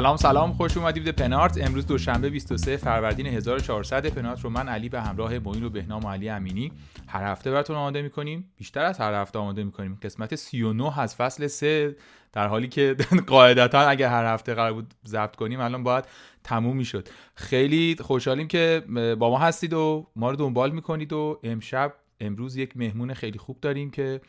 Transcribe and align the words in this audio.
سلام 0.00 0.16
سلام 0.16 0.52
خوش 0.52 0.76
اومدید 0.76 1.04
به 1.04 1.12
پنارت. 1.12 1.58
امروز 1.66 1.86
دوشنبه 1.86 2.30
23 2.30 2.76
فروردین 2.76 3.26
1400 3.26 4.06
پنارت 4.06 4.40
رو 4.40 4.50
من 4.50 4.68
علی 4.68 4.88
به 4.88 5.00
همراه 5.00 5.38
معین 5.38 5.64
و 5.64 5.70
بهنام 5.70 6.04
و 6.04 6.08
علی 6.10 6.28
امینی 6.28 6.72
هر 7.08 7.24
هفته 7.24 7.50
براتون 7.50 7.76
آماده 7.76 8.02
می‌کنیم. 8.02 8.52
بیشتر 8.56 8.84
از 8.84 8.98
هر 8.98 9.14
هفته 9.14 9.38
آماده 9.38 9.64
می‌کنیم. 9.64 9.98
قسمت 10.02 10.34
39 10.34 11.00
از 11.00 11.16
فصل 11.16 11.46
3 11.46 11.96
در 12.32 12.48
حالی 12.48 12.68
که 12.68 12.96
قاعدتا 13.26 13.80
اگه 13.80 14.08
هر 14.08 14.34
هفته 14.34 14.54
قرار 14.54 14.72
بود 14.72 14.94
ضبط 15.06 15.36
کنیم 15.36 15.60
الان 15.60 15.82
باید 15.82 16.04
تموم 16.44 16.76
می‌شد. 16.76 17.08
خیلی 17.34 17.96
خوشحالیم 18.00 18.48
که 18.48 18.82
با 19.18 19.30
ما 19.30 19.38
هستید 19.38 19.72
و 19.72 20.06
ما 20.16 20.30
رو 20.30 20.36
دنبال 20.36 20.70
می‌کنید 20.70 21.12
و 21.12 21.40
امشب 21.42 21.94
امروز 22.20 22.56
یک 22.56 22.76
مهمون 22.76 23.14
خیلی 23.14 23.38
خوب 23.38 23.60
داریم 23.60 23.90
که 23.90 24.20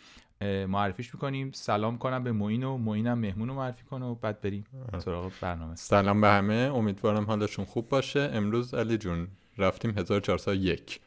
معرفیش 0.67 1.13
می‌کنیم. 1.13 1.51
سلام 1.53 1.97
کنم 1.97 2.23
به 2.23 2.31
معین 2.31 2.63
و 2.63 2.77
معینم 2.77 3.19
مهمون 3.19 3.47
رو 3.47 3.53
معرفی 3.53 3.83
کنه 3.83 4.05
و 4.05 4.15
بعد 4.15 4.41
بریم 4.41 4.63
سراغ 4.97 5.31
برنامه. 5.41 5.75
سلام 5.75 6.21
به 6.21 6.27
همه. 6.27 6.53
امیدوارم 6.53 7.25
حالشون 7.25 7.65
خوب 7.65 7.89
باشه. 7.89 8.29
امروز 8.33 8.73
علی 8.73 8.97
جون 8.97 9.27
رفتیم 9.57 9.97
1401 9.97 10.99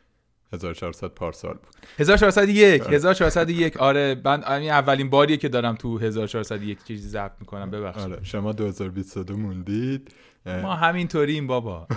1400 0.52 1.08
پارسال 1.08 1.54
بود. 1.54 1.86
1401 1.98 2.82
1401 2.82 3.76
آره. 3.76 4.20
من 4.24 4.42
اولین 4.44 5.10
باریه 5.10 5.36
که 5.36 5.48
دارم 5.48 5.74
تو 5.74 5.98
1401 5.98 6.84
چیزی 6.84 7.08
ضبط 7.08 7.32
می‌کنم. 7.40 7.70
ببخشید. 7.70 8.02
آره. 8.02 8.24
شما 8.24 8.52
2022 8.52 9.36
موندید. 9.36 10.14
ما 10.46 10.74
همینطوریم 10.74 11.46
بابا. 11.46 11.86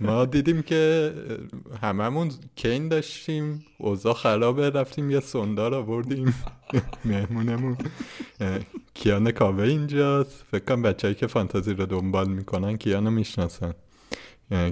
ما 0.00 0.24
دیدیم 0.24 0.62
که 0.62 1.12
هممون 1.82 2.30
کین 2.56 2.88
داشتیم 2.88 3.64
اوضاع 3.78 4.14
خرابه 4.14 4.70
رفتیم 4.70 5.10
یه 5.10 5.20
سندار 5.20 5.74
آوردیم 5.74 6.34
مهمونمون. 7.04 7.76
کیان 8.94 9.30
کاوه 9.30 9.64
اینجاست. 9.64 10.44
فکر 10.50 10.64
کنم 10.64 10.82
بچه‌ای 10.82 11.14
که 11.14 11.26
فانتزی 11.26 11.74
رو 11.74 11.86
دنبال 11.86 12.28
می‌کنن 12.28 12.76
کیانو 12.76 13.10
می‌شناسن. 13.10 13.74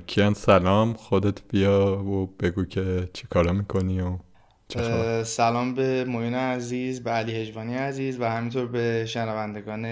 کیان 0.06 0.34
سلام. 0.34 0.92
خودت 0.92 1.42
بیا 1.48 2.04
و 2.04 2.26
بگو 2.26 2.64
که 2.64 3.08
چی 3.12 3.26
کارا 3.30 3.52
می‌کنی 3.52 4.00
و 4.00 4.18
سلام 5.24 5.74
به 5.74 6.04
موین 6.04 6.34
عزیز 6.34 7.02
به 7.02 7.10
علی 7.10 7.32
هجوانی 7.32 7.74
عزیز 7.74 8.20
و 8.20 8.24
همینطور 8.24 8.66
به 8.66 9.06
شنوندگان 9.06 9.84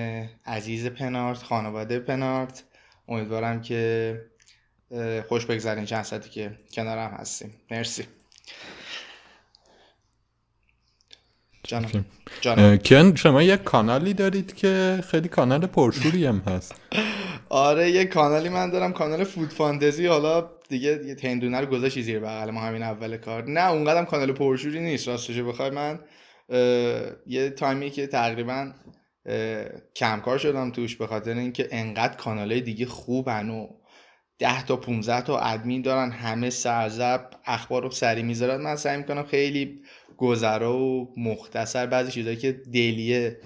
عزیز 0.46 0.86
پنارت 0.86 1.42
خانواده 1.42 1.98
پنارت. 1.98 2.64
امیدوارم 3.08 3.60
که 3.62 4.20
خوش 5.28 5.46
بگذارین 5.46 5.84
چند 5.84 6.02
ساعتی 6.02 6.30
که 6.30 6.58
کنارم 6.74 7.10
هستیم. 7.10 7.54
مرسی. 7.70 8.04
جانم. 11.64 12.04
جانم. 12.40 12.76
کن 12.78 13.14
شما 13.14 13.42
یه 13.42 13.56
کانالی 13.56 14.14
دارید 14.14 14.54
که 14.54 15.00
خیلی 15.10 15.28
کانال 15.28 15.66
پرشوری 15.66 16.26
هم 16.26 16.42
هست. 16.46 16.74
آره 17.48 17.90
یه 17.90 18.04
کانالی 18.04 18.48
من 18.48 18.70
دارم 18.70 18.92
کانال 18.92 19.24
فود 19.24 19.52
فانتزی. 19.52 20.06
حالا 20.06 20.50
دیگه 20.68 21.00
یه 21.06 21.14
تندونه 21.14 21.60
رو 21.60 21.66
گذاشتی 21.66 22.02
زیر 22.02 22.20
بغل 22.20 22.50
ما 22.50 22.60
همین 22.60 22.82
اول 22.82 23.16
کار. 23.16 23.44
نه 23.44 23.70
اونقدرم 23.70 24.04
کانال 24.04 24.32
پرشوری 24.32 24.80
نیست 24.80 25.08
راستش 25.08 25.38
بخوای 25.38 25.70
من 25.70 26.00
یه 27.26 27.50
تایمی 27.50 27.90
که 27.90 28.06
تقریبا 28.06 28.72
کمکار 29.96 30.38
شدم 30.38 30.70
توش 30.70 30.96
به 30.96 31.06
خاطر 31.06 31.34
اینکه 31.34 31.68
انقدر 31.70 32.16
کانالای 32.16 32.60
دیگه 32.60 32.86
خوبن 32.86 33.48
و 33.48 33.68
10 34.38 34.64
تا 34.64 34.76
15 34.76 35.20
تا 35.20 35.38
ادمین 35.38 35.82
دارن 35.82 36.10
همه 36.10 36.50
سرزب 36.50 37.30
اخبار 37.44 37.82
رو 37.82 37.90
سری 37.90 38.22
می‌ذارن. 38.22 38.60
من 38.60 38.76
سعی 38.76 38.96
می‌کنم 38.96 39.22
خیلی 39.22 39.80
گذرا 40.16 40.78
و 40.78 41.14
مختصر 41.16 41.86
بعضی 41.86 42.12
چیزایی 42.12 42.36
که 42.36 42.52
دلیه 42.52 43.40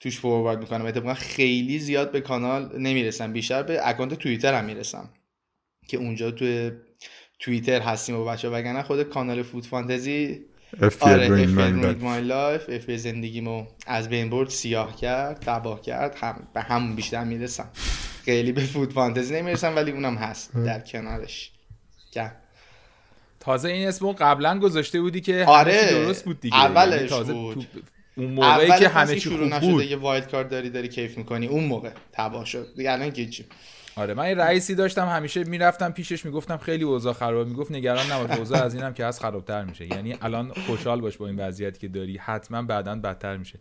توش 0.00 0.18
forward 0.18 0.58
می‌کنم. 0.58 0.86
اتفاقا 0.86 1.14
خیلی 1.14 1.78
زیاد 1.78 2.12
به 2.12 2.20
کانال 2.20 2.78
نمی‌رسم. 2.78 3.32
بیشتر 3.32 3.62
به 3.62 3.88
account 3.88 4.14
توییتر 4.14 4.54
هم 4.54 4.64
می‌رسم 4.64 5.10
که 5.88 5.96
اونجا 5.96 6.30
تو 6.30 6.70
توییتر 7.38 7.80
هستیم 7.80 8.16
و 8.16 8.24
بچه 8.24 8.48
وگرنه 8.48 8.82
خود 8.82 9.02
کانال 9.02 9.42
فوت 9.42 9.66
فانتزی 9.66 10.40
آره 11.00 11.42
F 11.42 12.02
my 12.02 12.20
life 12.20 12.64
F 12.68 12.90
زندگیمو 12.90 13.66
از 13.86 14.08
بین 14.08 14.30
برد 14.30 14.48
سیاه 14.48 14.96
کرد 14.96 15.38
تباه 15.40 15.80
کرد 15.80 16.14
هم 16.14 16.48
به 16.54 16.60
همون 16.60 16.96
بیشتر 16.96 17.24
می‌رسم. 17.24 17.70
خیلی 18.24 18.52
به 18.52 18.60
فوت 18.60 18.92
فانتزی 18.92 19.34
نمی‌رسم 19.34 19.76
ولی 19.76 19.90
اونم 19.90 20.14
هست 20.14 20.56
در 20.56 20.80
کنارش. 20.80 21.50
که 22.12 22.32
تازه 23.40 23.68
این 23.68 23.88
اسمو 23.88 24.12
قبلا 24.12 24.58
گذاشته 24.58 25.00
بودی 25.00 25.20
که 25.20 25.44
آره 25.48 25.90
درست 25.90 26.24
بود 26.24 26.40
دیگه. 26.40 26.56
اولش 26.56 26.94
یعنی 26.96 27.08
تازه 27.08 27.32
بود. 27.32 27.66
اون 28.16 28.30
موقعی 28.30 28.78
که 28.78 28.88
همه 28.88 29.16
چی 29.16 29.30
خوب 29.30 29.60
بود. 29.60 29.84
یه 29.84 29.96
wild 29.96 30.30
card 30.30 30.48
داری 30.48 30.70
داری 30.70 30.88
کیف 30.88 31.18
می‌کنی 31.18 31.46
اون 31.46 31.64
موقع 31.64 31.90
تباه 32.12 32.44
شد. 32.44 32.66
دیگه 32.76 32.92
الان 32.92 33.08
گیجی 33.08 33.44
آره 33.96 34.14
من 34.14 34.28
یه 34.28 34.34
رئیسی 34.34 34.74
داشتم 34.74 35.08
همیشه 35.08 35.44
می‌رفتم 35.44 35.92
پیشش 35.92 36.24
می‌گفتم 36.24 36.56
خیلی 36.56 36.84
اوضاع 36.84 37.12
خراب 37.12 37.48
می‌گفت 37.48 37.72
نگران 37.72 38.10
نباش 38.10 38.38
اوضاع 38.38 38.62
از 38.62 38.74
اینم 38.74 38.94
که 38.94 39.04
از 39.04 39.20
خرابتر 39.20 39.64
میشه. 39.64 39.86
یعنی 39.86 40.16
الان 40.22 40.52
خوشحال 40.66 41.00
باش 41.00 41.16
با 41.16 41.26
این 41.26 41.36
وضعیتی 41.40 41.78
که 41.78 41.88
داری 41.88 42.16
حتما 42.16 42.62
بعدا 42.62 42.96
بدتر 42.96 43.36
میشه. 43.36 43.58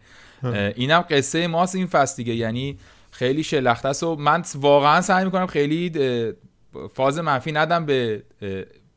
اینم 0.76 1.02
قصه 1.02 1.48
ماست 1.48 1.76
این 1.76 1.88
فصل 1.88 2.16
دیگه. 2.16 2.34
یعنی 2.34 2.78
خیلی 3.12 3.44
شلخته 3.44 3.90
است 3.90 4.04
و 4.04 4.16
من 4.16 4.44
واقعا 4.56 5.02
سعی 5.02 5.26
می‌کنم 5.26 5.48
خیلی 5.48 5.92
فاز 6.94 7.20
منفی 7.20 7.52
ندم 7.52 7.86
به 7.86 8.24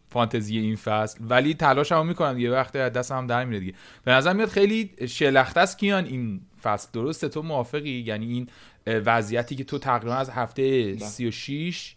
فانتزی 0.09 0.59
این 0.59 0.77
فصل. 0.77 1.19
ولی 1.28 1.55
تلاش 1.55 1.93
هم 1.93 2.06
می‌کنم 2.06 2.39
یه 2.39 2.50
وقت 2.50 2.77
دست 2.77 3.12
هم 3.12 3.27
در 3.27 3.45
میره 3.45 3.61
دیگه. 3.61 3.75
به 4.05 4.12
نظر 4.12 4.33
میاد 4.33 4.49
خیلی 4.49 4.91
شلخته 5.09 5.61
است 5.61 5.78
کیان 5.78 6.05
این 6.05 6.41
فصل. 6.62 6.89
درسته 6.93 7.28
تو 7.28 7.43
موافقی؟ 7.43 7.91
یعنی 7.91 8.27
این 8.27 8.49
وضعیتی 8.87 9.56
که 9.56 9.65
تو 9.65 9.78
تقریبا 9.78 10.15
از 10.15 10.31
هفته 10.31 10.97
36 10.97 11.94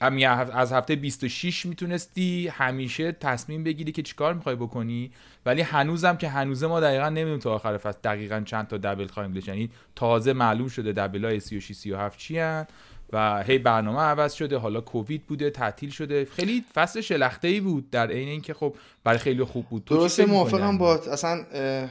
از 0.00 0.72
هفته 0.72 0.96
26 0.96 1.66
می‌تونستی 1.66 2.48
همیشه 2.48 3.12
تصمیم 3.12 3.64
بگیری 3.64 3.92
که 3.92 4.02
چیکار 4.02 4.34
می‌خوای 4.34 4.56
بکنی. 4.56 5.10
ولی 5.46 5.62
هنوزم 5.62 6.16
که 6.16 6.28
هنوزه 6.28 6.66
ما 6.66 6.80
دقیقا 6.80 7.08
نمی‌دونیم 7.08 7.38
تا 7.38 7.54
آخر 7.54 7.76
فصل 7.76 7.98
دقیقا 8.04 8.42
چند 8.46 8.68
تا 8.68 8.76
دبل 8.76 9.06
خواهیم 9.06 9.32
داشت. 9.32 9.48
یعنی 9.48 9.70
تازه 9.96 10.32
معلوم 10.32 10.68
شده 10.68 10.92
دبل 10.92 11.24
های 11.24 11.40
36 11.40 11.76
37 11.76 12.18
چی 12.18 12.38
هن 12.38 12.66
و 13.12 13.42
هی 13.42 13.58
برنامه 13.58 14.00
عوض 14.00 14.32
شده 14.32 14.58
حالا 14.58 14.80
کووید 14.80 15.26
بوده 15.26 15.50
تعطیل 15.50 15.90
شده. 15.90 16.24
خیلی 16.24 16.64
فصل 16.74 17.00
شلخته 17.00 17.48
ای 17.48 17.60
بود 17.60 17.90
در 17.90 18.10
عین 18.10 18.28
اینکه 18.28 18.54
خب 18.54 18.74
برای 19.04 19.18
خیلی 19.18 19.44
خوب 19.44 19.66
بود. 19.66 19.84
درسته 19.84 20.26
موافقم 20.26 20.78
با 20.78 20.94
اصلا 20.94 21.44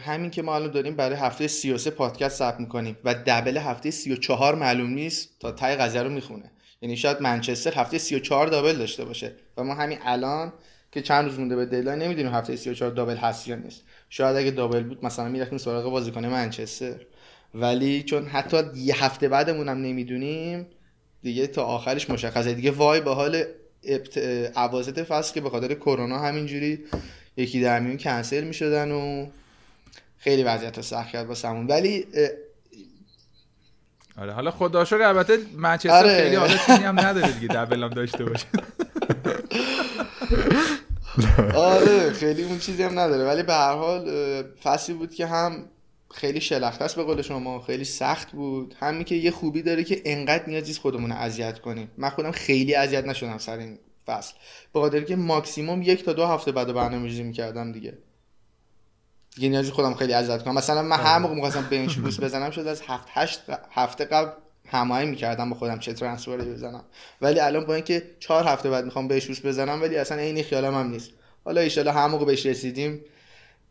همین 0.05 0.31
که 0.31 0.41
ما 0.41 0.55
الان 0.55 0.71
داریم 0.71 0.95
برای 0.95 1.15
هفته 1.15 1.47
33 1.47 1.89
پادکست 1.89 2.37
ثبت 2.37 2.59
می‌کنیم 2.59 2.97
و 3.03 3.15
دبل 3.25 3.57
هفته 3.57 3.91
34 3.91 4.55
معلوم 4.55 4.89
نیست 4.89 5.39
تا 5.39 5.51
تای 5.51 5.75
قضیه 5.75 6.03
رو 6.03 6.09
می‌خونه. 6.09 6.51
یعنی 6.81 6.97
شاید 6.97 7.21
منچستر 7.21 7.73
هفته 7.73 7.97
34 7.97 8.47
دابل 8.47 8.73
داشته 8.73 9.05
باشه. 9.05 9.31
و 9.57 9.63
ما 9.63 9.73
همین 9.73 9.97
الان 10.01 10.53
که 10.91 11.01
چند 11.01 11.25
روز 11.25 11.39
مونده 11.39 11.55
به 11.55 11.65
دیدلاین 11.65 11.99
نمی‌دونیم 11.99 12.31
هفته 12.33 12.55
34 12.55 12.91
دابل 12.91 13.15
هست 13.15 13.47
یا 13.47 13.55
نیست. 13.55 13.83
شاید 14.09 14.35
اگه 14.37 14.51
دابل 14.51 14.83
بود 14.83 15.05
مثلا 15.05 15.27
می‌رفتیم 15.29 15.57
سراغ 15.57 15.91
بازیکن 15.91 16.25
منچستر. 16.25 16.95
ولی 17.53 18.03
چون 18.03 18.25
حتی 18.25 18.57
یه 18.75 19.03
هفته 19.03 19.27
بعدمون 19.27 19.69
هم 19.69 19.77
نمی‌دونیم 19.77 20.67
دیگه 21.23 21.47
تا 21.47 21.63
آخرش 21.63 22.09
مشخصه. 22.09 22.53
دیگه 22.53 22.71
وای 22.71 23.01
به 23.01 23.13
حال 23.13 23.43
عواسط 24.55 24.99
فصل 24.99 25.33
که 25.33 25.41
به 25.41 25.49
خاطر 25.49 25.73
کرونا 25.73 26.19
همینجوری 26.19 26.79
یکی 27.37 27.61
در 27.61 27.79
میون 27.79 27.97
کنسل 27.97 28.43
می‌شدن 28.43 28.91
و 28.91 29.27
خیلی 30.17 30.43
وضعیت 30.43 30.81
سخت 30.81 31.09
کرد 31.09 31.27
واسمون. 31.27 31.67
ولی 31.67 32.05
آره 34.17 34.33
حالا 34.33 34.51
خدا 34.51 34.85
شکر 34.85 35.01
البته 35.01 35.37
منچستر 35.55 35.97
آره. 35.97 36.23
خیلی 36.23 36.35
حالا 36.35 36.57
تیمی 36.57 36.83
هم 36.83 36.99
نداره 36.99 37.31
دیگه 37.31 37.47
دبل 37.47 37.83
هم 37.83 37.89
داشته 37.89 38.25
باشه. 38.25 38.45
آره 41.55 42.11
خیلی 42.11 42.43
اون 42.43 42.59
چیزی 42.59 42.83
هم 42.83 42.99
نداره. 42.99 43.25
ولی 43.25 43.43
به 43.43 43.53
هر 43.53 43.73
حال 43.73 44.11
فصلی 44.63 44.95
بود 44.95 45.13
که 45.13 45.25
هم 45.25 45.65
خیلی 46.13 46.41
شلخته 46.41 46.83
است 46.83 46.95
به 46.95 47.03
قول 47.03 47.21
شما 47.21 47.59
خیلی 47.59 47.83
سخت 47.83 48.31
بود. 48.31 48.75
همین 48.79 49.03
که 49.03 49.15
یه 49.15 49.31
خوبی 49.31 49.61
داره 49.61 49.83
که 49.83 50.01
انقدر 50.05 50.43
نیازیست 50.47 50.79
خودمون 50.79 51.11
اذیت 51.11 51.59
کنیم. 51.59 51.91
من 51.97 52.09
خودم 52.09 52.31
خیلی 52.31 52.75
اذیت 52.75 53.05
نشدم 53.05 53.37
سر 53.37 53.57
این 53.57 53.79
فصل. 54.07 54.33
به 54.73 54.79
خاطر 54.79 55.01
که 55.01 55.15
ماکسیموم 55.15 55.81
یک 55.81 56.03
تا 56.03 56.13
دو 56.13 56.25
هفته 56.25 56.51
بعد 56.51 56.73
برنامه‌ریزی 56.73 57.23
می‌کردم 57.23 57.71
دیگه. 57.71 57.97
دیگه 59.37 59.49
نیازی 59.49 59.71
خودم 59.71 59.93
خیلی 59.93 60.13
اذیت 60.13 60.43
کنم 60.43 60.55
مثلا 60.55 60.81
من 60.81 60.97
هر 60.97 61.17
موقع 61.17 61.33
می‌خواستم 61.33 61.67
بنچ 61.71 61.95
بوست 61.95 62.21
بزنم 62.25 62.51
شد 62.51 62.67
از 62.67 62.81
هفت 62.87 63.07
هشت 63.13 63.41
هفته 63.71 64.05
قبل 64.05 64.29
هماهنگ 64.67 65.09
می‌کردم 65.09 65.49
با 65.49 65.55
خودم 65.55 65.79
چه 65.79 65.93
ترانسفری 65.93 66.45
بزنم. 66.45 66.83
ولی 67.21 67.39
الان 67.39 67.65
با 67.65 67.75
اینکه 67.75 68.03
چهار 68.19 68.43
هفته 68.43 68.69
بعد 68.69 68.85
می‌خوام 68.85 69.07
بهش 69.07 69.25
بوست 69.27 69.45
بزنم 69.45 69.81
ولی 69.81 69.97
اصلا 69.97 70.17
عین 70.17 70.43
خیالم 70.43 70.75
هم 70.75 70.87
نیست. 70.89 71.11
حالا 71.45 71.61
ان 71.61 71.87
هر 71.87 72.07
موقع 72.07 72.25
بهش 72.25 72.45
رسیدیم 72.45 73.01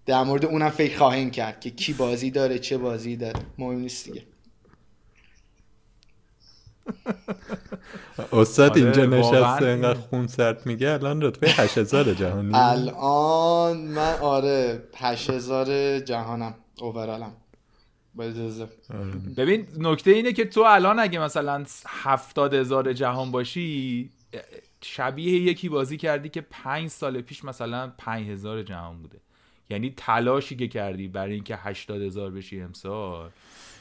در 0.06 0.22
مورد 0.22 0.44
اونم 0.44 0.70
فکر 0.70 0.98
خواهیم 0.98 1.30
کرد 1.30 1.60
که 1.60 1.70
کی 1.70 1.92
بازی 1.92 2.30
داره 2.30 2.58
چه 2.58 2.78
بازی 2.78 3.16
داره. 3.16 3.40
مهم 3.58 3.78
نیست 3.78 4.04
دیگه. 4.04 4.22
استاد 8.32 8.70
آره، 8.70 8.82
اینجا 8.82 9.06
نشسته 9.06 9.66
اینقدر 9.66 10.00
خون 10.00 10.26
سرد 10.26 10.66
میگه. 10.66 10.90
الان 10.90 11.22
رتبه 11.22 11.50
8000 11.50 12.14
جهانی. 12.14 12.50
الان 12.54 13.76
من 13.76 14.14
آره 14.20 14.82
8000 14.96 15.98
جهانم 16.00 16.54
اوورالم 16.80 17.32
آره. 18.18 19.10
ببین 19.36 19.66
نکته 19.78 20.10
اینه 20.10 20.32
که 20.32 20.44
تو 20.44 20.60
الان 20.60 20.98
اگه 20.98 21.18
مثلا 21.18 21.64
هفتاد 21.86 22.54
هزار 22.54 22.92
جهان 22.92 23.30
باشی 23.30 24.10
شبیه 24.82 25.40
یکی 25.40 25.68
بازی 25.68 25.96
کردی 25.96 26.28
که 26.28 26.40
پنج 26.40 26.88
سال 26.88 27.20
پیش 27.20 27.44
مثلا 27.44 27.92
پنج 27.98 28.28
هزار 28.28 28.62
جهان 28.62 29.02
بوده. 29.02 29.20
یعنی 29.70 29.94
تلاشی 29.96 30.56
که 30.56 30.68
کردی 30.68 31.08
برای 31.08 31.34
اینکه 31.34 31.56
هشتاد 31.56 32.02
هزار 32.02 32.30
بشی 32.30 32.60
امسال. 32.60 33.30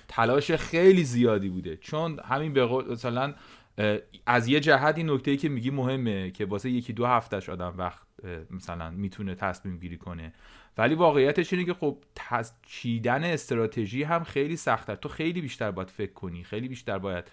تلاش 0.07 0.51
خیلی 0.51 1.03
زیادی 1.03 1.49
بوده. 1.49 1.77
چون 1.77 2.19
همین 2.19 2.53
به 2.53 2.65
مثلا 2.91 3.33
از 4.25 4.47
یه 4.47 4.59
جهت 4.59 4.97
این 4.97 5.09
نکته 5.09 5.37
که 5.37 5.49
میگی 5.49 5.69
مهمه 5.69 6.31
که 6.31 6.45
واسه 6.45 6.69
یکی 6.69 6.93
دو 6.93 7.05
هفتهش 7.05 7.49
آدم 7.49 7.73
وقت 7.77 8.01
مثلا 8.51 8.91
می‌تونه 8.91 9.35
تصمیم 9.35 9.77
گیری 9.77 9.97
کنه. 9.97 10.33
ولی 10.77 10.95
واقعیتش 10.95 11.53
اینه 11.53 11.65
که 11.65 11.73
خب 11.73 11.97
چیدن 12.67 13.23
استراتژی 13.23 14.03
هم 14.03 14.23
خیلی 14.23 14.55
سخته 14.55 14.95
تو 14.95 15.09
خیلی 15.09 15.41
بیشتر 15.41 15.71
باید 15.71 15.89
فکر 15.89 16.13
کنی. 16.13 16.43
خیلی 16.43 16.67
بیشتر 16.67 16.97
باید 16.97 17.25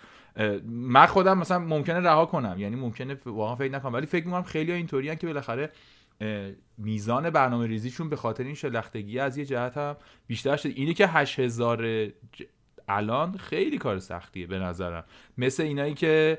من 0.66 1.06
خودم 1.06 1.38
مثلا 1.38 1.58
ممکنه 1.58 2.00
رها 2.00 2.26
کنم. 2.26 2.56
یعنی 2.58 2.76
ممکنه 2.76 3.16
واقعا 3.26 3.56
فکر 3.56 3.72
نکنم. 3.72 3.92
ولی 3.92 4.06
فکر 4.06 4.24
می‌کنم 4.24 4.42
خیلی 4.42 4.72
اینطوری 4.72 5.16
که 5.16 5.26
بالاخره 5.26 5.70
میزان 6.78 7.30
برنامه 7.30 7.66
ریزیشون 7.66 8.08
به 8.08 8.16
خاطر 8.16 8.44
این 8.44 8.54
شلختگی 8.54 9.18
از 9.18 9.38
یه 9.38 9.44
جهت 9.44 9.76
هم 9.76 9.96
بیشتر 10.26 10.56
شده. 10.56 10.72
اینه 10.76 10.94
که 10.94 11.06
8000 11.06 12.08
الان 12.88 13.36
خیلی 13.36 13.78
کار 13.78 13.98
سختیه 13.98 14.46
به 14.46 14.58
نظرم. 14.58 15.04
مثل 15.38 15.62
اینایی 15.62 15.94
که 15.94 16.38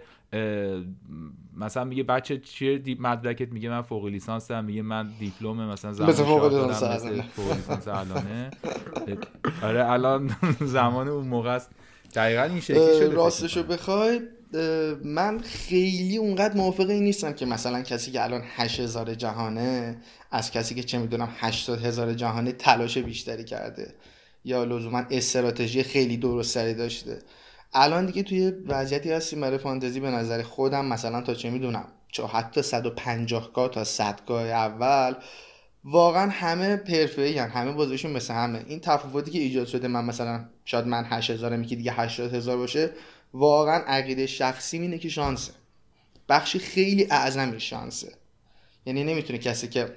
مثلا 1.57 1.83
میگه 1.83 2.03
بچه 2.03 2.37
چیه 2.37 2.81
مدرکت 2.99 3.51
میگه 3.51 3.69
من 3.69 3.81
فوق 3.81 4.05
لیسانس 4.05 4.47
دارم 4.47 4.65
میگه 4.65 4.81
من 4.81 5.13
دیپلم 5.19 5.69
مثلا 5.69 5.93
زمان 5.93 6.11
فوق 6.11 7.53
لیسانس 7.53 7.87
الانه. 7.87 8.51
آره 9.63 9.91
الان 9.91 10.35
زمان 10.61 11.07
اون 11.07 11.27
موقع 11.27 11.49
است. 11.49 11.71
دقیقا 12.15 12.43
این 12.43 12.59
شکلی 12.59 12.99
شده 12.99 13.15
راستشو 13.15 13.63
بخوای 13.63 14.21
من 15.03 15.39
خیلی 15.39 16.17
اونقدر 16.17 16.57
موافق 16.57 16.89
این 16.89 17.03
نیستم 17.03 17.33
که 17.33 17.45
مثلا 17.45 17.81
کسی 17.81 18.11
که 18.11 18.23
الان 18.23 18.41
8000 18.55 19.13
جهانه 19.13 19.97
از 20.31 20.51
کسی 20.51 20.75
که 20.75 20.83
چه 20.83 20.97
می‌دونم 20.97 21.29
80 21.37 21.79
هزار 21.79 22.13
جهانه 22.13 22.51
تلاش 22.51 22.97
بیشتری 22.97 23.43
کرده. 23.43 23.93
یا 24.45 24.63
لزوما 24.63 25.03
استراتژی 25.11 25.83
خیلی 25.83 26.17
درستری 26.17 26.73
داشته. 26.73 27.19
الان 27.73 28.05
دیگه 28.05 28.23
توی 28.23 28.49
وضعیتی 28.49 29.11
هستیم 29.11 29.41
برای 29.41 29.57
فانتزی 29.57 29.99
به 29.99 30.09
نظر 30.09 30.41
خودم 30.41 30.85
مثلا 30.85 31.21
تا 31.21 31.33
چه 31.33 31.49
می‌دونم 31.49 31.87
چه 32.11 32.25
حتی 32.25 32.61
150 32.61 33.53
گاه 33.53 33.69
تا 33.69 33.83
100 33.83 34.19
گاه 34.27 34.43
اول 34.43 35.15
واقعا 35.83 36.29
همه 36.29 36.75
پرفعی 36.75 37.37
همه 37.37 37.71
بازیشون 37.71 38.11
مثل 38.11 38.33
همه. 38.33 38.65
این 38.67 38.79
تفاوتی 38.79 39.31
که 39.31 39.39
ایجاد 39.39 39.67
شده 39.67 39.87
من 39.87 40.05
مثلا 40.05 40.45
شاید 40.65 40.87
من 40.87 41.05
8000 41.05 41.55
میگه 41.55 41.75
دیگه 41.75 41.91
80000 41.91 42.57
باشه 42.57 42.89
واقعا 43.33 43.83
عقیده 43.87 44.27
شخصی 44.27 44.77
اینه 44.77 44.97
که 44.97 45.09
شانسه. 45.09 45.51
بخشی 46.29 46.59
خیلی 46.59 47.07
اعظمی 47.11 47.59
شانسه. 47.59 48.13
یعنی 48.85 49.03
نمی‌تونه 49.03 49.39
کسی 49.39 49.67
که 49.67 49.95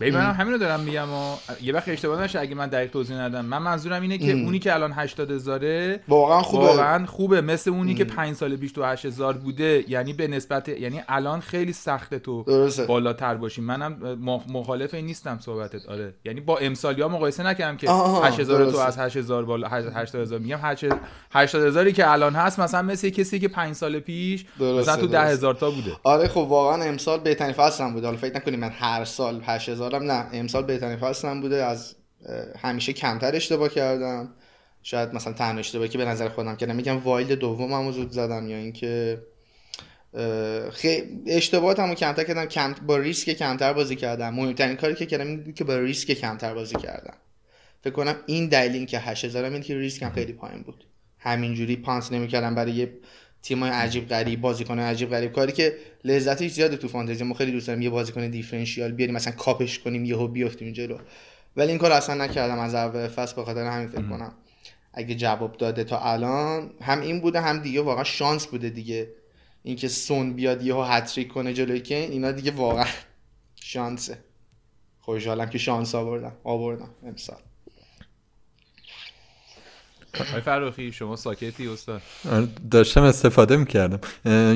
ببین. 0.00 0.14
من 0.14 0.30
همین 0.30 0.52
رو 0.52 0.58
دارم 0.58 0.80
میگم 0.80 1.12
و 1.12 1.36
یه 1.62 1.72
وقت 1.72 1.88
اشتباه 1.88 2.22
نشه 2.22 2.40
اگه 2.40 2.54
من 2.54 2.66
دقیق 2.66 2.90
توضیح 2.90 3.16
ندم. 3.16 3.44
من 3.44 3.58
منظورم 3.58 4.02
اینه 4.02 4.18
که 4.18 4.32
اونی 4.32 4.58
که 4.58 4.74
الان 4.74 4.92
80 4.92 5.30
هزاره 5.30 6.00
واقعا 6.08 6.42
خوبه. 6.42 6.66
واقعا 6.66 7.06
خوبه. 7.06 7.40
مثل 7.40 7.70
اونی 7.70 7.94
که 7.94 8.04
5 8.04 8.36
سال 8.36 8.56
پیش 8.56 8.72
تو 8.72 8.84
8000 8.84 9.32
بوده. 9.32 9.84
یعنی 9.88 10.12
به 10.12 10.28
نسبت 10.28 10.68
یعنی 10.68 11.02
الان 11.08 11.40
خیلی 11.40 11.72
سخته 11.72 12.18
تو 12.18 12.42
درسته. 12.42 12.86
بالاتر 12.86 13.34
باشی. 13.34 13.60
منم 13.60 14.18
مخالف 14.48 14.94
این 14.94 15.06
نیستم 15.06 15.38
صحبتت. 15.38 15.86
آره. 15.88 16.14
یعنی 16.24 16.40
با 16.40 16.58
امسالیا 16.58 17.08
مقایسه 17.08 17.46
نکردم 17.46 17.76
که 17.76 17.90
8000 17.90 18.70
تو 18.70 18.78
از 18.78 18.98
8000 18.98 19.44
بالا 19.44 19.68
80000 19.68 20.38
میگم. 20.38 20.58
80000 21.32 21.90
که 21.90 22.10
الان 22.10 22.34
هست 22.34 22.60
مثلا 22.60 22.82
مثل 22.82 23.08
کسی 23.08 23.38
که 23.38 23.48
5 23.48 23.74
سال 23.74 24.00
پیش 24.00 24.44
درسته. 24.58 24.80
مثلا 24.80 24.96
تو 24.96 25.06
10000 25.06 25.54
تا 25.54 25.70
بوده. 25.70 25.92
آره 26.02 26.28
خب 26.28 26.36
واقعا 26.36 26.82
امسال 26.82 27.20
بهترین 27.20 27.52
فصل 27.52 27.92
بود. 27.92 28.04
حالا 28.04 28.16
فکر 28.16 28.36
نکنید 28.36 28.60
من 28.60 28.70
هر 28.70 29.04
سال 29.04 29.40
8 29.46 29.69
هزارم 29.70 30.10
نه 30.10 30.26
امسال 30.32 30.64
بهترین 30.64 30.96
فصلم 30.96 31.40
بوده 31.40 31.64
از 31.64 31.96
همیشه 32.58 32.92
کمتر 32.92 33.36
اشتباه 33.36 33.68
کردم. 33.68 34.34
شاید 34.82 35.14
مثلا 35.14 35.32
تنها 35.32 35.58
اشتباهی 35.58 35.88
که 35.88 35.98
به 35.98 36.04
نظر 36.04 36.28
خودم 36.28 36.56
که 36.56 36.66
میگم 36.66 36.98
وایلد 36.98 37.32
دومم 37.32 37.92
زود 37.92 38.10
زدم 38.10 38.48
یا 38.48 38.56
اینکه 38.56 39.22
خیلی 40.72 41.22
اشتباهاتمو 41.26 41.94
کمتر 41.94 42.24
کردم 42.24 42.44
کم 42.44 42.74
با 42.86 42.96
ریسک 42.96 43.30
کمتر 43.30 43.72
بازی 43.72 43.96
کردم. 43.96 44.34
مهمترین 44.34 44.76
کاری 44.76 44.94
که 44.94 45.06
کردم 45.06 45.26
این 45.26 45.54
که 45.54 45.64
با 45.64 45.76
ریسک 45.76 46.12
کمتر 46.12 46.54
بازی 46.54 46.76
کردم. 46.76 47.14
فکر 47.84 47.94
کنم 47.94 48.16
این 48.26 48.48
دلیل 48.48 48.86
که 48.86 48.98
8000 48.98 49.44
این 49.44 49.62
که 49.62 49.74
ریسکم 49.74 50.10
خیلی 50.10 50.32
پایین 50.32 50.62
بود. 50.62 50.84
همینجوری 51.18 51.76
punt 51.76 52.12
نمی‌کردم 52.12 52.54
برای 52.54 52.72
یه 52.72 52.92
تیمای 53.42 53.70
عجیب 53.70 54.08
غریب 54.08 54.40
بازیکن 54.40 54.78
عجیب 54.78 55.10
غریب 55.10 55.32
کاری 55.32 55.52
که 55.52 55.74
لذتش 56.04 56.50
زیاده 56.50 56.76
تو 56.76 56.88
فانتزی. 56.88 57.24
ما 57.24 57.34
خیلی 57.34 57.52
دوست 57.52 57.66
داریم 57.66 57.82
یه 57.82 57.90
بازیکن 57.90 58.30
differential 58.30 58.92
بیاریم 58.92 59.14
مثلا 59.14 59.32
cap 59.32 59.60
ش 59.60 59.78
کنیم 59.78 60.04
یهو 60.04 60.28
بیافتیم 60.28 60.72
جلو. 60.72 60.98
ولی 61.56 61.68
این 61.68 61.78
کار 61.78 61.92
اصلا 61.92 62.24
نکردم 62.24 62.58
از 62.58 62.74
اول 62.74 63.08
فصل 63.08 63.36
به 63.36 63.44
خاطر 63.44 63.66
همین 63.66 63.88
فکر 63.88 64.08
کنم. 64.08 64.34
اگه 64.92 65.14
جواب 65.14 65.56
داده 65.56 65.84
تا 65.84 65.98
الان 66.00 66.70
هم 66.82 67.00
این 67.00 67.20
بوده 67.20 67.40
هم 67.40 67.58
دیگه 67.58 67.80
واقعا 67.80 68.04
شانس 68.04 68.46
بوده 68.46 68.70
دیگه. 68.70 69.08
اینکه 69.62 69.88
سون 69.88 70.32
بیاد 70.32 70.62
یهو 70.62 70.82
هتریک 70.82 71.28
کنه 71.28 71.54
جلوی 71.54 71.80
که 71.80 71.94
اینا 71.94 72.32
دیگه 72.32 72.50
واقعا 72.50 72.86
شانسه. 73.72 74.18
خوشحالم 75.00 75.50
که 75.50 75.58
شانس 75.58 75.94
آوردم 75.94 76.36
آوردم 76.44 76.90
امسال. 77.06 77.38
آقای 80.14 80.40
فراخی 80.40 80.92
شما 80.92 81.16
ساکتی 81.16 81.68
استاد. 81.68 82.02
آره، 82.32 82.48
داشتم 82.70 83.02
استفاده 83.02 83.56
می‌کردم. 83.56 84.00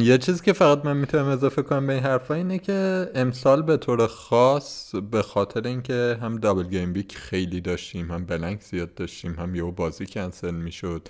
یه 0.03 0.19
چیزی 0.19 0.45
که 0.45 0.53
فقط 0.53 0.85
من 0.85 0.97
می‌تونم 0.97 1.25
اضافه 1.25 1.63
کنم 1.63 1.87
به 1.87 1.93
این 1.93 2.03
حرفا 2.03 2.35
اینه 2.35 2.59
که 2.59 3.11
امسال 3.15 3.63
به 3.63 3.77
طور 3.77 4.07
خاص 4.07 4.95
به 4.95 5.23
خاطر 5.23 5.67
اینکه 5.67 6.19
هم 6.23 6.39
دابل 6.39 6.65
گیم 6.69 6.93
بیک 6.93 7.17
خیلی 7.17 7.61
داشتیم 7.61 8.13
هم 8.13 8.25
بلنک 8.25 8.61
زیاد 8.61 8.95
داشتیم 8.95 9.35
هم 9.35 9.55
یه 9.55 9.63
بازی 9.63 10.07
کنسل 10.07 10.55
می‌شد. 10.55 11.09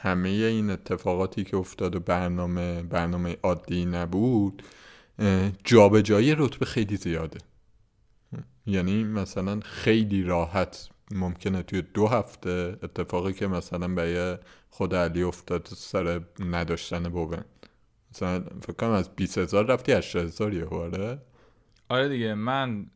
همه 0.00 0.28
این 0.28 0.70
اتفاقاتی 0.70 1.44
که 1.44 1.56
افتاد 1.56 1.96
و 1.96 2.00
برنامه 2.00 2.82
برنامه 2.82 3.36
عادی 3.42 3.84
نبود 3.84 4.62
جابجایی 5.64 6.34
رتبه 6.38 6.66
خیلی 6.66 6.96
زیاده. 6.96 7.38
یعنی 8.66 9.04
مثلا 9.04 9.60
خیلی 9.60 10.22
راحت 10.22 10.88
ممکنه 11.10 11.62
توی 11.62 11.82
دو 11.82 12.06
هفته 12.06 12.78
اتفاقی 12.82 13.32
که 13.32 13.46
مثلا 13.46 13.88
به 13.88 14.38
خود 14.70 14.94
علی 14.94 15.22
افتاد 15.22 15.68
سر 15.76 16.20
نداشتن 16.38 17.08
بوون. 17.08 17.44
مثلا 18.12 18.40
فکر 18.62 18.72
کنم 18.72 18.90
از 18.90 19.16
20 19.16 19.38
هزار 19.38 19.66
رفتی 19.66 19.92
8 19.92 20.16
هزار 20.16 20.54
یه 20.54 20.64
آره؟ 20.64 21.18
آره 21.88 22.08
دیگه 22.08 22.34
من 22.34 22.86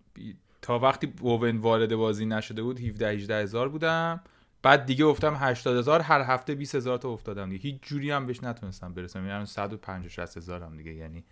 تا 0.62 0.78
وقتی 0.78 1.06
بوون 1.06 1.56
وارد 1.56 1.94
بازی 1.94 2.26
نشده 2.26 2.62
بود 2.62 2.80
17 2.80 3.08
18 3.08 3.42
هزار 3.42 3.68
بودم. 3.68 4.20
بعد 4.62 4.86
دیگه 4.86 5.06
افتم 5.06 5.34
80 5.36 5.76
هزار 5.76 6.00
هر 6.00 6.20
هفته 6.20 6.54
20 6.54 6.74
هزار 6.74 6.98
تا 6.98 7.08
افتادم 7.08 7.50
دیگه. 7.50 7.62
هیچ 7.62 7.82
جوری 7.82 8.10
هم 8.10 8.26
بهش 8.26 8.42
نتونستم 8.42 8.94
برسم. 8.94 9.26
یعنی 9.26 9.46
150 9.46 10.08
60 10.08 10.36
هزار 10.36 10.62
هم 10.62 10.76
دیگه. 10.76 10.94
یعنی 10.94 11.24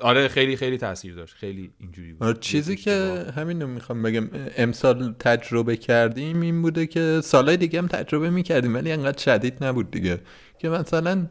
آره 0.00 0.28
خیلی 0.28 0.56
خیلی 0.56 0.78
تاثیر 0.78 1.14
داشت. 1.14 1.34
خیلی 1.34 1.70
اینجوری 1.78 2.12
بود. 2.12 2.22
آره 2.22 2.36
چیزی 2.40 2.76
که 2.76 3.24
همین 3.36 3.62
رو 3.62 3.68
می‌خوام 3.68 4.02
بگم 4.02 4.28
امسال 4.56 5.14
تجربه 5.18 5.76
کردیم 5.76 6.40
این 6.40 6.62
بوده 6.62 6.86
که 6.86 7.20
سالهای 7.24 7.56
دیگه 7.56 7.78
هم 7.78 7.86
تجربه 7.86 8.30
می‌کردیم 8.30 8.74
ولی 8.74 8.92
انقدر 8.92 9.18
شدید 9.18 9.64
نبود 9.64 9.90
دیگه. 9.90 10.20
که 10.58 10.68
مثلا 10.68 11.26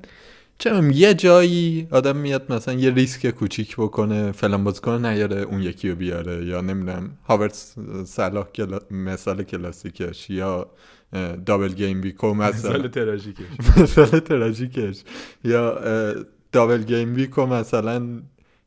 چه 0.59 0.91
یه 0.93 1.13
جایی 1.13 1.87
آدم 1.91 2.17
میاد 2.17 2.53
مثلا 2.53 2.73
یه 2.73 2.91
ریسک 2.91 3.29
کوچیک 3.29 3.75
بکنه 3.75 4.31
فلان 4.31 4.63
بازیکن 4.63 5.05
نیاره 5.05 5.41
اون 5.41 5.61
یکی 5.61 5.89
رو 5.89 5.95
بیاره 5.95 6.45
یا 6.45 6.61
نمی‌دونم 6.61 7.17
هاورت 7.27 7.75
صلاح 8.05 8.47
مثال 8.91 9.43
کلاسیکش 9.43 10.29
یا 10.29 10.71
double 11.45 11.73
gameweek 11.73 12.01
و 12.01 12.33
مثلا. 12.33 12.87
تراژیکش. 12.87 13.43
مثال 13.77 14.19
تراژیکش. 14.19 15.03
یا 15.43 15.81
double 16.53 16.83
gameweek 16.83 17.15
و 17.15 17.45
مثلا 17.45 18.21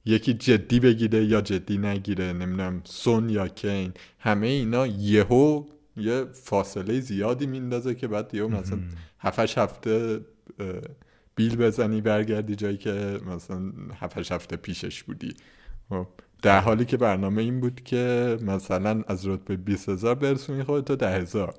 یکی 0.04 0.34
جدی 0.34 0.80
بگیره 0.80 1.24
یا 1.24 1.40
جدی 1.40 1.78
نگیره 1.78 2.32
نمی‌دونم 2.32 2.80
سون 2.84 3.30
یا 3.30 3.48
کین. 3.48 3.92
همه 4.18 4.46
اینا 4.46 4.86
یهو 4.86 5.64
یه 5.96 6.24
فاصله 6.32 7.00
زیادی 7.00 7.46
میندازه 7.46 7.94
که 7.94 8.08
بعد 8.08 8.34
یهو 8.34 8.48
مثلا 8.48 8.78
هفتش 9.18 9.58
هفته 9.58 10.20
بیل 11.34 11.56
بزنی 11.56 12.00
برگردی 12.00 12.54
جایی 12.54 12.76
که 12.76 13.20
مثلا 13.26 13.72
هفتش 14.00 14.32
هفته 14.32 14.56
پیشش 14.56 15.02
بودی. 15.02 15.34
خب، 15.88 16.06
در 16.42 16.60
حالی 16.60 16.84
که 16.84 16.96
برنامه 16.96 17.42
این 17.42 17.60
بود 17.60 17.80
که 17.84 18.36
مثلا 18.42 19.02
از 19.08 19.26
رتبه 19.26 19.56
20 19.56 19.88
هزار 19.88 20.14
برسونی 20.14 20.62
خودتو 20.62 20.96
ده 20.96 21.10
هزار. 21.10 21.54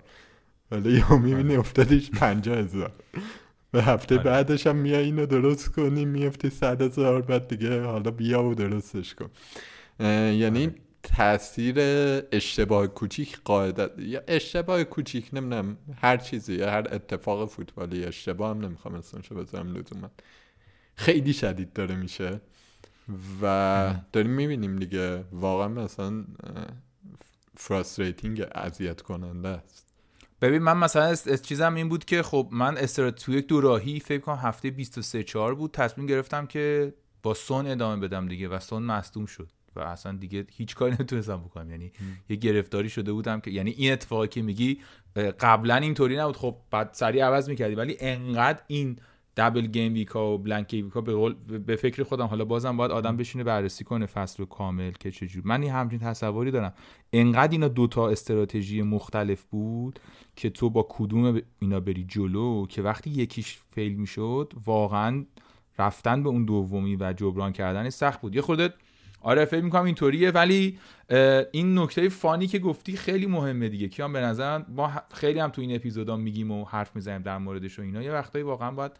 ولی 0.71 0.91
یهو 0.91 1.17
می‌بینی 1.17 1.49
آره. 1.49 1.59
افتادیش 1.59 2.11
پنجاه 2.11 2.57
هزار. 2.57 2.91
به 3.77 3.83
هفته 3.83 4.15
آره. 4.15 4.23
بعدش 4.23 4.67
هم 4.67 4.75
میای 4.75 5.03
اینو 5.03 5.25
درست 5.25 5.69
کنی 5.69 6.05
میفتی 6.05 6.49
صد 6.49 6.81
هزار 6.81 7.21
بعد 7.21 7.47
دیگه 7.47 7.81
حالا 7.81 8.11
بیا 8.11 8.43
و 8.43 8.55
درستش 8.55 9.15
کن. 9.15 9.29
یعنی 9.99 10.65
آره. 10.65 10.75
تاثیر 11.03 11.75
اشتباه 12.31 12.87
کوچیک 12.87 13.39
قاعدت 13.45 13.91
یا 13.99 14.21
اشتباه 14.27 14.83
کوچیک 14.83 15.29
نمی‌دونم 15.33 15.77
هر 16.01 16.17
چیزی 16.17 16.55
یا 16.55 16.71
هر 16.71 16.87
اتفاق 16.91 17.49
فوتبالی 17.49 18.05
اشتباه 18.05 18.49
هم 18.49 18.65
نمی‌خوام 18.65 18.95
اسمشو 18.95 19.35
بذارم 19.35 19.75
لزوما 19.75 20.11
خیلی 20.95 21.33
شدید 21.33 21.73
داره 21.73 21.95
میشه 21.95 22.41
و 23.41 23.93
داریم 24.13 24.31
می‌بینیم 24.31 24.75
دیگه. 24.75 25.23
واقعا 25.31 25.67
مثلا 25.67 26.25
فراستریتینگ 27.57 28.45
اذیت 28.55 29.01
کننده 29.01 29.47
است. 29.47 29.86
ببین 30.41 30.61
من 30.61 30.77
مثلا 30.77 31.15
چیزم 31.37 31.75
این 31.75 31.89
بود 31.89 32.05
که 32.05 32.23
خب 32.23 32.49
من 32.51 32.77
استرات 32.77 33.15
تو 33.15 33.31
یک 33.31 33.47
دوراهی 33.47 33.99
فکر 33.99 34.21
کنم 34.21 34.35
هفته 34.35 34.71
23 34.71 35.23
4 35.23 35.55
بود 35.55 35.71
تصمیم 35.71 36.07
گرفتم 36.07 36.45
که 36.45 36.93
با 37.23 37.33
سون 37.33 37.67
ادامه 37.67 38.07
بدم 38.07 38.27
دیگه 38.27 38.47
و 38.47 38.59
سون 38.59 38.83
مصدوم 38.83 39.25
شد 39.25 39.49
و 39.75 39.79
اصلا 39.79 40.11
دیگه 40.11 40.45
هیچ 40.51 40.75
کاری 40.75 40.93
نتونستم 40.99 41.37
بکنم. 41.37 41.71
یعنی 41.71 41.91
یه 42.29 42.35
گرفتاری 42.35 42.89
شده 42.89 43.13
بودم 43.13 43.39
که 43.39 43.51
یعنی 43.51 43.71
این 43.71 43.93
اتفاقی 43.93 44.27
که 44.27 44.41
میگی 44.41 44.79
قبلا 45.39 45.75
اینطوری 45.75 46.17
نبود. 46.17 46.37
خب 46.37 46.55
بعد 46.71 46.89
سریع 46.93 47.25
عوض 47.25 47.49
می‌کردی 47.49 47.75
ولی 47.75 47.97
انقدر 47.99 48.59
این 48.67 48.99
دبل 49.37 49.67
گیم 49.67 49.93
ویکا 49.93 50.33
و 50.33 50.37
بلانک 50.37 50.69
ویکا 50.73 51.01
به, 51.01 51.29
به 51.57 51.75
فکر 51.75 52.03
خودم 52.03 52.25
حالا 52.25 52.45
بازم 52.45 52.77
باید 52.77 52.91
آدم 52.91 53.17
بشینه 53.17 53.43
بررسی 53.43 53.83
کنه 53.83 54.05
فصل 54.05 54.45
کامل 54.45 54.91
که 54.91 55.11
چجور 55.11 55.43
من 55.45 55.61
این 55.61 55.71
همچین 55.71 55.99
تصوری 55.99 56.51
دارم. 56.51 56.73
انقدر 57.13 57.51
اینا 57.51 57.67
دوتا 57.67 58.09
استراتژی 58.09 58.81
مختلف 58.81 59.43
بود 59.43 59.99
که 60.35 60.49
تو 60.49 60.69
با 60.69 60.87
کدوم 60.89 61.41
اینا 61.59 61.79
بری 61.79 62.05
جلو 62.07 62.65
که 62.65 62.81
وقتی 62.81 63.09
یکیش 63.09 63.57
فیل 63.71 63.93
می‌شد 63.95 64.53
واقعا 64.65 65.25
رفتن 65.79 66.23
به 66.23 66.29
اون 66.29 66.45
دومی 66.45 66.95
و 66.95 67.13
جبران 67.13 67.51
کردن 67.51 67.89
سخت 67.89 68.21
بود. 68.21 68.35
یه 68.35 68.41
خودت 68.41 68.73
آره 69.21 69.45
فکر 69.45 69.61
می‌کنم 69.61 69.83
اینطوریه 69.83 70.31
ولی 70.31 70.79
این 71.51 71.79
نکته 71.79 72.09
فانی 72.09 72.47
که 72.47 72.59
گفتی 72.59 72.97
خیلی 72.97 73.25
مهمه 73.25 73.69
دیگه. 73.69 73.87
کیان 73.87 74.13
به 74.13 74.21
نظر 74.21 74.61
ما 74.69 74.91
خیلی 75.13 75.39
هم 75.39 75.49
تو 75.49 75.61
این 75.61 75.75
اپیزودا 75.75 76.17
میگیم 76.17 76.51
و 76.51 76.65
حرف 76.65 76.95
می‌زنیم 76.95 77.21
در 77.21 77.37
موردش 77.37 77.79
و 77.79 77.81
اینا. 77.81 78.01
یه 78.01 78.11
وقتایی 78.11 78.43
واقعا 78.43 78.71
باید 78.71 78.91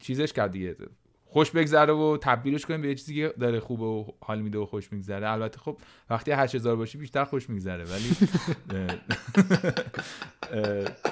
چیزش 0.00 0.32
کرد 0.32 0.50
دیگه. 0.50 0.76
خوش 1.32 1.50
بگذره 1.50 1.92
و 1.92 2.18
تبدیلش 2.20 2.66
کنیم 2.66 2.82
به 2.82 2.88
یه 2.88 2.94
چیزی 2.94 3.14
که 3.14 3.34
داره 3.40 3.60
خوبه 3.60 3.84
و 3.84 4.04
حال 4.20 4.40
میده 4.40 4.58
و 4.58 4.66
خوش 4.66 4.92
میگذره. 4.92 5.30
البته 5.30 5.58
خب 5.58 5.78
وقتی 6.10 6.30
8000 6.30 6.76
باشی 6.76 6.98
بیشتر 6.98 7.24
خوش 7.24 7.50
میگذره 7.50 7.84
ولی 7.84 8.10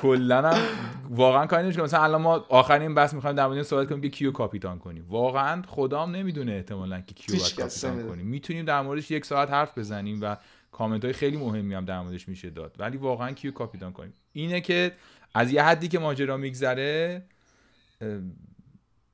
کلا 0.03 0.51
هم 0.51 0.63
واقعا 1.11 1.47
کاری 1.47 1.63
نمیشه 1.63 1.83
مثلا 1.83 2.03
الان 2.03 2.23
ما 2.23 2.47
آخرین 2.49 2.95
بحث 2.95 3.15
می‌خوایم 3.15 3.37
در 3.37 3.47
مورد 3.47 3.63
صحبت 3.63 3.89
کنیم 3.89 4.01
که 4.01 4.09
کیو 4.09 4.33
کاپیتان 4.33 4.79
کنیم. 4.79 5.07
واقعا 5.09 5.63
خدام 5.63 6.17
نمی‌دونه 6.17 6.53
احتمالا 6.53 7.01
که 7.01 7.15
کیو 7.15 7.39
کاپیتان 7.39 8.09
کنیم. 8.09 8.27
می‌تونیم 8.27 8.65
در 8.65 8.83
موردش 8.83 9.11
یک 9.11 9.25
ساعت 9.25 9.51
حرف 9.51 9.79
بزنیم 9.79 10.19
و 10.23 10.37
کامنت 10.73 11.05
های 11.05 11.13
خیلی 11.13 11.37
مهمی 11.37 11.75
هم 11.75 11.85
در 11.85 12.01
موردش 12.01 12.29
میشه 12.29 12.51
داد. 12.51 12.77
ولی 12.79 12.97
واقعا 12.97 13.33
کیو 13.33 13.51
کاپیتان 13.51 13.93
کنیم؟ 13.93 14.13
اینه 14.33 14.61
که 14.61 14.93
از 15.35 15.53
یه 15.53 15.63
حدی 15.63 15.89
که 15.89 15.99
ماجرا 15.99 16.37
میگذره 16.37 17.23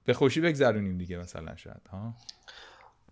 به 0.05 0.15
خوشی 0.15 0.41
بگذرونیم 0.41 0.99
دیگه 0.99 1.19
مثلا 1.19 1.57
شاید 1.57 1.89
ها؟ 1.93 2.15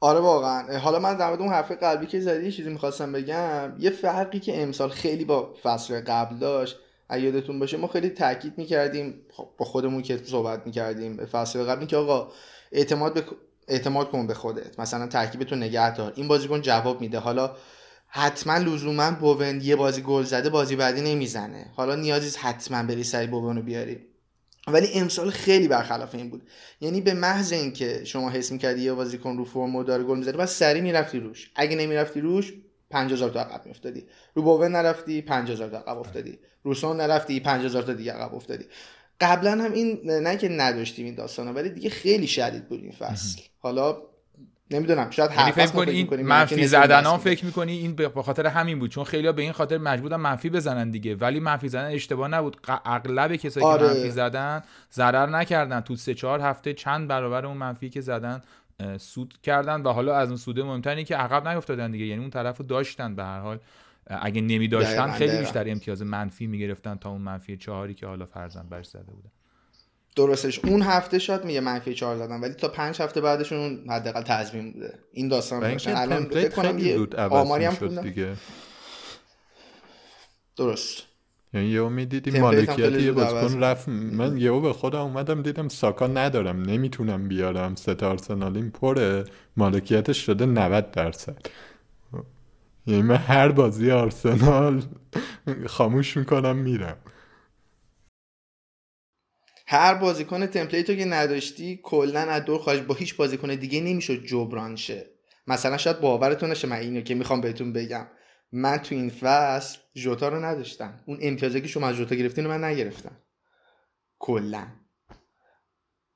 آره 0.00 0.20
واقعا. 0.20 0.78
حالا 0.78 0.98
من 0.98 1.16
در 1.16 1.28
مورد 1.28 1.40
اون 1.40 1.48
حرف 1.48 1.72
قلبی 1.72 2.06
که 2.06 2.20
زدی 2.20 2.52
چیزی 2.52 2.70
می‌خواستم 2.70 3.12
بگم. 3.12 3.72
یه 3.78 3.90
فرقی 3.90 4.40
که 4.40 4.62
امسال 4.62 4.88
خیلی 4.88 5.24
با 5.24 5.54
فصل 5.62 6.00
قبل 6.00 6.36
داشت 6.36 6.76
یادتون 7.10 7.58
باشه 7.58 7.76
ما 7.76 7.86
خیلی 7.86 8.08
تاکید 8.08 8.58
می‌کردیم 8.58 9.14
خب، 9.32 9.48
با 9.58 9.64
خودمون 9.64 10.02
که 10.02 10.16
صحبت 10.16 10.66
می‌کردیم 10.66 11.16
به 11.16 11.26
فصل 11.26 11.64
قبل 11.64 11.86
که 11.86 11.96
آقا 11.96 12.32
اعتماد 12.72 13.14
به 13.14 13.24
اعتماد 13.68 14.10
کن 14.10 14.26
به 14.26 14.34
خودت. 14.34 14.80
مثلا 14.80 15.06
ترکیب 15.06 15.42
تو 15.42 15.56
نگه 15.56 15.94
دار. 15.94 16.12
این 16.16 16.28
بازیکن 16.28 16.60
جواب 16.60 17.00
میده. 17.00 17.18
حالا 17.18 17.56
حتما 18.16 18.56
لزوما 18.56 19.10
بوون 19.10 19.60
یه 19.60 19.76
بازی 19.76 20.02
گل 20.02 20.22
زده 20.22 20.50
بازی 20.50 20.76
بعدی 20.76 21.00
نمی‌زنه. 21.00 21.70
حالا 21.76 21.94
نیازی 21.94 22.38
حتما 22.38 22.82
بری 22.82 23.04
سری 23.04 23.26
بوون 23.26 23.56
رو 23.56 23.62
بیاری. 23.62 23.98
ولی 24.66 24.86
امسال 24.94 25.30
خیلی 25.30 25.68
برخلاف 25.68 26.14
این 26.14 26.30
بود. 26.30 26.42
یعنی 26.80 27.00
به 27.00 27.14
محض 27.14 27.52
اینکه 27.52 28.04
شما 28.04 28.30
حس 28.30 28.52
می‌کردی 28.52 28.82
یه 28.82 28.92
بازیکن 28.92 29.36
رو 29.36 29.44
فرم 29.44 29.82
داره 29.82 30.04
گل 30.04 30.18
می‌زنه 30.18 30.36
بس 30.36 30.58
سری 30.58 30.80
می‌رفتی 30.80 31.18
روش. 31.18 31.50
اگه 31.54 31.76
نمی‌رفتی 31.76 32.20
روش 32.20 32.52
5000 32.90 33.30
تا 33.30 33.40
عقب 33.40 33.66
میافتادی. 33.66 34.04
رو 34.34 34.42
بوون 34.42 34.72
نرفتی 34.72 35.22
50000 35.22 35.68
تا 35.68 35.76
عقب 35.76 35.98
افتادی. 35.98 36.38
رو 36.62 36.74
سون 36.74 36.96
نرفتی 36.96 37.40
50000 37.40 37.82
تا 37.82 37.92
دیگه 37.92 38.12
عقب 38.12 38.34
افتادی. 38.34 38.64
قبلا 39.20 39.50
هم 39.50 39.72
این 39.72 40.00
نه 40.10 40.36
که 40.36 40.48
نداشتیم 40.48 41.06
این 41.06 41.14
داستانا 41.14 41.52
ولی 41.52 41.70
دیگه 41.70 41.90
خیلی 41.90 42.26
شدید 42.26 42.68
بود 42.68 42.80
این 42.80 42.92
فصل. 42.92 43.42
حالا 43.58 43.96
نمی‌دونم 44.70 45.10
شاید 45.10 45.30
یعنی 45.30 45.52
فکر 45.52 45.66
کنی 45.66 45.90
این 45.90 46.22
منفی 46.22 46.66
زدن 46.66 47.04
ها 47.04 47.18
فکر 47.18 47.44
می‌کنی 47.44 47.72
این 47.72 47.94
به 47.94 48.08
خاطر 48.08 48.46
همین 48.46 48.78
بود 48.78 48.90
چون 48.90 49.04
خیلی 49.04 49.32
به 49.32 49.42
این 49.42 49.52
خاطر 49.52 49.78
مجبورن 49.78 50.16
منفی 50.16 50.50
بزنن 50.50 50.90
دیگه. 50.90 51.14
ولی 51.14 51.40
منفی 51.40 51.68
زدن 51.68 51.90
اشتباه 51.90 52.28
نبود. 52.28 52.56
اغلب 52.84 53.36
کسایی 53.36 53.66
آره. 53.66 53.88
که 53.88 53.94
منفی 53.94 54.10
زدن 54.10 54.62
ضرر 54.92 55.26
نکردن. 55.26 55.80
تو 55.80 55.96
سه 55.96 56.14
چهار 56.14 56.40
هفته 56.40 56.72
چند 56.72 57.08
برابر 57.08 57.46
اون 57.46 57.56
منفی 57.56 57.90
که 57.90 58.00
زدن 58.00 58.42
سود 58.98 59.34
کردن 59.42 59.82
و 59.82 59.92
حالا 59.92 60.16
از 60.16 60.28
اون 60.28 60.36
سوده 60.36 60.62
مهمتری 60.62 61.04
که 61.04 61.16
عقب 61.16 61.48
نیافتادن 61.48 61.90
دیگه. 61.90 62.04
یعنی 62.06 62.20
اون 62.20 62.30
طرف 62.30 62.60
داشتن 62.60 63.14
به 63.14 63.24
هر 63.24 63.40
حال. 63.40 63.58
اگه 64.06 64.40
نمی 64.40 64.68
داشتن 64.68 65.10
خیلی 65.10 65.38
بیشتر 65.38 65.70
امتیاز 65.70 66.02
منفی 66.02 66.46
می‌گرفتن 66.46 66.94
تا 66.94 67.10
اون 67.10 67.20
منفی 67.20 67.56
چهاری 67.56 67.94
که 67.94 68.06
حالا 68.06 68.26
فرزن 68.26 68.66
برش 68.70 68.86
زده 68.86 69.12
بودن. 69.12 69.30
درستش. 70.16 70.64
اون 70.64 70.82
هفته 70.82 71.18
شاید 71.18 71.44
میگه 71.44 71.60
منفی 71.60 71.94
چهار 71.94 72.16
زدن 72.16 72.40
ولی 72.40 72.52
تا 72.54 72.68
پنج 72.68 73.02
هفته 73.02 73.20
بعدشون 73.20 73.84
حداقل 73.90 74.22
تضمین 74.22 74.72
بوده. 74.72 74.98
این 75.12 75.28
داستان 75.28 75.60
داشتن 75.60 75.96
الان 75.96 76.24
فکر 76.24 76.48
کنم 76.48 76.78
یه 76.78 77.06
آماری 77.16 77.64
هم 77.64 78.00
دیگه. 78.02 78.32
درست. 80.56 81.02
یعنی 81.54 81.66
یهو 81.66 81.88
می‌دیدی 81.88 82.40
مالکیت 82.40 82.92
یه 82.92 83.12
بازیکن 83.12 83.60
رفت. 83.60 83.88
من 83.88 84.36
یهو 84.36 84.60
به 84.60 84.72
خودم 84.72 85.00
اومدم 85.00 85.42
دیدم 85.42 85.68
ساکا 85.68 86.06
ندارم 86.06 86.62
نمی‌تونم 86.62 87.28
بیارم. 87.28 87.74
ست 87.74 88.02
آرسنالیم 88.02 88.70
پره. 88.70 89.24
مالکیتش 89.56 90.26
شده 90.26 90.46
90 90.46 90.90
درصد. 90.90 91.36
یعنی 92.86 93.02
من 93.02 93.16
هر 93.16 93.48
بازی 93.48 93.90
آرسنال 93.90 94.82
خاموش 95.66 96.16
می‌کنم 96.16 96.56
میرم. 96.56 96.96
هر 99.76 99.94
بازیکن 99.94 100.46
تمپلیتو 100.46 100.94
که 100.94 101.04
نداشتی 101.04 101.80
کلا 101.82 102.20
از 102.20 102.44
دور 102.44 102.58
خواهش 102.58 102.80
با 102.80 102.94
هیچ 102.94 103.16
بازیکن 103.16 103.54
دیگه 103.54 103.80
نمی‌شد 103.80 104.24
جبران 104.24 104.76
شه. 104.76 105.06
مثلا 105.46 105.76
شاید 105.76 106.00
باورتون 106.00 106.50
نشه 106.50 106.68
من 106.68 106.76
اینو 106.76 107.00
که 107.00 107.14
می‌خوام 107.14 107.40
بهتون 107.40 107.72
بگم. 107.72 108.06
من 108.52 108.78
تو 108.78 108.94
این 108.94 109.10
فصل 109.10 109.78
جوتا 109.94 110.28
رو 110.28 110.44
نداشتم. 110.44 111.00
اون 111.06 111.18
امتیازی 111.20 111.60
که 111.60 111.68
شما 111.68 111.88
از 111.88 111.96
جوتا 111.96 112.14
گرفتین 112.14 112.44
رو 112.44 112.50
من 112.50 112.64
نگرفتم. 112.64 113.16
کلا. 114.18 114.66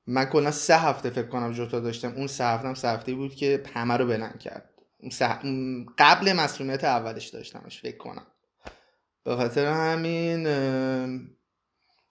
من 0.07 0.25
کلا 0.25 0.51
سه 0.51 0.77
هفته 0.77 1.09
فکر 1.09 1.27
کنم 1.27 1.53
جوتا 1.53 1.79
داشتم. 1.79 2.13
اون 2.15 2.27
سه 2.27 2.45
هفته 2.45 2.67
هم 2.67 2.73
سه 2.73 2.87
هفته 2.89 3.13
بود 3.13 3.35
که 3.35 3.63
همه 3.73 3.97
رو 3.97 4.07
بلند 4.07 4.39
کرد. 4.39 4.69
قبل 5.97 6.33
مسئولیت 6.33 6.83
اولش 6.83 7.27
داشتمش 7.27 7.81
فکر 7.81 7.97
کنم. 7.97 8.27
به 9.23 9.35
خاطر 9.35 9.65
همین 9.65 10.47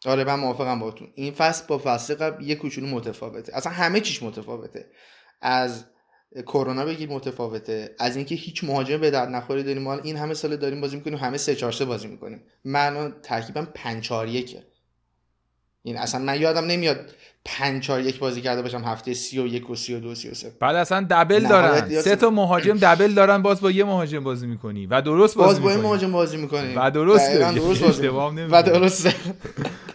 آره 0.06 0.24
من 0.24 0.34
موافقم 0.34 0.78
باهاتون. 0.78 1.08
این 1.14 1.32
فصل 1.32 1.64
با 1.66 1.80
فصل 1.84 2.14
قبل 2.14 2.44
یه 2.44 2.54
کوچولو 2.54 2.86
متفاوته. 2.86 3.56
اصلا 3.56 3.72
همه 3.72 4.00
چیش 4.00 4.22
متفاوته. 4.22 4.86
از 5.40 5.84
کرونا 6.46 6.84
بگیر 6.84 7.10
متفاوته. 7.10 7.94
از 7.98 8.16
اینکه 8.16 8.34
هیچ 8.34 8.64
مهاجم 8.64 8.96
به 8.96 9.10
درد 9.10 9.28
نخوری 9.28 9.62
داریم. 9.62 9.82
ما 9.82 9.94
این 9.94 10.16
همه 10.16 10.34
سال 10.34 10.56
داریم 10.56 10.80
بازی 10.80 10.96
می‌کنیم 10.96 11.18
همه 11.18 11.36
3 11.36 11.54
4 11.54 11.72
بازی 11.84 12.06
می‌کنیم. 12.06 12.42
من 12.64 13.14
ترکیبم 13.22 13.68
5 13.74 14.04
4 14.04 14.28
1 14.28 14.56
این 15.82 15.96
اصلا 15.96 16.20
من 16.20 16.40
یادم 16.40 16.64
نمیاد 16.64 17.10
پنج 17.44 17.82
چهار 17.82 18.00
یک 18.00 18.18
بازی 18.18 18.40
کرده 18.40 18.62
باشم 18.62 18.84
هفته 18.84 19.14
سی 19.14 19.38
و 19.38 19.46
یک 19.46 19.70
و 19.70 19.74
سی 19.74 19.94
و 19.94 20.00
دو 20.00 20.14
سی 20.14 20.28
و 20.28 20.34
سه. 20.34 20.52
بعد 20.60 20.76
اصلا 20.76 21.06
دبل 21.10 21.46
دارن. 21.46 22.00
سه 22.00 22.16
تا 22.16 22.30
مهاجم 22.30 22.78
دبل 22.86 23.14
دارن 23.14 23.42
باز 23.42 23.60
با 23.60 23.70
یه 23.70 23.84
مهاجم 23.84 24.24
بازی 24.24 24.46
می‌کنی. 24.46 24.86
و 24.86 25.02
درست 25.02 25.36
بازی 25.36 25.60
باز 25.60 25.62
با 25.62 25.72
یه 25.72 25.76
مهاجم 25.76 26.12
بازی 26.12 26.36
می‌کنی 26.36 26.74
و 26.74 26.90
درست 26.90 27.32
درست 27.32 27.82
بازی 27.82 28.08
و 28.50 28.62
درسته 28.62 29.14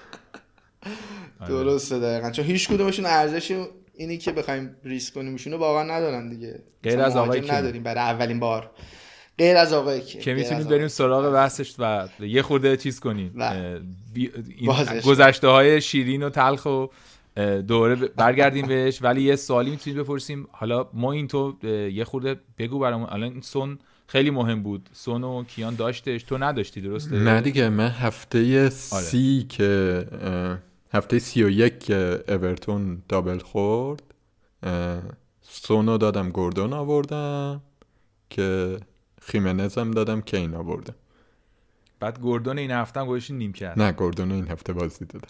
درسته 1.47 1.99
دقیقا. 1.99 2.31
چون 2.31 2.45
هیچ 2.45 2.69
کدومشون 2.69 3.05
ارزش 3.05 3.57
اینی 3.97 4.17
که 4.17 4.31
بخوایم 4.31 4.75
ریسک 4.83 5.13
کنیم 5.13 5.35
رو 5.45 5.57
واقعا 5.57 5.83
ندارن 5.83 6.29
دیگه. 6.29 6.59
غیر 6.83 6.99
از 6.99 7.15
آقای 7.15 7.41
نداریم 7.41 7.83
برای 7.83 7.99
اولین 7.99 8.39
بار. 8.39 8.71
غیر 9.37 9.57
از 9.57 9.73
آقای 9.73 10.01
که 10.01 10.33
می‌تونیم 10.33 10.63
بریم 10.63 10.87
سراغ 10.87 11.33
بحثش 11.33 11.75
و 11.79 12.07
یه 12.19 12.41
خورده 12.41 12.77
چیز 12.77 12.99
کنیم. 12.99 13.33
بی... 14.13 14.31
گذشته 15.05 15.47
های 15.47 15.81
شیرین 15.81 16.23
و 16.23 16.29
تلخ 16.29 16.65
و 16.65 16.85
دوره 17.67 17.95
برگردیم 17.95 18.67
بهش. 18.67 18.99
ولی 19.01 19.21
یه 19.21 19.35
سوالی 19.35 19.71
می‌تونیم 19.71 20.03
بپرسیم. 20.03 20.47
حالا 20.51 20.89
ما 20.93 21.11
این 21.11 21.27
تو 21.27 21.55
یه 21.93 22.03
خورده 22.03 22.35
بگو 22.57 22.79
برامون. 22.79 23.09
الان 23.11 23.41
سون 23.41 23.79
خیلی 24.07 24.29
مهم 24.29 24.63
بود. 24.63 24.89
سون 24.93 25.23
و 25.23 25.43
کیان 25.43 25.75
داشتش. 25.75 26.23
تو 26.23 26.37
نداشتی 26.37 26.81
درسته؟ 26.81 27.15
نه 27.15 27.41
دیگه 27.41 27.69
من 27.69 27.89
هفته 27.89 28.61
آره. 28.61 28.69
سی 28.69 29.45
که 29.49 30.05
هفته 30.93 31.19
سی 31.19 31.43
و 31.43 31.49
یک 31.49 31.79
که 31.79 32.23
اورتون 32.27 33.03
دابل 33.09 33.37
خورد. 33.37 34.03
سونو 35.41 35.97
دادم 35.97 36.29
گردون 36.29 36.73
آوردم 36.73 37.61
که 38.29 38.77
خیمنزم 39.21 39.91
دادم 39.91 40.21
کین 40.21 40.55
آوردم. 40.55 40.95
بعد 41.99 42.19
گردون 42.23 42.57
این 42.57 42.71
هفته 42.71 42.99
هم 42.99 43.05
گوشی 43.05 43.33
نیم 43.33 43.53
کرد. 43.53 43.81
نه 43.81 43.95
گردون 43.97 44.31
این 44.31 44.47
هفته 44.47 44.73
بازی 44.73 45.05
دادم. 45.05 45.27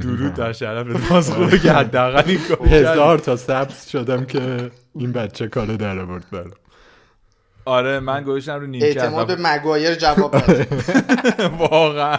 درود 0.00 0.34
در 0.34 0.52
شرف 0.52 0.86
باز 1.10 1.30
خوبه 1.30 1.58
که 1.58 1.72
حداقل 1.72 2.30
این 2.30 2.40
هزار 2.66 3.18
تا 3.18 3.36
سبز 3.36 3.86
شدم 3.86 4.24
که 4.24 4.70
این 4.94 5.12
بچه 5.12 5.48
کار 5.48 5.66
در 5.66 5.98
آورد 5.98 6.30
برام. 6.30 6.52
آره 7.64 8.00
من 8.00 8.22
گوشم 8.22 8.52
رو 8.52 8.66
نیم 8.66 8.82
اعتماد 8.82 9.26
به 9.26 9.36
مگوایر 9.40 9.94
جواب 9.94 10.34
واقعا. 11.70 12.18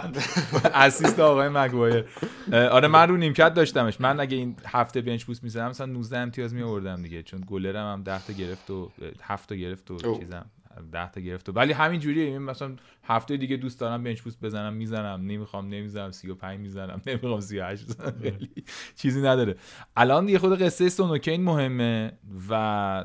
اسیست 0.74 1.20
آقای 1.20 1.48
مگوایر. 1.48 2.04
آره 2.52 2.88
من 2.88 3.08
رو 3.08 3.16
نیمکت 3.16 3.54
داشتمش. 3.54 4.00
من 4.00 4.20
اگه 4.20 4.36
این 4.36 4.56
هفته 4.66 5.00
بنچ 5.00 5.24
بوست 5.24 5.42
می‌زدم 5.44 5.68
مثلا 5.68 5.86
19 5.86 6.18
امتیاز 6.18 6.54
می 6.54 6.62
آوردم 6.62 7.02
دیگه 7.02 7.22
چون 7.22 7.44
گلرم 7.46 7.92
هم 7.92 8.02
10 8.02 8.26
تا 8.26 8.32
گرفت 8.32 8.70
و 8.70 8.90
7 9.22 9.48
تا 9.48 9.54
گرفت 9.54 9.90
و 9.90 10.18
چیزم. 10.18 10.46
10 10.92 11.10
تا 11.10 11.20
گرفت. 11.20 11.48
ولی 11.56 11.72
همین 11.72 12.00
جوریه 12.00 12.38
مثلا 12.38 12.76
هفته 13.02 13.36
دیگه 13.36 13.56
دوست 13.56 13.80
دارم 13.80 14.02
بنچ 14.02 14.20
بوست 14.20 14.40
بزنم 14.40 14.74
می‌زنم 14.74 15.20
نمی‌خوام 15.20 15.68
نمی‌زنم 15.68 16.10
35 16.10 16.60
می‌زنم 16.60 17.02
نمی‌خوام 17.06 17.40
38 17.40 17.84
بزنم 17.84 18.20
خیلی 18.22 18.50
چیزی 18.96 19.22
نداره. 19.22 19.56
الان 19.96 20.28
یه 20.28 20.38
خود 20.38 20.62
قصه 20.62 20.88
سونوکین 20.88 21.44
مهمه 21.44 22.12
و 22.50 23.04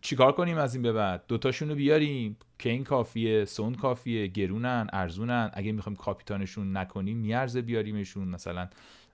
چیکار 0.00 0.32
کنیم 0.32 0.58
از 0.58 0.74
این 0.74 0.82
به 0.82 0.92
بعد؟ 0.92 1.24
دوتاشون 1.28 1.68
رو 1.68 1.74
بیاریم. 1.74 2.36
کین 2.58 2.84
کافیه 2.84 3.44
سون 3.44 3.74
کافیه 3.74 4.26
گرونن 4.26 4.86
ارزونن. 4.92 5.50
اگه 5.54 5.72
می‌خوایم 5.72 5.96
کاپیتانشون 5.96 6.76
نکنیم 6.76 7.18
میارزه 7.18 7.62
بیاریمشون. 7.62 8.28
مثلا 8.28 8.68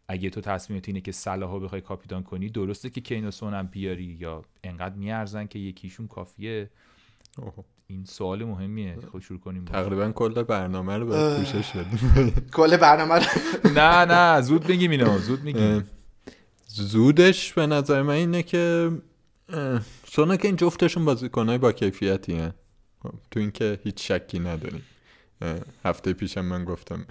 اگه 0.08 0.30
تو 0.30 0.40
تصمیمت 0.40 0.88
اینه 0.88 1.00
که 1.00 1.12
صلاحو 1.12 1.60
بخوای 1.60 1.80
کاپیتان 1.80 2.22
کنی 2.22 2.48
درسته 2.48 2.90
که 2.90 3.00
کین 3.00 3.26
و 3.26 3.30
سون 3.30 3.54
هم 3.54 3.66
بیاری 3.66 4.16
یا 4.20 4.44
انقدر 4.64 4.94
میارزن 4.94 5.46
که 5.46 5.58
یکیشون 5.58 6.06
کافیه. 6.06 6.70
این 7.92 8.04
سوال 8.04 8.44
مهمیه 8.44 8.98
خب 9.12 9.18
شروع 9.18 9.40
کنیم 9.40 9.64
تقریبا 9.64 10.12
کل 10.12 10.42
برنامه 10.42 10.96
رو 10.96 11.06
باید 11.06 11.36
پوشش 11.36 11.76
بدیم. 11.76 12.46
کل 12.52 12.76
برنامه 12.76 13.14
رو. 13.14 13.24
نه 13.78 14.04
نه 14.04 14.40
زود 14.40 14.66
بگیم 14.66 14.90
اینو 14.90 15.18
زود 15.18 15.42
میگیم. 15.42 15.84
زودش 16.66 17.52
به 17.52 17.66
نظر 17.66 18.02
من 18.02 18.14
اینه 18.14 18.42
که 18.42 18.90
سونا 20.06 20.36
که 20.36 20.48
این 20.48 20.56
جفتشون 20.56 21.04
بازیکنهای 21.04 21.58
با 21.58 21.72
کیفیتی 21.72 22.38
هن. 22.38 22.52
خب، 23.02 23.12
تو 23.30 23.40
اینکه 23.40 23.78
هیچ 23.84 24.12
شکی 24.12 24.38
نداریم. 24.38 24.82
هفته 25.84 26.12
پیشم 26.12 26.44
من 26.44 26.64
گفتم 26.64 27.06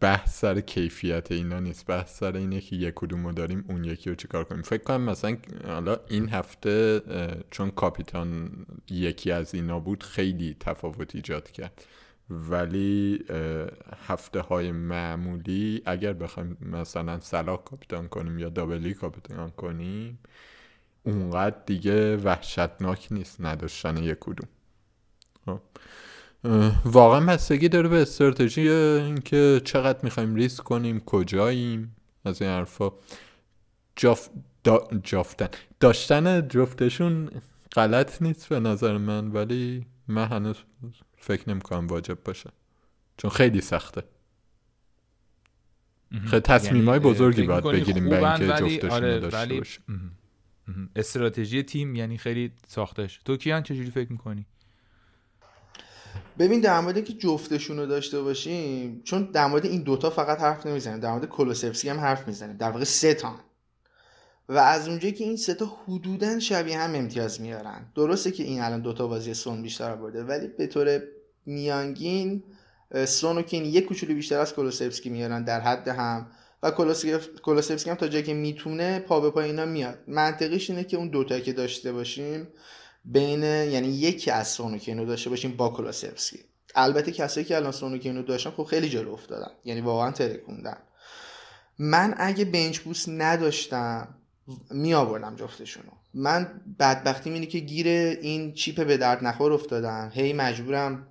بحث 0.00 0.40
سر 0.40 0.60
کیفیت 0.60 1.32
اینا 1.32 1.60
نیست. 1.60 1.86
بحث 1.86 2.18
سر 2.18 2.36
اینه 2.36 2.60
که 2.60 2.76
یک 2.76 2.94
کدومو 2.94 3.32
داریم 3.32 3.64
اون 3.68 3.84
یکی 3.84 4.10
رو 4.10 4.16
چیکار 4.16 4.44
کنیم. 4.44 4.62
فکر 4.62 4.82
کنم 4.82 5.00
مثلا 5.00 5.36
حالا 5.66 5.96
این 6.08 6.28
هفته 6.28 7.02
چون 7.50 7.70
کاپیتان 7.70 8.50
یکی 8.90 9.30
از 9.30 9.54
اینا 9.54 9.80
بود 9.80 10.02
خیلی 10.02 10.56
تفاوت 10.60 11.14
ایجاد 11.14 11.50
کرد. 11.50 11.84
ولی 12.30 13.24
هفته 14.06 14.40
های 14.40 14.72
معمولی 14.72 15.82
اگر 15.84 16.12
بخوایم 16.12 16.56
مثلا 16.60 17.20
سلاح 17.20 17.62
کاپیتان 17.64 18.08
کنیم 18.08 18.38
یا 18.38 18.48
دابلی 18.48 18.94
کاپیتان 18.94 19.50
کنیم 19.50 20.18
اونقدر 21.02 21.56
دیگه 21.66 22.16
وحشتناک 22.16 23.08
نیست 23.10 23.40
نداشتن 23.40 23.96
یک 23.96 24.16
کدوم. 24.20 24.48
خب. 25.46 25.60
واقعا 26.84 27.26
بستگی 27.26 27.68
داره 27.68 27.88
به 27.88 28.02
استراتژی 28.02 28.68
اینکه 28.68 29.60
چقدر 29.64 29.98
می‌خوایم 30.02 30.34
ریسک 30.34 30.64
کنیم 30.64 31.00
کجاییم 31.00 31.96
از 32.24 32.42
این 32.42 32.50
حرفا. 32.50 32.90
جاف... 33.96 34.28
جافتن. 35.02 35.48
داشتن 35.80 36.48
جفتشون 36.48 37.30
غلط 37.72 38.22
نیست 38.22 38.48
به 38.48 38.60
نظر 38.60 38.98
من 38.98 39.28
ولی 39.28 39.86
من 40.08 40.26
هنوز 40.26 40.56
فکر 41.16 41.50
نمی‌کنم 41.50 41.86
واجب 41.86 42.18
باشه. 42.24 42.50
چون 43.16 43.30
خیلی 43.30 43.60
سخته. 43.60 44.02
خیلی 46.24 46.40
تصمیم 46.40 46.88
های 46.88 46.98
یعنی 46.98 47.10
بزرگی 47.10 47.42
باید 47.42 47.64
بگیریم 47.64 48.08
به 48.08 48.30
اینکه 48.30 48.46
جفتشون 48.46 48.90
آره 48.90 49.20
داشته 49.20 49.54
باشه 49.54 49.80
استراتژی 50.96 51.62
تیم 51.62 51.94
یعنی 51.94 52.18
خیلی 52.18 52.52
ساختش. 52.66 53.20
تو 53.24 53.36
کیان 53.36 53.62
چجوری 53.62 53.90
فکر 53.90 54.12
می‌کنی؟ 54.12 54.46
ببین 56.38 56.60
در 56.60 56.80
مورد 56.80 57.04
که 57.04 57.12
جفتشون 57.12 57.78
رو 57.78 57.86
داشته 57.86 58.22
باشیم 58.22 59.02
چون 59.04 59.30
در 59.32 59.46
مورد 59.46 59.66
این 59.66 59.82
دوتا 59.82 60.10
فقط 60.10 60.40
حرف 60.40 60.66
نمی‌زنیم. 60.66 61.00
در 61.00 61.10
مورد 61.10 61.28
کلوسفسکی 61.28 61.88
هم 61.88 62.00
حرف 62.00 62.28
می‌زنیم. 62.28 62.56
در 62.56 62.70
واقع 62.70 62.84
سه 62.84 63.14
تا. 63.14 63.34
و 64.48 64.58
از 64.58 64.88
اونجایی 64.88 65.14
که 65.14 65.24
این 65.24 65.36
سه 65.36 65.54
تا 65.54 65.66
حدودا 65.66 66.38
شبیه 66.38 66.78
هم 66.78 66.94
امتیاز 66.94 67.40
میارن. 67.40 67.86
درسته 67.94 68.30
که 68.30 68.42
این 68.42 68.60
الان 68.60 68.80
دوتا 68.80 69.06
بازی 69.06 69.34
سون 69.34 69.62
بیشتر 69.62 69.94
برده 69.94 70.24
ولی 70.24 70.48
به 70.48 70.66
طور 70.66 71.02
میانگین 71.46 72.42
سون 73.04 73.38
و 73.38 73.42
کین 73.42 73.64
یک 73.64 73.86
کوچولو 73.86 74.14
بیشتر 74.14 74.38
از 74.38 74.54
کلوسفسکی 74.54 75.10
میارن 75.10 75.44
در 75.44 75.60
حد 75.60 75.88
هم. 75.88 76.26
و 76.62 76.70
کلوسفسکی 77.42 77.90
هم 77.90 77.96
تا 77.96 78.08
جایی 78.08 78.24
که 78.24 78.34
می‌تونه 78.34 78.98
پا 78.98 79.20
به 79.20 79.30
پا 79.30 79.40
اینا 79.40 79.66
میاد. 79.66 79.98
منطقیش 80.08 80.70
اینه 80.70 80.84
که 80.84 80.96
اون 80.96 81.08
دوتا 81.08 81.40
که 81.40 81.52
داشته 81.52 81.92
باشیم 81.92 82.48
بین 83.04 83.42
یعنی 83.42 83.88
یکی 83.88 84.30
از 84.30 84.48
سونوکینو 84.48 85.06
داشته 85.06 85.30
باشیم 85.30 85.56
با 85.56 85.68
کلاسفسکی 85.68 86.38
البته 86.74 87.12
کسایی 87.12 87.46
که 87.46 87.56
الان 87.56 87.72
سونوکینو 87.72 88.22
داشتن 88.22 88.50
خب 88.50 88.64
خیلی 88.64 88.88
جلو 88.88 89.12
افتادن. 89.12 89.50
یعنی 89.64 89.80
واقعا 89.80 90.10
ترکوندن 90.10 90.76
من 91.78 92.14
اگه 92.16 92.44
بنچ 92.44 92.78
بوست 92.78 93.08
نداشتم 93.08 94.08
می 94.70 94.94
آوردم 94.94 95.36
جفتشونو. 95.36 95.90
من 96.14 96.60
بدبختی 96.78 97.30
اینه 97.30 97.46
که 97.46 97.58
گیر 97.58 97.86
این 97.86 98.52
چیپ 98.52 98.86
به 98.86 98.96
درد 98.96 99.24
نخور 99.24 99.52
افتادم. 99.52 100.10
هی 100.14 100.32
مجبورم 100.32 101.06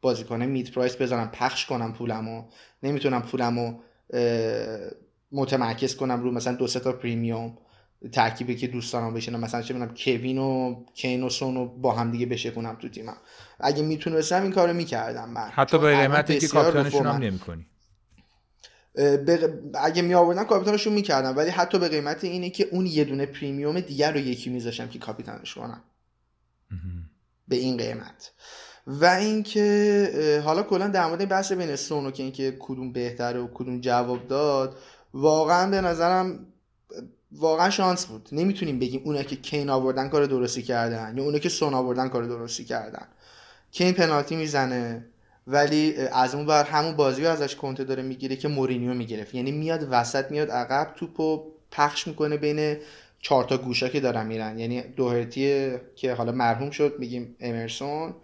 بازیکن 0.00 0.42
میت 0.42 0.70
پرایس 0.70 0.96
بزنم 1.02 1.30
پخش 1.32 1.66
کنم 1.66 1.92
پولمو. 1.92 2.44
نمی‌تونم 2.82 3.22
پولمو 3.22 3.78
متمرکز 5.32 5.96
کنم 5.96 6.22
رو 6.22 6.30
مثلا 6.30 6.54
دو 6.54 6.66
سه 6.66 6.80
تا 6.80 6.92
پریمیوم. 6.92 7.58
ترکیبی 8.12 8.56
که 8.56 8.66
دوست 8.66 8.92
دارم 8.92 9.14
بشینم 9.14 9.40
مثلا 9.40 9.62
چه 9.62 9.74
می‌دونم 9.74 9.94
کوین 9.96 10.38
و 10.38 10.84
کین 10.94 11.22
و 11.22 11.28
سون 11.28 11.54
رو 11.54 11.66
با 11.66 11.92
هم 11.92 12.10
دیگه 12.10 12.26
بشکنم 12.26 12.76
تو 12.80 12.88
تیمم. 12.88 13.16
اگه 13.60 13.82
می‌تونستم 13.82 14.42
این 14.42 14.52
کارو 14.52 14.72
می‌کردم 14.72 15.28
من. 15.30 15.48
حتی 15.48 15.78
به 15.78 15.96
قیمتی 15.96 16.38
که 16.38 16.48
کاپیتانشون 16.48 17.06
هم 17.06 17.16
نمی‌کنی. 17.16 17.66
اگه 19.74 20.02
می 20.02 20.14
آوردن 20.14 20.44
کاپیتانشون 20.44 20.92
می‌کردم 20.92 21.36
ولی 21.36 21.50
حتی 21.50 21.78
به 21.78 21.88
قیمت 21.88 22.24
اینه 22.24 22.50
که 22.50 22.68
اون 22.70 22.86
یه 22.86 23.04
دونه 23.04 23.26
پریمیوم 23.26 23.80
دیگر 23.80 24.12
رو 24.12 24.18
یکی 24.18 24.50
میذاشم 24.50 24.88
که 24.88 24.98
کاپیتانش 24.98 25.54
کنم. 25.54 25.82
به 27.48 27.56
این 27.56 27.76
قیمت. 27.76 28.32
و 28.86 29.04
اینکه 29.04 30.42
حالا 30.44 30.62
کلا 30.62 30.88
در 30.88 31.06
مورد 31.06 31.28
بحث 31.28 31.52
بین 31.52 31.76
سون 31.76 32.06
و 32.06 32.10
که 32.10 32.22
اینکه 32.22 32.56
کدوم 32.60 32.92
بهتره 32.92 33.40
و 33.40 33.48
کدوم 33.54 33.80
جواب 33.80 34.28
داد 34.28 34.76
واقعا 35.14 35.70
به 35.70 35.80
نظرم 35.80 36.46
واقعا 37.36 37.70
شانس 37.70 38.06
بود. 38.06 38.28
نمی‌تونیم 38.32 38.78
بگیم 38.78 39.02
اونا 39.04 39.22
که 39.22 39.36
کین 39.36 39.70
آوردن 39.70 40.08
کار 40.08 40.26
درستی 40.26 40.62
کردن 40.62 41.14
یا 41.16 41.24
اونا 41.24 41.38
که 41.38 41.48
سون 41.48 41.74
آوردن 41.74 42.08
کار 42.08 42.24
درستی 42.24 42.64
کردن. 42.64 43.06
کین 43.70 43.92
پنالتی 43.92 44.36
می‌زنه 44.36 45.04
ولی 45.46 45.96
از 45.96 46.34
اون 46.34 46.46
بر 46.46 46.64
همون 46.64 46.96
بازی 46.96 47.24
رو 47.24 47.30
ازش 47.30 47.56
کنته 47.56 47.84
داره 47.84 48.02
می‌گیره 48.02 48.36
که 48.36 48.48
مورینیو 48.48 48.94
می‌گرفت. 48.94 49.34
یعنی 49.34 49.52
میاد 49.52 49.88
وسط 49.90 50.30
میاد 50.30 50.50
عقب 50.50 50.92
توپو 50.96 51.42
پخش 51.70 52.06
می‌کنه 52.06 52.36
بین 52.36 52.76
چهار 53.20 53.44
تا 53.44 53.58
گوشا 53.58 53.88
که 53.88 54.00
دارن 54.00 54.26
میرن. 54.26 54.58
یعنی 54.58 54.82
دوهرتی 54.82 55.72
که 55.96 56.14
حالا 56.14 56.32
مرحوم 56.32 56.70
شد 56.70 56.94
میگیم 56.98 57.36
امرسون. 57.40 58.14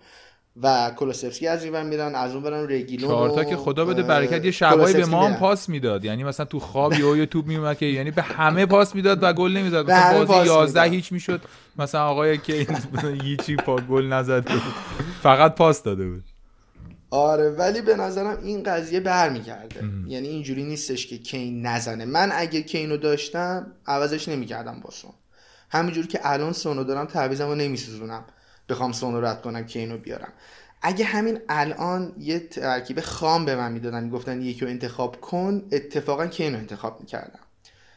و 0.62 0.90
کولوسفسکی 0.96 1.46
از 1.46 1.64
این 1.64 1.82
میرن 1.82 2.14
از 2.14 2.34
اون 2.34 2.42
برن 2.42 2.68
رگیلون 2.68 3.11
چهار 3.11 3.44
که 3.44 3.56
خدا 3.56 3.84
بده 3.84 4.02
برکت 4.02 4.44
یه 4.44 4.50
شبایی 4.50 4.94
به 4.94 5.06
ما 5.06 5.26
هم 5.26 5.34
پاس 5.34 5.68
می‌داد. 5.68 6.04
یعنی 6.04 6.24
مثلا 6.24 6.46
تو 6.46 6.61
خواب 6.61 6.92
یه 6.92 7.26
توپ 7.26 7.46
میومد 7.46 7.78
که 7.78 7.87
یعنی 7.87 8.11
به 8.11 8.22
همه 8.22 8.66
پاس 8.66 8.94
می‌داد 8.94 9.22
و 9.22 9.32
گل 9.32 9.52
نمی‌زد. 9.52 9.90
مثلا 9.90 10.24
بازی 10.24 10.48
11 10.48 10.82
هیچ 10.82 11.12
می‌شد. 11.12 11.40
مثلا 11.78 12.06
آقای 12.06 12.38
که 12.38 12.66
هیچی 13.24 13.56
پا 13.56 13.76
گل 13.76 14.06
نزد. 14.06 14.48
فقط 15.22 15.54
پاس 15.54 15.82
داده 15.82 16.08
بود. 16.11 16.24
آره 17.11 17.50
ولی 17.50 17.80
به 17.80 17.96
نظرم 17.96 18.38
این 18.42 18.62
قضیه 18.62 19.00
برمیگرده. 19.00 19.84
یعنی 20.06 20.28
اینجوری 20.28 20.64
نیستش 20.64 21.06
که 21.06 21.18
کین 21.18 21.66
نزنه. 21.66 22.04
من 22.04 22.30
اگه 22.34 22.62
کینو 22.62 22.96
داشتم 22.96 23.72
عوضش 23.87 24.28
نمی‌کردم 24.28 24.80
با 24.80 24.90
سون. 24.90 25.11
همینجور 25.70 26.06
که 26.06 26.20
الان 26.22 26.52
سونو 26.52 26.84
دارم 26.84 27.04
تعویزمو 27.04 27.54
نمیسوزونم. 27.54 28.24
بخوام 28.68 28.92
سونو 28.92 29.20
رد 29.20 29.42
کنم 29.42 29.66
کینو 29.66 29.98
بیارم. 29.98 30.33
اگه 30.83 31.04
همین 31.04 31.40
الان 31.48 32.14
یه 32.18 32.38
ترکیب 32.38 33.00
خام 33.00 33.44
به 33.44 33.57
من 33.57 33.72
می‌دادن 33.72 34.04
می‌گفتن 34.04 34.42
یکی 34.42 34.61
رو 34.61 34.70
انتخاب 34.70 35.20
کن 35.20 35.68
اتفاقا 35.72 36.26
کینو 36.26 36.59
انتخاب 36.59 37.00
می‌کردم؟ 37.00 37.40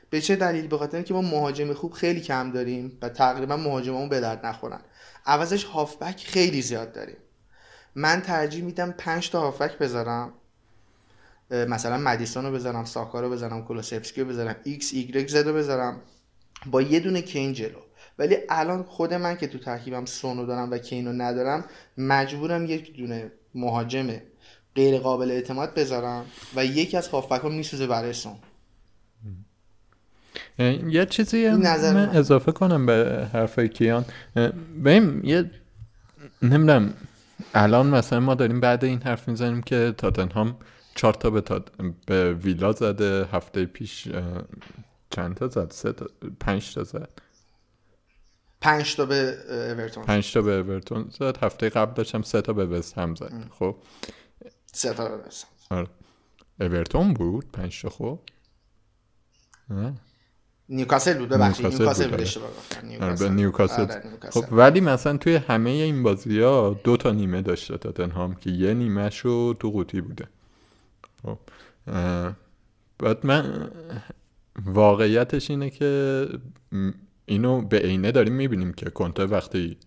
به 0.10 0.22
چه 0.22 0.36
دلیل؟ 0.36 0.68
به 0.68 0.78
خاطر 0.78 1.02
که 1.02 1.14
ما 1.14 1.22
مهاجم 1.22 1.74
خوب 1.74 1.94
خیلی 1.94 2.22
کم 2.22 2.52
داریم 2.52 2.98
و 3.02 3.10
تقریبا 3.10 3.58
مهاجممون 3.58 4.10
به 4.10 4.20
درد 4.20 4.46
نخورن. 4.46 4.82
عوضش 5.26 5.64
هافبک 5.64 6.26
خیلی 6.28 6.62
زیاد 6.62 6.94
داریم. 6.94 7.18
من 7.96 8.22
ترجیح 8.22 8.64
میدم 8.64 8.92
5 8.92 9.30
تا 9.30 9.42
هافبک 9.42 9.78
بذارم. 9.78 10.34
مثلا 11.52 11.98
مدیسون 11.98 12.46
رو 12.46 12.52
بذارم 12.52 12.86
ساکا 12.86 13.20
رو 13.20 13.30
بذارم 13.30 13.66
کولوسفسکی 13.66 14.22
رو 14.22 14.28
بذارم 14.28 14.56
ایکس 14.64 14.94
ایگرگ 14.94 15.28
زد 15.28 15.48
رو 15.48 15.54
بذارم. 15.54 16.02
با 16.66 16.82
یه 16.82 17.00
دونه 17.00 17.22
کین 17.22 17.54
جلو. 17.54 17.80
ولی 18.22 18.38
الان 18.50 18.84
خود 18.84 19.14
من 19.14 19.38
که 19.38 19.48
تو 19.48 19.58
ترکیبم 19.58 20.06
سونو 20.06 20.46
دارم 20.46 20.72
و 20.72 20.78
کینو 20.78 21.14
ندارم 21.14 21.66
مجبورم 21.98 22.66
یک 22.66 22.98
دونه 22.98 23.32
مهاجم 23.56 24.08
غیر 24.76 24.98
قابل 24.98 25.32
اعتماد 25.32 25.74
بذارم 25.74 26.26
و 26.56 26.66
یکی 26.66 26.98
از 26.98 27.08
هافبک 27.08 27.46
هم 27.46 27.54
میسوزه 27.54 27.88
برای 27.88 28.14
سون. 28.14 28.36
یه 30.90 31.06
چیزی 31.06 31.50
من 31.50 32.10
اضافه 32.14 32.52
کنم 32.52 32.86
به 32.86 33.28
حرف 33.34 33.60
کیان. 33.60 34.06
ببین 34.86 35.22
یه 35.24 35.52
نمی‌دونم 36.42 36.94
الان 37.54 37.88
مثلا 37.88 38.20
ما 38.20 38.36
داریم 38.36 38.60
بعد 38.60 38.86
این 38.86 39.02
حرف 39.02 39.28
می‌زنیم 39.28 39.62
که 39.62 39.94
تاتنهام 39.98 40.58
چهار 40.96 41.14
تا 41.14 41.30
به, 41.30 41.42
تا 41.42 41.66
به 42.06 42.34
ویلا 42.34 42.72
زده 42.72 43.26
هفته 43.32 43.66
پیش 43.66 44.08
چند 45.10 45.36
تا 45.36 45.48
زد؟ 45.48 45.72
سه 45.72 45.94
تا 45.94 46.06
پنج 46.40 46.74
تا 46.74 46.84
زد. 46.84 47.10
پنج 48.62 48.96
تا 48.96 49.06
به 49.06 49.38
اورتون 49.50 50.04
پنج 50.04 50.34
تا 50.34 50.42
به 50.42 50.52
اورتون 50.52 51.10
زد. 51.20 51.38
هفته 51.44 51.70
قبل 51.70 51.94
داشتم 51.94 52.22
سه 52.22 52.42
تا 52.42 52.54
به 52.54 52.66
وست 52.66 52.98
هم 52.98 53.16
زد. 53.16 53.34
خب. 53.60 53.76
سه 54.74 54.94
تا 54.94 55.10
به 55.10 55.28
وست 55.28 55.48
آره. 55.70 55.88
اورتون 56.60 57.14
بود 57.14 57.52
پنج 57.52 57.82
تا 57.82 57.90
خب. 57.90 58.20
نیوکاسل 60.70 61.18
بود 61.18 61.30
ببخشید. 61.30 61.66
نیوکاسل 61.66 62.10
بود 62.10 62.22
اشتباه 62.22 63.30
نیوکاسل. 63.30 63.88
خب 64.30 64.46
ولی 64.52 64.82
مثلا 64.82 65.18
توی 65.18 65.36
همه 65.36 65.70
این 65.70 66.04
بازی 66.04 66.42
ها 66.42 66.80
دو 66.84 66.98
تا 66.98 67.12
نیمه 67.12 67.42
داشته 67.42 67.78
تاتنهام 67.78 68.36
که 68.36 68.50
یه 68.50 68.74
نیمه 68.74 69.10
شو 69.10 69.54
تو 69.54 69.72
قوطی 69.72 70.02
بوده. 70.02 70.28
خب 71.24 71.38
بعد 73.00 73.26
من 73.26 73.72
واقعیتش 74.66 75.50
اینه 75.50 75.70
که 75.70 76.28
اینو 77.32 77.62
به 77.62 77.80
عینه 77.80 78.12
داریم 78.12 78.34
می‌بینیم 78.34 78.74
که 78.74 78.90
کنته 78.90 79.26
وقتی 79.26 79.78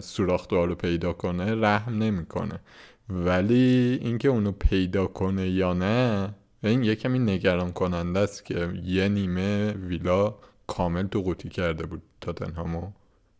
سوراخ 0.00 0.46
رو 0.50 0.74
پیدا 0.74 1.12
کنه 1.12 1.54
رحم 1.54 1.98
نمی‌کنه. 1.98 2.60
ولی 3.08 3.98
اینکه 4.02 4.28
اونو 4.28 4.52
پیدا 4.52 5.06
کنه 5.06 5.48
یا 5.48 5.72
نه 5.72 6.34
این 6.64 6.84
یه 6.84 6.94
کمی 6.94 7.18
نگران 7.18 7.72
کننده 7.72 8.20
است 8.20 8.44
که 8.44 8.72
یه 8.84 9.08
نیمه 9.08 9.72
ویلا 9.72 10.34
کامل 10.66 11.06
تو 11.06 11.22
قوطی 11.22 11.48
کرده 11.48 11.86
بود 11.86 12.02
تاتنهامو. 12.20 12.90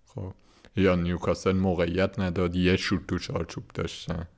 خب 0.07 0.33
یا 0.76 0.94
نیوکاسل 0.94 1.53
موقعیت 1.53 2.18
نداد 2.18 2.57
یه 2.57 2.76
شوت 2.76 3.07
تو 3.07 3.18
چارچوب 3.18 3.64
داشتن. 3.74 4.29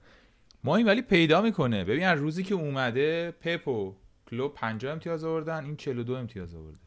ما 0.65 0.77
این 0.77 0.87
ولی 0.87 1.03
پیدا 1.03 1.43
می‌کنه. 1.43 1.85
ببین 1.85 2.05
از 2.05 2.19
روزی 2.19 2.43
که 2.43 2.55
اومده 2.55 3.35
پپ 3.41 3.69
و 3.69 3.95
کلوب 4.31 4.55
50 4.55 4.93
امتیاز 4.93 5.25
آوردن 5.25 5.65
این 5.65 5.77
42 5.77 6.15
امتیاز 6.15 6.55
آورده. 6.55 6.79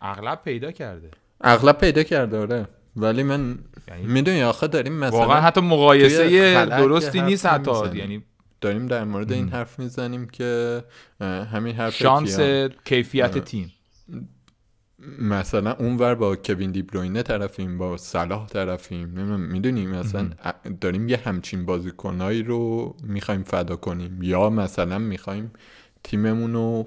اغلب 0.00 0.42
پیدا 0.44 0.72
کرده. 0.72 1.10
اغلب 1.40 1.78
پیدا 1.78 2.02
کرده 2.02 2.38
آره. 2.38 2.68
ولی 2.96 3.22
من 3.22 3.58
یعنی 3.88 4.06
می‌دونی 4.06 4.42
آخه 4.42 4.66
داریم 4.66 4.92
مثلا 4.92 5.18
واقعا 5.18 5.40
حتی 5.40 5.60
مقایسه 5.60 6.66
درستی 6.66 7.20
نیست 7.22 7.46
حتی 7.46 7.96
یعنی 7.96 8.24
داریم 8.60 8.86
در 8.86 9.04
مورد 9.04 9.32
این 9.32 9.48
حرف 9.48 9.78
می‌زنیم 9.78 10.28
که 10.28 10.82
همین 11.20 11.74
حرف 11.74 11.94
شانس 11.94 12.40
کیفیت 12.84 13.38
تیم. 13.38 13.72
مثلا 15.18 15.72
اونور 15.72 16.14
با 16.14 16.36
کوین 16.36 16.70
دیبروینه 16.70 17.22
طرفیم 17.22 17.78
با 17.78 17.96
صلاح 17.96 18.46
طرفیم. 18.46 19.08
می‌دونیم 19.38 19.90
مثلا 19.90 20.30
داریم 20.80 21.08
یه 21.08 21.16
همچین 21.16 21.66
بازیکنایی 21.66 22.42
رو 22.42 22.96
می‌خوایم 23.02 23.42
فدا 23.42 23.76
کنیم. 23.76 24.22
یا 24.22 24.50
مثلا 24.50 24.98
می‌خوایم 24.98 25.52
تیممون 26.04 26.52
رو 26.52 26.86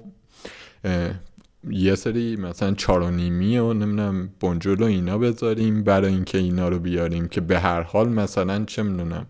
یه 1.70 1.94
سری 1.94 2.36
مثلا 2.36 2.74
چار 2.74 3.02
و 3.02 3.10
نیمی 3.10 3.58
و 3.58 3.72
نمی‌دونم 3.72 4.30
بنجل 4.40 4.82
و 4.82 4.84
اینا 4.84 5.18
بذاریم 5.18 5.84
برای 5.84 6.12
اینکه 6.12 6.38
اینا 6.38 6.68
رو 6.68 6.78
بیاریم 6.78 7.28
که 7.28 7.40
به 7.40 7.58
هر 7.60 7.82
حال 7.82 8.08
مثلا 8.08 8.64
چه 8.64 8.82
می‌دونم 8.82 9.26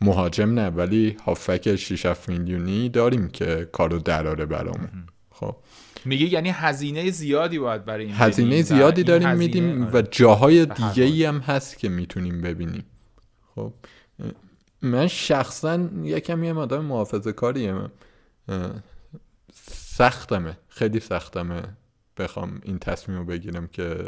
مهاجم 0.00 0.50
نه 0.50 0.68
ولی 0.68 1.16
هافک 1.24 1.76
6 1.76 2.06
7 2.06 2.28
میلیونی 2.28 2.88
داریم 2.88 3.28
که 3.28 3.68
کارو 3.72 3.98
دراره 3.98 4.46
برامون. 4.46 5.06
خب. 5.30 5.56
میگه 6.04 6.26
یعنی 6.26 6.50
هزینه 6.50 7.10
زیادی 7.10 7.58
باید 7.58 7.84
برای 7.84 8.04
این 8.04 8.14
هزینه 8.14 8.62
زیادی 8.62 9.02
داریم 9.02 9.32
میدیم 9.32 9.82
آره. 9.82 9.92
و 9.92 10.02
جاهای 10.10 10.66
دیگه 10.66 11.04
ای 11.04 11.24
هم 11.24 11.38
هست 11.38 11.78
که 11.78 11.88
می‌تونیم 11.88 12.40
ببینیم. 12.40 12.84
خب. 13.54 13.72
من 14.82 15.06
شخصا 15.06 15.88
یکم 16.02 16.44
یه 16.44 16.54
آدم 16.54 16.84
محافظه 16.84 17.32
کاریم 17.32 17.90
سختمه. 20.02 20.58
خیلی 20.68 21.00
سختمه. 21.00 21.62
بخوام 22.16 22.60
این 22.64 22.78
تصمیم 22.78 23.18
رو 23.18 23.24
بگیرم 23.24 23.66
که 23.66 24.04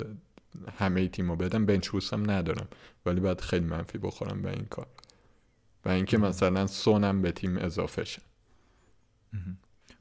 همه 0.78 1.08
تیم 1.08 1.30
رو 1.30 1.36
بدم. 1.36 1.66
بنچ 1.66 2.12
هم 2.12 2.30
ندارم. 2.30 2.68
ولی 3.06 3.20
باید 3.20 3.40
خیلی 3.40 3.66
منفی 3.66 3.98
بخورم 3.98 4.42
به 4.42 4.50
این 4.50 4.64
کار. 4.64 4.86
و 5.84 5.88
اینکه 5.88 6.18
مثلا 6.18 6.66
سونم 6.66 7.22
به 7.22 7.32
تیم 7.32 7.58
اضافه 7.58 8.04
شه. 8.04 8.22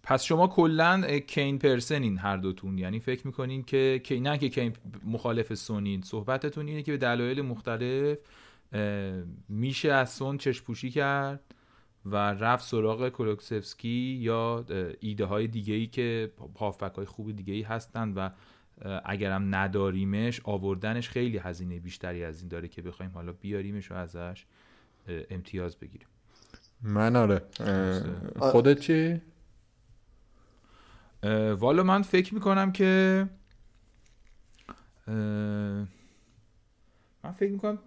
پس 0.04 0.24
شما 0.24 0.48
کلا 0.48 1.20
کین 1.20 1.60
پرسنین 1.60 2.18
هر 2.18 2.38
دوتون. 2.38 2.78
یعنی 2.78 3.00
فکر 3.00 3.28
می‌کنین 3.28 3.64
که 3.64 4.20
نه 4.22 4.38
که 4.38 4.50
کین 4.50 4.74
مخالف 5.06 5.54
سونین. 5.54 6.02
صحبتتون 6.02 6.68
اینه 6.68 6.84
که 6.84 6.92
به 6.92 6.98
دلایل 6.98 7.42
مختلف 7.42 8.18
میشه 9.50 9.92
از 9.92 10.14
سون 10.14 10.38
چشپوشی 10.38 10.92
کرد؟ 10.92 11.56
و 12.06 12.16
رفت 12.16 12.68
سراغ 12.68 13.10
کولوکسفسکی 13.10 14.18
یا 14.22 14.66
ایده 15.00 15.26
های 15.26 15.48
دیگه 15.48 15.74
ای 15.74 15.88
که 15.88 16.32
هافبک 16.60 16.96
های 16.96 17.06
خوب 17.06 17.36
دیگه 17.36 17.54
ای 17.54 17.62
هستن 17.62 18.14
و 18.14 18.30
اگرم 19.06 19.56
نداریمش 19.56 20.42
آوردنش 20.44 21.10
خیلی 21.10 21.38
هزینه 21.38 21.80
بیشتری 21.80 22.24
از 22.24 22.40
این 22.40 22.48
داره 22.48 22.68
که 22.68 22.82
بخوایم 22.82 23.12
حالا 23.12 23.32
بیاریمش 23.32 23.92
و 23.92 23.94
ازش 23.94 24.46
امتیاز 25.08 25.76
بگیریم. 25.76 26.08
من 26.82 27.16
آره. 27.16 27.42
خودت 28.40 28.80
چی؟ 28.80 29.22
والا 31.58 31.84
من 31.84 32.02
فکر 32.02 32.34
می‌کنم 32.34 32.72
که 32.72 33.28
من 37.24 37.32
فکر 37.38 37.52
می‌کنم 37.52 37.78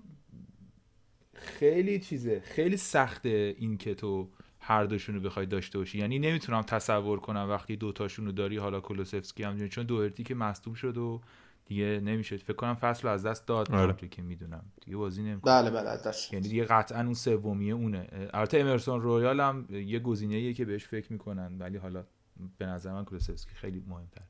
خیلی 1.46 1.98
چیزه. 1.98 2.40
خیلی 2.40 2.76
سخته 2.76 3.54
این 3.58 3.76
که 3.76 3.94
تو 3.94 4.28
هر 4.60 4.84
دوشون 4.84 5.14
رو 5.14 5.20
بخوای 5.20 5.46
داشته 5.46 5.78
باشی. 5.78 5.98
یعنی 5.98 6.18
نمی‌تونم 6.18 6.62
تصور 6.62 7.20
کنم 7.20 7.46
وقتی 7.50 7.76
دوتاشون 7.76 8.26
رو 8.26 8.32
داری 8.32 8.56
حالا 8.56 8.80
کولوسفسکی 8.80 9.42
هم 9.42 9.68
چون 9.68 9.86
دوهرتی 9.86 10.22
که 10.22 10.34
مصدوم 10.34 10.74
شد 10.74 10.98
و 10.98 11.20
دیگه 11.66 12.00
نمیشه 12.04 12.36
فکر 12.36 12.56
کنم 12.56 12.74
فصل 12.74 13.02
رو 13.02 13.14
از 13.14 13.26
دست 13.26 13.46
داد. 13.46 13.72
آره. 13.72 14.08
که 14.08 14.22
می‌دونم. 14.22 14.64
دیگه 14.84 14.96
بازی 14.96 15.22
نمی‌کنه. 15.22 15.52
بله 15.52 15.70
بله 15.70 15.88
از 15.88 16.02
دست. 16.02 16.32
یعنی 16.32 16.48
دیگه 16.48 16.64
قطعا 16.64 17.00
اون 17.00 17.14
سومیه 17.14 17.74
اونه. 17.74 18.08
البته 18.34 18.58
امرسون 18.58 19.00
رویال 19.00 19.40
هم 19.40 19.66
یه 19.70 19.98
گزینه‌ایه 19.98 20.54
که 20.54 20.64
بهش 20.64 20.84
فکر 20.84 21.12
می‌کنن. 21.12 21.58
ولی 21.58 21.76
حالا 21.76 22.04
به 22.58 22.66
نظر 22.66 22.92
من 22.92 23.04
کولوسفسکی 23.04 23.54
خیلی 23.54 23.84
مهمتر 23.86 24.22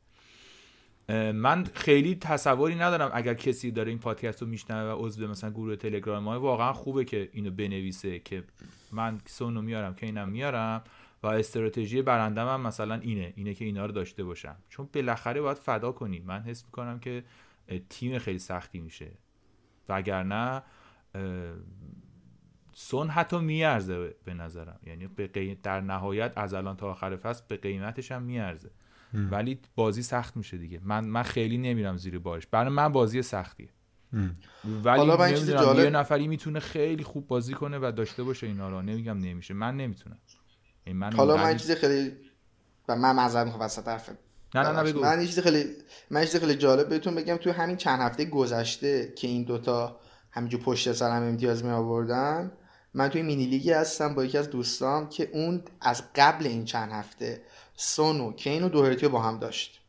من 1.34 1.64
خیلی 1.74 2.14
تصوری 2.14 2.74
ندارم 2.74 3.10
اگر 3.14 3.34
کسی 3.34 3.70
داره 3.70 3.88
این 3.90 3.98
پادکست 3.98 4.42
رو 4.42 4.48
میشنوه 4.48 4.92
و 4.92 5.06
عضو 5.06 5.28
مثلا 5.28 5.50
گروه 5.50 5.76
تلگرام 5.76 6.22
ما 6.22 6.40
واقعا 6.40 6.72
خوبه 6.72 7.04
که 7.04 7.28
اینو 7.32 7.50
بنویسه 7.50 8.18
که 8.18 8.44
من 8.92 9.20
سونو 9.26 9.62
میارم 9.62 9.94
که 9.94 10.06
اینم 10.06 10.28
میارم 10.28 10.84
و 11.22 11.26
استراتژی 11.26 12.02
برندم 12.02 12.48
هم 12.48 12.60
مثلا 12.60 12.94
اینه 12.94 13.32
اینه 13.36 13.54
که 13.54 13.64
اینا 13.64 13.86
رو 13.86 13.92
داشته 13.92 14.24
باشم. 14.24 14.56
چون 14.68 14.88
بالاخره 14.94 15.40
باید 15.40 15.58
فدا 15.58 15.92
کنی. 15.92 16.20
من 16.20 16.42
حس 16.42 16.64
می‌کنم 16.64 16.98
که 16.98 17.24
تیم 17.90 18.18
خیلی 18.18 18.38
سختی 18.38 18.80
میشه. 18.80 19.10
وگرنه 19.88 20.62
سون 22.72 23.08
حتی 23.08 23.38
میارزه 23.38 24.14
به 24.24 24.34
نظرم. 24.34 24.80
یعنی 24.86 25.08
در 25.62 25.80
نهایت 25.80 26.32
از 26.36 26.54
الان 26.54 26.76
تا 26.76 26.90
آخر 26.90 27.16
فصل 27.16 27.44
به 27.48 27.56
قیمتش 27.56 28.12
هم 28.12 28.22
میارزه. 28.22 28.70
ولی 29.30 29.60
بازی 29.74 30.02
سخت 30.02 30.36
میشه 30.36 30.58
دیگه. 30.58 30.80
من 30.84 31.04
من 31.04 31.22
خیلی 31.22 31.58
نمیرم 31.58 31.96
زیر 31.96 32.18
بارش 32.18 32.46
برای 32.46 32.72
من 32.72 32.88
بازی 32.88 33.22
سختیه. 33.22 33.68
ولی 34.64 34.98
حالا 34.98 35.16
من 35.16 35.34
جالب... 35.34 35.84
یه 35.84 35.90
نفری 35.90 36.28
می‌تونه 36.28 36.60
خیلی 36.60 37.04
خوب 37.04 37.26
بازی 37.26 37.54
کنه 37.54 37.78
و 37.78 37.92
داشته 37.96 38.22
باشه 38.22 38.46
اینا 38.46 38.70
رو 38.70 38.82
نمیگم 38.82 39.18
نمیشه. 39.18 39.54
من 39.54 39.76
نمی‌تونم. 39.76 40.18
من 40.86 41.12
حالا 41.12 41.36
من 41.36 41.56
چیز 41.56 41.70
خیلی 41.70 42.12
و 42.88 42.96
من 42.96 43.16
معذرت 43.16 43.44
می‌خوام 43.44 43.62
وسط 43.62 43.88
حرف 43.88 44.10
نه 44.54 44.62
نه 44.62 44.72
نه 44.72 44.82
بگو. 44.82 45.00
من 45.00 45.26
چیز 45.26 45.40
خیلی 45.40 45.64
من 46.10 46.24
چیز 46.24 46.36
خیلی 46.36 46.54
جالب 46.54 46.88
بهتون 46.88 47.14
بگم. 47.14 47.36
توی 47.36 47.52
همین 47.52 47.76
چند 47.76 48.00
هفته 48.00 48.24
گذشته 48.24 49.12
که 49.16 49.28
این 49.28 49.44
دوتا 49.44 50.00
همینجور 50.30 50.60
پشت 50.60 50.92
سر 50.92 51.10
هم 51.10 51.22
امتیاز 51.22 51.64
می 51.64 51.70
آوردن 51.70 52.52
من 52.94 53.08
توی 53.08 53.22
مینی 53.22 53.46
لیگی 53.46 53.72
هستم 53.72 54.14
با 54.14 54.24
یکی 54.24 54.38
از 54.38 54.50
دوستام 54.50 55.08
که 55.08 55.30
اون 55.32 55.62
از 55.80 56.02
قبل 56.14 56.46
این 56.46 56.64
چند 56.64 56.92
هفته 56.92 57.42
سون 57.76 58.20
و 58.20 58.32
کین 58.32 58.62
و 58.62 58.68
دوهرتی 58.68 59.08
با 59.08 59.22
هم 59.22 59.38
داشت. 59.38 59.80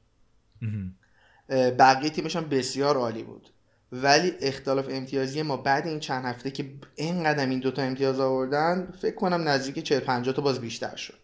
بقیه 1.50 2.10
تیمش 2.10 2.36
هم 2.36 2.50
بسیار 2.50 2.97
عالی 2.97 3.23
بود. 3.23 3.50
ولی 3.91 4.34
اختلاف 4.41 4.86
امتیازی 4.89 5.41
ما 5.41 5.58
بعد 5.58 5.88
این 5.88 6.00
چند 6.00 6.26
هفته 6.26 6.52
که 6.52 6.73
اینقدر 6.95 7.45
این 7.45 7.60
دوتا 7.60 7.82
امتیاز 7.82 8.19
آوردن 8.19 8.91
فکر 9.02 9.15
کنم 9.15 9.47
نزدیک 9.47 9.80
40 9.80 10.00
50 10.00 10.36
تا 10.36 10.41
باز 10.41 10.60
بیشتر 10.60 10.95
شد. 10.95 11.19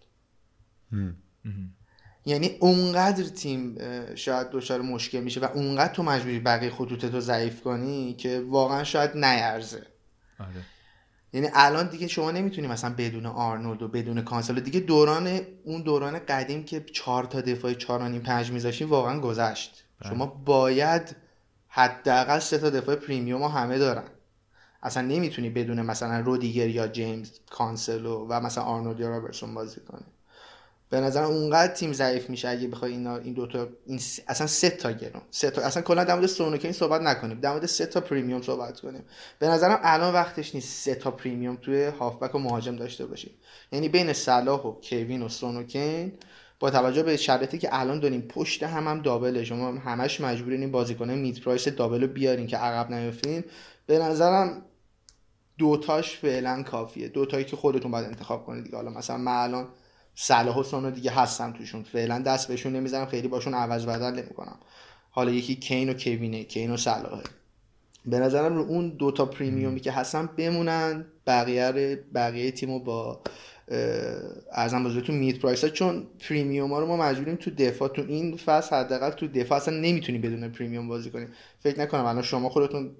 یعنی 2.25 2.57
اونقدر 2.59 3.23
تیم 3.23 3.77
شاید 4.15 4.49
دچار 4.49 4.81
مشکل 4.81 5.19
میشه 5.19 5.39
و 5.39 5.45
اونقدر 5.45 5.93
تو 5.93 6.03
مجبوری 6.03 6.39
بقیه 6.39 6.69
خطوطتو 6.69 7.19
ضعیف 7.19 7.61
کنی 7.61 8.13
که 8.13 8.43
واقعا 8.47 8.83
شاید 8.83 9.17
نیارزه. 9.17 9.87
آره. 10.39 10.65
یعنی 11.33 11.49
الان 11.53 11.87
دیگه 11.87 12.07
شما 12.07 12.31
نمی‌تونی 12.31 12.67
مثلا 12.67 12.93
بدون 12.97 13.25
آرنولد 13.25 13.81
و 13.81 13.87
بدون 13.87 14.21
کانسلو 14.21 14.59
دیگه 14.59 14.79
دوران 14.79 15.39
اون 15.63 15.81
دوران 15.81 16.19
قدیم 16.19 16.63
که 16.63 16.85
چهار 16.93 17.23
تا 17.23 17.41
دفاع 17.41 17.73
چهار 17.73 18.01
و 18.01 18.07
نیم 18.09 18.21
پنج 18.21 18.51
میذاشیم 18.51 18.89
واقعا 18.89 19.19
گذشت. 19.19 19.83
بله. 19.99 20.09
شما 20.09 20.25
باید 20.25 21.15
حداقل 21.67 22.39
سه 22.39 22.57
تا 22.57 22.69
دفاع 22.69 22.95
premium 22.95 23.43
همه 23.43 23.77
دارن. 23.77 24.07
اصلا 24.83 25.07
نمی‌تونی 25.07 25.49
بدون 25.49 25.81
مثلا 25.81 26.19
رودیگر 26.19 26.67
یا 26.67 26.87
جیمز 26.87 27.31
کانسلو 27.49 28.25
و 28.29 28.39
مثلا 28.39 28.63
آرنولد 28.63 28.99
یا 28.99 29.09
رابرتسون 29.09 29.53
بازی 29.53 29.81
کنی. 29.81 30.05
به 30.93 30.99
نظر 30.99 31.23
اونقدر 31.23 31.73
تیم 31.73 31.93
ضعیف 31.93 32.29
میشه 32.29 32.47
اگه 32.47 32.67
بخوای 32.67 32.91
اینا 32.91 33.17
این 33.17 33.33
دو 33.33 33.47
تا 33.47 33.67
این 33.85 33.97
س... 33.97 34.19
اصلا 34.27 34.47
سه 34.47 34.69
تا 34.69 34.91
گرون. 34.91 35.21
سه 35.31 35.49
تا 35.49 35.61
اصلا 35.61 35.83
کلا 35.83 36.03
در 36.03 36.15
مورد 36.15 36.25
سون 36.25 36.42
و 36.42 36.48
کین 36.48 36.71
صحبت 36.71 37.01
نکنیم. 37.01 37.39
در 37.39 37.51
مورد 37.51 37.65
سه 37.65 37.85
تا 37.85 38.01
premium 38.01 38.41
صحبت 38.41 38.79
کنیم. 38.79 39.03
به 39.39 39.47
نظرم 39.47 39.79
الان 39.83 40.13
وقتش 40.13 40.55
نیست 40.55 40.83
سه 40.83 40.95
تا 40.95 41.11
premium 41.11 41.55
توی 41.55 41.85
هافبک 41.85 42.35
و 42.35 42.39
مهاجم 42.39 42.75
داشته 42.75 43.05
باشیم. 43.05 43.31
یعنی 43.71 43.89
بین 43.89 44.13
صلاح 44.13 44.61
و 44.61 44.71
کوین 44.89 45.21
و 45.21 45.29
سون 45.29 45.61
و 45.61 45.71
کین 45.71 46.13
با 46.59 46.69
توجه 46.69 47.03
به 47.03 47.17
شرایطی 47.17 47.57
که 47.57 47.69
الان 47.71 47.99
داریم 47.99 48.21
پشت 48.21 48.63
هم 48.63 48.87
هم 48.87 49.01
double 49.01 49.33
ه. 49.33 49.43
شما 49.43 49.71
همش 49.71 50.21
مجبورین 50.21 50.59
این 50.59 50.71
بازیکن 50.71 51.09
mid 51.09 51.39
price 51.39 51.67
double 51.67 52.01
رو 52.01 52.07
بیارین 52.07 52.47
که 52.47 52.57
عقب 52.57 52.91
نیفتین. 52.91 53.43
به 53.85 53.99
نظرم 53.99 54.61
دوتاش 55.57 56.17
فعلا 56.17 56.63
کافیه. 56.63 57.07
دوتایی 57.07 57.45
که 57.45 57.55
خودتون 57.55 57.91
باید 57.91 58.05
انتخاب 58.05 58.45
کنید 58.45 58.73
حالا 58.73 58.89
مثلا 58.89 59.17
من 59.17 59.31
الان 59.31 59.67
صلاح 60.15 60.57
و 60.57 60.63
سونو 60.63 60.91
دیگه 60.91 61.11
هستم 61.11 61.51
توشون. 61.51 61.83
فعلا 61.83 62.19
دست 62.19 62.47
بهشون 62.47 62.75
نمی‌زنم 62.75 63.05
خیلی 63.05 63.27
باشون 63.27 63.53
عوض 63.53 63.85
بدل 63.85 64.11
نمی‌کنم. 64.11 64.55
حالا 65.11 65.31
یکی 65.31 65.55
کین 65.55 65.89
و 65.89 65.93
کوینه 65.93 66.43
کین 66.43 66.71
و 66.71 66.77
صلاحه. 66.77 67.23
به 68.05 68.19
نظرم 68.19 68.55
رو 68.55 68.61
اون 68.61 68.89
دوتا 68.89 69.25
premium 69.25 69.72
ی 69.72 69.79
که 69.79 69.91
هستن 69.91 70.29
بمونن 70.37 71.05
بقیه 71.27 72.03
بقیه 72.15 72.51
تیمو 72.51 72.79
با 72.79 73.21
ارزم 74.51 74.83
بزرگتون 74.83 75.15
mid 75.15 75.39
price 75.39 75.63
ها 75.63 75.69
چون 75.69 76.07
premium 76.29 76.73
ها 76.73 76.79
رو 76.79 76.87
ما 76.87 76.97
مجبوریم 76.97 77.35
تو 77.35 77.51
دفاع 77.51 77.89
تو 77.89 78.01
این 78.07 78.37
فصل 78.37 78.75
حداقل 78.75 79.09
تو 79.09 79.27
دفاع 79.27 79.57
اصلا 79.57 79.79
نمی‌تونی 79.79 80.17
بدون 80.17 80.49
premium 80.49 80.87
بازی 80.87 81.09
کنیم 81.11 81.27
فکر 81.59 81.79
نکنم 81.79 82.05
الان 82.05 82.23
شما 82.23 82.49
خودتون 82.49 82.91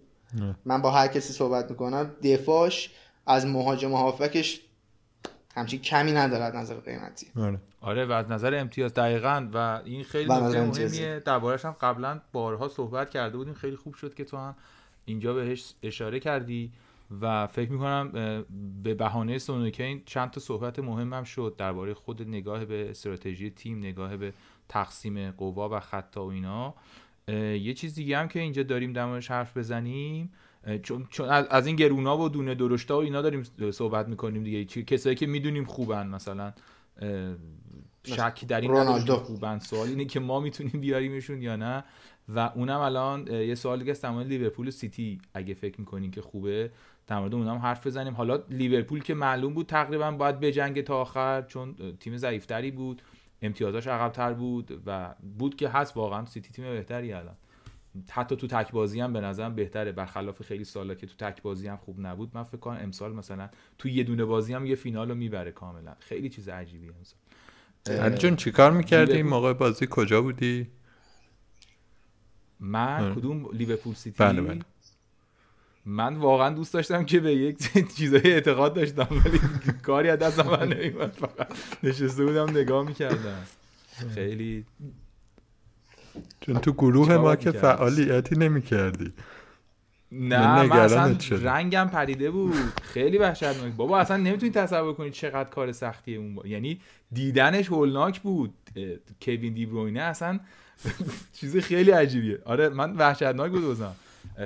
من 0.65 0.81
با 0.81 0.91
هر 0.91 1.07
کسی 1.07 1.33
صحبت 1.33 1.71
می‌کنم 1.71 2.11
دفاعش 2.23 2.89
از 3.27 3.45
مهاجم 3.45 3.91
هافکش 3.91 4.61
همچین 5.55 5.79
کمی 5.81 6.11
ندارد 6.11 6.55
نظر 6.55 6.75
قیمتی. 6.75 7.27
آره. 7.39 7.59
آره 7.81 8.05
و 8.05 8.11
از 8.11 8.31
نظر 8.31 8.55
امتیاز 8.55 8.93
دقیقا 8.93 9.47
و 9.53 9.81
این 9.85 10.03
خیلی 10.03 10.29
نکته 10.29 10.61
مهمیه. 10.61 11.19
دربارش 11.25 11.65
هم 11.65 11.75
قبلا 11.81 12.21
بارها 12.31 12.67
صحبت 12.67 13.09
کرده 13.09 13.37
بودیم. 13.37 13.53
خیلی 13.53 13.75
خوب 13.75 13.95
شد 13.95 14.13
که 14.13 14.23
تو 14.23 14.37
هم 14.37 14.55
اینجا 15.05 15.33
بهش 15.33 15.73
اشاره 15.83 16.19
کردی. 16.19 16.71
و 17.21 17.47
فکر 17.47 17.71
می‌کنم 17.71 18.11
به 18.83 18.93
بهانه 18.93 19.37
سونوکین 19.37 20.01
چند 20.05 20.31
تا 20.31 20.39
صحبت 20.41 20.79
مهم 20.79 21.13
هم 21.13 21.23
شد. 21.23 21.55
درباره 21.57 21.93
خود 21.93 22.27
نگاه 22.27 22.65
به 22.65 22.89
استراتژی 22.89 23.49
تیم 23.49 23.77
نگاه 23.77 24.17
به 24.17 24.33
تقسیم 24.69 25.31
قوا 25.31 25.69
و 25.69 25.79
خطا 25.79 26.25
و 26.25 26.31
اینا. 26.31 26.73
یه 27.27 27.73
چیز 27.73 27.95
دیگه 27.95 28.17
هم 28.17 28.27
که 28.27 28.39
اینجا 28.39 28.63
داریم 28.63 28.93
در 28.93 29.19
حرف 29.19 29.57
بزنیم. 29.57 30.33
چون, 30.83 31.07
چون 31.09 31.29
از 31.29 31.67
این 31.67 31.75
گرونا 31.75 32.17
و 32.17 32.29
دونه 32.29 32.55
درشتا 32.55 32.97
و 32.97 33.01
اینا 33.01 33.21
داریم 33.21 33.43
صحبت 33.71 34.07
می‌کنیم 34.07 34.43
دیگه. 34.43 34.65
کسایی 34.65 35.15
که 35.15 35.27
می‌دونیم 35.27 35.65
خوبن 35.65 36.07
مثلا 36.07 36.53
شکی 38.03 38.45
در 38.45 38.61
این 38.61 38.99
خوبن. 39.15 39.59
سوال 39.59 39.87
اینه 39.87 40.05
که 40.05 40.19
ما 40.19 40.39
می‌تونیم 40.39 40.81
بیاریمشون 40.81 41.41
یا 41.41 41.55
نه؟ 41.55 41.83
و 42.29 42.39
اونم 42.55 42.79
الان 42.79 43.27
یه 43.27 43.55
سوال 43.55 43.79
دیگه 43.79 43.91
است 43.91 44.05
لیورپول 44.05 44.67
و 44.67 44.71
سیتی. 44.71 45.21
اگه 45.33 45.53
فکر 45.53 45.79
می‌کنین 45.79 46.11
که 46.11 46.21
خوبه 46.21 46.71
در 47.07 47.19
مورد 47.19 47.35
اونم 47.35 47.57
حرف 47.57 47.87
بزنیم. 47.87 48.13
حالا 48.13 48.39
لیورپول 48.49 49.03
که 49.03 49.13
معلوم 49.13 49.53
بود 49.53 49.65
تقریبا 49.65 50.11
باید 50.11 50.39
بجنگه 50.39 50.81
تا 50.81 51.01
آخر 51.01 51.41
چون 51.41 51.75
تیم 51.99 52.17
ضعیفتری 52.17 52.71
بود 52.71 53.01
امتیازاش 53.41 53.87
عقبتر 53.87 54.33
بود 54.33 54.81
و 54.85 55.15
بود 55.39 55.55
که 55.55 55.69
هست 55.69 55.97
واقعا 55.97 56.25
سیتی 56.25 56.53
تیم 56.53 56.65
بهتری 56.65 57.13
الان. 57.13 57.35
حتی 58.11 58.35
تو 58.35 58.47
تک 58.47 58.71
بازی 58.71 58.99
هم 58.99 59.13
به 59.13 59.21
نظرم 59.21 59.55
بهتره. 59.55 59.91
برخلاف 59.91 60.41
خیلی 60.41 60.63
سالا 60.63 60.93
که 60.93 61.07
تو 61.07 61.13
تک 61.17 61.41
بازی 61.41 61.67
هم 61.67 61.77
خوب 61.77 61.99
نبود 61.99 62.31
من 62.33 62.43
فکر 62.43 62.57
کنم 62.57 62.79
امسال 62.81 63.13
مثلا 63.13 63.49
تو 63.77 63.89
یه 63.89 64.03
دونه 64.03 64.25
بازی 64.25 64.53
هم 64.53 64.65
یه 64.65 64.75
فینال 64.75 65.09
رو 65.09 65.15
می‌بره 65.15 65.51
کاملا. 65.51 65.95
خیلی 65.99 66.29
چیز 66.29 66.49
عجیبی 66.49 66.89
امسال. 66.89 68.15
جون 68.15 68.35
چیکار 68.35 68.71
می‌کردی؟ 68.71 69.23
موقع 69.23 69.53
بازی 69.53 69.87
کجا 69.89 70.21
بودی؟ 70.21 70.67
من 72.59 73.15
کدوم 73.15 73.49
لیورپول 73.53 73.93
سیتی؟ 73.93 74.23
بله 74.23 74.41
بله. 74.41 74.59
من 75.85 76.15
واقعا 76.15 76.49
دوست 76.49 76.73
داشتم 76.73 77.05
که 77.05 77.19
به 77.19 77.35
یک 77.35 77.57
چیزای 77.97 78.33
اعتقاد 78.33 78.73
داشتم 78.73 79.07
ولی 79.25 79.39
کاری 79.83 80.09
از 80.09 80.19
دست 80.19 80.39
من 80.39 80.67
نمیمد 80.67 81.11
فقط 81.11 81.53
نشسته 81.83 82.25
بودم 82.25 82.49
نگاه 82.49 82.87
می‌کردم. 82.87 83.45
خیلی 84.15 84.65
چون 86.41 86.55
تو 86.55 86.73
گروه 86.73 87.17
ما 87.17 87.35
که 87.35 87.51
فعالیتی 87.51 88.35
نمی 88.35 88.61
کردی 88.61 89.13
نه 90.11 90.63
من 90.63 90.79
اصلا 90.79 91.17
رنگم 91.41 91.89
پریده 91.93 92.31
بود. 92.31 92.53
خیلی 92.81 93.17
وحشتناک. 93.17 93.73
بابا 93.73 93.99
اصلا 93.99 94.17
نمی‌تونی 94.17 94.51
تصور 94.51 94.93
کنی 94.93 95.11
چقدر 95.11 95.49
کار 95.49 95.71
سختیه 95.71 96.17
اون 96.17 96.35
با. 96.35 96.47
یعنی 96.47 96.79
دیدنش 97.11 97.67
هولناک 97.67 98.21
بود. 98.21 98.53
کوین 99.21 99.53
دیبروینه 99.53 100.01
اصلا 100.01 100.39
چیز 101.39 101.57
خیلی 101.57 101.91
عجیبیه. 101.91 102.39
آره 102.45 102.69
من 102.69 102.95
وحشتناک 102.95 103.51
بود 103.51 103.65
بازم 103.65 103.95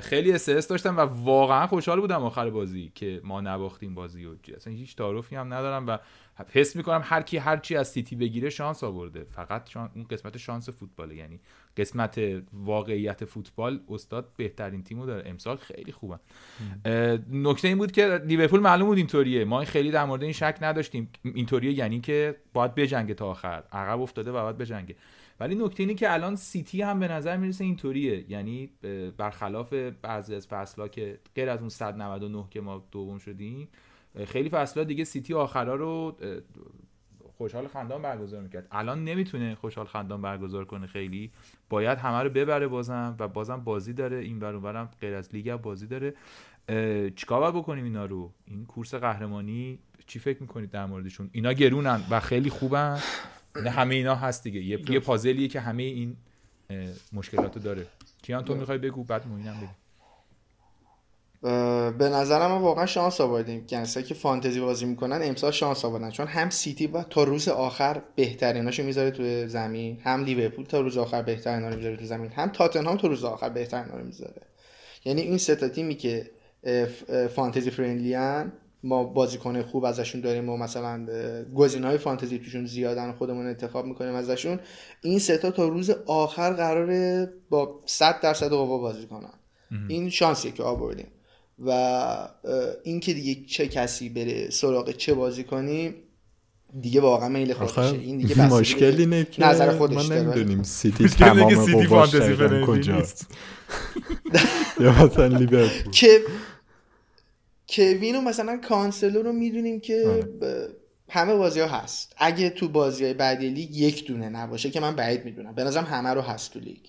خیلی 0.02 0.32
استرس 0.32 0.68
داشتم 0.68 0.96
و 0.96 1.00
واقعا 1.00 1.66
خوشحال 1.66 2.00
بودم 2.00 2.24
آخر 2.24 2.50
بازی 2.50 2.92
که 2.94 3.20
ما 3.24 3.40
نباختیم 3.40 3.94
بازی 3.94 4.26
و 4.26 4.30
اصلا 4.56 4.72
هیچ 4.72 4.96
تعارفی 4.96 5.36
هم 5.36 5.54
ندارم 5.54 5.86
و 5.86 5.98
حس 6.52 6.76
می‌کنم 6.76 7.00
هر 7.04 7.22
کی 7.22 7.36
هر 7.36 7.56
چی 7.56 7.76
از 7.76 7.88
سیتی 7.88 8.16
بگیره 8.16 8.50
شانس 8.50 8.84
آورده. 8.84 9.24
فقط 9.24 9.68
شان... 9.68 9.90
اون 9.94 10.04
قسمت 10.04 10.36
شانس 10.36 10.68
فوتباله. 10.68 11.14
یعنی 11.14 11.40
قسمت 11.76 12.20
واقعیت 12.52 13.24
فوتبال 13.24 13.80
استاد 13.88 14.32
بهترین 14.36 14.82
تیمو 14.82 15.06
داره. 15.06 15.30
امسال 15.30 15.56
خیلی 15.56 15.92
خوبه. 15.92 16.18
نکته 17.32 17.68
این 17.68 17.78
بود 17.78 17.92
که 17.92 18.20
لیورپول 18.26 18.60
معلوم 18.60 18.88
بود 18.88 18.98
اینطوریه. 18.98 19.44
ما 19.44 19.64
خیلی 19.64 19.90
در 19.90 20.04
مورد 20.04 20.22
این 20.22 20.32
شک 20.32 20.58
نداشتیم. 20.62 21.10
اینطوریه 21.22 21.72
یعنی 21.72 22.00
که 22.00 22.36
باید 22.52 22.74
بجنگه 22.74 23.14
تا 23.14 23.26
آخر. 23.26 23.62
عقب 23.72 24.00
افتاده 24.00 24.30
و 24.30 24.42
باید 24.42 24.58
بجنگه. 24.58 24.96
ولی 25.40 25.54
نکته 25.54 25.82
اینه 25.82 25.94
که 25.94 26.12
الان 26.12 26.36
سیتی 26.36 26.82
هم 26.82 27.00
به 27.00 27.08
نظر 27.08 27.36
می‌رسه 27.36 27.64
اینطوریه. 27.64 28.30
یعنی 28.30 28.70
برخلاف 29.16 29.72
بعضی 29.72 30.34
از 30.34 30.46
فصلها 30.46 30.88
که 30.88 31.18
غیر 31.34 31.48
از 31.48 31.60
اون 31.60 31.68
199 31.68 32.44
که 32.50 32.60
ما 32.60 32.84
دوم 32.90 33.18
شدیم 33.18 33.68
خیلی 34.26 34.48
فصلها 34.48 34.84
دیگه 34.84 35.04
سیتی 35.04 35.34
آخرا 35.34 35.74
رو 35.74 36.16
خوشحال 37.38 37.68
خندان 37.68 38.02
برگزار 38.02 38.42
می‌کرد. 38.42 38.68
الان 38.70 39.04
نمی‌تونه 39.04 39.54
خوشحال 39.54 39.86
خندان 39.86 40.22
برگزار 40.22 40.64
کنه 40.64 40.86
خیلی. 40.86 41.30
باید 41.68 41.98
همه 41.98 42.22
رو 42.22 42.30
ببره 42.30 42.66
بازم 42.66 43.16
و 43.18 43.28
بازم 43.28 43.56
بازی 43.56 43.92
داره. 43.92 44.16
این 44.16 44.38
برم 44.38 44.90
غیر 45.00 45.14
از 45.14 45.34
لیگ 45.34 45.56
بازی 45.56 45.86
داره. 45.86 46.14
چیکار 47.10 47.40
باید 47.40 47.54
بکنیم 47.54 47.84
اینا 47.84 48.06
رو؟ 48.06 48.32
این 48.44 48.66
کورس 48.66 48.94
قهرمانی 48.94 49.78
چی 50.06 50.18
فکر 50.18 50.42
می‌کنید 50.42 50.70
در 50.70 50.86
موردشون؟ 50.86 51.30
اینا 51.32 51.52
گرونن 51.52 52.00
و 52.10 52.20
خیلی 52.20 52.50
خوبن. 52.50 52.98
همه 53.56 53.94
اینا 53.94 54.14
هست 54.14 54.44
دیگه. 54.44 54.60
یه, 54.60 54.90
یه 54.90 55.00
پازلیه 55.00 55.48
که 55.48 55.60
همه 55.60 55.82
این 55.82 56.16
مشکلات 57.12 57.56
رو 57.56 57.62
داره. 57.62 57.86
کیان 58.22 58.44
تو 58.44 58.54
می‌خوای 58.54 58.78
بگو؟ 58.78 59.04
بعد 59.04 59.28
موینم 59.28 59.56
بگو. 59.56 59.87
به 61.42 62.08
نظرم 62.08 62.62
واقعا 62.62 62.86
شانس 62.86 63.20
آوردیم. 63.20 63.66
کنسایی 63.66 64.06
که 64.06 64.14
فانتزی 64.14 64.60
بازی 64.60 64.86
می‌کنن 64.86 65.20
امسال 65.22 65.50
شانس 65.50 65.84
آوردن. 65.84 66.10
چون 66.10 66.26
هم 66.26 66.50
سیتی 66.50 66.86
با 66.86 67.02
تا 67.02 67.24
روز 67.24 67.48
آخر 67.48 68.02
بهتریناشو 68.16 68.82
می‌ذاره 68.82 69.10
تو 69.10 69.48
زمین 69.48 70.00
هم 70.00 70.24
لیورپول 70.24 70.64
تا 70.64 70.80
روز 70.80 70.98
آخر 70.98 71.22
بهترینا 71.22 71.68
رو 71.68 71.76
می‌ذاره 71.76 71.96
تو 71.96 72.04
زمین 72.04 72.30
هم 72.30 72.48
تاتنهام 72.48 72.96
تا 72.96 73.08
روز 73.08 73.24
آخر 73.24 73.48
بهترینا 73.48 73.96
رو 73.96 74.04
می‌ذاره. 74.04 74.42
یعنی 75.04 75.20
این 75.20 75.38
سه 75.38 75.56
تا 75.56 75.68
تیمی 75.68 75.94
که 75.94 76.30
فانتزی 77.34 77.70
فرندلی 77.70 78.44
ما 78.82 79.04
بازیکن 79.04 79.62
خوب 79.62 79.84
ازشون 79.84 80.20
داریم 80.20 80.48
و 80.48 80.56
مثلا 80.56 81.06
های 81.84 81.98
فانتزی 81.98 82.38
توشون 82.38 82.66
زیادن 82.66 83.12
خودمون 83.12 83.46
انتخاب 83.46 83.86
می‌کنیم 83.86 84.14
ازشون. 84.14 84.60
این 85.02 85.18
سه 85.18 85.38
تا 85.38 85.50
تا 85.50 85.68
روز 85.68 85.90
آخر 86.06 86.52
قراره 86.52 87.32
با 87.50 87.80
100 87.86 88.20
درصد 88.20 88.48
قوا 88.48 88.78
بازی 88.78 89.06
کنن. 89.06 89.34
این 89.88 90.10
شانسیه 90.10 90.52
که 90.52 90.62
آوردیم. 90.62 91.06
و 91.66 92.28
این 92.82 93.00
که 93.00 93.14
دیگه 93.14 93.46
چه 93.46 93.68
کسی 93.68 94.08
بره 94.08 94.50
سراغ 94.50 94.90
چه 94.90 95.14
بازیکنی 95.14 95.94
دیگه 96.80 97.00
واقعا 97.00 97.28
میل 97.28 97.52
خودشه. 97.52 97.80
این 97.80 98.18
دیگه 98.18 98.52
مشکلی 98.52 99.02
اینه 99.02 99.24
که 99.24 99.44
نظر 99.44 99.76
خودش 99.76 99.96
ما 99.96 100.14
نمی‌دونیم 100.14 100.62
سیتی 100.78 101.08
تمام 101.08 101.54
فانتزی 101.84 102.64
کجاست. 102.66 103.26
یا 104.80 105.04
مثلا 105.04 105.26
لیورپول. 105.26 105.92
که 105.92 106.20
کوین 107.68 108.16
و 108.16 108.20
مثلا 108.20 108.60
کانسلو 108.68 109.22
رو 109.22 109.32
می‌دونیم 109.32 109.80
که 109.80 110.04
آره. 110.06 110.68
همه 111.08 111.34
بازی 111.34 111.60
ها 111.60 111.66
هست. 111.66 112.14
اگه 112.18 112.50
تو 112.50 112.68
بازی 112.68 113.04
های 113.04 113.14
بعدی 113.14 113.48
لیگ 113.48 113.76
یک 113.76 114.06
دونه 114.06 114.28
نباشه 114.28 114.70
که 114.70 114.80
من 114.80 114.96
بعید 114.96 115.24
می‌دونم. 115.24 115.54
به 115.54 115.64
نظرم 115.64 115.84
همه 115.84 116.08
رو 116.08 116.20
هست 116.20 116.52
تو 116.52 116.58
لیگ. 116.58 116.84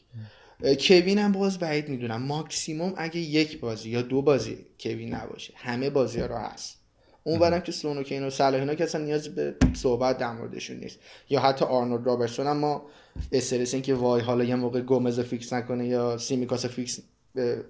کوین 0.63 1.17
هم 1.17 1.31
باز 1.31 1.59
بعید 1.59 1.89
می‌دونم. 1.89 2.21
ماکسیموم 2.21 2.93
اگه 2.97 3.19
یک 3.19 3.59
بازی 3.59 3.89
یا 3.89 4.01
دو 4.01 4.21
بازی 4.21 4.57
کوین 4.79 5.13
نباشه 5.13 5.53
همه 5.55 5.89
بازی 5.89 6.19
ها 6.19 6.25
رو 6.25 6.35
هست. 6.35 6.79
اون 7.23 7.39
برم 7.39 7.59
که 7.59 7.71
سونو 7.71 8.03
کین 8.03 8.23
و 8.23 8.29
صلاح 8.29 8.59
اینا 8.59 8.75
که 8.75 8.83
اصلا 8.83 9.05
نیاز 9.05 9.29
به 9.35 9.55
صحبت 9.73 10.17
در 10.17 10.31
موردشون 10.31 10.77
نیست. 10.77 10.99
یا 11.29 11.39
حتی 11.39 11.65
آرنولد 11.65 12.05
رابرتسون 12.05 12.47
هم 12.47 12.57
ما 12.57 12.85
استرس 13.31 13.73
این 13.73 13.83
که 13.83 13.93
وای 13.93 14.21
حالا 14.21 14.43
یه 14.43 14.55
موقع 14.55 14.81
گومز 14.81 15.19
فیکس 15.19 15.53
نکنه 15.53 15.87
یا 15.87 16.17
سیمیکاس 16.17 16.65
فیکس 16.65 16.99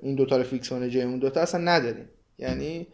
این 0.02 0.16
دوتا 0.16 0.38
رو 0.38 0.44
فیکس 0.44 0.70
کنه 0.70 0.90
جای 0.90 1.04
اون 1.04 1.20
دوتا 1.20 1.42
اصلا 1.42 1.62
نداریم. 1.62 2.06
یعنی 2.40 2.88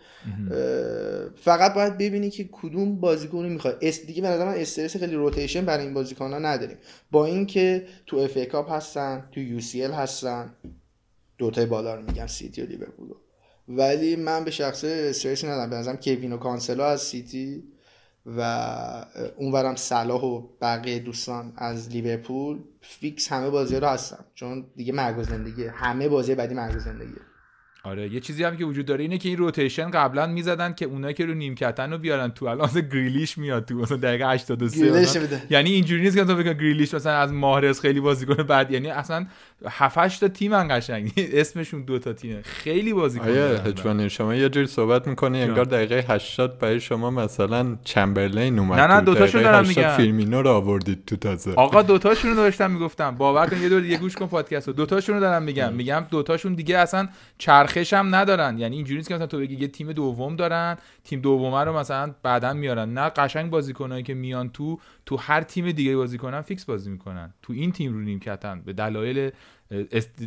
فقط 1.35 1.73
باید 1.73 1.97
ببینی 1.97 2.29
که 2.29 2.49
کدوم 2.51 2.95
بازیکن 2.95 3.45
می‌خواد 3.45 3.77
اس 3.81 4.05
دیگه 4.05 4.21
به 4.21 4.27
نظر 4.27 4.45
من 4.45 4.53
استرس 4.53 4.97
خیلی 4.97 5.15
rotation 5.15 5.65
برای 5.65 5.83
این 5.83 5.93
بازیکن 5.93 6.31
ها 6.31 6.39
نداریم. 6.39 6.77
با 7.11 7.25
اینکه 7.25 7.85
تو 8.05 8.17
FA 8.17 8.37
Cup 8.37 8.71
هستن 8.71 9.29
تو 9.31 9.39
UCL 9.39 9.91
هستن 9.91 10.53
دوتای 11.37 11.65
بالا 11.65 11.95
رو 11.95 12.01
میگم 12.01 12.27
سیتی 12.27 12.61
و 12.61 12.65
لیورپول 12.65 13.09
ولی 13.67 14.15
من 14.15 14.43
به 14.43 14.51
شخص 14.51 14.83
استرسی 14.83 15.47
ندارم. 15.47 15.69
به 15.69 15.75
نظرم 15.75 15.97
کوین 15.97 16.33
و 16.33 16.37
کانسلو 16.37 16.83
از 16.83 17.01
سیتی 17.01 17.63
و 18.25 19.05
اونورم 19.37 19.75
صلاح 19.75 20.21
و 20.21 20.47
بقیه 20.61 20.99
دوستان 20.99 21.53
از 21.57 21.89
لیورپول 21.89 22.59
فیکس 22.81 23.31
همه 23.31 23.49
بازیا 23.49 23.75
رو 23.75 23.87
هستن. 23.87 24.25
چون 24.35 24.65
دیگه 24.75 24.93
مرگ 24.93 25.23
زندگی 25.23 25.65
همه 25.65 26.09
بازی 26.09 26.35
بعدی 26.35 26.53
مرگ 26.53 26.79
زندگیه. 26.79 27.21
آره 27.85 28.13
یه 28.13 28.19
چیزی 28.19 28.43
هم 28.43 28.57
که 28.57 28.65
وجود 28.65 28.85
داره 28.85 29.01
اینه 29.01 29.17
که 29.17 29.29
این 29.29 29.37
rotation 29.37 29.91
قبلا 29.91 30.27
می‌زدن 30.27 30.73
که 30.73 30.85
اونایی 30.85 31.13
که 31.13 31.25
رو 31.25 31.33
نیمکتن 31.33 31.91
رو 31.91 31.97
بیارن 31.97 32.29
تو 32.29 32.45
الان 32.45 32.69
گریلیش 32.93 33.37
میاد 33.37 33.65
تو 33.65 33.75
مثلا 33.75 33.97
دقیقه 33.97 34.29
83 34.29 35.41
یعنی 35.49 35.71
اینجوری 35.71 36.01
نیست 36.01 36.17
که 36.17 36.23
تو 36.23 36.35
بگی 36.35 36.53
گریلیش 36.53 36.93
مثلا 36.93 37.17
از 37.17 37.33
ماهرز 37.33 37.79
خیلی 37.79 37.99
بازیکن 37.99 38.43
بد 38.43 38.71
یعنی 38.71 38.89
اصلا 38.89 39.25
7 39.69 40.19
تا 40.19 40.27
تیم 40.27 40.67
قشنگ 40.67 41.11
اسمشون 41.33 41.81
دو 41.81 41.99
تا 41.99 42.13
تیمه. 42.13 42.41
خیلی 42.41 42.93
بازیکن 42.93 43.29
هجوانی 43.65 44.09
شما 44.09 44.35
یه 44.35 44.49
جوری 44.49 44.67
صحبت 44.67 45.07
می‌کنی 45.07 45.41
انگار 45.41 45.65
دقیقه 45.65 46.05
80 46.09 46.59
برای 46.59 46.79
شما 46.79 47.11
مثلا 47.11 47.77
چمبرلین 47.83 48.59
اومد 48.59 48.79
نه 48.79 48.93
نه 48.95 49.01
دو 49.01 49.15
تاشون 49.15 49.41
دارم 49.41 49.67
میگم 49.67 49.89
فیلمینو 49.89 50.41
رو 50.41 50.49
آوردید 50.49 51.05
تو 51.05 51.15
تازه. 51.15 51.53
آقا 51.53 51.81
دو 51.81 51.97
تاشون 51.97 52.31
رو 52.31 52.37
داشتم 52.37 52.71
می‌گفتم. 52.71 53.15
باور 53.15 53.47
کن 53.47 53.61
یه 53.61 53.69
دور 53.69 53.85
یه 53.85 53.97
گوش 53.97 54.15
کن 54.15 54.27
پادکستو. 54.27 54.73
دو 54.73 54.85
تاشون 54.85 55.15
رو 55.15 55.21
دارم 55.21 55.43
میگم. 55.43 55.73
میگم 55.73 56.05
دو 56.11 56.23
تاشون 56.23 56.53
دیگه 56.53 56.77
اصلا 56.77 57.07
چرخش 57.37 57.74
هم 57.77 58.15
ندارن. 58.15 58.59
یعنی 58.59 58.75
اینجوری 58.75 58.97
نیست 58.97 59.09
که 59.09 59.15
مثلا 59.15 59.27
تو 59.27 59.39
بگی 59.39 59.55
یه 59.55 59.67
تیم 59.67 59.93
دوم 59.93 60.35
دارن 60.35 60.77
تیم 61.03 61.21
دومه 61.21 61.63
رو 61.63 61.77
مثلا 61.77 62.15
بعدا 62.23 62.53
میارن. 62.53 62.93
نه 62.93 63.09
قشنگ 63.09 63.49
بازیکنایی 63.49 64.03
که 64.03 64.13
میان 64.13 64.49
تو 64.49 64.79
تو 65.05 65.17
هر 65.17 65.41
تیم 65.41 65.71
دیگه 65.71 65.95
بازی 65.95 66.17
کنن 66.17 66.41
فیکس 66.41 66.65
بازی 66.65 66.89
می‌کنن. 66.89 67.33
تو 67.41 67.53
این 67.53 67.71
تیم 67.71 67.93
رو 67.93 67.99
نیمکتن. 67.99 68.61
به 68.61 68.73
دلایل 68.73 69.31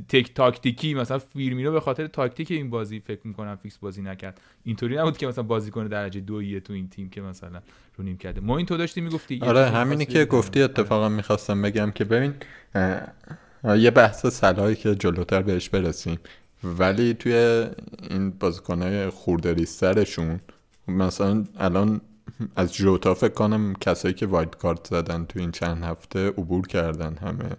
تک 0.09 0.35
تاکتیکی 0.35 0.95
مثلا 0.95 1.19
فیرمینو 1.19 1.73
به 1.73 1.81
خاطر 1.81 2.07
تاکتیک 2.07 2.51
این 2.51 2.71
بازی 2.71 3.01
فکر 3.01 3.21
می‌کنم 3.25 3.57
فیکس 3.57 3.79
بازی 3.79 4.03
نکرد. 4.03 4.41
اینطوری 4.65 4.97
نبود 4.97 5.17
که 5.17 5.27
مثلا 5.27 5.45
بازیکن 5.45 5.87
درجه 5.87 6.21
دویه 6.21 6.61
تو 6.61 6.73
این 6.73 6.89
تیم 6.89 7.11
که 7.11 7.21
مثلا 7.21 7.61
رو 7.97 8.05
نیمکته. 8.05 8.41
ما 8.41 8.57
این 8.57 8.67
تو 8.67 8.77
داشتی 8.77 9.01
می‌گفتی. 9.01 9.41
آره 9.43 9.67
همینی 9.67 10.07
که 10.07 10.25
گفتی 10.25 10.63
اتفاقا 10.63 11.09
می‌خواستم 11.09 11.63
بگم 11.63 11.91
که 11.91 12.05
ببین 12.05 12.35
یه 13.65 13.91
بحث 13.91 14.27
سلایی 14.27 14.77
که 14.77 14.95
جلوتر 14.95 15.43
بهش 15.43 15.69
برسیم. 15.69 16.19
ولی 16.65 17.15
توی 17.15 17.67
این 18.11 18.31
بازیکنهای 18.31 19.11
خوردریسترشون 19.11 20.41
مثلا 20.89 21.45
الان 21.57 22.01
از 22.57 22.75
جوتا 22.75 23.15
فکر 23.15 23.33
کنم 23.35 23.75
کسایی 23.75 24.15
که 24.15 24.27
wild 24.27 24.55
card 24.55 24.87
زدن 24.87 25.25
تو 25.25 25.39
این 25.39 25.51
چند 25.51 25.85
هفته 25.85 26.29
عبور 26.29 26.67
کردن 26.67 27.17
همه. 27.17 27.57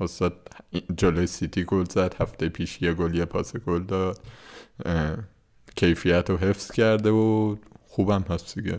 استاد 0.00 0.48
جلوی 0.96 1.26
سیتی 1.26 1.64
گل 1.64 1.84
زد 1.84 2.14
هفته 2.20 2.48
پیش 2.48 2.82
یه 2.82 2.94
گل 2.94 3.14
یه 3.14 3.24
پاس 3.24 3.56
گل 3.56 3.82
داد. 3.82 4.20
کیفیت 5.76 6.30
رو 6.30 6.36
حفظ 6.36 6.70
کرده 6.70 7.10
و 7.10 7.56
خوبم 7.88 8.24
هست 8.28 8.58
دیگه. 8.58 8.78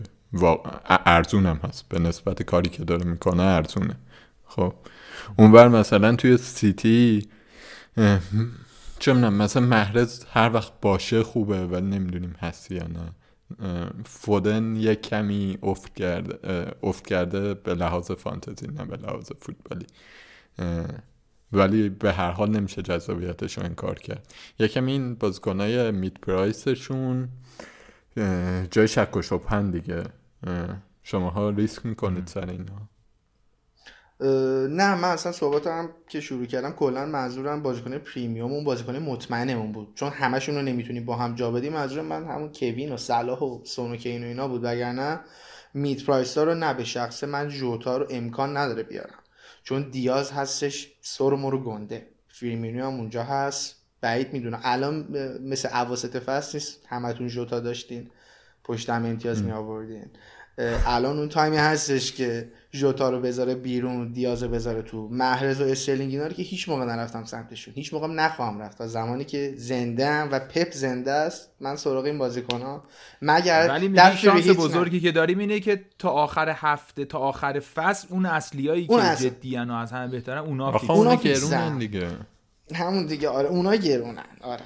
ارزونم 1.06 1.60
هست. 1.62 1.88
به 1.88 1.98
نسبت 1.98 2.42
کاری 2.42 2.70
که 2.70 2.84
داره 2.84 3.04
می‌کنه 3.04 3.42
ارزونه. 3.42 3.96
خب 4.46 4.74
اونور 5.38 5.68
مثلا 5.68 6.16
توی 6.16 6.36
سیتی 6.36 7.28
چه 8.98 9.12
مثلا 9.12 9.66
محرز 9.66 10.24
هر 10.32 10.50
وقت 10.52 10.72
باشه 10.80 11.22
خوبه 11.22 11.66
ولی 11.66 11.86
نمی‌دونیم 11.86 12.36
هستی 12.40 12.74
یا 12.74 12.86
نه. 12.86 13.12
فودن 14.04 14.76
یک 14.76 15.02
کمی 15.02 15.58
افت 15.62 15.94
کرده 15.94 16.70
افت 16.82 17.06
کرده 17.06 17.54
به 17.54 17.74
لحاظ 17.74 18.10
فانتزی 18.10 18.66
نه 18.66 18.84
به 18.84 18.96
لحاظ 18.96 19.30
فوتبالی. 19.38 19.86
ولی 21.52 21.88
به 21.88 22.12
هر 22.12 22.30
حال 22.30 22.50
نمیشه 22.50 22.82
جذابیتش 22.82 23.58
رو 23.58 23.64
انکار 23.64 23.98
کرد. 23.98 24.32
یکم 24.58 24.86
این 24.86 25.14
بازیکنای 25.14 25.90
میت 25.90 26.20
پرایسشون 26.20 27.28
جای 28.70 28.88
شک 28.88 29.16
و 29.16 29.22
شبهن 29.22 29.70
دیگه. 29.70 30.04
شماها 31.02 31.50
ریسک 31.50 31.86
می‌کنید 31.86 32.26
سر 32.26 32.50
اینا 32.50 32.88
نه 34.20 34.94
من 34.94 35.08
اصلا 35.08 35.32
صحبتم 35.32 35.90
که 36.08 36.20
شروع 36.20 36.46
کردم 36.46 36.72
کلا 36.72 37.06
منظورم 37.06 37.62
بازیکن 37.62 37.98
premium 37.98 38.52
اون 38.52 38.64
بازیکن 38.64 38.96
مطمئنمون 38.96 39.72
بود. 39.72 39.94
چون 39.94 40.10
همشون 40.10 40.54
رو 40.54 40.62
نمی‌تونیم 40.62 41.04
با 41.04 41.16
هم 41.16 41.34
جا 41.34 41.50
بدیم 41.50 41.72
منظورم 41.72 42.04
من 42.04 42.24
همون 42.24 42.52
کوین 42.52 42.92
و 42.92 42.96
صلاح 42.96 43.38
و 43.38 43.64
سون 43.64 43.87
و 43.87 43.94
کین 43.94 44.24
و 44.24 44.26
اینا 44.26 44.48
بود. 44.48 44.64
وگرنه 44.64 45.20
mid-price 45.74 46.38
ها 46.38 46.44
رو 46.44 46.54
نه 46.54 46.74
به 46.74 46.84
شخص 46.84 47.24
من 47.24 47.48
جوتا 47.48 47.96
رو 47.96 48.06
امکان 48.10 48.56
نداره 48.56 48.82
بیارم. 48.82 49.18
چون 49.62 49.90
دیاز 49.90 50.32
هستش 50.32 50.92
سر 51.00 51.30
و 51.30 51.38
مر 51.38 51.56
و 51.56 51.64
گنده. 51.64 52.06
فیرمینو 52.28 52.86
هم 52.86 52.94
اونجا 52.94 53.22
هست. 53.22 53.76
بعید 54.00 54.32
می‌دونم. 54.32 54.60
الان 54.62 55.08
مثل 55.42 55.68
اواسط 55.72 56.16
فصل 56.16 56.58
نیست. 56.58 56.86
همتون 56.88 57.28
جوتا 57.28 57.60
داشتین. 57.60 58.10
پشت 58.64 58.90
هم 58.90 59.04
امتیاز 59.04 59.42
می 59.42 59.52
آوردین 59.52 60.06
الان 60.58 61.18
اون 61.18 61.28
تایمی 61.28 61.56
هستش 61.56 62.12
که 62.12 62.48
جوتا 62.70 63.10
رو 63.10 63.20
بذاره 63.20 63.54
بیرون 63.54 64.12
دیاز 64.12 64.42
رو 64.42 64.48
بذاره 64.48 64.82
تو 64.82 65.08
محرز 65.08 65.60
و 65.60 65.64
استرلینگ 65.64 66.12
اینا 66.12 66.26
رو 66.26 66.32
که 66.32 66.42
هیچ 66.42 66.68
موقع 66.68 66.84
نرفتم 66.84 67.24
سمتشون. 67.24 67.74
هیچ 67.74 67.94
موقع 67.94 68.06
نخواهم 68.06 68.58
رفت. 68.58 68.78
تا 68.78 68.86
زمانی 68.86 69.24
که 69.24 69.54
زنده‌م 69.56 70.28
و 70.32 70.38
پپ 70.38 70.70
زنده 70.72 71.12
است 71.12 71.50
من 71.60 71.76
سراغ 71.76 72.04
این 72.04 72.18
بازیکن 72.18 72.62
ها 72.62 72.84
مگر 73.22 73.66
ولی 73.68 73.88
در 73.88 74.14
شانس 74.14 74.48
بزرگی 74.48 75.00
که 75.00 75.12
داریم 75.12 75.38
اینه 75.38 75.60
که 75.60 75.84
تا 75.98 76.10
آخر 76.10 76.54
هفته 76.56 77.04
تا 77.04 77.18
آخر 77.18 77.60
فصل 77.60 78.08
اون 78.10 78.26
اصلیایی 78.26 78.86
که 78.86 78.94
اصل... 78.94 79.28
جدی 79.28 79.56
و 79.56 79.72
از 79.72 79.92
همه 79.92 80.08
بهترن 80.08 80.38
اونا 80.38 80.78
فیکس 80.78 80.90
اونا 80.90 81.16
گرونن 81.16 81.78
دیگه. 81.78 82.08
همون 82.74 83.06
دیگه 83.06 83.28
آره 83.28 83.48
اونا 83.48 83.74
گرونن. 83.74 84.24
آره. 84.40 84.64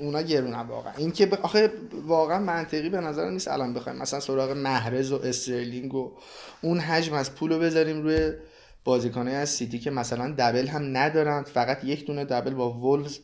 اونا 0.00 0.22
گرونن 0.22 0.60
واقعا. 0.60 0.92
این 0.96 1.12
که 1.12 1.28
آخه 1.42 1.72
واقعا 2.06 2.38
منطقی 2.38 2.88
به 2.88 3.00
نظر 3.00 3.30
نیست 3.30 3.48
الان 3.48 3.74
بخوایم 3.74 3.98
مثلا 3.98 4.20
سراغ 4.20 4.50
محرز 4.50 5.12
و 5.12 5.16
استرلینگ 5.16 5.94
و 5.94 6.12
اون 6.62 6.78
حجم 6.78 7.14
از 7.14 7.34
پول 7.34 7.52
رو 7.52 7.58
بذاریم 7.58 8.02
روی 8.02 8.32
بازیکنه 8.84 9.30
از 9.30 9.48
سیتی 9.50 9.78
که 9.78 9.90
مثلا 9.90 10.34
double 10.38 10.66
هم 10.66 10.96
ندارن. 10.96 11.42
فقط 11.42 11.84
یک 11.84 12.06
دونه 12.06 12.24
double 12.24 12.54
با 12.54 12.72
وولز 12.72 13.18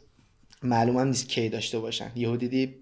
معلوم 0.63 0.97
هم 0.97 1.07
نیست 1.07 1.29
کی 1.29 1.49
داشته 1.49 1.79
باشن. 1.79 2.11
یهو 2.15 2.37
دیدی 2.37 2.75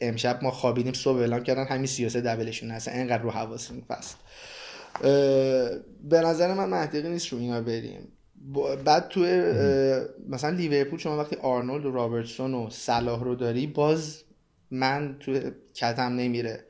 امشب 0.00 0.42
ما 0.42 0.50
خوابیدیم 0.50 0.92
صبح 0.92 1.18
اعلام 1.18 1.42
کردن 1.42 1.64
همین 1.64 1.86
سه‌شنبه 1.86 2.20
double 2.20 2.50
شون 2.50 2.70
هستن 2.70 2.92
اینقدر 2.92 3.22
رو 3.22 3.30
حواسمون 3.30 3.82
پس 3.88 4.14
به 6.02 6.20
نظر 6.20 6.54
من 6.54 6.68
منطقی 6.68 7.08
نیست 7.08 7.28
رو 7.28 7.38
اینا 7.38 7.60
بریم. 7.60 8.08
بعد 8.84 9.08
تو 9.08 9.20
مثلا 10.28 10.50
لیورپول 10.56 10.98
شما 10.98 11.18
وقتی 11.18 11.36
آرنولد 11.36 11.86
و 11.86 11.90
رابرتسون 11.90 12.54
و 12.54 12.70
صلاح 12.70 13.24
رو 13.24 13.34
داری 13.34 13.66
باز 13.66 14.22
من 14.70 15.16
تو 15.20 15.40
کتم 15.74 16.12
نمیره 16.12 16.64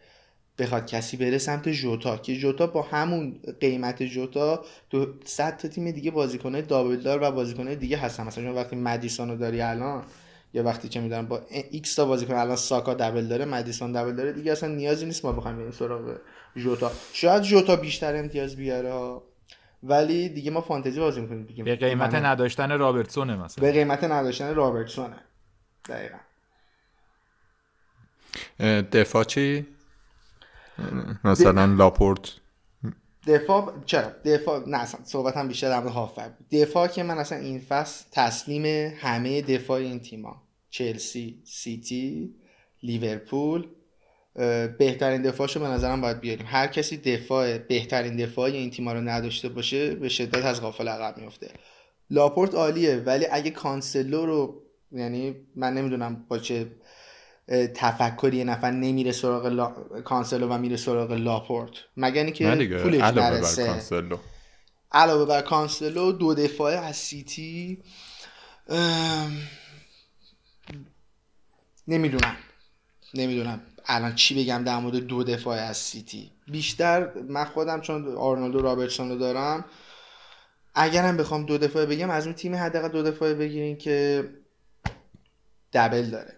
بخواد 0.59 0.87
کسی 0.87 1.17
بره 1.17 1.39
سمت 1.39 1.69
جوتا 1.69 2.17
که 2.17 2.37
جوتا 2.37 2.67
با 2.67 2.83
همون 2.83 3.41
قیمت 3.61 4.03
جوتا 4.03 4.65
تو 4.91 5.07
صد 5.25 5.57
تا 5.57 5.69
تیم 5.69 5.91
دیگه 5.91 6.11
بازیکنه 6.11 6.63
double 6.63 7.08
دار 7.08 7.23
و 7.23 7.31
بازیکنه 7.31 7.75
دیگه 7.75 7.97
هستن. 7.97 8.27
مثلا 8.27 8.55
وقتی 8.55 8.77
مدیسون 8.77 9.31
رو 9.31 9.37
داری 9.37 9.61
الان 9.61 10.05
یا 10.55 10.63
وقتی 10.63 10.89
که 10.89 11.01
می‌دونم 11.01 11.27
با 11.27 11.41
ایکس 11.71 11.95
تا 11.95 12.05
بازیکن 12.05 12.35
الان 12.35 12.57
ساکا 12.57 12.95
double 12.95 13.27
داره 13.27 13.45
مدیسون 13.45 13.93
double 13.93 14.13
داره 14.17 14.33
دیگه 14.33 14.53
اصلا 14.53 14.75
نیازی 14.75 15.07
نیست 15.07 15.25
ما 15.25 15.33
بخوایم 15.33 15.57
بریم 15.57 15.71
سراغ 15.71 16.17
جوتا 16.57 16.93
شاید 17.13 17.43
جوتا 17.43 17.77
بیشتر 17.77 18.17
امتیاز 18.17 18.57
بیاره 18.57 19.21
ولی 19.89 20.29
دیگه 20.29 20.51
ما 20.51 20.61
فانتزی 20.61 21.01
بازی 21.01 21.21
می‌کنیم 21.21 21.45
دیگه 21.45 21.65
به 21.65 21.77
قیمت 21.77 22.15
نداشتن 22.15 22.79
رابرتسونه 22.79 23.37
مثلا. 23.37 23.63
به 23.63 23.73
قیمت 23.73 24.05
نداشتن 24.05 24.55
رابرتسونه. 24.55 25.17
دقیقا. 25.89 26.19
دفاع 28.93 29.25
چی؟ 29.25 29.67
مثلا 31.25 31.65
لاپورت. 31.65 32.33
دفاع 33.27 33.75
چرا؟ 33.87 34.13
دفاع 34.25 34.69
نه 34.69 34.79
اصلا 34.79 35.01
صحبت 35.05 35.37
هم 35.37 35.49
بیشتر 35.49 35.69
در 35.69 35.81
مورد 35.81 36.37
دفاع 36.53 36.89
که 36.89 37.03
من 37.03 37.19
اصلا 37.19 37.39
این 37.39 37.61
فصل 37.61 38.05
تسلیم 38.13 38.93
همه 39.01 39.43
دفاع 39.43 39.79
این 39.79 40.01
تیما 40.01 40.43
چلسی 40.71 41.43
سیتی 41.45 42.35
لیورپول. 42.83 43.69
بهترین 44.79 45.23
دفاعشو 45.23 45.61
به 45.61 45.67
نظرم 45.67 46.01
باید 46.01 46.21
بیاریم. 46.21 46.47
هر 46.49 46.67
کسی 46.67 46.97
دفاع 46.97 47.59
بهترین 47.59 48.17
دفاع 48.17 48.45
این 48.45 48.71
تیما 48.71 48.93
رو 48.93 49.01
نداشته 49.01 49.49
باشه 49.49 49.95
به 49.95 50.09
شدت 50.09 50.45
از 50.45 50.61
غافل 50.61 50.89
عقب 50.89 51.19
میفته 51.19 51.51
لاپورت 52.11 52.55
عالیه 52.55 52.97
ولی 52.97 53.27
اگه 53.31 53.51
کانسلو 53.51 54.27
رو 54.27 54.63
یعنی 54.93 55.35
من 55.55 55.75
نمی‌دونم 55.75 56.27
با 56.29 56.39
چه 56.39 56.67
تفکری 57.75 58.37
یه 58.37 58.45
نفر 58.45 58.71
نمیره 58.71 59.13
سراغ 59.13 59.47
لا... 59.47 59.67
کانسلو 60.05 60.49
و 60.49 60.59
میره 60.59 60.77
سراغ 60.77 61.13
لاپورت. 61.13 61.73
مگر 61.97 62.31
که 62.31 62.55
پولش 62.83 63.01
نرسه. 63.01 63.67
کانسلو. 63.67 64.17
علاوه 64.93 65.25
بر 65.25 65.41
کانسلو 65.41 66.13
دو 66.13 66.35
دفاعه 66.35 66.77
از 66.77 66.97
سیتی 66.97 67.83
نمی‌دونم. 71.89 72.37
نمی‌دونم. 73.15 73.61
الان 73.87 74.15
چی 74.15 74.45
بگم 74.45 74.65
در 74.65 74.79
مورد 74.79 74.97
دو 74.97 75.25
دفاع 75.25 75.57
از 75.57 75.77
سیتی؟ 75.77 76.31
بیشتر 76.49 77.13
من 77.29 77.45
خودم 77.45 77.81
چون 77.81 78.17
آرنولدو 78.17 78.63
رابرتسون 78.63 79.09
رو 79.09 79.19
دارم 79.19 79.65
اگرم 80.75 81.17
بخوام 81.17 81.47
دو 81.47 81.59
دفاعه 81.59 81.87
بگم 81.87 82.11
از 82.11 82.27
اون 82.27 82.35
تیم 82.35 82.55
حداقل 82.55 82.89
دو 82.89 83.03
دفاعه 83.03 83.35
بگیرین 83.35 83.77
که 83.77 84.25
double 85.73 86.03
داره. 86.03 86.37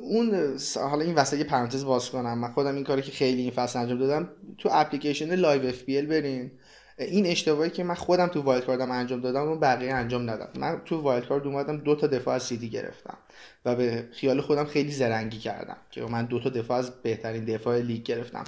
اون 0.00 0.56
حالا 0.74 1.04
این 1.04 1.14
وسط 1.14 1.42
پرانتز 1.42 1.84
باز 1.84 2.10
کنم. 2.10 2.38
من 2.38 2.52
خودم 2.52 2.74
این 2.74 2.84
کاری 2.84 3.02
که 3.02 3.12
خیلی 3.12 3.42
این 3.42 3.50
فصل 3.50 3.78
انجام 3.78 3.98
دادم 3.98 4.28
تو 4.58 4.68
اپلیکیشن 4.72 5.34
Live 5.34 6.02
FPL 6.02 6.16
ببینین. 6.16 6.50
این 6.98 7.26
اشتباهی 7.26 7.70
که 7.70 7.84
من 7.84 7.94
خودم 7.94 8.26
تو 8.26 8.42
wild 8.42 8.64
card 8.64 8.85
م 8.85 8.90
انجام 8.90 9.20
دادم 9.20 9.48
و 9.48 9.56
بقیه 9.56 9.92
انجام 9.92 10.30
ندادن. 10.30 10.60
من 10.60 10.80
تو 10.84 11.00
wild 11.00 11.26
card 11.26 11.46
اومدم 11.46 11.76
دو 11.76 11.94
تا 11.94 12.06
دفاع 12.06 12.34
از 12.34 12.42
سیتی 12.42 12.70
گرفتم 12.70 13.16
و 13.64 13.76
به 13.76 14.08
خیال 14.12 14.40
خودم 14.40 14.64
خیلی 14.64 14.92
زرنگی 14.92 15.38
کردم 15.38 15.76
که 15.90 16.02
من 16.02 16.24
دو 16.24 16.40
تا 16.40 16.50
دفاع 16.50 16.78
از 16.78 16.90
بهترین 17.02 17.44
دفاع 17.44 17.78
لیگ 17.78 18.02
گرفتم. 18.02 18.44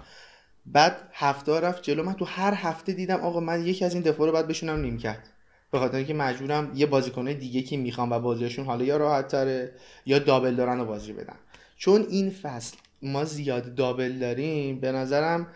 بعد 0.66 0.96
هفته 1.12 1.61
رفت 1.61 1.82
جلو 1.82 2.03
من 2.03 2.12
تو 2.12 2.24
هر 2.24 2.55
هفته 2.55 2.92
دیدم 2.92 3.20
آقا 3.20 3.40
من 3.40 3.66
یکی 3.66 3.84
از 3.84 3.94
این 3.94 4.03
دفاع 4.03 4.26
رو 4.26 4.32
باید 4.32 4.46
بشونم 4.46 4.80
نیم 4.80 4.99
کرد. 4.99 5.28
به 5.70 5.78
خاطر 5.78 5.96
اینکه 5.96 6.14
مجبورم 6.14 6.72
یه 6.74 6.86
بازیکنه 6.86 7.34
دیگه 7.34 7.62
که 7.62 7.76
می‌خوام 7.76 8.12
و 8.12 8.18
بازیشون 8.18 8.64
حالا 8.64 8.84
یا 8.84 8.96
راحت 8.96 9.28
تره 9.28 9.72
یا 10.07 10.18
دابل 10.18 10.55
دارن 10.55 10.80
و 10.80 10.84
بازی 10.84 11.12
بدن. 11.12 11.36
چون 11.76 12.07
این 12.11 12.30
فصل 12.30 12.76
ما 13.03 13.24
زیاد 13.24 13.74
دابل 13.74 14.12
داریم 14.12 14.80
به 14.80 14.92
نظرم 14.92 15.46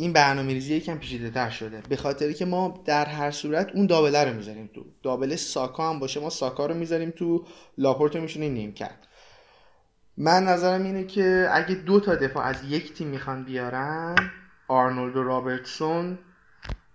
این 0.00 0.12
برنامه 0.12 0.52
ریزی 0.52 0.74
یکم 0.74 0.98
پیچیده 0.98 1.30
تر 1.30 1.50
شده. 1.50 1.82
به 1.88 1.96
خاطری 1.96 2.34
که 2.34 2.44
ما 2.44 2.82
در 2.84 3.04
هر 3.04 3.30
صورت 3.30 3.70
اون 3.74 3.86
دابله 3.86 4.24
رو 4.24 4.34
می‌ذاریم 4.34 4.70
تو. 4.74 4.84
دابل 5.02 5.36
ساکا 5.36 5.90
هم 5.90 5.98
باشه 5.98 6.20
ما 6.20 6.30
ساکا 6.30 6.66
رو 6.66 6.74
می‌ذاریم 6.74 7.10
تو 7.10 7.44
لاپورت 7.78 8.16
رو 8.16 8.22
میشونیم 8.22 8.52
نیم 8.52 8.72
کرد 8.72 9.06
من 10.16 10.44
نظرم 10.44 10.82
اینه 10.82 11.04
که 11.04 11.48
اگه 11.52 11.74
دو 11.74 12.00
تا 12.00 12.14
دفاع 12.14 12.44
از 12.44 12.56
یک 12.68 12.92
تیم 12.94 13.08
می‌خوان 13.08 13.44
بیارن 13.44 14.14
آرنولد 14.68 15.16
و 15.16 15.22
رابرتسون 15.22 16.18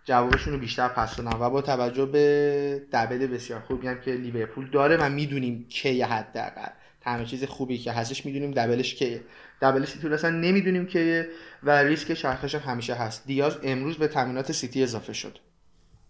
جوابشون 0.06 0.54
رو 0.54 0.60
بیشتر 0.60 0.88
پس 0.88 1.16
دادن 1.16 1.38
و 1.40 1.50
با 1.50 1.62
توجه 1.62 2.06
به 2.06 2.82
double 2.92 3.28
بسیار 3.28 3.60
خوبی 3.60 3.88
هم 3.88 4.02
که 4.02 4.12
لیورپول 4.12 4.70
داره 4.70 4.98
و 4.98 5.10
می‌دونیم 5.10 5.66
کیه 5.70 6.06
حداقل. 6.06 6.70
تنها 7.02 7.26
چیز 7.26 7.44
خوبی 7.44 7.78
که 7.78 7.92
هستش 7.92 8.26
می‌دونیم 8.26 8.52
double 8.52 8.85
ش 8.85 8.96
کیه. 8.96 9.22
double 9.62 9.86
سیتی 9.86 10.08
اصلا 10.08 10.30
نمی‌دونیم 10.30 10.86
که 10.86 11.30
و 11.66 11.84
ریسک 11.84 12.12
چرخش 12.12 12.56
همیشه 12.56 12.94
هست. 12.94 13.26
دیاز 13.26 13.58
امروز 13.64 13.98
به 13.98 14.08
تمرینات 14.08 14.52
سیتی 14.52 14.84
اضافه 14.84 15.14
شد. 15.14 15.40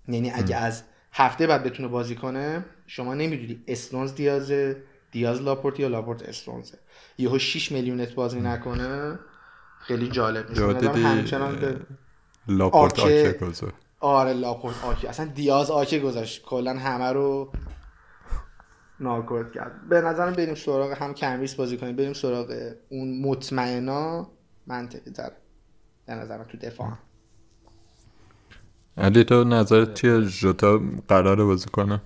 یعنی 0.07 0.31
اگه 0.31 0.55
از 0.55 0.83
هفته 1.11 1.47
بعد 1.47 1.63
بتونه 1.63 1.87
بازی 1.87 2.15
کنه 2.15 2.65
شما 2.87 3.13
نمی‌دونی 3.13 3.63
استونز 3.67 4.15
دیاز 4.15 4.53
دیاز 5.11 5.41
لاپورت 5.41 5.79
یا 5.79 5.87
لاپورت 5.87 6.23
استونز 6.23 6.71
یهو 7.17 7.39
6 7.39 7.71
میلیونت 7.71 8.13
بازی 8.13 8.39
نکنه 8.39 9.19
خیلی 9.79 10.07
جالب 10.07 10.49
میشه 10.49 10.61
لاپورت 12.47 12.99
آکه 12.99 13.37
گذاشت. 13.41 13.73
آره 13.99 14.33
لاپورت 14.33 14.83
آکه 14.83 15.09
اصلا 15.09 15.25
دیاز 15.25 15.71
آکه 15.71 15.99
گذاشت. 15.99 16.43
کلا 16.43 16.73
همه 16.73 17.11
رو 17.11 17.51
ناکورد 18.99 19.51
کرد. 19.51 19.89
به 19.89 20.01
نظرم 20.01 20.33
بریم 20.33 20.55
سراغ 20.55 20.91
هم 20.91 21.13
کنویس 21.13 21.55
بازی 21.55 21.77
کنیم. 21.77 21.95
بریم 21.95 22.13
سراغ 22.13 22.73
اون 22.89 23.21
مطمئنا 23.21 24.31
منطقی 24.67 25.11
تر 26.07 26.15
به 26.15 26.21
نظرم 26.21 26.43
تو 26.43 26.57
دفاع. 26.57 26.97
علی 28.97 29.23
تو 29.23 29.43
نظرت 29.43 29.93
چیه؟ 29.93 30.21
جوتا 30.21 30.81
قراره 31.07 31.43
بازی 31.43 31.69
کنه؟ 31.69 32.01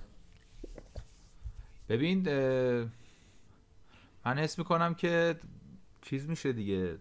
ببین 1.88 2.28
من 4.24 4.38
حس 4.38 4.58
می‌کنم 4.58 4.94
که 4.94 5.36
چیز 6.02 6.28
میشه 6.28 6.52
دیگه. 6.52 6.98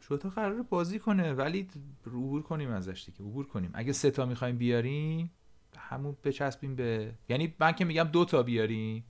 جوتا 0.00 0.28
قرار 0.28 0.62
بازی 0.62 0.98
کنه 0.98 1.32
ولی 1.32 1.68
عبور 2.06 2.42
کنیم 2.42 2.70
ازش 2.70 3.04
دیگه 3.06 3.18
عبور 3.18 3.46
کنیم. 3.46 3.70
اگه 3.74 3.92
سه 3.92 4.10
تا 4.10 4.26
می‌خوایم 4.26 4.58
بیاریم 4.58 5.30
همون 5.76 6.16
بچسبیم 6.24 6.76
به 6.76 7.12
یعنی 7.28 7.54
من 7.60 7.72
که 7.72 7.84
میگم 7.84 8.04
دو 8.04 8.24
تا 8.24 8.42
بیاریم 8.42 9.04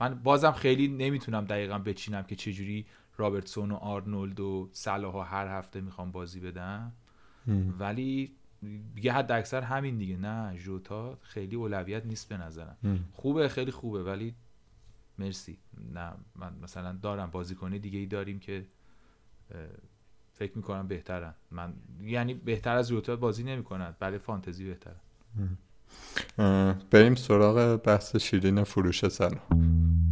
من 0.00 0.14
بازم 0.14 0.52
خیلی 0.52 0.88
نمی‌تونم 0.88 1.44
دقیقا 1.44 1.78
بچینم 1.78 2.22
که 2.22 2.36
چجوری 2.36 2.86
رابرتسون 3.18 3.70
و 3.70 3.74
آرنولد 3.74 4.40
و 4.40 4.68
صلاح 4.72 5.34
هر 5.34 5.58
هفته 5.58 5.80
می‌خوام 5.80 6.12
بازی 6.12 6.40
بدم. 6.40 6.92
ولی 7.78 8.32
دیگه 8.94 9.12
حد 9.12 9.32
اکثر 9.32 9.60
همین 9.60 9.98
دیگه. 9.98 10.16
نه 10.16 10.56
جوتا 10.56 11.18
خیلی 11.22 11.56
اولویت 11.56 12.06
نیست 12.06 12.28
به 12.28 12.36
نظرم. 12.36 12.76
خوبه 13.12 13.48
خیلی 13.48 13.70
خوبه 13.70 14.02
ولی 14.02 14.34
مرسی. 15.18 15.58
نه 15.94 16.12
من 16.36 16.52
مثلا 16.62 16.92
دارم 16.92 17.30
بازیکنی 17.30 17.78
دیگه 17.78 17.98
ای 17.98 18.06
داریم 18.06 18.38
که 18.38 18.66
فکر 20.32 20.56
می‌کنم 20.56 20.88
بهترن. 20.88 21.34
من 21.50 21.72
یعنی 22.02 22.34
بهتر 22.34 22.76
از 22.76 22.88
جوتا 22.88 23.16
بازی 23.16 23.44
نمی‌کنن 23.44 23.94
برای 23.98 24.18
فانتزی 24.18 24.64
بهترن 24.64 24.96
بریم 26.90 27.14
سراغ 27.14 27.76
بحث 27.82 28.16
شیرین 28.16 28.64
فروش 28.64 29.08
سلام 29.08 30.07